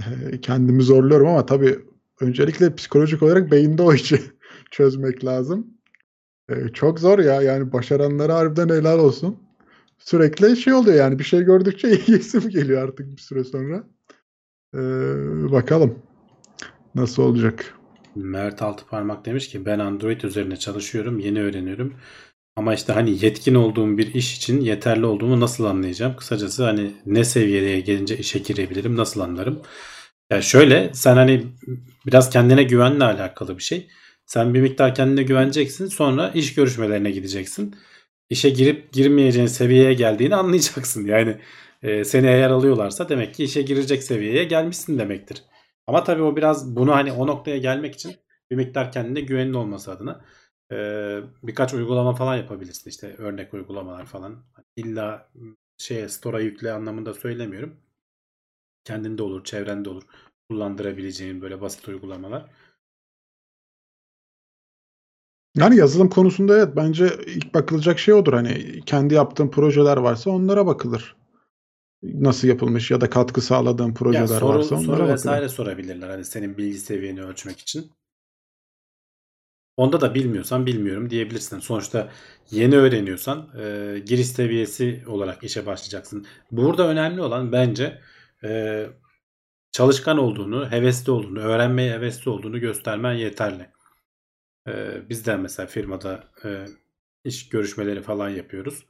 Ee, 0.00 0.40
Kendimi 0.40 0.82
zorluyorum 0.82 1.26
ama 1.28 1.46
tabii 1.46 1.78
öncelikle 2.20 2.74
psikolojik 2.74 3.22
olarak 3.22 3.50
beyinde 3.50 3.82
o 3.82 3.94
işi 3.94 4.20
çözmek 4.70 5.24
lazım. 5.24 5.66
Ee, 6.50 6.68
Çok 6.74 7.00
zor 7.00 7.18
ya 7.18 7.42
yani 7.42 7.72
başaranlara 7.72 8.34
harbiden 8.34 8.68
helal 8.68 8.98
olsun. 8.98 9.38
Sürekli 9.98 10.56
şey 10.56 10.72
oluyor 10.72 10.96
yani 10.96 11.18
bir 11.18 11.24
şey 11.24 11.42
gördükçe 11.42 11.88
yesim 12.06 12.48
geliyor 12.48 12.82
artık 12.82 13.06
bir 13.16 13.22
süre 13.22 13.44
sonra. 13.44 13.84
Ee, 14.74 14.78
bakalım 15.52 15.98
nasıl 16.94 17.22
olacak. 17.22 17.74
Mert 18.14 18.62
Altıparmak 18.62 19.24
demiş 19.24 19.48
ki 19.48 19.66
ben 19.66 19.78
Android 19.78 20.20
üzerine 20.20 20.56
çalışıyorum, 20.56 21.18
yeni 21.18 21.42
öğreniyorum. 21.42 21.94
Ama 22.56 22.74
işte 22.74 22.92
hani 22.92 23.24
yetkin 23.24 23.54
olduğum 23.54 23.98
bir 23.98 24.14
iş 24.14 24.36
için 24.36 24.60
yeterli 24.60 25.06
olduğumu 25.06 25.40
nasıl 25.40 25.64
anlayacağım? 25.64 26.16
Kısacası 26.16 26.64
hani 26.64 26.92
ne 27.06 27.24
seviyeye 27.24 27.80
gelince 27.80 28.18
işe 28.18 28.38
girebilirim, 28.38 28.96
nasıl 28.96 29.20
anlarım? 29.20 29.62
Ya 30.30 30.42
şöyle 30.42 30.90
sen 30.94 31.16
hani 31.16 31.46
biraz 32.06 32.30
kendine 32.30 32.62
güvenle 32.62 33.04
alakalı 33.04 33.58
bir 33.58 33.62
şey. 33.62 33.88
Sen 34.26 34.54
bir 34.54 34.60
miktar 34.60 34.94
kendine 34.94 35.22
güveneceksin 35.22 35.86
sonra 35.86 36.30
iş 36.34 36.54
görüşmelerine 36.54 37.10
gideceksin. 37.10 37.76
İşe 38.30 38.50
girip 38.50 38.92
girmeyeceğin 38.92 39.46
seviyeye 39.46 39.94
geldiğini 39.94 40.34
anlayacaksın. 40.36 41.06
Yani 41.06 41.36
e, 41.82 42.04
seni 42.04 42.26
eğer 42.26 42.50
alıyorlarsa 42.50 43.08
demek 43.08 43.34
ki 43.34 43.44
işe 43.44 43.62
girecek 43.62 44.02
seviyeye 44.02 44.44
gelmişsin 44.44 44.98
demektir. 44.98 45.42
Ama 45.86 46.04
tabii 46.04 46.22
o 46.22 46.36
biraz 46.36 46.76
bunu 46.76 46.94
hani 46.94 47.12
o 47.12 47.26
noktaya 47.26 47.58
gelmek 47.58 47.94
için 47.94 48.12
bir 48.50 48.56
miktar 48.56 48.92
kendine 48.92 49.20
güvenin 49.20 49.54
olması 49.54 49.92
adına 49.92 50.24
e, 50.72 50.76
birkaç 51.42 51.74
uygulama 51.74 52.14
falan 52.14 52.36
yapabilirsin. 52.36 52.90
İşte 52.90 53.14
örnek 53.18 53.54
uygulamalar 53.54 54.06
falan. 54.06 54.44
İlla 54.76 55.30
şeye 55.78 56.08
store'a 56.08 56.40
yükle 56.40 56.72
anlamında 56.72 57.14
söylemiyorum. 57.14 57.76
Kendinde 58.84 59.22
olur, 59.22 59.44
çevrende 59.44 59.90
olur. 59.90 60.02
Kullandırabileceğin 60.50 61.42
böyle 61.42 61.60
basit 61.60 61.88
uygulamalar. 61.88 62.50
Yani 65.56 65.76
yazılım 65.76 66.08
konusunda 66.08 66.56
evet 66.58 66.76
bence 66.76 67.10
ilk 67.26 67.54
bakılacak 67.54 67.98
şey 67.98 68.14
odur. 68.14 68.32
Hani 68.32 68.80
kendi 68.86 69.14
yaptığın 69.14 69.48
projeler 69.48 69.96
varsa 69.96 70.30
onlara 70.30 70.66
bakılır. 70.66 71.16
Nasıl 72.02 72.48
yapılmış 72.48 72.90
ya 72.90 73.00
da 73.00 73.10
katkı 73.10 73.40
sağladığın 73.40 73.94
projeler 73.94 74.22
Ya 74.22 74.26
soru, 74.28 74.48
varsa 74.48 74.74
onlara 74.74 74.86
soru 74.86 74.98
bakılır. 74.98 75.14
vesaire 75.14 75.48
sorabilirler. 75.48 76.08
Hani 76.10 76.24
senin 76.24 76.58
bilgi 76.58 76.78
seviyeni 76.78 77.22
ölçmek 77.22 77.58
için. 77.58 77.90
Onda 79.80 80.00
da 80.00 80.14
bilmiyorsan 80.14 80.66
bilmiyorum 80.66 81.10
diyebilirsin. 81.10 81.58
Sonuçta 81.58 82.10
yeni 82.50 82.76
öğreniyorsan 82.76 83.48
e, 83.58 83.98
giriş 84.06 84.26
seviyesi 84.26 85.04
olarak 85.06 85.44
işe 85.44 85.66
başlayacaksın. 85.66 86.26
Burada 86.50 86.88
önemli 86.88 87.22
olan 87.22 87.52
bence 87.52 88.00
e, 88.44 88.86
çalışkan 89.72 90.18
olduğunu, 90.18 90.70
hevesli 90.70 91.12
olduğunu, 91.12 91.40
öğrenmeye 91.40 91.92
hevesli 91.92 92.30
olduğunu 92.30 92.60
göstermen 92.60 93.12
yeterli. 93.12 93.70
E, 94.68 94.72
biz 95.08 95.26
de 95.26 95.36
mesela 95.36 95.66
firmada 95.66 96.24
e, 96.44 96.66
iş 97.24 97.48
görüşmeleri 97.48 98.02
falan 98.02 98.28
yapıyoruz. 98.28 98.86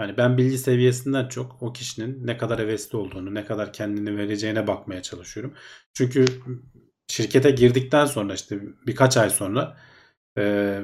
Yani 0.00 0.16
ben 0.16 0.38
bilgi 0.38 0.58
seviyesinden 0.58 1.28
çok 1.28 1.62
o 1.62 1.72
kişinin 1.72 2.26
ne 2.26 2.36
kadar 2.36 2.58
hevesli 2.58 2.98
olduğunu, 2.98 3.34
ne 3.34 3.44
kadar 3.44 3.72
kendini 3.72 4.16
vereceğine 4.16 4.66
bakmaya 4.66 5.02
çalışıyorum. 5.02 5.54
Çünkü 5.94 6.24
şirkete 7.08 7.50
girdikten 7.50 8.06
sonra 8.06 8.34
işte 8.34 8.60
birkaç 8.86 9.16
ay 9.16 9.30
sonra 9.30 9.76
e, 10.38 10.80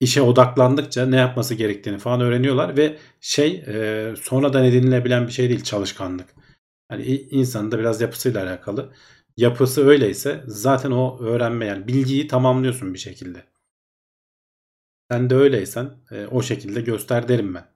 işe 0.00 0.22
odaklandıkça 0.22 1.06
ne 1.06 1.16
yapması 1.16 1.54
gerektiğini 1.54 1.98
falan 1.98 2.20
öğreniyorlar 2.20 2.76
ve 2.76 2.98
şey 3.20 3.64
e, 3.68 4.14
sonradan 4.22 4.64
edinilebilen 4.64 5.26
bir 5.26 5.32
şey 5.32 5.48
değil 5.48 5.64
çalışkanlık. 5.64 6.28
Hani 6.88 7.02
i- 7.04 7.28
insanın 7.30 7.72
da 7.72 7.78
biraz 7.78 8.00
yapısıyla 8.00 8.44
alakalı. 8.44 8.92
Yapısı 9.36 9.88
öyleyse 9.88 10.44
zaten 10.46 10.90
o 10.90 11.20
öğrenme 11.22 11.66
yani 11.66 11.88
bilgiyi 11.88 12.28
tamamlıyorsun 12.28 12.94
bir 12.94 12.98
şekilde. 12.98 13.44
Sen 15.10 15.30
de 15.30 15.34
öyleysen 15.34 15.90
e, 16.10 16.26
o 16.26 16.42
şekilde 16.42 16.80
göster 16.80 17.28
derim 17.28 17.54
ben. 17.54 17.66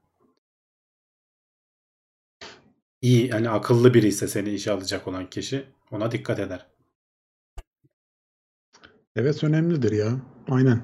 İyi 3.02 3.26
yani 3.28 3.50
akıllı 3.50 3.94
biri 3.94 4.06
ise 4.08 4.28
seni 4.28 4.50
işe 4.54 4.72
alacak 4.72 5.08
olan 5.08 5.30
kişi 5.30 5.64
ona 5.90 6.10
dikkat 6.10 6.38
eder. 6.38 6.66
Evet 9.16 9.44
önemlidir 9.44 9.92
ya. 9.92 10.20
Aynen. 10.50 10.82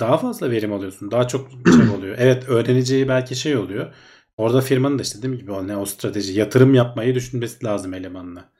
Daha 0.00 0.18
fazla 0.18 0.50
verim 0.50 0.72
alıyorsun. 0.72 1.10
Daha 1.10 1.28
çok 1.28 1.50
şey 1.50 1.88
oluyor. 1.98 2.16
Evet 2.18 2.48
öğreneceği 2.48 3.08
belki 3.08 3.36
şey 3.36 3.56
oluyor. 3.56 3.94
Orada 4.36 4.60
firmanın 4.60 4.98
da 4.98 5.02
işte 5.02 5.18
dediğim 5.18 5.38
gibi 5.38 5.52
o, 5.52 5.68
ne, 5.68 5.76
o 5.76 5.86
strateji 5.86 6.38
yatırım 6.38 6.74
yapmayı 6.74 7.14
düşünmesi 7.14 7.64
lazım 7.64 7.94
elemanla. 7.94 8.50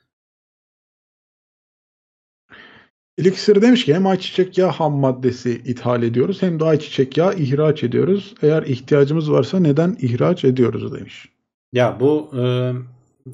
Elixir 3.17 3.61
demiş 3.61 3.85
ki 3.85 3.95
hem 3.95 4.07
ayçiçek 4.07 4.57
yağı 4.57 4.69
ham 4.69 4.93
maddesi 4.93 5.51
ithal 5.51 6.03
ediyoruz 6.03 6.41
hem 6.41 6.59
de 6.59 6.63
ayçiçek 6.65 7.17
yağı 7.17 7.33
ihraç 7.35 7.83
ediyoruz. 7.83 8.35
Eğer 8.41 8.63
ihtiyacımız 8.63 9.31
varsa 9.31 9.59
neden 9.59 9.97
ihraç 10.01 10.45
ediyoruz 10.45 10.93
demiş. 10.93 11.29
Ya 11.73 11.99
bu 11.99 12.31
e, 12.37 12.71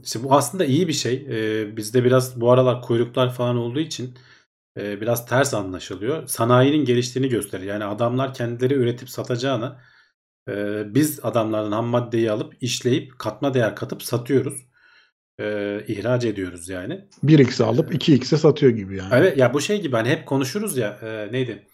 işte 0.04 0.24
bu 0.24 0.34
aslında 0.34 0.66
iyi 0.66 0.88
bir 0.88 0.94
şey. 0.94 1.28
E, 1.30 1.78
bizde 1.78 2.04
biraz 2.04 2.42
bu 2.42 2.52
aralar 2.52 2.82
kuyruklar 2.82 3.34
falan 3.34 3.58
olduğu 3.58 3.80
için 3.80 4.14
e, 4.78 5.02
biraz 5.02 5.26
ters 5.26 5.54
anlaşılıyor. 5.54 6.28
Sanayinin 6.28 6.86
geliştiğini 6.86 7.30
gösterir. 7.30 7.64
Yani 7.66 7.84
adamlar 7.86 8.34
kendileri 8.34 8.74
üretip 8.74 9.10
satacağına 9.10 9.82
e, 10.50 10.84
biz 10.96 11.20
adamlardan 11.24 11.72
ham 11.72 11.86
maddeyi 11.86 12.32
alıp 12.32 12.54
işleyip 12.62 13.20
katma 13.20 13.54
değer 13.54 13.76
katıp 13.76 14.04
satıyoruz. 14.04 14.68
E, 15.40 15.80
ihraç 15.88 16.26
ediyoruz 16.26 16.70
yani. 16.70 17.08
1x'e 17.26 17.64
alıp 17.64 17.94
2x'e 17.94 18.38
satıyor 18.38 18.72
gibi 18.72 18.98
yani. 18.98 19.10
Evet 19.16 19.38
ya 19.38 19.54
bu 19.54 19.62
şey 19.62 19.82
gibi 19.82 19.96
hani 19.96 20.10
hep 20.10 20.26
konuşuruz 20.26 20.78
ya 20.78 21.00
e, 21.02 21.30
neydi? 21.32 21.68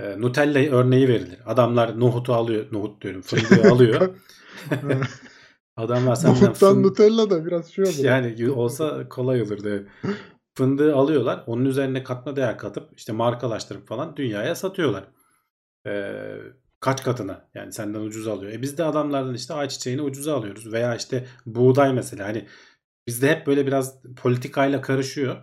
E, 0.00 0.20
Nutella 0.20 0.76
örneği 0.76 1.08
verilir. 1.08 1.38
Adamlar 1.46 2.00
nohutu 2.00 2.34
alıyor, 2.34 2.66
nohut 2.72 3.02
diyorum, 3.02 3.22
fındığı 3.22 3.70
alıyor. 3.72 4.14
Adamlar 5.76 6.14
senden 6.14 6.34
Nohuttan 6.44 6.76
fın- 6.76 6.82
Nutella 6.82 7.30
da 7.30 7.46
biraz 7.46 7.72
şey 7.72 7.84
olur. 7.84 7.94
yani 7.98 8.50
olsa 8.50 9.08
kolay 9.08 9.42
olurdu. 9.42 9.86
Fındığı 10.58 10.96
alıyorlar. 10.96 11.44
Onun 11.46 11.64
üzerine 11.64 12.04
katma 12.04 12.36
değer 12.36 12.58
katıp 12.58 12.90
işte 12.96 13.12
markalaştırıp 13.12 13.88
falan 13.88 14.16
dünyaya 14.16 14.54
satıyorlar. 14.54 15.04
Ee, 15.86 16.36
kaç 16.80 17.04
katına 17.04 17.48
yani 17.54 17.72
senden 17.72 18.00
ucuz 18.00 18.28
alıyor. 18.28 18.52
E 18.52 18.62
biz 18.62 18.78
de 18.78 18.84
adamlardan 18.84 19.34
işte 19.34 19.54
ayçiçeğini 19.54 20.02
ucuza 20.02 20.36
alıyoruz. 20.36 20.72
Veya 20.72 20.96
işte 20.96 21.26
buğday 21.46 21.92
mesela 21.92 22.28
hani 22.28 22.46
bizde 23.06 23.30
hep 23.30 23.46
böyle 23.46 23.66
biraz 23.66 24.02
politikayla 24.16 24.80
karışıyor. 24.80 25.36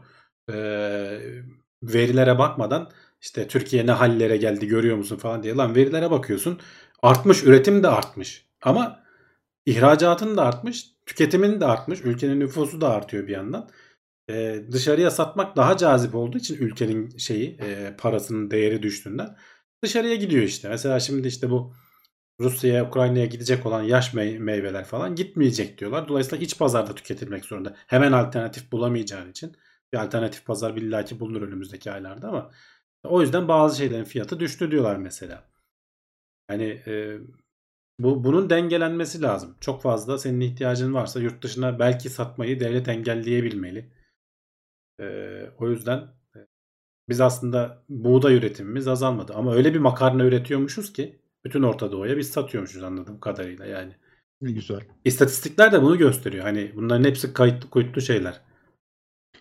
Ee, 0.51 1.19
verilere 1.83 2.39
bakmadan 2.39 2.91
işte 3.21 3.47
Türkiye 3.47 3.85
ne 3.85 3.91
hallere 3.91 4.37
geldi 4.37 4.67
görüyor 4.67 4.97
musun 4.97 5.17
falan 5.17 5.43
diye. 5.43 5.55
Lan 5.55 5.75
verilere 5.75 6.11
bakıyorsun 6.11 6.59
artmış 7.01 7.43
üretim 7.43 7.83
de 7.83 7.87
artmış. 7.87 8.49
Ama 8.61 9.03
ihracatın 9.65 10.37
da 10.37 10.43
artmış, 10.45 10.85
tüketimin 11.05 11.61
de 11.61 11.65
artmış, 11.65 12.01
ülkenin 12.01 12.39
nüfusu 12.39 12.81
da 12.81 12.89
artıyor 12.89 13.27
bir 13.27 13.33
yandan. 13.33 13.69
Ee, 14.29 14.63
dışarıya 14.71 15.11
satmak 15.11 15.55
daha 15.55 15.77
cazip 15.77 16.15
olduğu 16.15 16.37
için 16.37 16.57
ülkenin 16.57 17.17
şeyi 17.17 17.57
e, 17.61 17.95
parasının 17.97 18.51
değeri 18.51 18.83
düştüğünden 18.83 19.37
dışarıya 19.83 20.15
gidiyor 20.15 20.43
işte. 20.43 20.69
Mesela 20.69 20.99
şimdi 20.99 21.27
işte 21.27 21.49
bu 21.49 21.73
Rusya'ya, 22.39 22.87
Ukrayna'ya 22.87 23.25
gidecek 23.25 23.65
olan 23.65 23.83
yaş 23.83 24.13
mey- 24.13 24.39
meyveler 24.39 24.85
falan 24.85 25.15
gitmeyecek 25.15 25.77
diyorlar. 25.77 26.07
Dolayısıyla 26.07 26.45
iç 26.45 26.57
pazarda 26.57 26.95
tüketilmek 26.95 27.45
zorunda. 27.45 27.75
Hemen 27.87 28.11
alternatif 28.11 28.71
bulamayacağın 28.71 29.31
için. 29.31 29.55
Bir 29.93 29.97
alternatif 29.97 30.45
pazar 30.45 30.73
illaki 30.75 31.19
bulunur 31.19 31.41
önümüzdeki 31.41 31.91
aylarda 31.91 32.27
ama 32.27 32.51
o 33.03 33.21
yüzden 33.21 33.47
bazı 33.47 33.77
şeylerin 33.77 34.03
fiyatı 34.03 34.39
düştü 34.39 34.71
diyorlar 34.71 34.95
mesela. 34.97 35.49
Yani 36.49 36.63
e, 36.87 37.17
bu 37.99 38.23
bunun 38.23 38.49
dengelenmesi 38.49 39.21
lazım. 39.21 39.57
Çok 39.61 39.81
fazla 39.81 40.17
senin 40.17 40.39
ihtiyacın 40.41 40.93
varsa 40.93 41.19
yurt 41.19 41.43
dışına 41.43 41.79
belki 41.79 42.09
satmayı 42.09 42.59
devlet 42.59 42.87
engelleyebilmeli. 42.87 43.91
Ee, 44.99 45.49
o 45.57 45.69
yüzden 45.69 45.97
e, 46.35 46.39
biz 47.09 47.21
aslında 47.21 47.83
buğday 47.89 48.35
üretimimiz 48.35 48.87
azalmadı. 48.87 49.33
Ama 49.35 49.55
öyle 49.55 49.73
bir 49.73 49.79
makarna 49.79 50.25
üretiyormuşuz 50.25 50.93
ki 50.93 51.21
bütün 51.45 51.63
Orta 51.63 51.91
Doğu'ya 51.91 52.17
biz 52.17 52.31
satıyormuşuz 52.31 52.83
anladığım 52.83 53.19
kadarıyla 53.19 53.65
yani. 53.65 53.95
Ne 54.41 54.51
güzel. 54.51 54.81
İstatistikler 55.05 55.71
de 55.71 55.81
bunu 55.81 55.97
gösteriyor. 55.97 56.43
Hani 56.43 56.71
bunların 56.75 57.03
hepsi 57.03 57.33
kayıtlı 57.33 57.69
kuyutlu 57.69 58.01
şeyler. 58.01 58.41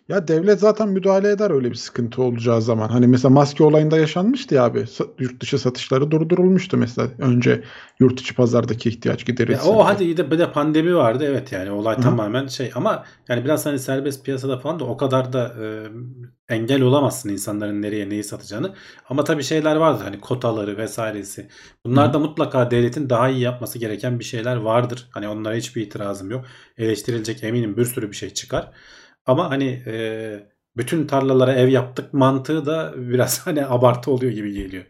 Ya 0.09 0.29
devlet 0.29 0.61
zaten 0.61 0.89
müdahale 0.89 1.31
eder 1.31 1.51
öyle 1.51 1.71
bir 1.71 1.75
sıkıntı 1.75 2.23
olacağı 2.23 2.63
zaman. 2.63 2.89
Hani 2.89 3.07
mesela 3.07 3.35
maske 3.35 3.65
olayında 3.65 3.99
yaşanmıştı 3.99 4.55
ya 4.55 4.65
abi. 4.65 4.85
Yurt 5.19 5.41
dışı 5.43 5.59
satışları 5.59 6.11
durdurulmuştu 6.11 6.77
mesela. 6.77 7.09
Önce 7.19 7.65
yurt 8.01 8.21
içi 8.21 8.35
pazardaki 8.35 8.89
ihtiyaç 8.89 9.21
Ya 9.21 9.25
giderilsin. 9.27 9.69
o 9.69 9.85
hadi 9.85 10.05
iyi 10.05 10.17
de 10.17 10.31
bir 10.31 10.39
de 10.39 10.53
pandemi 10.53 10.97
vardı 10.97 11.25
evet 11.29 11.53
yani 11.53 11.71
olay 11.71 11.99
Hı 11.99 12.01
hı. 12.01 12.03
tamamen 12.05 12.47
şey 12.47 12.71
ama 12.75 13.05
yani 13.29 13.45
biraz 13.45 13.67
hani 13.67 13.79
serbest 13.79 14.25
piyasada 14.25 14.59
falan 14.59 14.81
da 14.81 14.85
o 14.85 14.97
kadar 14.97 15.33
da 15.33 15.55
e, 16.49 16.55
engel 16.55 16.83
olamazsın 16.83 17.29
insanların 17.29 17.83
nereye 17.83 18.09
neyi 18.09 18.25
satacağını. 18.25 18.75
Ama 19.09 19.25
tabii 19.25 19.43
şeyler 19.43 19.77
vardır 19.77 20.05
hani 20.05 20.21
kotaları 20.21 20.77
vesairesi. 20.77 21.49
Bunlarda 21.87 22.19
mutlaka 22.19 22.71
devletin 22.71 23.11
daha 23.11 23.29
iyi 23.29 23.41
yapması 23.41 23.79
gereken 23.79 24.19
bir 24.19 24.25
şeyler 24.25 24.57
vardır. 24.57 25.09
Hani 25.11 25.29
onlara 25.29 25.55
hiçbir 25.55 25.83
itirazım 25.83 26.31
yok. 26.31 26.45
Eleştirilecek 26.79 27.45
eminim 27.45 27.77
bir 27.77 27.85
sürü 27.85 28.11
bir 28.11 28.17
şey 28.17 28.31
çıkar. 28.31 28.73
Ama 29.27 29.51
hani 29.51 29.83
e, 29.87 30.55
bütün 30.77 31.07
tarlalara 31.07 31.55
ev 31.55 31.69
yaptık 31.69 32.15
mantığı 32.15 32.67
da 32.67 32.95
biraz 32.97 33.47
hani 33.47 33.67
abartı 33.67 34.11
oluyor 34.11 34.33
gibi 34.33 34.53
geliyor. 34.53 34.85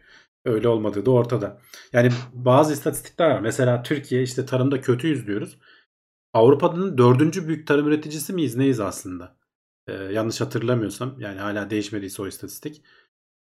Öyle 0.45 0.67
olmadığı 0.67 1.05
da 1.05 1.11
ortada. 1.11 1.61
Yani 1.93 2.11
bazı 2.33 2.73
istatistikler 2.73 3.29
var. 3.29 3.39
Mesela 3.39 3.83
Türkiye 3.83 4.23
işte 4.23 4.45
tarımda 4.45 4.81
kötüyüz 4.81 5.27
diyoruz. 5.27 5.57
Avrupa'nın 6.33 6.97
dördüncü 6.97 7.47
büyük 7.47 7.67
tarım 7.67 7.87
üreticisi 7.87 8.33
miyiz 8.33 8.55
neyiz 8.55 8.79
aslında? 8.79 9.37
Ee, 9.87 9.93
yanlış 9.93 10.41
hatırlamıyorsam 10.41 11.15
yani 11.19 11.39
hala 11.39 11.69
değişmediyse 11.69 12.21
o 12.21 12.27
istatistik. 12.27 12.81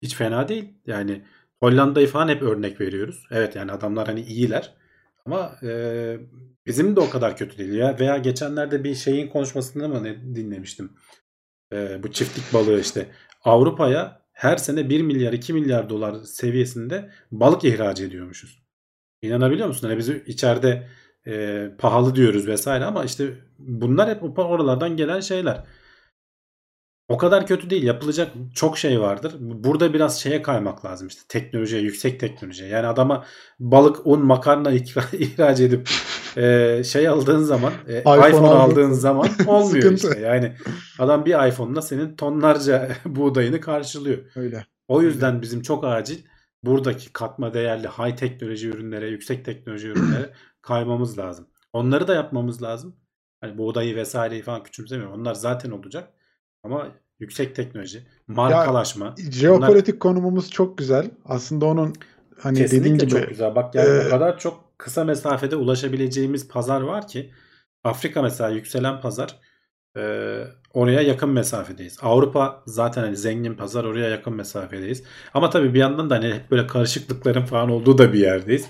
Hiç 0.02 0.14
fena 0.14 0.48
değil. 0.48 0.74
Yani 0.86 1.24
Hollanda'yı 1.60 2.06
falan 2.06 2.28
hep 2.28 2.42
örnek 2.42 2.80
veriyoruz. 2.80 3.26
Evet 3.30 3.56
yani 3.56 3.72
adamlar 3.72 4.06
hani 4.06 4.20
iyiler. 4.20 4.74
Ama 5.26 5.56
e, 5.62 6.16
bizim 6.66 6.96
de 6.96 7.00
o 7.00 7.10
kadar 7.10 7.36
kötü 7.36 7.58
değil. 7.58 7.72
Ya 7.72 7.96
veya 7.98 8.18
geçenlerde 8.18 8.84
bir 8.84 8.94
şeyin 8.94 9.28
konuşmasında 9.28 9.88
mı 9.88 10.04
ne 10.04 10.34
dinlemiştim. 10.34 10.92
E, 11.72 12.02
bu 12.02 12.12
çiftlik 12.12 12.54
balığı 12.54 12.80
işte. 12.80 13.06
Avrupa'ya 13.44 14.22
her 14.32 14.56
sene 14.56 14.88
1 14.88 15.02
milyar 15.02 15.32
2 15.32 15.52
milyar 15.52 15.90
dolar 15.90 16.14
seviyesinde 16.24 17.10
balık 17.32 17.64
ihraç 17.64 18.00
ediyormuşuz. 18.00 18.62
İnanabiliyor 19.22 19.68
musun? 19.68 19.88
Hani 19.88 19.98
biz 19.98 20.08
içeride 20.08 20.88
e, 21.26 21.68
pahalı 21.78 22.14
diyoruz 22.14 22.46
vesaire 22.46 22.84
ama 22.84 23.04
işte 23.04 23.34
bunlar 23.58 24.08
hep 24.08 24.38
oralardan 24.38 24.96
gelen 24.96 25.20
şeyler. 25.20 25.64
O 27.12 27.16
kadar 27.16 27.46
kötü 27.46 27.70
değil. 27.70 27.82
Yapılacak 27.82 28.32
çok 28.54 28.78
şey 28.78 29.00
vardır. 29.00 29.34
Burada 29.40 29.94
biraz 29.94 30.20
şeye 30.20 30.42
kaymak 30.42 30.84
lazım 30.84 31.08
işte 31.08 31.22
teknolojiye, 31.28 31.82
yüksek 31.82 32.20
teknolojiye. 32.20 32.68
Yani 32.68 32.86
adama 32.86 33.24
balık, 33.60 34.06
un, 34.06 34.26
makarna 34.26 34.72
ihraç 35.12 35.60
edip 35.60 35.88
e, 36.36 36.82
şey 36.84 37.08
aldığın 37.08 37.42
zaman, 37.42 37.72
e, 37.88 38.00
iPhone 38.00 38.28
iPhone, 38.28 38.48
aldığın 38.48 38.92
zaman 38.92 39.28
olmuyor 39.46 39.92
işte. 39.92 40.20
Yani 40.20 40.56
adam 40.98 41.24
bir 41.24 41.48
iPhone'la 41.48 41.82
senin 41.82 42.16
tonlarca 42.16 42.88
buğdayını 43.04 43.60
karşılıyor. 43.60 44.18
Öyle. 44.36 44.66
O 44.88 45.02
yüzden 45.02 45.42
bizim 45.42 45.62
çok 45.62 45.84
acil 45.84 46.18
buradaki 46.64 47.12
katma 47.12 47.54
değerli 47.54 47.88
high 47.88 48.16
teknoloji 48.16 48.68
ürünlere, 48.68 49.08
yüksek 49.08 49.44
teknoloji 49.44 49.88
ürünlere 49.88 50.32
kaymamız 50.62 51.18
lazım. 51.18 51.46
Onları 51.72 52.08
da 52.08 52.14
yapmamız 52.14 52.62
lazım. 52.62 52.96
Hani 53.40 53.58
buğdayı 53.58 53.96
vesaireyi 53.96 54.42
falan 54.42 54.62
küçümsemiyorum. 54.62 55.20
Onlar 55.20 55.34
zaten 55.34 55.70
olacak. 55.70 56.12
Ama 56.64 56.88
yüksek 57.18 57.56
teknoloji, 57.56 58.06
markalaşma. 58.28 59.14
Jeopolitik 59.30 60.00
konumumuz 60.00 60.50
çok 60.50 60.78
güzel. 60.78 61.10
Aslında 61.24 61.66
onun 61.66 61.92
hani 62.40 62.58
dediğin 62.58 62.98
gibi 62.98 63.10
çok 63.10 63.28
güzel. 63.28 63.54
Bak 63.54 63.74
yani 63.74 63.88
Ee, 63.88 64.06
o 64.06 64.10
kadar 64.10 64.38
çok 64.38 64.78
kısa 64.78 65.04
mesafede 65.04 65.56
ulaşabileceğimiz 65.56 66.48
pazar 66.48 66.80
var 66.80 67.08
ki 67.08 67.30
Afrika 67.84 68.22
mesela 68.22 68.50
yükselen 68.50 69.00
pazar 69.00 69.40
e, 69.96 70.02
oraya 70.74 71.00
yakın 71.00 71.30
mesafedeyiz. 71.30 71.98
Avrupa 72.02 72.62
zaten 72.66 73.02
hani 73.02 73.16
zengin 73.16 73.54
pazar 73.54 73.84
oraya 73.84 74.08
yakın 74.08 74.34
mesafedeyiz. 74.34 75.02
Ama 75.34 75.50
tabii 75.50 75.74
bir 75.74 75.78
yandan 75.78 76.10
da 76.10 76.14
hani 76.14 76.34
hep 76.34 76.50
böyle 76.50 76.66
karışıklıkların 76.66 77.44
falan 77.44 77.70
olduğu 77.70 77.98
da 77.98 78.12
bir 78.12 78.18
yerdeyiz. 78.18 78.66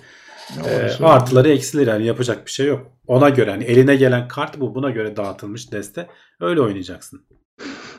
olursa 0.60 1.06
artıları 1.06 1.48
eksileri 1.48 1.90
yani 1.90 2.06
yapacak 2.06 2.46
bir 2.46 2.50
şey 2.50 2.66
yok. 2.66 2.86
Ona 3.06 3.28
göre 3.28 3.50
hani 3.50 3.64
eline 3.64 3.96
gelen 3.96 4.28
kart 4.28 4.60
bu 4.60 4.74
buna 4.74 4.90
göre 4.90 5.16
dağıtılmış 5.16 5.72
deste 5.72 6.06
öyle 6.40 6.60
oynayacaksın. 6.60 7.26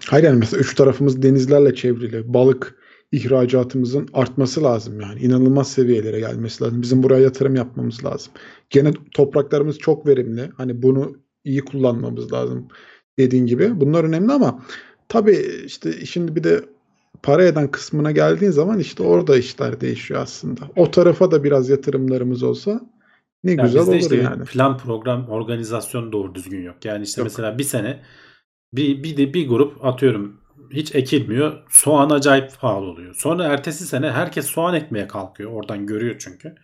Hayır 0.07 0.23
yani 0.25 0.39
mesela 0.39 0.61
üç 0.61 0.75
tarafımız 0.75 1.21
denizlerle 1.21 1.75
çevrili. 1.75 2.33
Balık 2.33 2.75
ihracatımızın 3.11 4.09
artması 4.13 4.63
lazım 4.63 5.01
yani. 5.01 5.19
İnanılmaz 5.19 5.71
seviyelere 5.71 6.19
gelmesi 6.19 6.63
lazım. 6.63 6.81
Bizim 6.81 7.03
buraya 7.03 7.21
yatırım 7.21 7.55
yapmamız 7.55 8.05
lazım. 8.05 8.33
Gene 8.69 8.93
topraklarımız 9.13 9.77
çok 9.79 10.07
verimli. 10.07 10.49
Hani 10.57 10.81
bunu 10.81 11.15
iyi 11.43 11.61
kullanmamız 11.61 12.33
lazım 12.33 12.67
dediğin 13.19 13.45
gibi. 13.45 13.81
Bunlar 13.81 14.03
önemli 14.03 14.31
ama 14.33 14.59
tabii 15.09 15.63
işte 15.65 16.05
şimdi 16.05 16.35
bir 16.35 16.43
de 16.43 16.61
para 17.23 17.45
eden 17.45 17.71
kısmına 17.71 18.11
geldiğin 18.11 18.51
zaman 18.51 18.79
işte 18.79 19.03
orada 19.03 19.37
işler 19.37 19.81
değişiyor 19.81 20.21
aslında. 20.21 20.61
O 20.75 20.91
tarafa 20.91 21.31
da 21.31 21.43
biraz 21.43 21.69
yatırımlarımız 21.69 22.43
olsa 22.43 22.81
ne 23.43 23.51
Yani 23.51 23.61
güzel 23.61 23.81
olur 23.81 23.95
işte 23.95 24.15
yani. 24.15 24.43
plan 24.43 24.77
program 24.77 25.29
organizasyon 25.29 26.11
doğru 26.11 26.35
düzgün 26.35 26.61
yok. 26.63 26.85
Yani 26.85 27.03
işte 27.03 27.21
Yok. 27.21 27.25
mesela 27.25 27.57
bir 27.57 27.63
sene 27.63 27.99
bir, 28.73 29.03
bir 29.03 29.17
de 29.17 29.33
bir 29.33 29.47
grup 29.47 29.85
atıyorum 29.85 30.41
hiç 30.71 30.95
ekilmiyor. 30.95 31.63
Soğan 31.69 32.09
acayip 32.09 32.59
pahalı 32.59 32.85
oluyor. 32.85 33.15
Sonra 33.15 33.43
ertesi 33.43 33.87
sene 33.87 34.11
herkes 34.11 34.45
soğan 34.45 34.75
ekmeye 34.75 35.07
kalkıyor. 35.07 35.51
Oradan 35.51 35.85
görüyor 35.85 36.15
çünkü. 36.19 36.55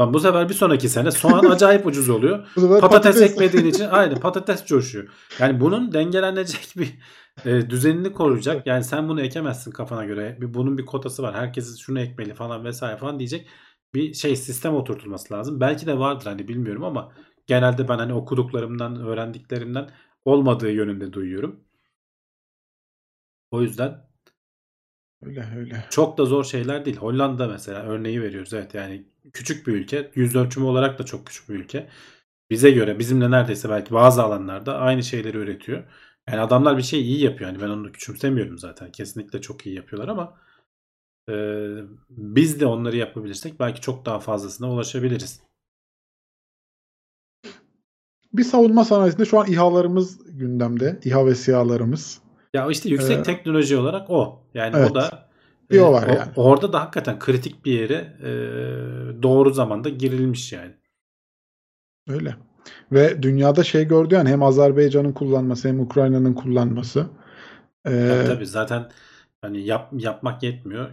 Lan 0.00 0.14
bu 0.14 0.20
sefer 0.20 0.48
bir 0.48 0.54
sonraki 0.54 0.88
sene 0.88 1.10
soğan 1.10 1.44
acayip 1.50 1.86
ucuz 1.86 2.08
oluyor. 2.08 2.46
Sefer 2.54 2.80
Patates, 2.80 3.22
ekmediğin 3.22 3.64
için 3.64 3.84
aynı 3.90 4.20
patates 4.20 4.66
coşuyor. 4.66 5.08
Yani 5.38 5.60
bunun 5.60 5.92
dengelenecek 5.92 6.68
bir 6.76 6.98
e, 7.44 7.70
düzenini 7.70 8.12
koruyacak. 8.12 8.66
Yani 8.66 8.84
sen 8.84 9.08
bunu 9.08 9.20
ekemezsin 9.20 9.70
kafana 9.70 10.04
göre. 10.04 10.38
Bir, 10.40 10.54
bunun 10.54 10.78
bir 10.78 10.86
kotası 10.86 11.22
var. 11.22 11.34
Herkes 11.34 11.78
şunu 11.78 12.00
ekmeli 12.00 12.34
falan 12.34 12.64
vesaire 12.64 12.96
falan 12.96 13.18
diyecek. 13.18 13.48
Bir 13.94 14.14
şey 14.14 14.36
sistem 14.36 14.74
oturtulması 14.74 15.34
lazım. 15.34 15.60
Belki 15.60 15.86
de 15.86 15.98
vardır 15.98 16.26
hani 16.26 16.48
bilmiyorum 16.48 16.84
ama 16.84 17.12
genelde 17.46 17.88
ben 17.88 17.98
hani 17.98 18.14
okuduklarımdan, 18.14 19.00
öğrendiklerimden 19.00 19.90
olmadığı 20.26 20.72
yönünde 20.72 21.12
duyuyorum. 21.12 21.64
O 23.50 23.62
yüzden 23.62 24.06
Öyle 25.22 25.46
öyle. 25.56 25.84
Çok 25.90 26.18
da 26.18 26.24
zor 26.24 26.44
şeyler 26.44 26.84
değil. 26.84 26.96
Hollanda 26.96 27.48
mesela 27.48 27.82
örneği 27.82 28.22
veriyoruz. 28.22 28.54
Evet 28.54 28.74
yani 28.74 29.06
küçük 29.32 29.66
bir 29.66 29.72
ülke. 29.72 30.10
Yüz 30.14 30.36
ölçümü 30.36 30.66
olarak 30.66 30.98
da 30.98 31.04
çok 31.04 31.26
küçük 31.26 31.48
bir 31.48 31.54
ülke. 31.54 31.88
Bize 32.50 32.70
göre 32.70 32.98
bizimle 32.98 33.30
neredeyse 33.30 33.68
belki 33.70 33.94
bazı 33.94 34.22
alanlarda 34.22 34.78
aynı 34.78 35.02
şeyleri 35.02 35.36
üretiyor. 35.38 35.84
Yani 36.28 36.40
adamlar 36.40 36.78
bir 36.78 36.82
şey 36.82 37.00
iyi 37.02 37.24
yapıyor. 37.24 37.50
Yani 37.50 37.62
ben 37.62 37.68
onu 37.68 37.92
küçümsemiyorum 37.92 38.58
zaten. 38.58 38.92
Kesinlikle 38.92 39.40
çok 39.40 39.66
iyi 39.66 39.76
yapıyorlar 39.76 40.08
ama 40.08 40.38
e, 41.30 41.34
biz 42.10 42.60
de 42.60 42.66
onları 42.66 42.96
yapabilirsek 42.96 43.60
belki 43.60 43.80
çok 43.80 44.06
daha 44.06 44.20
fazlasına 44.20 44.72
ulaşabiliriz. 44.72 45.40
Bir 48.36 48.44
savunma 48.44 48.84
sanayisinde 48.84 49.24
şu 49.24 49.40
an 49.40 49.46
İHA'larımız 49.46 50.18
gündemde. 50.38 51.00
İHA 51.04 51.26
ve 51.26 51.34
SİHA'larımız. 51.34 52.18
Ya 52.54 52.70
işte 52.70 52.88
yüksek 52.88 53.18
Ee, 53.18 53.22
teknoloji 53.22 53.76
olarak 53.76 54.10
o. 54.10 54.42
Yani 54.54 54.76
evet. 54.76 54.90
o 54.90 54.94
da 54.94 55.28
Bir 55.70 55.80
o 55.80 55.88
e, 55.88 55.92
var 55.92 56.08
yani. 56.08 56.32
Orada 56.36 56.72
da 56.72 56.80
hakikaten 56.80 57.18
kritik 57.18 57.64
bir 57.64 57.72
yere 57.80 58.16
e, 58.22 58.30
doğru 59.22 59.50
zamanda 59.50 59.88
girilmiş 59.88 60.52
yani. 60.52 60.72
Öyle. 62.08 62.36
Ve 62.92 63.22
dünyada 63.22 63.64
şey 63.64 63.84
gördü 63.84 64.14
yani 64.14 64.28
hem 64.28 64.42
Azerbaycan'ın 64.42 65.12
kullanması 65.12 65.68
hem 65.68 65.80
Ukrayna'nın 65.80 66.34
kullanması. 66.34 67.06
Ee, 67.86 68.08
Tabii 68.08 68.26
tabii 68.26 68.46
zaten 68.46 68.90
hani 69.40 69.60
yap, 69.60 69.92
yapmak 69.96 70.42
yetmiyor. 70.42 70.90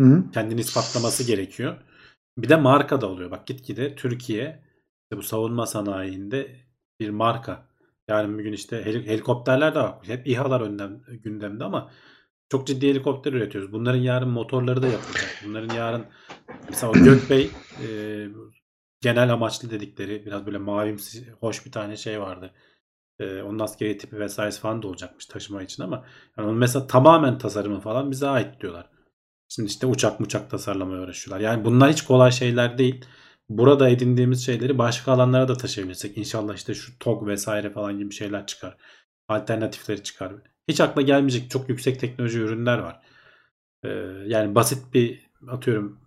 hı. 0.00 0.24
Kendini 0.34 0.60
ispatlaması 0.60 1.24
gerekiyor. 1.26 1.76
Bir 2.38 2.48
de 2.48 2.56
marka 2.56 3.00
da 3.00 3.06
oluyor. 3.06 3.30
Bak 3.30 3.46
gitgide 3.46 3.94
Türkiye 3.94 4.62
işte 5.02 5.16
bu 5.16 5.22
savunma 5.22 5.66
sanayinde 5.66 6.56
bir 7.04 7.10
marka. 7.10 7.66
Yarın 8.08 8.38
bir 8.38 8.44
gün 8.44 8.52
işte 8.52 8.84
heli- 8.84 9.06
helikopterler 9.06 9.74
de 9.74 9.78
var. 9.78 9.94
Hep 10.02 10.26
İHA'lar 10.26 10.60
önden, 10.60 11.00
gündemde 11.08 11.64
ama 11.64 11.90
çok 12.48 12.66
ciddi 12.66 12.88
helikopter 12.88 13.32
üretiyoruz. 13.32 13.72
Bunların 13.72 13.98
yarın 13.98 14.28
motorları 14.28 14.82
da 14.82 14.86
yapılacak. 14.86 15.42
Bunların 15.46 15.74
yarın 15.74 16.04
mesela 16.68 16.92
Gökbey 16.92 17.50
e, 17.86 17.88
genel 19.00 19.32
amaçlı 19.32 19.70
dedikleri 19.70 20.26
biraz 20.26 20.46
böyle 20.46 20.58
mavimsi 20.58 21.30
hoş 21.40 21.66
bir 21.66 21.72
tane 21.72 21.96
şey 21.96 22.20
vardı. 22.20 22.50
E, 23.20 23.42
onun 23.42 23.58
askeri 23.58 23.98
tipi 23.98 24.18
vesairesi 24.18 24.60
falan 24.60 24.82
da 24.82 24.88
olacakmış 24.88 25.26
taşıma 25.26 25.62
için 25.62 25.82
ama 25.82 26.04
yani 26.38 26.48
onun 26.48 26.58
mesela 26.58 26.86
tamamen 26.86 27.38
tasarımı 27.38 27.80
falan 27.80 28.10
bize 28.10 28.28
ait 28.28 28.60
diyorlar. 28.60 28.88
Şimdi 29.48 29.68
işte 29.68 29.86
uçak 29.86 30.20
muçak 30.20 30.50
tasarlamaya 30.50 31.02
uğraşıyorlar. 31.02 31.44
Yani 31.44 31.64
bunlar 31.64 31.92
hiç 31.92 32.02
kolay 32.02 32.30
şeyler 32.30 32.78
değil. 32.78 33.04
Burada 33.58 33.88
edindiğimiz 33.88 34.46
şeyleri 34.46 34.78
başka 34.78 35.12
alanlara 35.12 35.48
da 35.48 35.56
taşıyabilirsek 35.56 36.18
inşallah 36.18 36.54
işte 36.54 36.74
şu 36.74 36.98
TOG 36.98 37.26
vesaire 37.26 37.70
falan 37.70 37.98
gibi 37.98 38.14
şeyler 38.14 38.46
çıkar. 38.46 38.76
Alternatifleri 39.28 40.02
çıkar. 40.02 40.32
Hiç 40.68 40.80
akla 40.80 41.02
gelmeyecek 41.02 41.50
çok 41.50 41.68
yüksek 41.68 42.00
teknoloji 42.00 42.38
ürünler 42.38 42.78
var. 42.78 43.02
Ee, 43.84 43.88
yani 44.26 44.54
basit 44.54 44.94
bir 44.94 45.30
atıyorum 45.48 46.00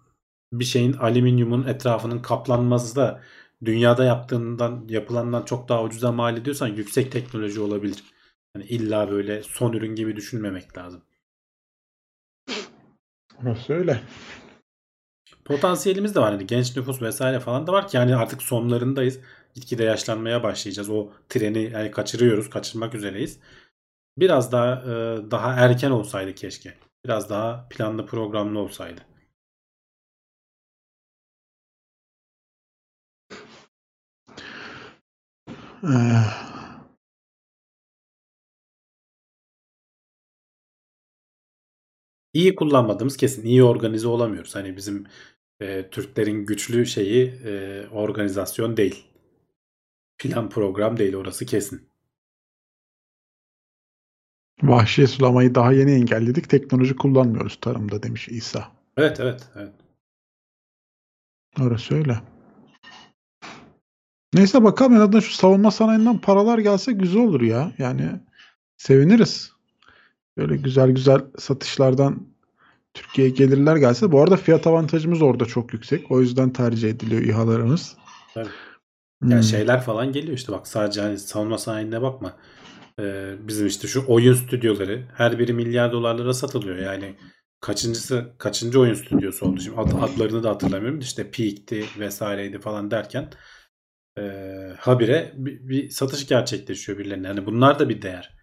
bir 0.54 0.66
şeyin 0.66 0.94
alüminyumun 0.94 1.68
etrafının 1.68 2.22
kaplanması 2.22 2.96
da 2.96 3.22
dünyada 3.66 4.06
yaptığından 4.06 4.86
yapılandan 4.90 5.46
çok 5.46 5.70
daha 5.70 5.84
ucuza 5.84 6.12
mal 6.12 6.38
ediyorsan 6.38 6.68
yüksek 6.68 7.12
teknoloji 7.12 7.60
olabilir. 7.60 8.04
Yani 8.56 8.66
illa 8.68 9.12
böyle 9.12 9.44
son 9.44 9.74
ürün 9.74 9.96
gibi 9.96 10.16
düşünmemek 10.16 10.78
lazım. 10.78 11.02
Orası 13.44 13.74
öyle. 13.74 14.02
Potansiyelimiz 15.46 16.16
de 16.16 16.20
var. 16.20 16.32
Hani 16.34 16.48
genç 16.48 16.76
nüfus 16.78 17.02
vesaire 17.02 17.40
falan 17.40 17.68
da 17.68 17.74
var 17.74 17.88
ki 17.88 17.98
yani 17.98 18.16
artık 18.16 18.42
sonlarındayız. 18.44 19.20
Gitgide 19.56 19.84
yaşlanmaya 19.84 20.44
başlayacağız. 20.44 20.90
O 20.90 21.10
treni 21.30 21.64
yani 21.72 21.92
kaçırıyoruz. 21.92 22.50
Kaçırmak 22.50 22.96
üzereyiz. 22.96 23.40
Biraz 24.20 24.52
daha 24.52 24.74
e, 24.84 25.32
daha 25.32 25.54
erken 25.54 25.92
olsaydı 25.92 26.36
keşke. 26.36 26.76
Biraz 27.06 27.30
daha 27.30 27.68
planlı 27.70 28.06
programlı 28.06 28.60
olsaydı. 28.60 29.02
Ee, 35.84 36.46
İyi 42.34 42.56
kullanmadığımız 42.56 43.18
kesin. 43.18 43.46
İyi 43.46 43.64
organize 43.64 44.08
olamıyoruz. 44.08 44.56
Hani 44.56 44.78
bizim 44.78 45.06
e, 45.60 45.90
Türklerin 45.90 46.46
güçlü 46.46 46.86
şeyi 46.86 47.28
e, 47.46 47.84
organizasyon 47.92 48.78
değil. 48.78 49.06
Plan 50.18 50.50
program 50.50 50.98
değil 50.98 51.16
orası 51.16 51.46
kesin. 51.46 51.90
vahşi 54.64 55.08
sulamayı 55.08 55.56
daha 55.56 55.72
yeni 55.72 55.92
engelledik. 55.92 56.50
Teknoloji 56.50 56.96
kullanmıyoruz 56.96 57.58
tarımda 57.62 58.04
demiş 58.04 58.28
İsa. 58.28 58.72
Evet 58.98 59.20
evet 59.20 59.50
evet. 59.56 59.74
Orası 61.62 61.96
öyle. 61.96 62.20
Neyse 64.34 64.64
bakalım 64.64 64.96
en 64.96 65.00
azından 65.00 65.20
şu 65.20 65.34
savunma 65.34 65.72
sanayinden 65.72 66.18
paralar 66.18 66.58
gelse 66.60 66.92
güzel 66.92 67.22
olur 67.22 67.42
ya. 67.42 67.72
Yani 67.78 68.12
seviniriz. 68.78 69.52
Böyle 70.38 70.58
güzel 70.58 70.92
güzel 70.92 71.22
satışlardan 71.38 72.28
Türkiye'ye 72.96 73.34
gelirler 73.34 73.76
gelse. 73.76 74.12
Bu 74.12 74.22
arada 74.22 74.38
fiyat 74.38 74.68
avantajımız 74.68 75.22
orada 75.22 75.46
çok 75.46 75.74
yüksek. 75.74 76.12
O 76.12 76.22
yüzden 76.22 76.50
tercih 76.50 76.90
ediliyor 76.90 77.22
İHA'larımız. 77.22 77.98
Tabii. 78.34 78.50
Hmm. 79.22 79.32
Yani 79.32 79.44
şeyler 79.44 79.82
falan 79.82 80.12
geliyor 80.12 80.38
işte 80.38 80.52
bak 80.52 80.68
sadece 80.68 81.02
hani 81.02 81.20
savunma 81.20 81.58
sanayine 81.58 82.02
bakma. 82.02 82.38
Ee, 83.00 83.36
bizim 83.40 83.68
işte 83.68 83.88
şu 83.88 84.06
oyun 84.08 84.34
stüdyoları 84.34 85.04
her 85.14 85.40
biri 85.40 85.54
milyar 85.54 85.92
dolarlara 85.92 86.34
satılıyor. 86.34 86.78
Yani 86.78 87.16
kaçıncısı 87.62 88.34
kaçıncı 88.38 88.80
oyun 88.80 88.94
stüdyosu 88.94 89.46
oldu 89.46 89.62
şimdi 89.62 89.78
ad, 89.78 89.92
adlarını 89.92 90.44
da 90.44 90.50
hatırlamıyorum. 90.50 91.00
İşte 91.00 91.32
Peak'ti 91.32 91.86
vesaireydi 92.00 92.60
falan 92.60 92.92
derken 92.92 93.30
e, 94.18 94.22
habire 94.80 95.34
bir, 95.36 95.70
bir 95.70 95.90
satış 95.90 96.28
gerçekleşiyor 96.28 96.98
birilerine. 96.98 97.28
Yani 97.28 97.46
bunlar 97.46 97.80
da 97.80 97.90
bir 97.90 98.02
değer. 98.02 98.36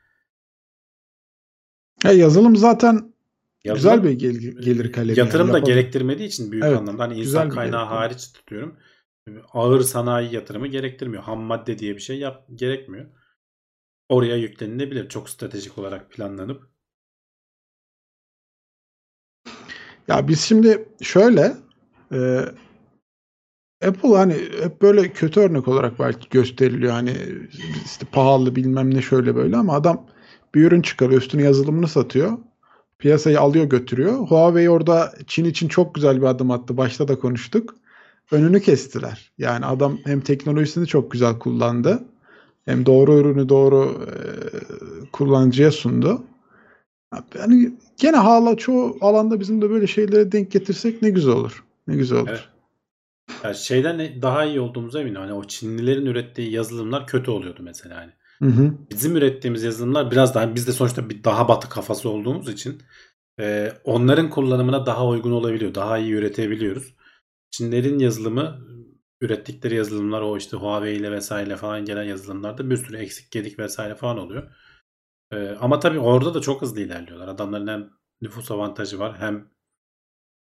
Ya 2.05 2.13
yazılım 2.13 2.57
zaten 2.57 3.12
Yazılım- 3.65 3.95
güzel 3.97 4.05
bir 4.05 4.19
gel- 4.19 4.63
gelir 4.63 4.93
kalemi. 4.93 5.19
Yatırım 5.19 5.47
yani. 5.47 5.53
da 5.55 5.59
Yapalım. 5.59 5.75
gerektirmediği 5.75 6.29
için 6.29 6.53
büyük 6.53 6.65
Evet, 6.65 6.79
anlamda 6.79 7.03
hani 7.03 7.21
insan 7.21 7.49
kaynağı 7.49 7.85
hariç 7.85 8.33
tutuyorum. 8.33 8.77
Ağır 9.53 9.81
sanayi 9.81 10.35
yatırımı 10.35 10.67
gerektirmiyor. 10.67 11.23
Ham 11.23 11.41
madde 11.41 11.79
diye 11.79 11.95
bir 11.95 12.01
şey 12.01 12.19
yap 12.19 12.47
gerekmiyor. 12.55 13.07
Oraya 14.09 14.37
yüklenilebilir. 14.37 15.09
Çok 15.09 15.31
stratejik 15.31 15.79
olarak 15.79 16.11
planlanıp. 16.11 16.63
Ya 20.09 20.29
biz 20.29 20.41
şimdi 20.41 20.89
şöyle 21.03 21.57
e, 22.13 22.41
Apple 23.85 24.09
hani 24.17 24.35
hep 24.63 24.83
böyle 24.83 25.13
kötü 25.13 25.41
örnek 25.41 25.69
olarak 25.69 25.99
belki 25.99 26.29
gösteriliyor. 26.29 26.93
Hani 26.93 27.17
işte 27.85 28.07
pahalı 28.13 28.57
bilmem 28.57 28.95
ne 28.95 29.03
şöyle 29.03 29.35
böyle 29.37 29.57
ama 29.57 29.75
adam 29.75 30.07
bir 30.55 30.65
ürün 30.65 30.83
çıkarıyor 30.83 31.21
üstüne 31.23 31.43
yazılımını 31.43 31.89
satıyor. 31.89 32.39
Piyasayı 33.03 33.41
alıyor 33.41 33.65
götürüyor. 33.65 34.19
Huawei 34.19 34.71
orada 34.71 35.13
Çin 35.27 35.45
için 35.45 35.69
çok 35.69 35.95
güzel 35.95 36.17
bir 36.21 36.27
adım 36.27 36.51
attı. 36.51 36.77
Başta 36.77 37.09
da 37.09 37.19
konuştuk. 37.19 37.75
Önünü 38.31 38.61
kestiler. 38.61 39.33
Yani 39.39 39.67
adam 39.67 39.99
hem 40.05 40.21
teknolojisini 40.21 40.87
çok 40.87 41.11
güzel 41.11 41.39
kullandı. 41.39 42.05
Hem 42.65 42.87
doğru 42.87 43.19
ürünü 43.19 43.49
doğru 43.49 44.07
e, 44.07 44.13
kullanıcıya 45.13 45.71
sundu. 45.71 46.23
Yani 47.39 47.73
gene 48.01 48.17
hala 48.17 48.57
çoğu 48.57 48.99
alanda 49.01 49.41
bizim 49.41 49.63
de 49.63 49.71
böyle 49.71 49.87
şeylere 49.87 50.33
denk 50.33 50.51
getirsek 50.51 51.03
ne 51.03 51.11
güzel 51.11 51.33
olur. 51.33 51.65
Ne 51.89 51.97
güzel 51.97 52.19
olur. 52.19 52.29
Evet. 52.31 52.49
Yani 53.45 53.57
şeyden 53.57 54.23
daha 54.23 54.45
iyi 54.45 54.61
olduğumuza 54.61 55.01
eminim. 55.01 55.21
Hani 55.21 55.33
o 55.33 55.45
Çinlilerin 55.45 56.07
ürettiği 56.07 56.53
yazılımlar 56.53 57.07
kötü 57.07 57.31
oluyordu 57.31 57.61
mesela. 57.63 57.97
Hani 57.97 58.13
Hı 58.43 58.49
hı. 58.49 58.75
bizim 58.91 59.17
ürettiğimiz 59.17 59.63
yazılımlar 59.63 60.11
biraz 60.11 60.35
daha 60.35 60.55
biz 60.55 60.67
de 60.67 60.73
sonuçta 60.73 61.11
bir 61.11 61.25
daha 61.25 61.49
batı 61.49 61.69
kafası 61.69 62.09
olduğumuz 62.09 62.49
için 62.49 62.83
e, 63.41 63.73
onların 63.85 64.31
kullanımına 64.31 64.87
daha 64.87 65.07
uygun 65.07 65.33
olabiliyor. 65.33 65.75
Daha 65.75 65.99
iyi 65.99 66.13
üretebiliyoruz. 66.13 66.95
Çinlerin 67.51 67.99
yazılımı 67.99 68.59
ürettikleri 69.21 69.75
yazılımlar 69.75 70.21
o 70.21 70.37
işte 70.37 70.57
Huawei 70.57 70.97
ile 70.97 71.11
vesaire 71.13 71.57
falan 71.57 71.85
gelen 71.85 72.03
yazılımlarda 72.03 72.71
bir 72.71 72.77
sürü 72.77 72.97
eksik 72.97 73.31
gedik 73.31 73.59
vesaire 73.59 73.95
falan 73.95 74.19
oluyor. 74.19 74.51
E, 75.33 75.49
ama 75.61 75.81
tabii 75.81 75.99
orada 75.99 76.35
da 76.35 76.41
çok 76.41 76.63
hızlı 76.63 76.81
ilerliyorlar. 76.81 77.29
Adamların 77.29 77.67
hem 77.67 77.91
nüfus 78.21 78.51
avantajı 78.51 78.99
var 78.99 79.19
hem 79.19 79.49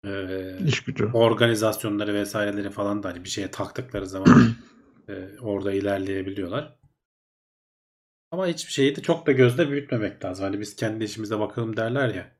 e, 0.07 0.59
İş 0.67 0.85
gücü. 0.85 1.11
organizasyonları 1.13 2.15
vesaireleri 2.15 2.71
falan 2.71 3.03
da 3.03 3.09
hani 3.09 3.25
bir 3.25 3.29
şeye 3.29 3.51
taktıkları 3.51 4.07
zaman 4.07 4.29
e, 5.09 5.29
orada 5.41 5.73
ilerleyebiliyorlar. 5.73 6.77
Ama 8.31 8.47
hiçbir 8.47 8.73
şeyi 8.73 8.97
de 8.97 9.03
çok 9.03 9.27
da 9.27 9.33
gözde 9.33 9.71
büyütmemek 9.71 10.25
lazım. 10.25 10.45
Hani 10.45 10.61
biz 10.61 10.77
kendi 10.77 11.05
işimize 11.05 11.39
bakalım 11.39 11.77
derler 11.77 12.15
ya. 12.15 12.37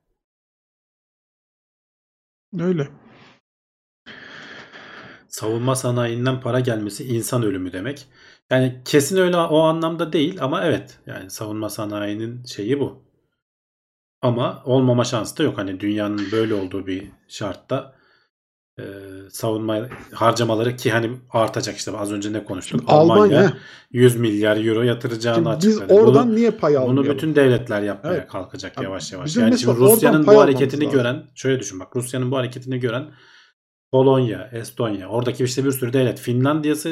Öyle. 2.59 2.87
Savunma 5.27 5.75
sanayinden 5.75 6.41
para 6.41 6.59
gelmesi 6.59 7.03
insan 7.03 7.43
ölümü 7.43 7.73
demek. 7.73 8.07
Yani 8.49 8.81
kesin 8.85 9.17
öyle 9.17 9.37
o 9.37 9.59
anlamda 9.59 10.13
değil 10.13 10.43
ama 10.43 10.63
evet. 10.65 10.99
Yani 11.05 11.29
savunma 11.29 11.69
sanayinin 11.69 12.43
şeyi 12.43 12.79
bu. 12.79 13.03
Ama 14.21 14.61
olmama 14.65 15.03
şansı 15.03 15.37
da 15.37 15.43
yok. 15.43 15.57
Hani 15.57 15.79
dünyanın 15.79 16.31
böyle 16.31 16.53
olduğu 16.53 16.87
bir 16.87 17.11
şartta 17.27 17.96
e, 18.79 18.83
savunma 19.29 19.87
harcamaları 20.13 20.75
ki 20.75 20.91
hani 20.91 21.11
artacak 21.29 21.77
işte 21.77 21.97
az 21.97 22.11
önce 22.11 22.33
ne 22.33 22.43
konuştuk. 22.43 22.79
Şimdi 22.79 22.91
Almanya 22.91 23.53
100 23.91 24.15
milyar 24.15 24.65
euro 24.65 24.81
yatıracağını 24.81 25.35
Şimdi 25.61 25.67
biz 25.67 25.77
açıkladı. 25.81 26.01
oradan 26.01 26.27
Bunu- 26.27 26.35
niye 26.35 26.51
pay 26.51 26.73
bunu 26.73 26.81
almayalım? 26.83 27.15
bütün 27.15 27.35
devletler 27.35 27.81
yapmaya 27.81 28.13
Evet. 28.15 28.27
kalkacak 28.27 28.81
yavaş 28.81 29.11
yavaş. 29.11 29.25
bizim 29.25 29.43
Yani 29.43 29.57
şimdi 29.59 29.77
Rusya'nın 29.77 30.27
bu 30.27 30.41
hareketini 30.41 30.83
lazım. 30.85 30.97
gören 30.97 31.23
şöyle 31.35 31.59
düşün 31.59 31.79
bak 31.79 31.95
Rusya'nın 31.95 32.31
bu 32.31 32.37
hareketini 32.37 32.79
gören 32.79 33.11
Polonya, 33.91 34.49
Estonya, 34.53 35.07
oradaki 35.07 35.43
işte 35.43 35.65
bir 35.65 35.71
sürü 35.71 35.93
devlet. 35.93 36.19
Finlandiya'sı 36.19 36.89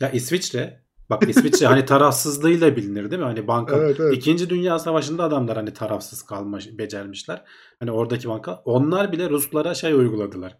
ya 0.00 0.10
İsviçre 0.10 0.82
bak 1.10 1.22
İsviçre 1.28 1.66
hani 1.66 1.84
tarafsızlığıyla 1.84 2.76
bilinir 2.76 3.10
değil 3.10 3.20
mi? 3.22 3.26
Hani 3.28 3.46
banka 3.48 3.76
Evet, 3.76 4.00
evet. 4.00 4.16
İkinci 4.16 4.50
Dünya 4.50 4.78
Savaşı'nda 4.78 5.24
adamlar 5.24 5.56
hani 5.56 5.72
tarafsız 5.72 6.22
kalmış, 6.22 6.68
becermişler. 6.78 7.42
Hani 7.80 7.90
oradaki 7.92 8.28
banka 8.28 8.62
onlar 8.64 9.12
bile 9.12 9.30
Ruslara 9.30 9.74
şey 9.74 9.92
uyguladılar. 9.92 10.58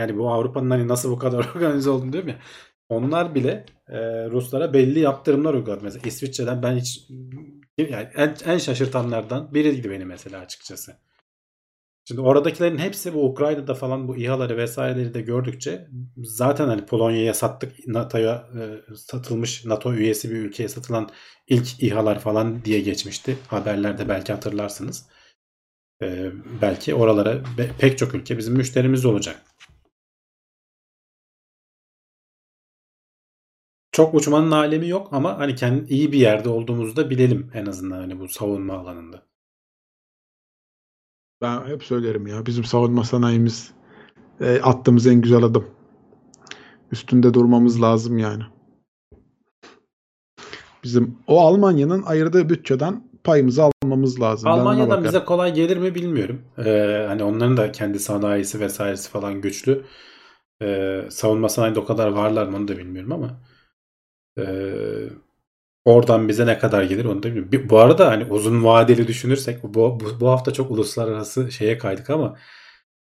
Yani 0.00 0.18
bu 0.18 0.30
Avrupa'nın 0.30 0.70
hani 0.70 0.88
nasıl 0.88 1.10
bu 1.10 1.18
kadar 1.18 1.50
organize 1.56 1.90
olduğunu 1.90 2.12
diyorum 2.12 2.28
ya. 2.30 2.38
Onlar 2.88 3.34
bile 3.34 3.66
e, 3.88 3.98
Ruslara 4.30 4.74
belli 4.74 4.98
yaptırımlar 4.98 5.54
uyguladı. 5.54 5.80
Mesela 5.84 6.08
İsviçre'den 6.08 6.62
ben 6.62 6.76
hiç 6.76 7.08
yani 7.78 8.08
en, 8.14 8.36
en 8.44 8.58
şaşırtanlardan 8.58 9.54
biriydi 9.54 9.90
beni 9.90 10.04
mesela 10.04 10.40
açıkçası. 10.40 10.96
Şimdi 12.08 12.20
oradakilerin 12.20 12.78
hepsi 12.78 13.14
bu 13.14 13.24
Ukrayna'da 13.24 13.74
falan 13.74 14.08
bu 14.08 14.16
İHA'ları 14.16 14.56
vesaireleri 14.56 15.14
de 15.14 15.20
gördükçe 15.20 15.88
zaten 16.16 16.66
hani 16.66 16.86
Polonya'ya 16.86 17.34
sattık 17.34 17.88
NATO'ya 17.88 18.48
e, 18.90 18.94
satılmış 18.96 19.64
NATO 19.64 19.94
üyesi 19.94 20.30
bir 20.30 20.36
ülkeye 20.36 20.68
satılan 20.68 21.10
ilk 21.48 21.82
İHA'lar 21.82 22.18
falan 22.18 22.64
diye 22.64 22.80
geçmişti. 22.80 23.38
Haberlerde 23.48 24.08
belki 24.08 24.32
hatırlarsınız. 24.32 25.06
E, 26.02 26.30
belki 26.62 26.94
oralara 26.94 27.42
be- 27.58 27.70
pek 27.78 27.98
çok 27.98 28.14
ülke 28.14 28.38
bizim 28.38 28.54
müşterimiz 28.54 29.04
olacak. 29.04 29.42
Çok 33.96 34.14
uçmanın 34.14 34.50
alemi 34.50 34.88
yok 34.88 35.08
ama 35.12 35.38
hani 35.38 35.54
kendi 35.54 35.94
iyi 35.94 36.12
bir 36.12 36.18
yerde 36.18 36.48
olduğumuzu 36.48 36.96
da 36.96 37.10
bilelim 37.10 37.50
en 37.54 37.66
azından 37.66 37.96
hani 37.96 38.20
bu 38.20 38.28
savunma 38.28 38.74
alanında. 38.74 39.22
Ben 41.42 41.66
hep 41.66 41.84
söylerim 41.84 42.26
ya 42.26 42.46
bizim 42.46 42.64
savunma 42.64 43.04
sanayimiz 43.04 43.72
e, 44.40 44.60
attığımız 44.60 45.06
en 45.06 45.20
güzel 45.20 45.42
adım. 45.42 45.66
Üstünde 46.92 47.34
durmamız 47.34 47.82
lazım 47.82 48.18
yani. 48.18 48.42
Bizim 50.84 51.18
o 51.26 51.40
Almanya'nın 51.40 52.02
ayırdığı 52.02 52.48
bütçeden 52.48 53.10
payımızı 53.24 53.62
almamız 53.62 54.20
lazım. 54.20 54.48
Almanya'dan 54.48 55.04
bize 55.04 55.24
kolay 55.24 55.54
gelir 55.54 55.76
mi 55.76 55.94
bilmiyorum. 55.94 56.42
Ee, 56.58 57.04
hani 57.08 57.22
onların 57.22 57.56
da 57.56 57.72
kendi 57.72 57.98
sanayisi 57.98 58.60
vesairesi 58.60 59.10
falan 59.10 59.40
güçlü. 59.40 59.84
Ee, 60.62 61.04
savunma 61.10 61.48
sanayinde 61.48 61.80
o 61.80 61.84
kadar 61.84 62.08
varlar 62.08 62.46
mı 62.46 62.56
onu 62.56 62.68
da 62.68 62.78
bilmiyorum 62.78 63.12
ama 63.12 63.40
ee, 64.38 65.08
oradan 65.84 66.28
bize 66.28 66.46
ne 66.46 66.58
kadar 66.58 66.82
gelir 66.84 67.04
onu 67.04 67.22
da 67.22 67.28
bilmiyorum. 67.28 67.52
Bir- 67.52 67.68
Bu 67.70 67.78
arada 67.80 68.08
hani 68.08 68.24
uzun 68.24 68.64
vadeli 68.64 69.08
düşünürsek 69.08 69.62
bu, 69.64 69.74
bu, 69.74 70.20
bu 70.20 70.28
hafta 70.30 70.52
çok 70.52 70.70
uluslararası 70.70 71.52
şeye 71.52 71.78
kaydık 71.78 72.10
ama 72.10 72.36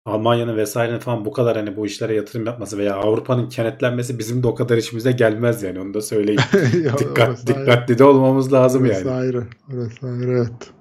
Almanya'nın 0.05 0.57
vesairenin 0.57 0.99
falan 0.99 1.25
bu 1.25 1.33
kadar 1.33 1.57
hani 1.57 1.77
bu 1.77 1.85
işlere 1.87 2.15
yatırım 2.15 2.45
yapması 2.45 2.77
veya 2.77 2.95
Avrupa'nın 2.95 3.49
kenetlenmesi 3.49 4.19
bizim 4.19 4.43
de 4.43 4.47
o 4.47 4.55
kadar 4.55 4.77
işimize 4.77 5.11
gelmez 5.11 5.63
yani 5.63 5.79
onu 5.79 5.93
da 5.93 6.01
söyleyeyim. 6.01 6.45
Ya 6.85 6.97
Dikkat, 6.97 7.47
ayrı. 7.47 7.47
dikkatli 7.47 7.97
de 7.99 8.03
olmamız 8.03 8.53
lazım 8.53 8.83
Orası 8.83 9.07
yani. 9.07 9.11
ayrı. 9.11 9.47
Orası 9.73 10.07
ayrı 10.07 10.31
evet. 10.31 10.73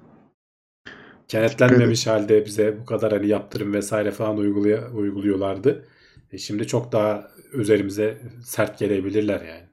kenetlenmemiş 1.27 2.07
halde 2.07 2.45
bize 2.45 2.79
bu 2.79 2.85
kadar 2.85 3.11
hani 3.13 3.27
yaptırım 3.27 3.73
vesaire 3.73 4.11
falan 4.11 4.37
uygulaya, 4.37 4.91
uyguluyorlardı. 4.91 5.85
E 6.31 6.37
şimdi 6.37 6.67
çok 6.67 6.91
daha 6.91 7.31
üzerimize 7.53 8.21
sert 8.43 8.79
gelebilirler 8.79 9.41
yani. 9.41 9.68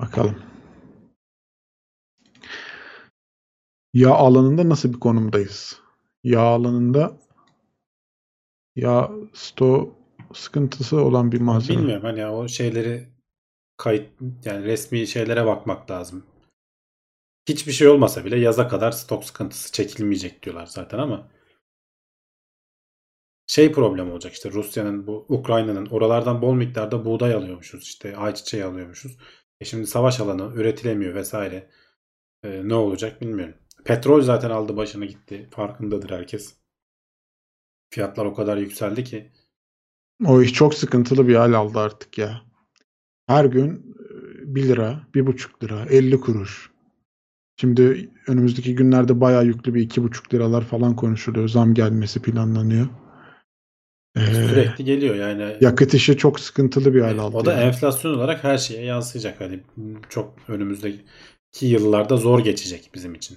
Bakalım. 0.00 0.42
Yağ 3.94 4.14
alanında 4.14 4.68
nasıl 4.68 4.92
bir 4.92 5.00
konumdayız? 5.00 5.80
Yağ 6.24 6.40
alanında 6.40 7.20
yağ 8.76 9.10
sto 9.32 9.94
sıkıntısı 10.32 11.00
olan 11.00 11.32
bir 11.32 11.40
malzeme. 11.40 11.78
Bilmiyorum 11.78 12.04
hani 12.04 12.26
o 12.26 12.48
şeyleri 12.48 13.08
kayıt 13.76 14.10
yani 14.44 14.64
resmi 14.64 15.06
şeylere 15.06 15.46
bakmak 15.46 15.90
lazım. 15.90 16.26
Hiçbir 17.48 17.72
şey 17.72 17.88
olmasa 17.88 18.24
bile 18.24 18.38
yaza 18.38 18.68
kadar 18.68 18.92
stok 18.92 19.24
sıkıntısı 19.24 19.72
çekilmeyecek 19.72 20.42
diyorlar 20.42 20.66
zaten 20.66 20.98
ama 20.98 21.28
şey 23.46 23.72
problem 23.72 24.10
olacak 24.10 24.32
işte 24.32 24.50
Rusya'nın 24.50 25.06
bu 25.06 25.26
Ukrayna'nın 25.28 25.86
oralardan 25.86 26.42
bol 26.42 26.54
miktarda 26.54 27.04
buğday 27.04 27.34
alıyormuşuz 27.34 27.82
işte 27.82 28.16
ayçiçeği 28.16 28.64
alıyormuşuz. 28.64 29.16
E 29.60 29.64
şimdi 29.64 29.86
savaş 29.86 30.20
alanı 30.20 30.54
üretilemiyor 30.54 31.14
vesaire. 31.14 31.70
E, 32.42 32.68
ne 32.68 32.74
olacak 32.74 33.20
bilmiyorum. 33.20 33.54
Petrol 33.84 34.22
zaten 34.22 34.50
aldı 34.50 34.76
başını 34.76 35.04
gitti. 35.04 35.48
Farkındadır 35.50 36.10
herkes. 36.10 36.54
Fiyatlar 37.90 38.24
o 38.24 38.34
kadar 38.34 38.56
yükseldi 38.56 39.04
ki. 39.04 39.32
O 40.26 40.42
iş 40.42 40.52
çok 40.52 40.74
sıkıntılı 40.74 41.28
bir 41.28 41.34
hal 41.34 41.52
aldı 41.52 41.78
artık 41.78 42.18
ya. 42.18 42.42
Her 43.26 43.44
gün 43.44 43.96
e, 44.42 44.54
1 44.54 44.68
lira, 44.68 45.06
1,5 45.14 45.64
lira, 45.64 45.86
50 45.90 46.20
kuruş. 46.20 46.70
Şimdi 47.56 48.10
önümüzdeki 48.26 48.74
günlerde 48.74 49.20
bayağı 49.20 49.46
yüklü 49.46 49.74
bir 49.74 49.88
2,5 49.88 50.34
liralar 50.34 50.64
falan 50.64 50.96
konuşuluyor. 50.96 51.48
Zam 51.48 51.74
gelmesi 51.74 52.22
planlanıyor. 52.22 52.86
Ee, 54.16 54.20
Sürekli 54.34 54.84
geliyor 54.84 55.14
yani. 55.14 55.56
yakıt 55.60 55.94
işi 55.94 56.16
çok 56.16 56.40
sıkıntılı 56.40 56.94
bir 56.94 57.00
hal 57.00 57.18
aldı. 57.18 57.36
O 57.36 57.44
da 57.44 57.52
yani. 57.52 57.62
enflasyon 57.62 58.14
olarak 58.14 58.44
her 58.44 58.58
şeye 58.58 58.84
yansıyacak. 58.84 59.40
Hani 59.40 59.60
çok 60.08 60.34
önümüzdeki 60.48 61.02
yıllarda 61.60 62.16
zor 62.16 62.40
geçecek 62.40 62.90
bizim 62.94 63.14
için. 63.14 63.36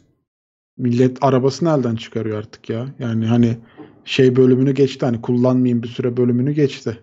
Millet 0.77 1.17
arabasını 1.23 1.69
elden 1.69 1.95
çıkarıyor 1.95 2.37
artık 2.37 2.69
ya. 2.69 2.87
Yani 2.99 3.25
hani 3.25 3.57
şey 4.05 4.35
bölümünü 4.35 4.71
geçti 4.71 5.05
hani 5.05 5.21
kullanmayayım 5.21 5.83
bir 5.83 5.87
süre 5.87 6.17
bölümünü 6.17 6.51
geçti. 6.51 6.99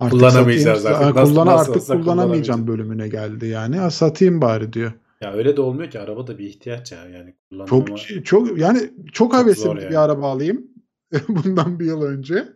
Artık 0.00 0.18
Kullanamayacağız 0.20 0.82
satayım, 0.82 1.02
artık. 1.04 1.16
Nasıl- 1.16 1.32
kullana, 1.34 1.52
nasıl 1.56 1.72
artık 1.72 1.86
kullanamayacağım 1.86 2.66
bölümüne 2.66 3.08
geldi 3.08 3.46
yani. 3.46 3.76
Ha, 3.76 3.90
satayım 3.90 4.40
bari 4.40 4.72
diyor. 4.72 4.92
Ya 5.20 5.32
öyle 5.32 5.56
de 5.56 5.60
olmuyor 5.60 5.90
ki 5.90 6.00
araba 6.00 6.26
da 6.26 6.38
bir 6.38 6.44
ihtiyaç 6.44 6.92
ya. 6.92 7.08
Yani 7.08 7.34
Çok 7.50 7.68
kullanmama 7.68 7.96
çok 8.24 8.58
yani 8.58 8.90
çok 9.12 9.34
zor 9.34 9.44
hevesli 9.44 9.76
bir 9.76 9.82
yani. 9.82 9.98
araba 9.98 10.30
alayım. 10.30 10.66
Bundan 11.28 11.80
bir 11.80 11.84
yıl 11.84 12.02
önce. 12.02 12.48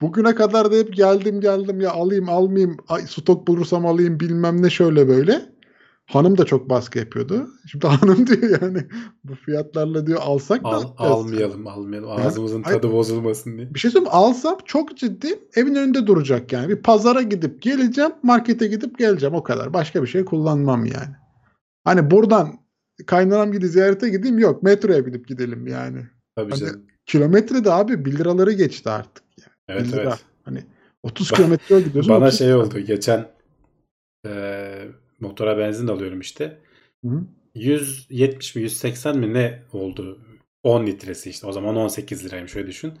Bugüne 0.00 0.34
kadar 0.34 0.72
da 0.72 0.76
hep 0.76 0.94
geldim 0.94 1.40
geldim 1.40 1.80
ya 1.80 1.92
alayım 1.92 2.28
almayayım 2.28 2.76
ay, 2.88 3.02
stok 3.06 3.48
bulursam 3.48 3.86
alayım 3.86 4.20
bilmem 4.20 4.62
ne 4.62 4.70
şöyle 4.70 5.08
böyle. 5.08 5.58
Hanım 6.06 6.38
da 6.38 6.44
çok 6.44 6.70
baskı 6.70 6.98
yapıyordu. 6.98 7.48
Şimdi 7.66 7.86
hanım 7.96 8.26
diyor 8.26 8.62
yani 8.62 8.86
bu 9.24 9.34
fiyatlarla 9.34 10.06
diyor 10.06 10.20
alsak 10.22 10.64
da 10.64 10.68
al, 10.68 10.84
almayalım 10.98 11.66
almayalım. 11.66 12.10
Ağzımızın 12.10 12.62
Hayır. 12.62 12.80
tadı 12.80 12.92
bozulmasın 12.92 13.58
diye. 13.58 13.74
Bir 13.74 13.78
şey 13.78 13.90
söyleyeyim 13.90 14.14
alsam 14.14 14.58
çok 14.64 14.96
ciddi 14.96 15.38
evin 15.54 15.74
önünde 15.74 16.06
duracak 16.06 16.52
yani. 16.52 16.68
Bir 16.68 16.82
pazara 16.82 17.22
gidip 17.22 17.62
geleceğim, 17.62 18.12
markete 18.22 18.66
gidip 18.66 18.98
geleceğim 18.98 19.34
o 19.34 19.42
kadar. 19.42 19.72
Başka 19.72 20.02
bir 20.02 20.08
şey 20.08 20.24
kullanmam 20.24 20.84
yani. 20.84 21.16
Hani 21.84 22.10
buradan 22.10 22.60
kaynanam 23.06 23.52
gidi 23.52 23.68
ziyarete 23.68 24.08
gideyim 24.08 24.38
yok. 24.38 24.62
Metroya 24.62 25.00
gidip 25.00 25.28
gidelim 25.28 25.66
yani. 25.66 26.06
Tabii 26.36 26.50
Hani 26.50 26.60
canım. 26.60 26.82
Kilometre 27.06 27.64
de 27.64 27.72
abi 27.72 28.04
1 28.04 28.18
liraları 28.18 28.52
geçti 28.52 28.90
artık. 28.90 29.24
Yani. 29.38 29.47
Evet 29.68 29.86
1 29.86 29.92
lira. 29.92 30.02
evet. 30.02 30.24
Hani 30.44 30.64
30 31.02 31.30
kilometre 31.30 31.74
yol 31.74 31.82
gidiyorsun. 31.82 32.14
Bana 32.14 32.26
30 32.26 32.38
şey 32.38 32.54
oldu. 32.54 32.78
Geçen 32.80 33.28
eee, 34.24 34.88
motora 35.20 35.58
benzin 35.58 35.88
alıyorum 35.88 36.20
işte. 36.20 36.58
Hı. 37.04 37.20
170 37.54 38.54
mi 38.56 38.62
180 38.62 39.18
mi 39.18 39.34
ne 39.34 39.62
oldu? 39.72 40.18
10 40.62 40.86
litresi 40.86 41.30
işte. 41.30 41.46
O 41.46 41.52
zaman 41.52 41.76
18 41.76 42.24
liraymış 42.24 42.52
şöyle 42.52 42.66
düşün. 42.66 42.92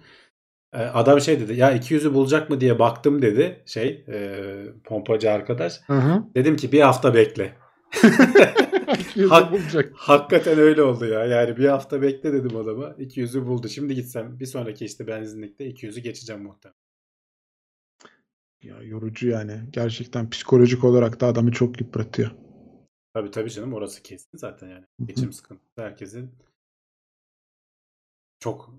Ee, 0.74 0.78
Adam 0.78 1.20
şey 1.20 1.40
dedi 1.40 1.54
ya 1.54 1.76
200'ü 1.76 2.14
bulacak 2.14 2.50
mı 2.50 2.60
diye 2.60 2.78
baktım 2.78 3.22
dedi 3.22 3.62
şey 3.66 4.04
e, 4.08 4.40
pompacı 4.84 5.30
arkadaş. 5.30 5.80
Hı 5.86 5.92
hı. 5.92 6.24
Dedim 6.34 6.56
ki 6.56 6.72
bir 6.72 6.80
hafta 6.80 7.14
bekle. 7.14 7.52
200'ü 8.88 9.28
Hak- 9.28 9.52
bulacak. 9.52 9.92
Hakikaten 9.96 10.58
öyle 10.58 10.82
oldu 10.82 11.06
ya. 11.06 11.24
Yani 11.24 11.56
bir 11.56 11.68
hafta 11.68 12.02
bekle 12.02 12.32
dedim 12.32 12.56
adama. 12.56 12.84
200'ü 12.98 13.46
buldu. 13.46 13.68
Şimdi 13.68 13.94
gitsem 13.94 14.40
bir 14.40 14.46
sonraki 14.46 14.84
işte 14.84 15.06
benzinlikte 15.06 15.70
200'ü 15.70 16.00
geçeceğim 16.00 16.42
muhtemelen. 16.42 16.78
Ya 18.62 18.82
yorucu 18.82 19.28
yani. 19.28 19.60
Gerçekten 19.70 20.30
psikolojik 20.30 20.84
olarak 20.84 21.20
da 21.20 21.26
adamı 21.26 21.52
çok 21.52 21.80
yıpratıyor. 21.80 22.30
Tabii 23.14 23.30
tabii 23.30 23.50
canım 23.50 23.72
orası 23.74 24.02
kesin 24.02 24.38
zaten 24.38 24.68
yani. 24.68 24.84
Geçim 25.04 25.32
sıkıntısı 25.32 25.82
herkesin 25.82 26.30
çok 28.40 28.70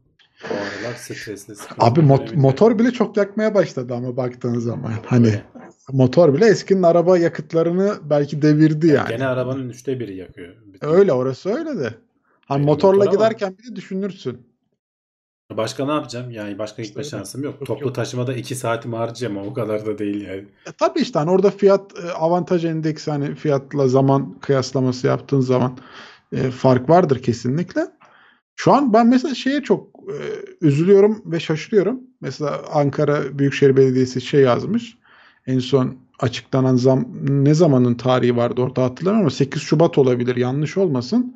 o 0.44 0.54
aralar 0.54 0.94
stresli 0.96 1.54
Abi 1.80 2.00
mot- 2.00 2.20
döneminde. 2.20 2.42
motor 2.42 2.80
bile 2.80 2.92
çok 2.92 3.18
yakmaya 3.18 3.56
başladı 3.56 3.94
ama 3.94 4.18
baktığın 4.18 4.60
zaman. 4.60 4.94
Hani. 5.06 5.42
Motor 5.92 6.34
bile 6.34 6.46
eskinin 6.46 6.84
araba 6.84 7.18
yakıtlarını 7.18 7.98
belki 8.10 8.42
devirdi 8.42 8.88
yani. 8.88 9.10
Gene 9.10 9.28
arabanın 9.28 9.70
üçte 9.70 10.00
biri 10.00 10.16
yakıyor. 10.16 10.56
Bütün- 10.74 10.88
Öyle 10.88 11.14
orası 11.14 11.50
öyle 11.50 11.80
de. 11.80 11.94
Hani 12.46 12.66
motorla 12.66 12.98
motor 12.98 13.08
ama- 13.08 13.16
giderken 13.28 13.58
bir 13.58 13.72
de 13.72 13.76
düşünürsün. 13.76 14.50
Başka 15.58 15.86
ne 15.86 15.92
yapacağım? 15.92 16.32
Yani 16.32 16.60
başka 16.60 16.82
gitme 16.82 17.02
İşte 17.02 17.18
şansım 17.18 17.44
yok. 17.44 17.54
Yok, 17.60 17.68
Toplu 17.68 17.86
yok. 17.86 17.96
taşımada 17.96 18.34
iki 18.34 18.56
saatimi 18.56 18.96
harcayacağım 18.96 19.38
ama 19.38 19.48
o 19.50 19.54
kadar 19.54 19.86
da 19.86 19.98
değil 19.98 20.22
yani. 20.28 20.46
E, 20.66 20.72
tabii 20.78 21.00
işte 21.00 21.20
hani 21.20 21.32
orada 21.32 21.52
fiyat 21.52 21.92
e, 22.04 22.12
avantaj 22.12 22.66
endeksi 22.66 23.12
hani 23.12 23.36
fiyatla 23.36 23.88
zaman 23.88 24.40
kıyaslaması 24.42 25.08
yaptığın 25.08 25.40
zaman 25.40 25.78
e, 26.32 26.52
fark 26.52 26.90
vardır 26.90 27.22
kesinlikle. 27.22 27.82
Şu 28.56 28.74
an 28.74 28.94
ben 28.94 29.08
mesela 29.08 29.36
şeye 29.36 29.64
çok 29.64 29.88
e, 30.10 30.16
üzülüyorum 30.62 31.22
ve 31.26 31.40
şaşırıyorum. 31.40 32.00
Mesela 32.22 32.62
Ankara 32.74 33.40
Büyükşehir 33.40 33.78
Belediyesi 33.78 34.22
şey 34.22 34.42
yazmış. 34.42 34.98
En 35.50 35.60
son 35.60 35.96
açıklanan 36.20 36.76
zam 36.76 37.06
ne 37.30 37.54
zamanın 37.54 37.96
tarihi 37.96 38.36
vardı 38.36 38.62
orada 38.62 38.84
hatırlamıyorum 38.84 39.26
ama 39.26 39.30
8 39.30 39.62
Şubat 39.62 39.98
olabilir 39.98 40.36
yanlış 40.36 40.78
olmasın. 40.78 41.36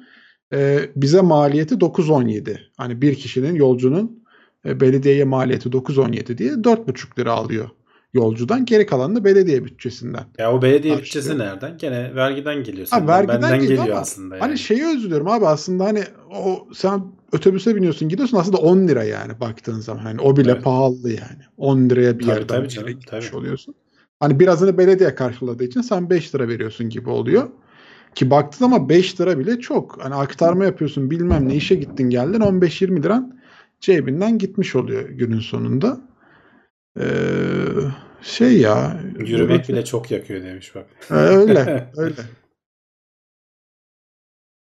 E, 0.53 0.79
bize 0.95 1.21
maliyeti 1.21 1.75
9.17. 1.75 2.57
Hani 2.77 3.01
bir 3.01 3.15
kişinin 3.15 3.55
yolcunun 3.55 4.23
e, 4.65 4.79
belediyeye 4.79 5.23
maliyeti 5.23 5.69
9.17 5.69 6.37
diye 6.37 6.51
4.5 6.51 7.19
lira 7.19 7.31
alıyor 7.31 7.69
yolcudan. 8.13 8.65
Geri 8.65 8.85
kalanını 8.85 9.23
belediye 9.23 9.65
bütçesinden. 9.65 10.23
Ya 10.37 10.53
o 10.53 10.61
belediye 10.61 10.95
Karşılıyor. 10.95 10.99
bütçesi 11.05 11.37
nereden? 11.37 11.77
Gene 11.77 12.15
vergiden 12.15 12.63
geliyor. 12.63 12.87
Ha, 12.89 13.07
vergiden 13.07 13.41
benden 13.41 13.59
geliyor 13.59 13.69
geliyor 13.77 13.95
ama 13.95 14.01
aslında 14.01 14.35
yani. 14.37 14.45
Hani 14.47 14.57
şeyi 14.57 14.95
üzülüyorum 14.97 15.27
abi 15.27 15.47
aslında 15.47 15.85
hani 15.85 16.03
o 16.31 16.67
sen 16.73 17.03
otobüse 17.35 17.75
biniyorsun 17.75 18.09
gidiyorsun 18.09 18.37
aslında 18.37 18.57
10 18.57 18.87
lira 18.87 19.03
yani 19.03 19.39
baktığın 19.39 19.79
zaman. 19.79 20.03
Hani 20.03 20.21
o 20.21 20.37
bile 20.37 20.51
Evet. 20.51 20.63
pahalı 20.63 21.09
yani. 21.09 21.41
10 21.57 21.89
liraya 21.89 22.19
bir 22.19 22.23
Tabii, 22.25 22.31
yerden 22.39 22.47
tabii 22.47 22.69
bir 22.69 22.75
yere 22.75 22.91
gitmiş 22.91 23.27
tabii. 23.29 23.37
oluyorsun. 23.37 23.75
Hani 24.23 24.39
birazını 24.39 24.77
belediye 24.77 25.15
karşıladığı 25.15 25.63
için 25.63 25.81
sen 25.81 26.09
5 26.09 26.35
lira 26.35 26.47
veriyorsun 26.47 26.89
gibi 26.89 27.09
oluyor. 27.09 27.49
Ki 28.15 28.29
baktın 28.29 28.65
ama 28.65 28.89
5 28.89 29.21
lira 29.21 29.39
bile 29.39 29.59
çok. 29.59 30.03
Hani 30.03 30.15
aktarma 30.15 30.65
yapıyorsun 30.65 31.11
bilmem 31.11 31.49
ne 31.49 31.55
işe 31.55 31.75
gittin 31.75 32.09
geldin 32.09 32.39
15-20 32.39 33.03
liran 33.03 33.39
cebinden 33.79 34.37
gitmiş 34.37 34.75
oluyor 34.75 35.09
günün 35.09 35.39
sonunda. 35.39 36.01
Ee, 36.99 37.05
şey 38.21 38.59
ya. 38.59 39.01
Yürümek 39.19 39.69
bile 39.69 39.85
çok 39.85 40.11
yakıyor 40.11 40.43
demiş 40.43 40.75
bak. 40.75 40.85
Ee, 41.11 41.13
öyle 41.13 41.91
öyle. 41.97 42.21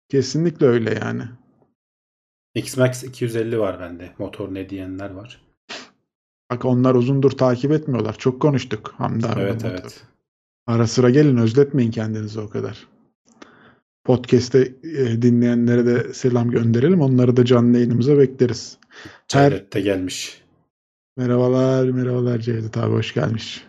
Kesinlikle 0.09 0.65
öyle 0.65 0.99
yani. 1.01 1.23
X-Max 2.55 3.03
250 3.03 3.59
var 3.59 3.79
bende. 3.79 4.11
Motor 4.17 4.53
ne 4.53 4.69
diyenler 4.69 5.09
var. 5.09 5.44
Bak 6.51 6.65
onlar 6.65 6.95
uzundur 6.95 7.31
takip 7.31 7.71
etmiyorlar. 7.71 8.17
Çok 8.17 8.41
konuştuk 8.41 8.93
Hamdi 8.97 9.27
abi. 9.27 9.41
Evet 9.41 9.65
evet. 9.65 10.03
Ara 10.67 10.87
sıra 10.87 11.09
gelin 11.09 11.37
özletmeyin 11.37 11.91
kendinizi 11.91 12.39
o 12.39 12.49
kadar. 12.49 12.87
Podcast'te 14.03 14.59
e, 14.83 15.21
dinleyenlere 15.21 15.85
de 15.85 16.13
selam 16.13 16.51
gönderelim. 16.51 17.01
Onları 17.01 17.37
da 17.37 17.45
canlı 17.45 17.77
yayınımıza 17.77 18.17
bekleriz. 18.17 18.77
Her 19.31 19.49
Cevdet 19.51 19.73
de 19.73 19.81
gelmiş. 19.81 20.43
merhabalar, 21.17 21.89
merhabalar 21.89 22.39
Cevdet 22.39 22.77
abi 22.77 22.93
hoş 22.93 23.13
gelmiş. 23.13 23.67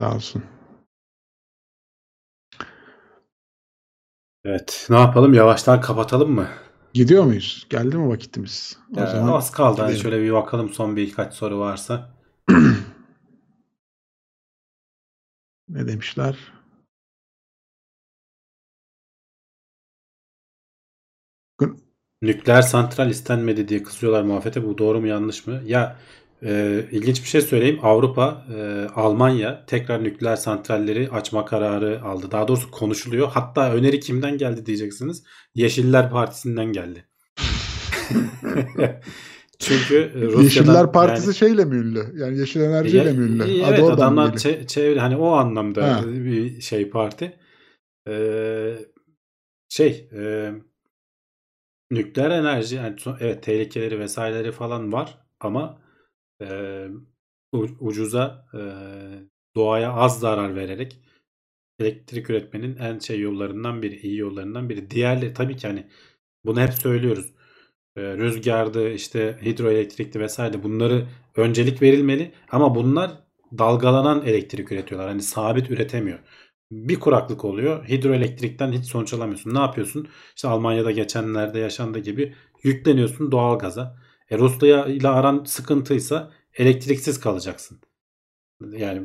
Sağ 0.00 0.14
olsun. 0.14 0.42
Evet. 4.44 4.86
Ne 4.90 4.96
yapalım? 4.96 5.34
Yavaştan 5.34 5.80
kapatalım 5.80 6.30
mı? 6.30 6.48
Gidiyor 6.98 7.24
muyuz? 7.24 7.66
Geldi 7.70 7.96
mi 7.96 8.08
vakitimiz? 8.08 8.78
O 8.96 9.00
Ya, 9.00 9.06
zaman 9.06 9.32
az 9.32 9.50
kaldı. 9.50 9.82
Hani 9.82 9.98
şöyle 9.98 10.22
bir 10.22 10.32
bakalım 10.32 10.68
son 10.68 10.96
birkaç 10.96 11.34
soru 11.34 11.58
varsa. 11.58 12.10
ne 15.68 15.88
demişler? 15.88 16.52
Nükleer 22.22 22.62
santral 22.62 23.10
istenmedi 23.10 23.68
diye 23.68 23.82
kızıyorlar 23.82 24.22
muhalefete. 24.22 24.66
Bu 24.66 24.78
doğru 24.78 25.00
mu 25.00 25.06
yanlış 25.06 25.46
mı? 25.46 25.62
Ya 25.66 25.96
e, 26.42 26.84
ilginç 26.90 27.22
bir 27.22 27.28
şey 27.28 27.40
söyleyeyim. 27.40 27.78
Avrupa, 27.82 28.46
e, 28.56 28.86
Almanya 28.94 29.64
tekrar 29.66 30.04
nükleer 30.04 30.36
santralleri 30.36 31.10
açma 31.10 31.44
kararı 31.44 32.02
aldı. 32.02 32.30
Daha 32.30 32.48
doğrusu 32.48 32.70
konuşuluyor. 32.70 33.28
Hatta 33.28 33.72
öneri 33.72 34.00
kimden 34.00 34.38
geldi 34.38 34.66
diyeceksiniz. 34.66 35.22
Yeşiller 35.54 36.10
Partisi'nden 36.10 36.72
geldi. 36.72 37.04
Çünkü 39.58 39.96
e, 39.96 40.20
Rusya'dan 40.20 40.42
Yeşiller 40.42 40.92
Partisi 40.92 41.26
yani- 41.26 41.36
şeyle 41.36 41.64
mi 41.64 41.76
ünlü? 41.76 42.04
Yani 42.20 42.38
Yeşil 42.38 42.60
Enerjiyle 42.60 43.04
Ya- 43.08 43.12
mi 43.14 43.24
ünlü? 43.24 43.44
Evet 43.68 43.78
Adı 43.84 43.92
adamlar 43.92 44.32
çe- 44.32 44.66
çevre 44.66 45.00
hani 45.00 45.16
o 45.16 45.28
anlamda 45.30 45.96
Ha. 45.96 46.02
bir 46.06 46.60
şey 46.60 46.90
parti. 46.90 47.36
Ee, 48.08 48.74
şey 49.68 50.08
e, 50.18 50.52
nükleer 51.90 52.30
enerji 52.30 52.76
yani 52.76 52.96
evet 53.20 53.42
tehlikeleri 53.42 53.98
vesaireleri 54.00 54.52
falan 54.52 54.92
var 54.92 55.18
ama 55.40 55.78
e, 56.42 56.88
ucuza 57.80 58.46
e, 58.54 58.60
doğaya 59.56 59.92
az 59.92 60.20
zarar 60.20 60.56
vererek 60.56 61.00
elektrik 61.80 62.30
üretmenin 62.30 62.76
en 62.76 62.98
şey 62.98 63.20
yollarından 63.20 63.82
biri, 63.82 64.00
iyi 64.00 64.16
yollarından 64.16 64.68
biri. 64.68 64.90
Diğerleri 64.90 65.34
tabii 65.34 65.56
ki 65.56 65.66
hani 65.66 65.86
bunu 66.44 66.60
hep 66.60 66.74
söylüyoruz. 66.74 67.32
E, 67.96 68.02
rüzgardı, 68.02 68.90
işte 68.90 69.38
hidroelektrikti 69.44 70.20
vesaire 70.20 70.62
bunları 70.62 71.06
öncelik 71.36 71.82
verilmeli 71.82 72.32
ama 72.50 72.74
bunlar 72.74 73.10
dalgalanan 73.58 74.22
elektrik 74.26 74.72
üretiyorlar. 74.72 75.08
Hani 75.08 75.22
sabit 75.22 75.70
üretemiyor. 75.70 76.18
Bir 76.72 77.00
kuraklık 77.00 77.44
oluyor. 77.44 77.88
Hidroelektrikten 77.88 78.72
hiç 78.72 78.86
sonuç 78.86 79.14
alamıyorsun. 79.14 79.54
Ne 79.54 79.58
yapıyorsun? 79.58 80.08
İşte 80.36 80.48
Almanya'da 80.48 80.90
geçenlerde 80.90 81.58
yaşandığı 81.58 81.98
gibi 81.98 82.34
yükleniyorsun 82.62 83.32
doğalgaza. 83.32 83.96
E 84.30 84.38
Rusya 84.38 84.86
ile 84.86 85.08
aran 85.08 85.44
sıkıntıysa 85.44 86.30
elektriksiz 86.54 87.20
kalacaksın. 87.20 87.80
Yani 88.70 89.02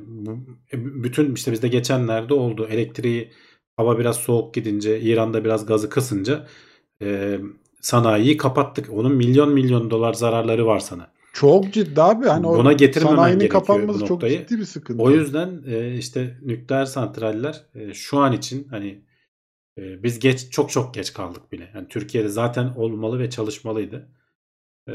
e, 0.74 1.04
bütün 1.04 1.36
işte 1.36 1.52
bizde 1.52 1.68
geçenlerde 1.68 2.34
oldu. 2.34 2.68
Elektriği 2.72 3.32
hava 3.78 4.00
biraz 4.00 4.16
soğuk 4.16 4.54
gidince 4.54 5.02
İran'da 5.02 5.44
biraz 5.44 5.66
gazı 5.66 5.90
kısınca 5.90 6.48
e, 7.02 7.40
sanayiyi 7.82 8.38
kapattık. 8.38 8.90
Onun 8.94 9.16
milyon 9.16 9.54
milyon 9.54 9.92
dolar 9.92 10.14
zararları 10.14 10.66
var 10.66 10.80
sana. 10.80 11.14
Çok 11.34 11.74
ciddi 11.74 12.02
abi. 12.02 12.26
Hani 12.26 12.44
Buna 12.44 12.74
getirmemen 12.74 13.16
sanayinin 13.16 13.48
kapanması 13.48 14.06
çok 14.06 14.22
ciddi 14.22 14.60
bir 14.60 14.66
sıkıntı. 14.66 15.04
O 15.04 15.12
yüzden 15.12 15.64
e, 15.68 15.98
işte 15.98 16.38
nükleer 16.42 16.86
santraller 16.86 17.64
e, 17.76 17.94
şu 17.94 18.18
an 18.18 18.34
için 18.34 18.68
hani 18.70 19.02
e, 19.78 20.04
biz 20.04 20.20
geç 20.20 20.52
çok 20.52 20.72
çok 20.72 20.94
geç 20.94 21.14
kaldık 21.14 21.52
bile. 21.52 21.72
Yani 21.76 21.88
Türkiye'de 21.88 22.30
zaten 22.30 22.74
olmalı 22.76 23.20
ve 23.20 23.30
çalışmalıydı. 23.30 24.10
E, 24.90 24.94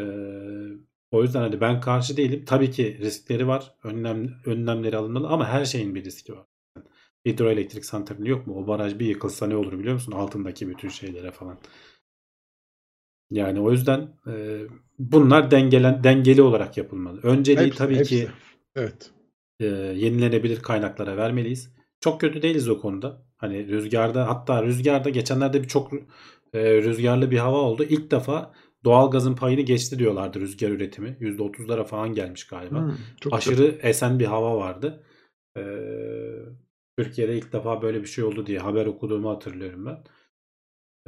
o 1.10 1.22
yüzden 1.22 1.40
hani 1.40 1.60
ben 1.60 1.80
karşı 1.80 2.16
değilim. 2.16 2.44
Tabii 2.46 2.70
ki 2.70 2.98
riskleri 3.00 3.46
var. 3.48 3.74
Önlem 3.84 4.34
önlemleri 4.46 4.96
alınmalı 4.96 5.28
ama 5.28 5.48
her 5.48 5.64
şeyin 5.64 5.94
bir 5.94 6.04
riski 6.04 6.32
var. 6.32 6.46
Hidroelektrik 7.26 7.84
santrali 7.84 8.30
yok 8.30 8.46
mu? 8.46 8.54
O 8.56 8.66
baraj 8.66 8.98
bir 8.98 9.06
yıkılsa 9.06 9.46
ne 9.46 9.56
olur 9.56 9.78
biliyor 9.78 9.94
musun? 9.94 10.12
Altındaki 10.12 10.68
bütün 10.68 10.88
şeylere 10.88 11.30
falan. 11.30 11.58
Yani 13.30 13.60
o 13.60 13.72
yüzden 13.72 14.08
e, 14.26 14.60
bunlar 14.98 15.50
dengelen 15.50 16.04
dengeli 16.04 16.42
olarak 16.42 16.76
yapılmalı. 16.76 17.20
Önceliği 17.22 17.66
Hepsi, 17.66 17.78
tabii 17.78 17.96
hepsi. 17.96 18.16
ki 18.16 18.28
Evet. 18.76 19.10
e, 19.60 19.66
yenilenebilir 19.96 20.62
kaynaklara 20.62 21.16
vermeliyiz. 21.16 21.72
Çok 22.00 22.20
kötü 22.20 22.42
değiliz 22.42 22.68
o 22.68 22.80
konuda. 22.80 23.22
Hani 23.36 23.68
rüzgarda 23.68 24.28
hatta 24.28 24.62
rüzgarda 24.62 25.10
geçenlerde 25.10 25.62
bir 25.62 25.68
çok 25.68 25.92
e, 26.52 26.82
rüzgarlı 26.82 27.30
bir 27.30 27.38
hava 27.38 27.56
oldu. 27.56 27.84
İlk 27.84 28.10
defa 28.10 28.52
doğalgazın 28.84 29.34
payını 29.34 29.60
geçti 29.60 29.98
diyorlardı 29.98 30.40
rüzgar 30.40 30.70
üretimi. 30.70 31.16
%30'lara 31.20 31.84
falan 31.84 32.14
gelmiş 32.14 32.46
galiba. 32.46 32.82
Hmm, 32.82 32.96
çok 33.20 33.32
Aşırı 33.32 33.78
esen 33.82 34.18
bir 34.18 34.24
hava 34.24 34.56
vardı. 34.56 35.04
E, 35.56 35.62
Türkiye'de 36.98 37.36
ilk 37.38 37.52
defa 37.52 37.82
böyle 37.82 38.02
bir 38.02 38.06
şey 38.06 38.24
oldu 38.24 38.46
diye 38.46 38.58
haber 38.58 38.86
okuduğumu 38.86 39.30
hatırlıyorum 39.30 39.86
ben. 39.86 40.04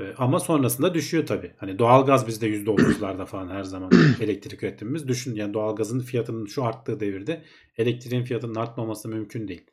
E, 0.01 0.15
ama 0.19 0.41
sonrasında 0.41 0.95
düşüyor 0.95 1.27
tabii. 1.27 1.55
Hani 1.57 1.79
doğalgaz 1.79 2.27
bizde 2.27 2.49
%30'larda 2.49 3.27
falan 3.27 3.49
her 3.49 3.63
zaman 3.63 3.91
elektrik 4.21 4.63
üretimimiz. 4.63 5.09
Düşün 5.09 5.35
yani 5.35 5.55
doğalgazın 5.55 6.01
fiyatının 6.01 6.47
şu 6.47 6.65
arttığı 6.65 7.01
devirde 7.01 7.45
elektriğin 7.77 8.25
fiyatının 8.25 8.55
artmaması 8.55 9.09
mümkün 9.09 9.49
değil. 9.49 9.67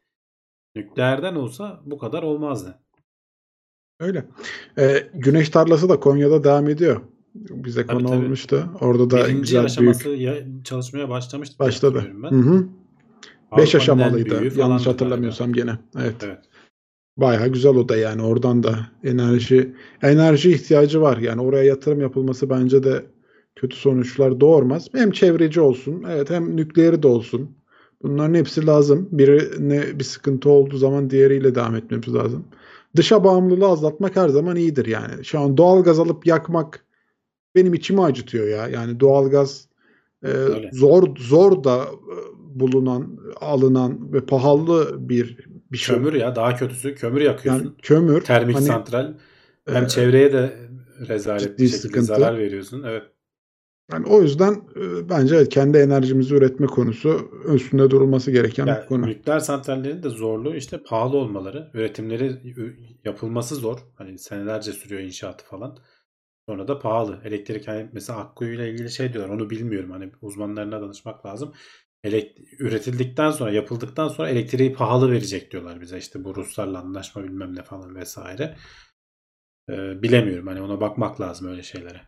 Nükleerden 0.75 1.35
olsa 1.35 1.81
bu 1.85 1.97
kadar 1.97 2.23
olmazdı. 2.23 2.79
Öyle. 3.99 4.25
Ee, 4.77 5.09
güneş 5.13 5.49
tarlası 5.49 5.89
da 5.89 5.99
Konya'da 5.99 6.43
devam 6.43 6.69
ediyor. 6.69 7.01
Bize 7.49 7.85
Tabii, 7.85 7.97
konu 7.97 8.07
tabii. 8.07 8.17
olmuştu. 8.25 8.69
Orada 8.81 9.09
da 9.09 9.17
Birinci 9.17 9.41
güzel 9.41 9.63
aşaması 9.63 10.05
büyük 10.05 10.21
ya- 10.21 10.43
çalışmaya 10.63 11.09
başlamıştı. 11.09 11.59
başladı. 11.59 12.03
Ben. 12.23 12.31
Hı 12.31 12.35
hı. 12.35 12.65
Beş 13.57 13.75
Avrupa'nın 13.75 13.99
en 13.99 14.05
aşamalıydı. 14.07 14.59
Yanlış 14.59 14.87
hatırlamıyorsam 14.87 15.53
gene. 15.53 15.71
Evet. 15.71 16.19
galiba. 16.19 16.25
Evet. 16.25 16.45
Bayağı 17.17 17.47
güzel 17.47 17.75
o 17.75 17.89
da 17.89 17.97
yani 17.97 18.21
oradan 18.21 18.63
da 18.63 18.79
enerji 19.03 19.73
enerji 20.03 20.51
ihtiyacı 20.51 21.01
var. 21.01 21.17
Yani 21.17 21.41
oraya 21.41 21.63
yatırım 21.63 22.01
yapılması 22.01 22.49
bence 22.49 22.83
de 22.83 23.05
kötü 23.55 23.75
sonuçlar 23.75 24.39
doğurmaz. 24.39 24.87
Hem 24.93 25.11
çevreci 25.11 25.61
olsun, 25.61 26.03
evet 26.09 26.29
hem 26.29 26.57
nükleeri 26.57 27.03
de 27.03 27.07
olsun. 27.07 27.51
Bunların 28.03 28.33
hepsi 28.33 28.65
lazım. 28.65 29.09
Birine 29.11 29.99
bir 29.99 30.03
sıkıntı 30.03 30.49
olduğu 30.49 30.77
zaman 30.77 31.09
diğeriyle 31.09 31.55
devam 31.55 31.75
etmemiz 31.75 32.13
lazım. 32.15 32.45
Dışa 32.95 33.23
bağımlılığı 33.23 33.67
azaltmak 33.67 34.15
her 34.15 34.29
zaman 34.29 34.55
iyidir 34.55 34.85
yani. 34.85 35.25
Şu 35.25 35.39
an 35.39 35.57
doğalgaz 35.57 35.99
alıp 35.99 36.27
yakmak 36.27 36.85
benim 37.55 37.73
içimi 37.73 38.01
acıtıyor 38.01 38.47
ya. 38.47 38.67
Yani 38.67 38.99
doğalgaz 38.99 39.67
e, 40.23 40.27
Öyle. 40.27 40.69
zor 40.73 41.15
zor 41.17 41.63
da 41.63 41.77
e, 41.83 42.15
bulunan, 42.59 43.19
alınan 43.41 44.13
ve 44.13 44.25
pahalı 44.25 45.09
bir 45.09 45.37
bir 45.71 45.77
şey. 45.77 45.95
Kömür 45.95 46.13
ya 46.13 46.35
daha 46.35 46.55
kötüsü 46.55 46.95
kömür 46.95 47.21
yakıyorsun. 47.21 47.63
Yani 47.63 47.75
kömür 47.81 48.21
Termik 48.21 48.55
hani, 48.55 48.65
santral 48.65 49.13
hem 49.67 49.83
e, 49.83 49.87
çevreye 49.87 50.33
de 50.33 50.57
rezalet 51.07 51.59
bir 51.59 51.67
şekilde 51.67 51.77
sıkıntı. 51.77 52.05
zarar 52.05 52.37
veriyorsun. 52.37 52.83
Evet. 52.83 53.03
Yani 53.91 54.05
o 54.07 54.21
yüzden 54.21 54.53
e, 54.53 55.09
bence 55.09 55.35
evet, 55.35 55.49
kendi 55.49 55.77
enerjimizi 55.77 56.35
üretme 56.35 56.67
konusu 56.67 57.31
üstünde 57.53 57.89
durulması 57.89 58.31
gereken 58.31 58.65
Yani 58.65 58.81
bir 58.81 58.87
konu. 58.87 59.05
nükleer 59.05 59.39
santrallerin 59.39 60.03
de 60.03 60.09
zorluğu 60.09 60.55
işte 60.55 60.83
pahalı 60.83 61.17
olmaları. 61.17 61.71
Üretimleri 61.73 62.55
yapılması 63.05 63.55
zor. 63.55 63.79
Hani 63.95 64.17
senelerce 64.19 64.71
sürüyor 64.71 65.01
inşaatı 65.01 65.45
falan. 65.45 65.77
Sonra 66.49 66.67
da 66.67 66.79
pahalı. 66.79 67.21
Elektrik 67.23 67.67
hani 67.67 67.89
mesela 67.93 68.19
Akkuyu 68.19 68.53
ile 68.53 68.71
ilgili 68.71 68.91
şey 68.91 69.13
diyorlar. 69.13 69.35
Onu 69.35 69.49
bilmiyorum. 69.49 69.91
Hani 69.91 70.11
uzmanlarına 70.21 70.81
danışmak 70.81 71.25
lazım. 71.25 71.53
Elek- 72.03 72.37
üretildikten 72.59 73.31
sonra 73.31 73.51
yapıldıktan 73.51 74.07
sonra 74.07 74.29
elektriği 74.29 74.73
pahalı 74.73 75.11
verecek 75.11 75.51
diyorlar 75.51 75.81
bize. 75.81 75.97
İşte 75.97 76.23
bu 76.23 76.35
Ruslarla 76.35 76.79
anlaşma 76.79 77.23
bilmem 77.23 77.55
ne 77.55 77.63
falan 77.63 77.95
vesaire. 77.95 78.57
Ee, 79.69 80.01
bilemiyorum. 80.03 80.47
Hani 80.47 80.61
ona 80.61 80.81
bakmak 80.81 81.21
lazım 81.21 81.47
öyle 81.47 81.63
şeylere. 81.63 82.01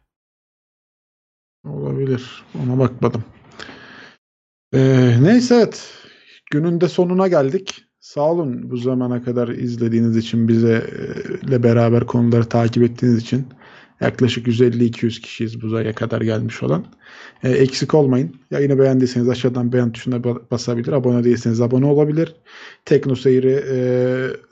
Olabilir. 1.64 2.44
Ona 2.64 2.80
bakmadım. 2.80 3.24
Ee, 4.74 5.18
neyse 5.22 5.56
evet. 5.56 5.94
Günün 6.52 6.82
de 6.82 6.90
sonuna 6.90 7.28
geldik. 7.28 7.84
Sağ 7.99 8.32
olun 8.32 8.72
bu 8.72 8.78
zamana 8.78 9.24
kadar 9.24 9.48
izlediğiniz 9.48 10.18
için 10.18 10.48
bize 10.48 10.84
e, 11.52 11.64
beraber 11.64 12.06
konuları 12.07 12.49
takip 12.49 12.84
ettiğiniz 12.84 13.18
için. 13.18 13.48
Yaklaşık 14.01 14.47
150-200 14.47 15.21
kişiyiz 15.21 15.61
bu 15.61 15.69
zaya 15.69 15.95
kadar 15.95 16.21
gelmiş 16.21 16.63
olan. 16.63 16.85
Ee, 17.43 17.49
eksik 17.49 17.93
olmayın. 17.93 18.35
Yayını 18.51 18.80
beğendiyseniz 18.80 19.30
aşağıdan 19.30 19.73
beğen 19.73 19.91
tuşuna 19.91 20.15
ba- 20.15 20.41
basabilir. 20.51 20.91
Abone 20.91 21.23
değilseniz 21.23 21.61
abone 21.61 21.85
olabilir. 21.85 22.35
Tekno 22.85 23.15
Seyir'i 23.15 23.63
e, 23.71 23.80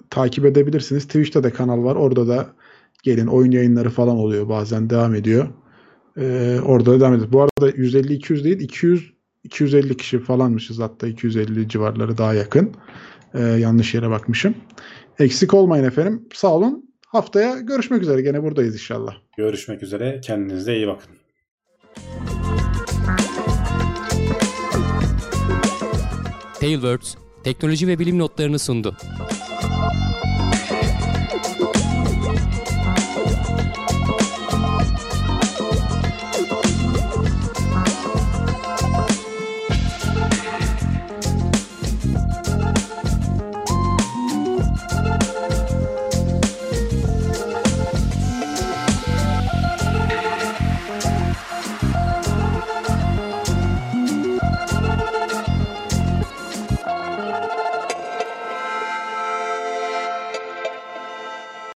takip 0.10 0.46
edebilirsiniz. 0.46 1.06
Twitch'te 1.08 1.44
de 1.44 1.50
kanal 1.50 1.84
var. 1.84 1.96
Orada 1.96 2.28
da 2.28 2.50
gelin 3.04 3.28
oyun 3.28 3.52
yayınları 3.52 3.90
falan 3.90 4.18
oluyor. 4.18 4.50
Bazen 4.50 4.90
devam 4.90 5.16
ediyor. 5.16 5.48
Ee, 6.18 6.60
orada 6.66 6.92
da 6.92 7.00
devam 7.00 7.14
ediyor. 7.14 7.32
Bu 7.32 7.42
arada 7.42 7.70
150-200 7.72 8.44
değil 8.44 8.60
200 8.60 9.14
250 9.44 9.98
kişi 9.98 10.20
falanmışız 10.20 10.80
hatta 10.80 11.08
250 11.08 11.70
civarları 11.70 12.18
daha 12.18 12.34
yakın. 12.34 12.72
Ee, 13.34 13.42
yanlış 13.42 13.94
yere 13.94 14.10
bakmışım. 14.10 14.56
Eksik 15.20 15.54
olmayın 15.54 15.84
efendim. 15.84 16.28
Sağ 16.34 16.56
olun. 16.56 16.90
Haftaya 17.08 17.60
görüşmek 17.60 18.02
üzere. 18.02 18.22
Gene 18.22 18.44
buradayız 18.44 18.74
inşallah. 18.74 19.27
Görüşmek 19.38 19.84
üzere. 19.84 20.22
Kendinize 20.22 20.76
iyi 20.76 20.88
bakın. 20.88 21.10
Tailwords 26.60 27.16
teknoloji 27.44 27.88
ve 27.88 28.00
bilim 28.00 28.20
notlarını 28.20 28.60
sundu. 28.60 28.98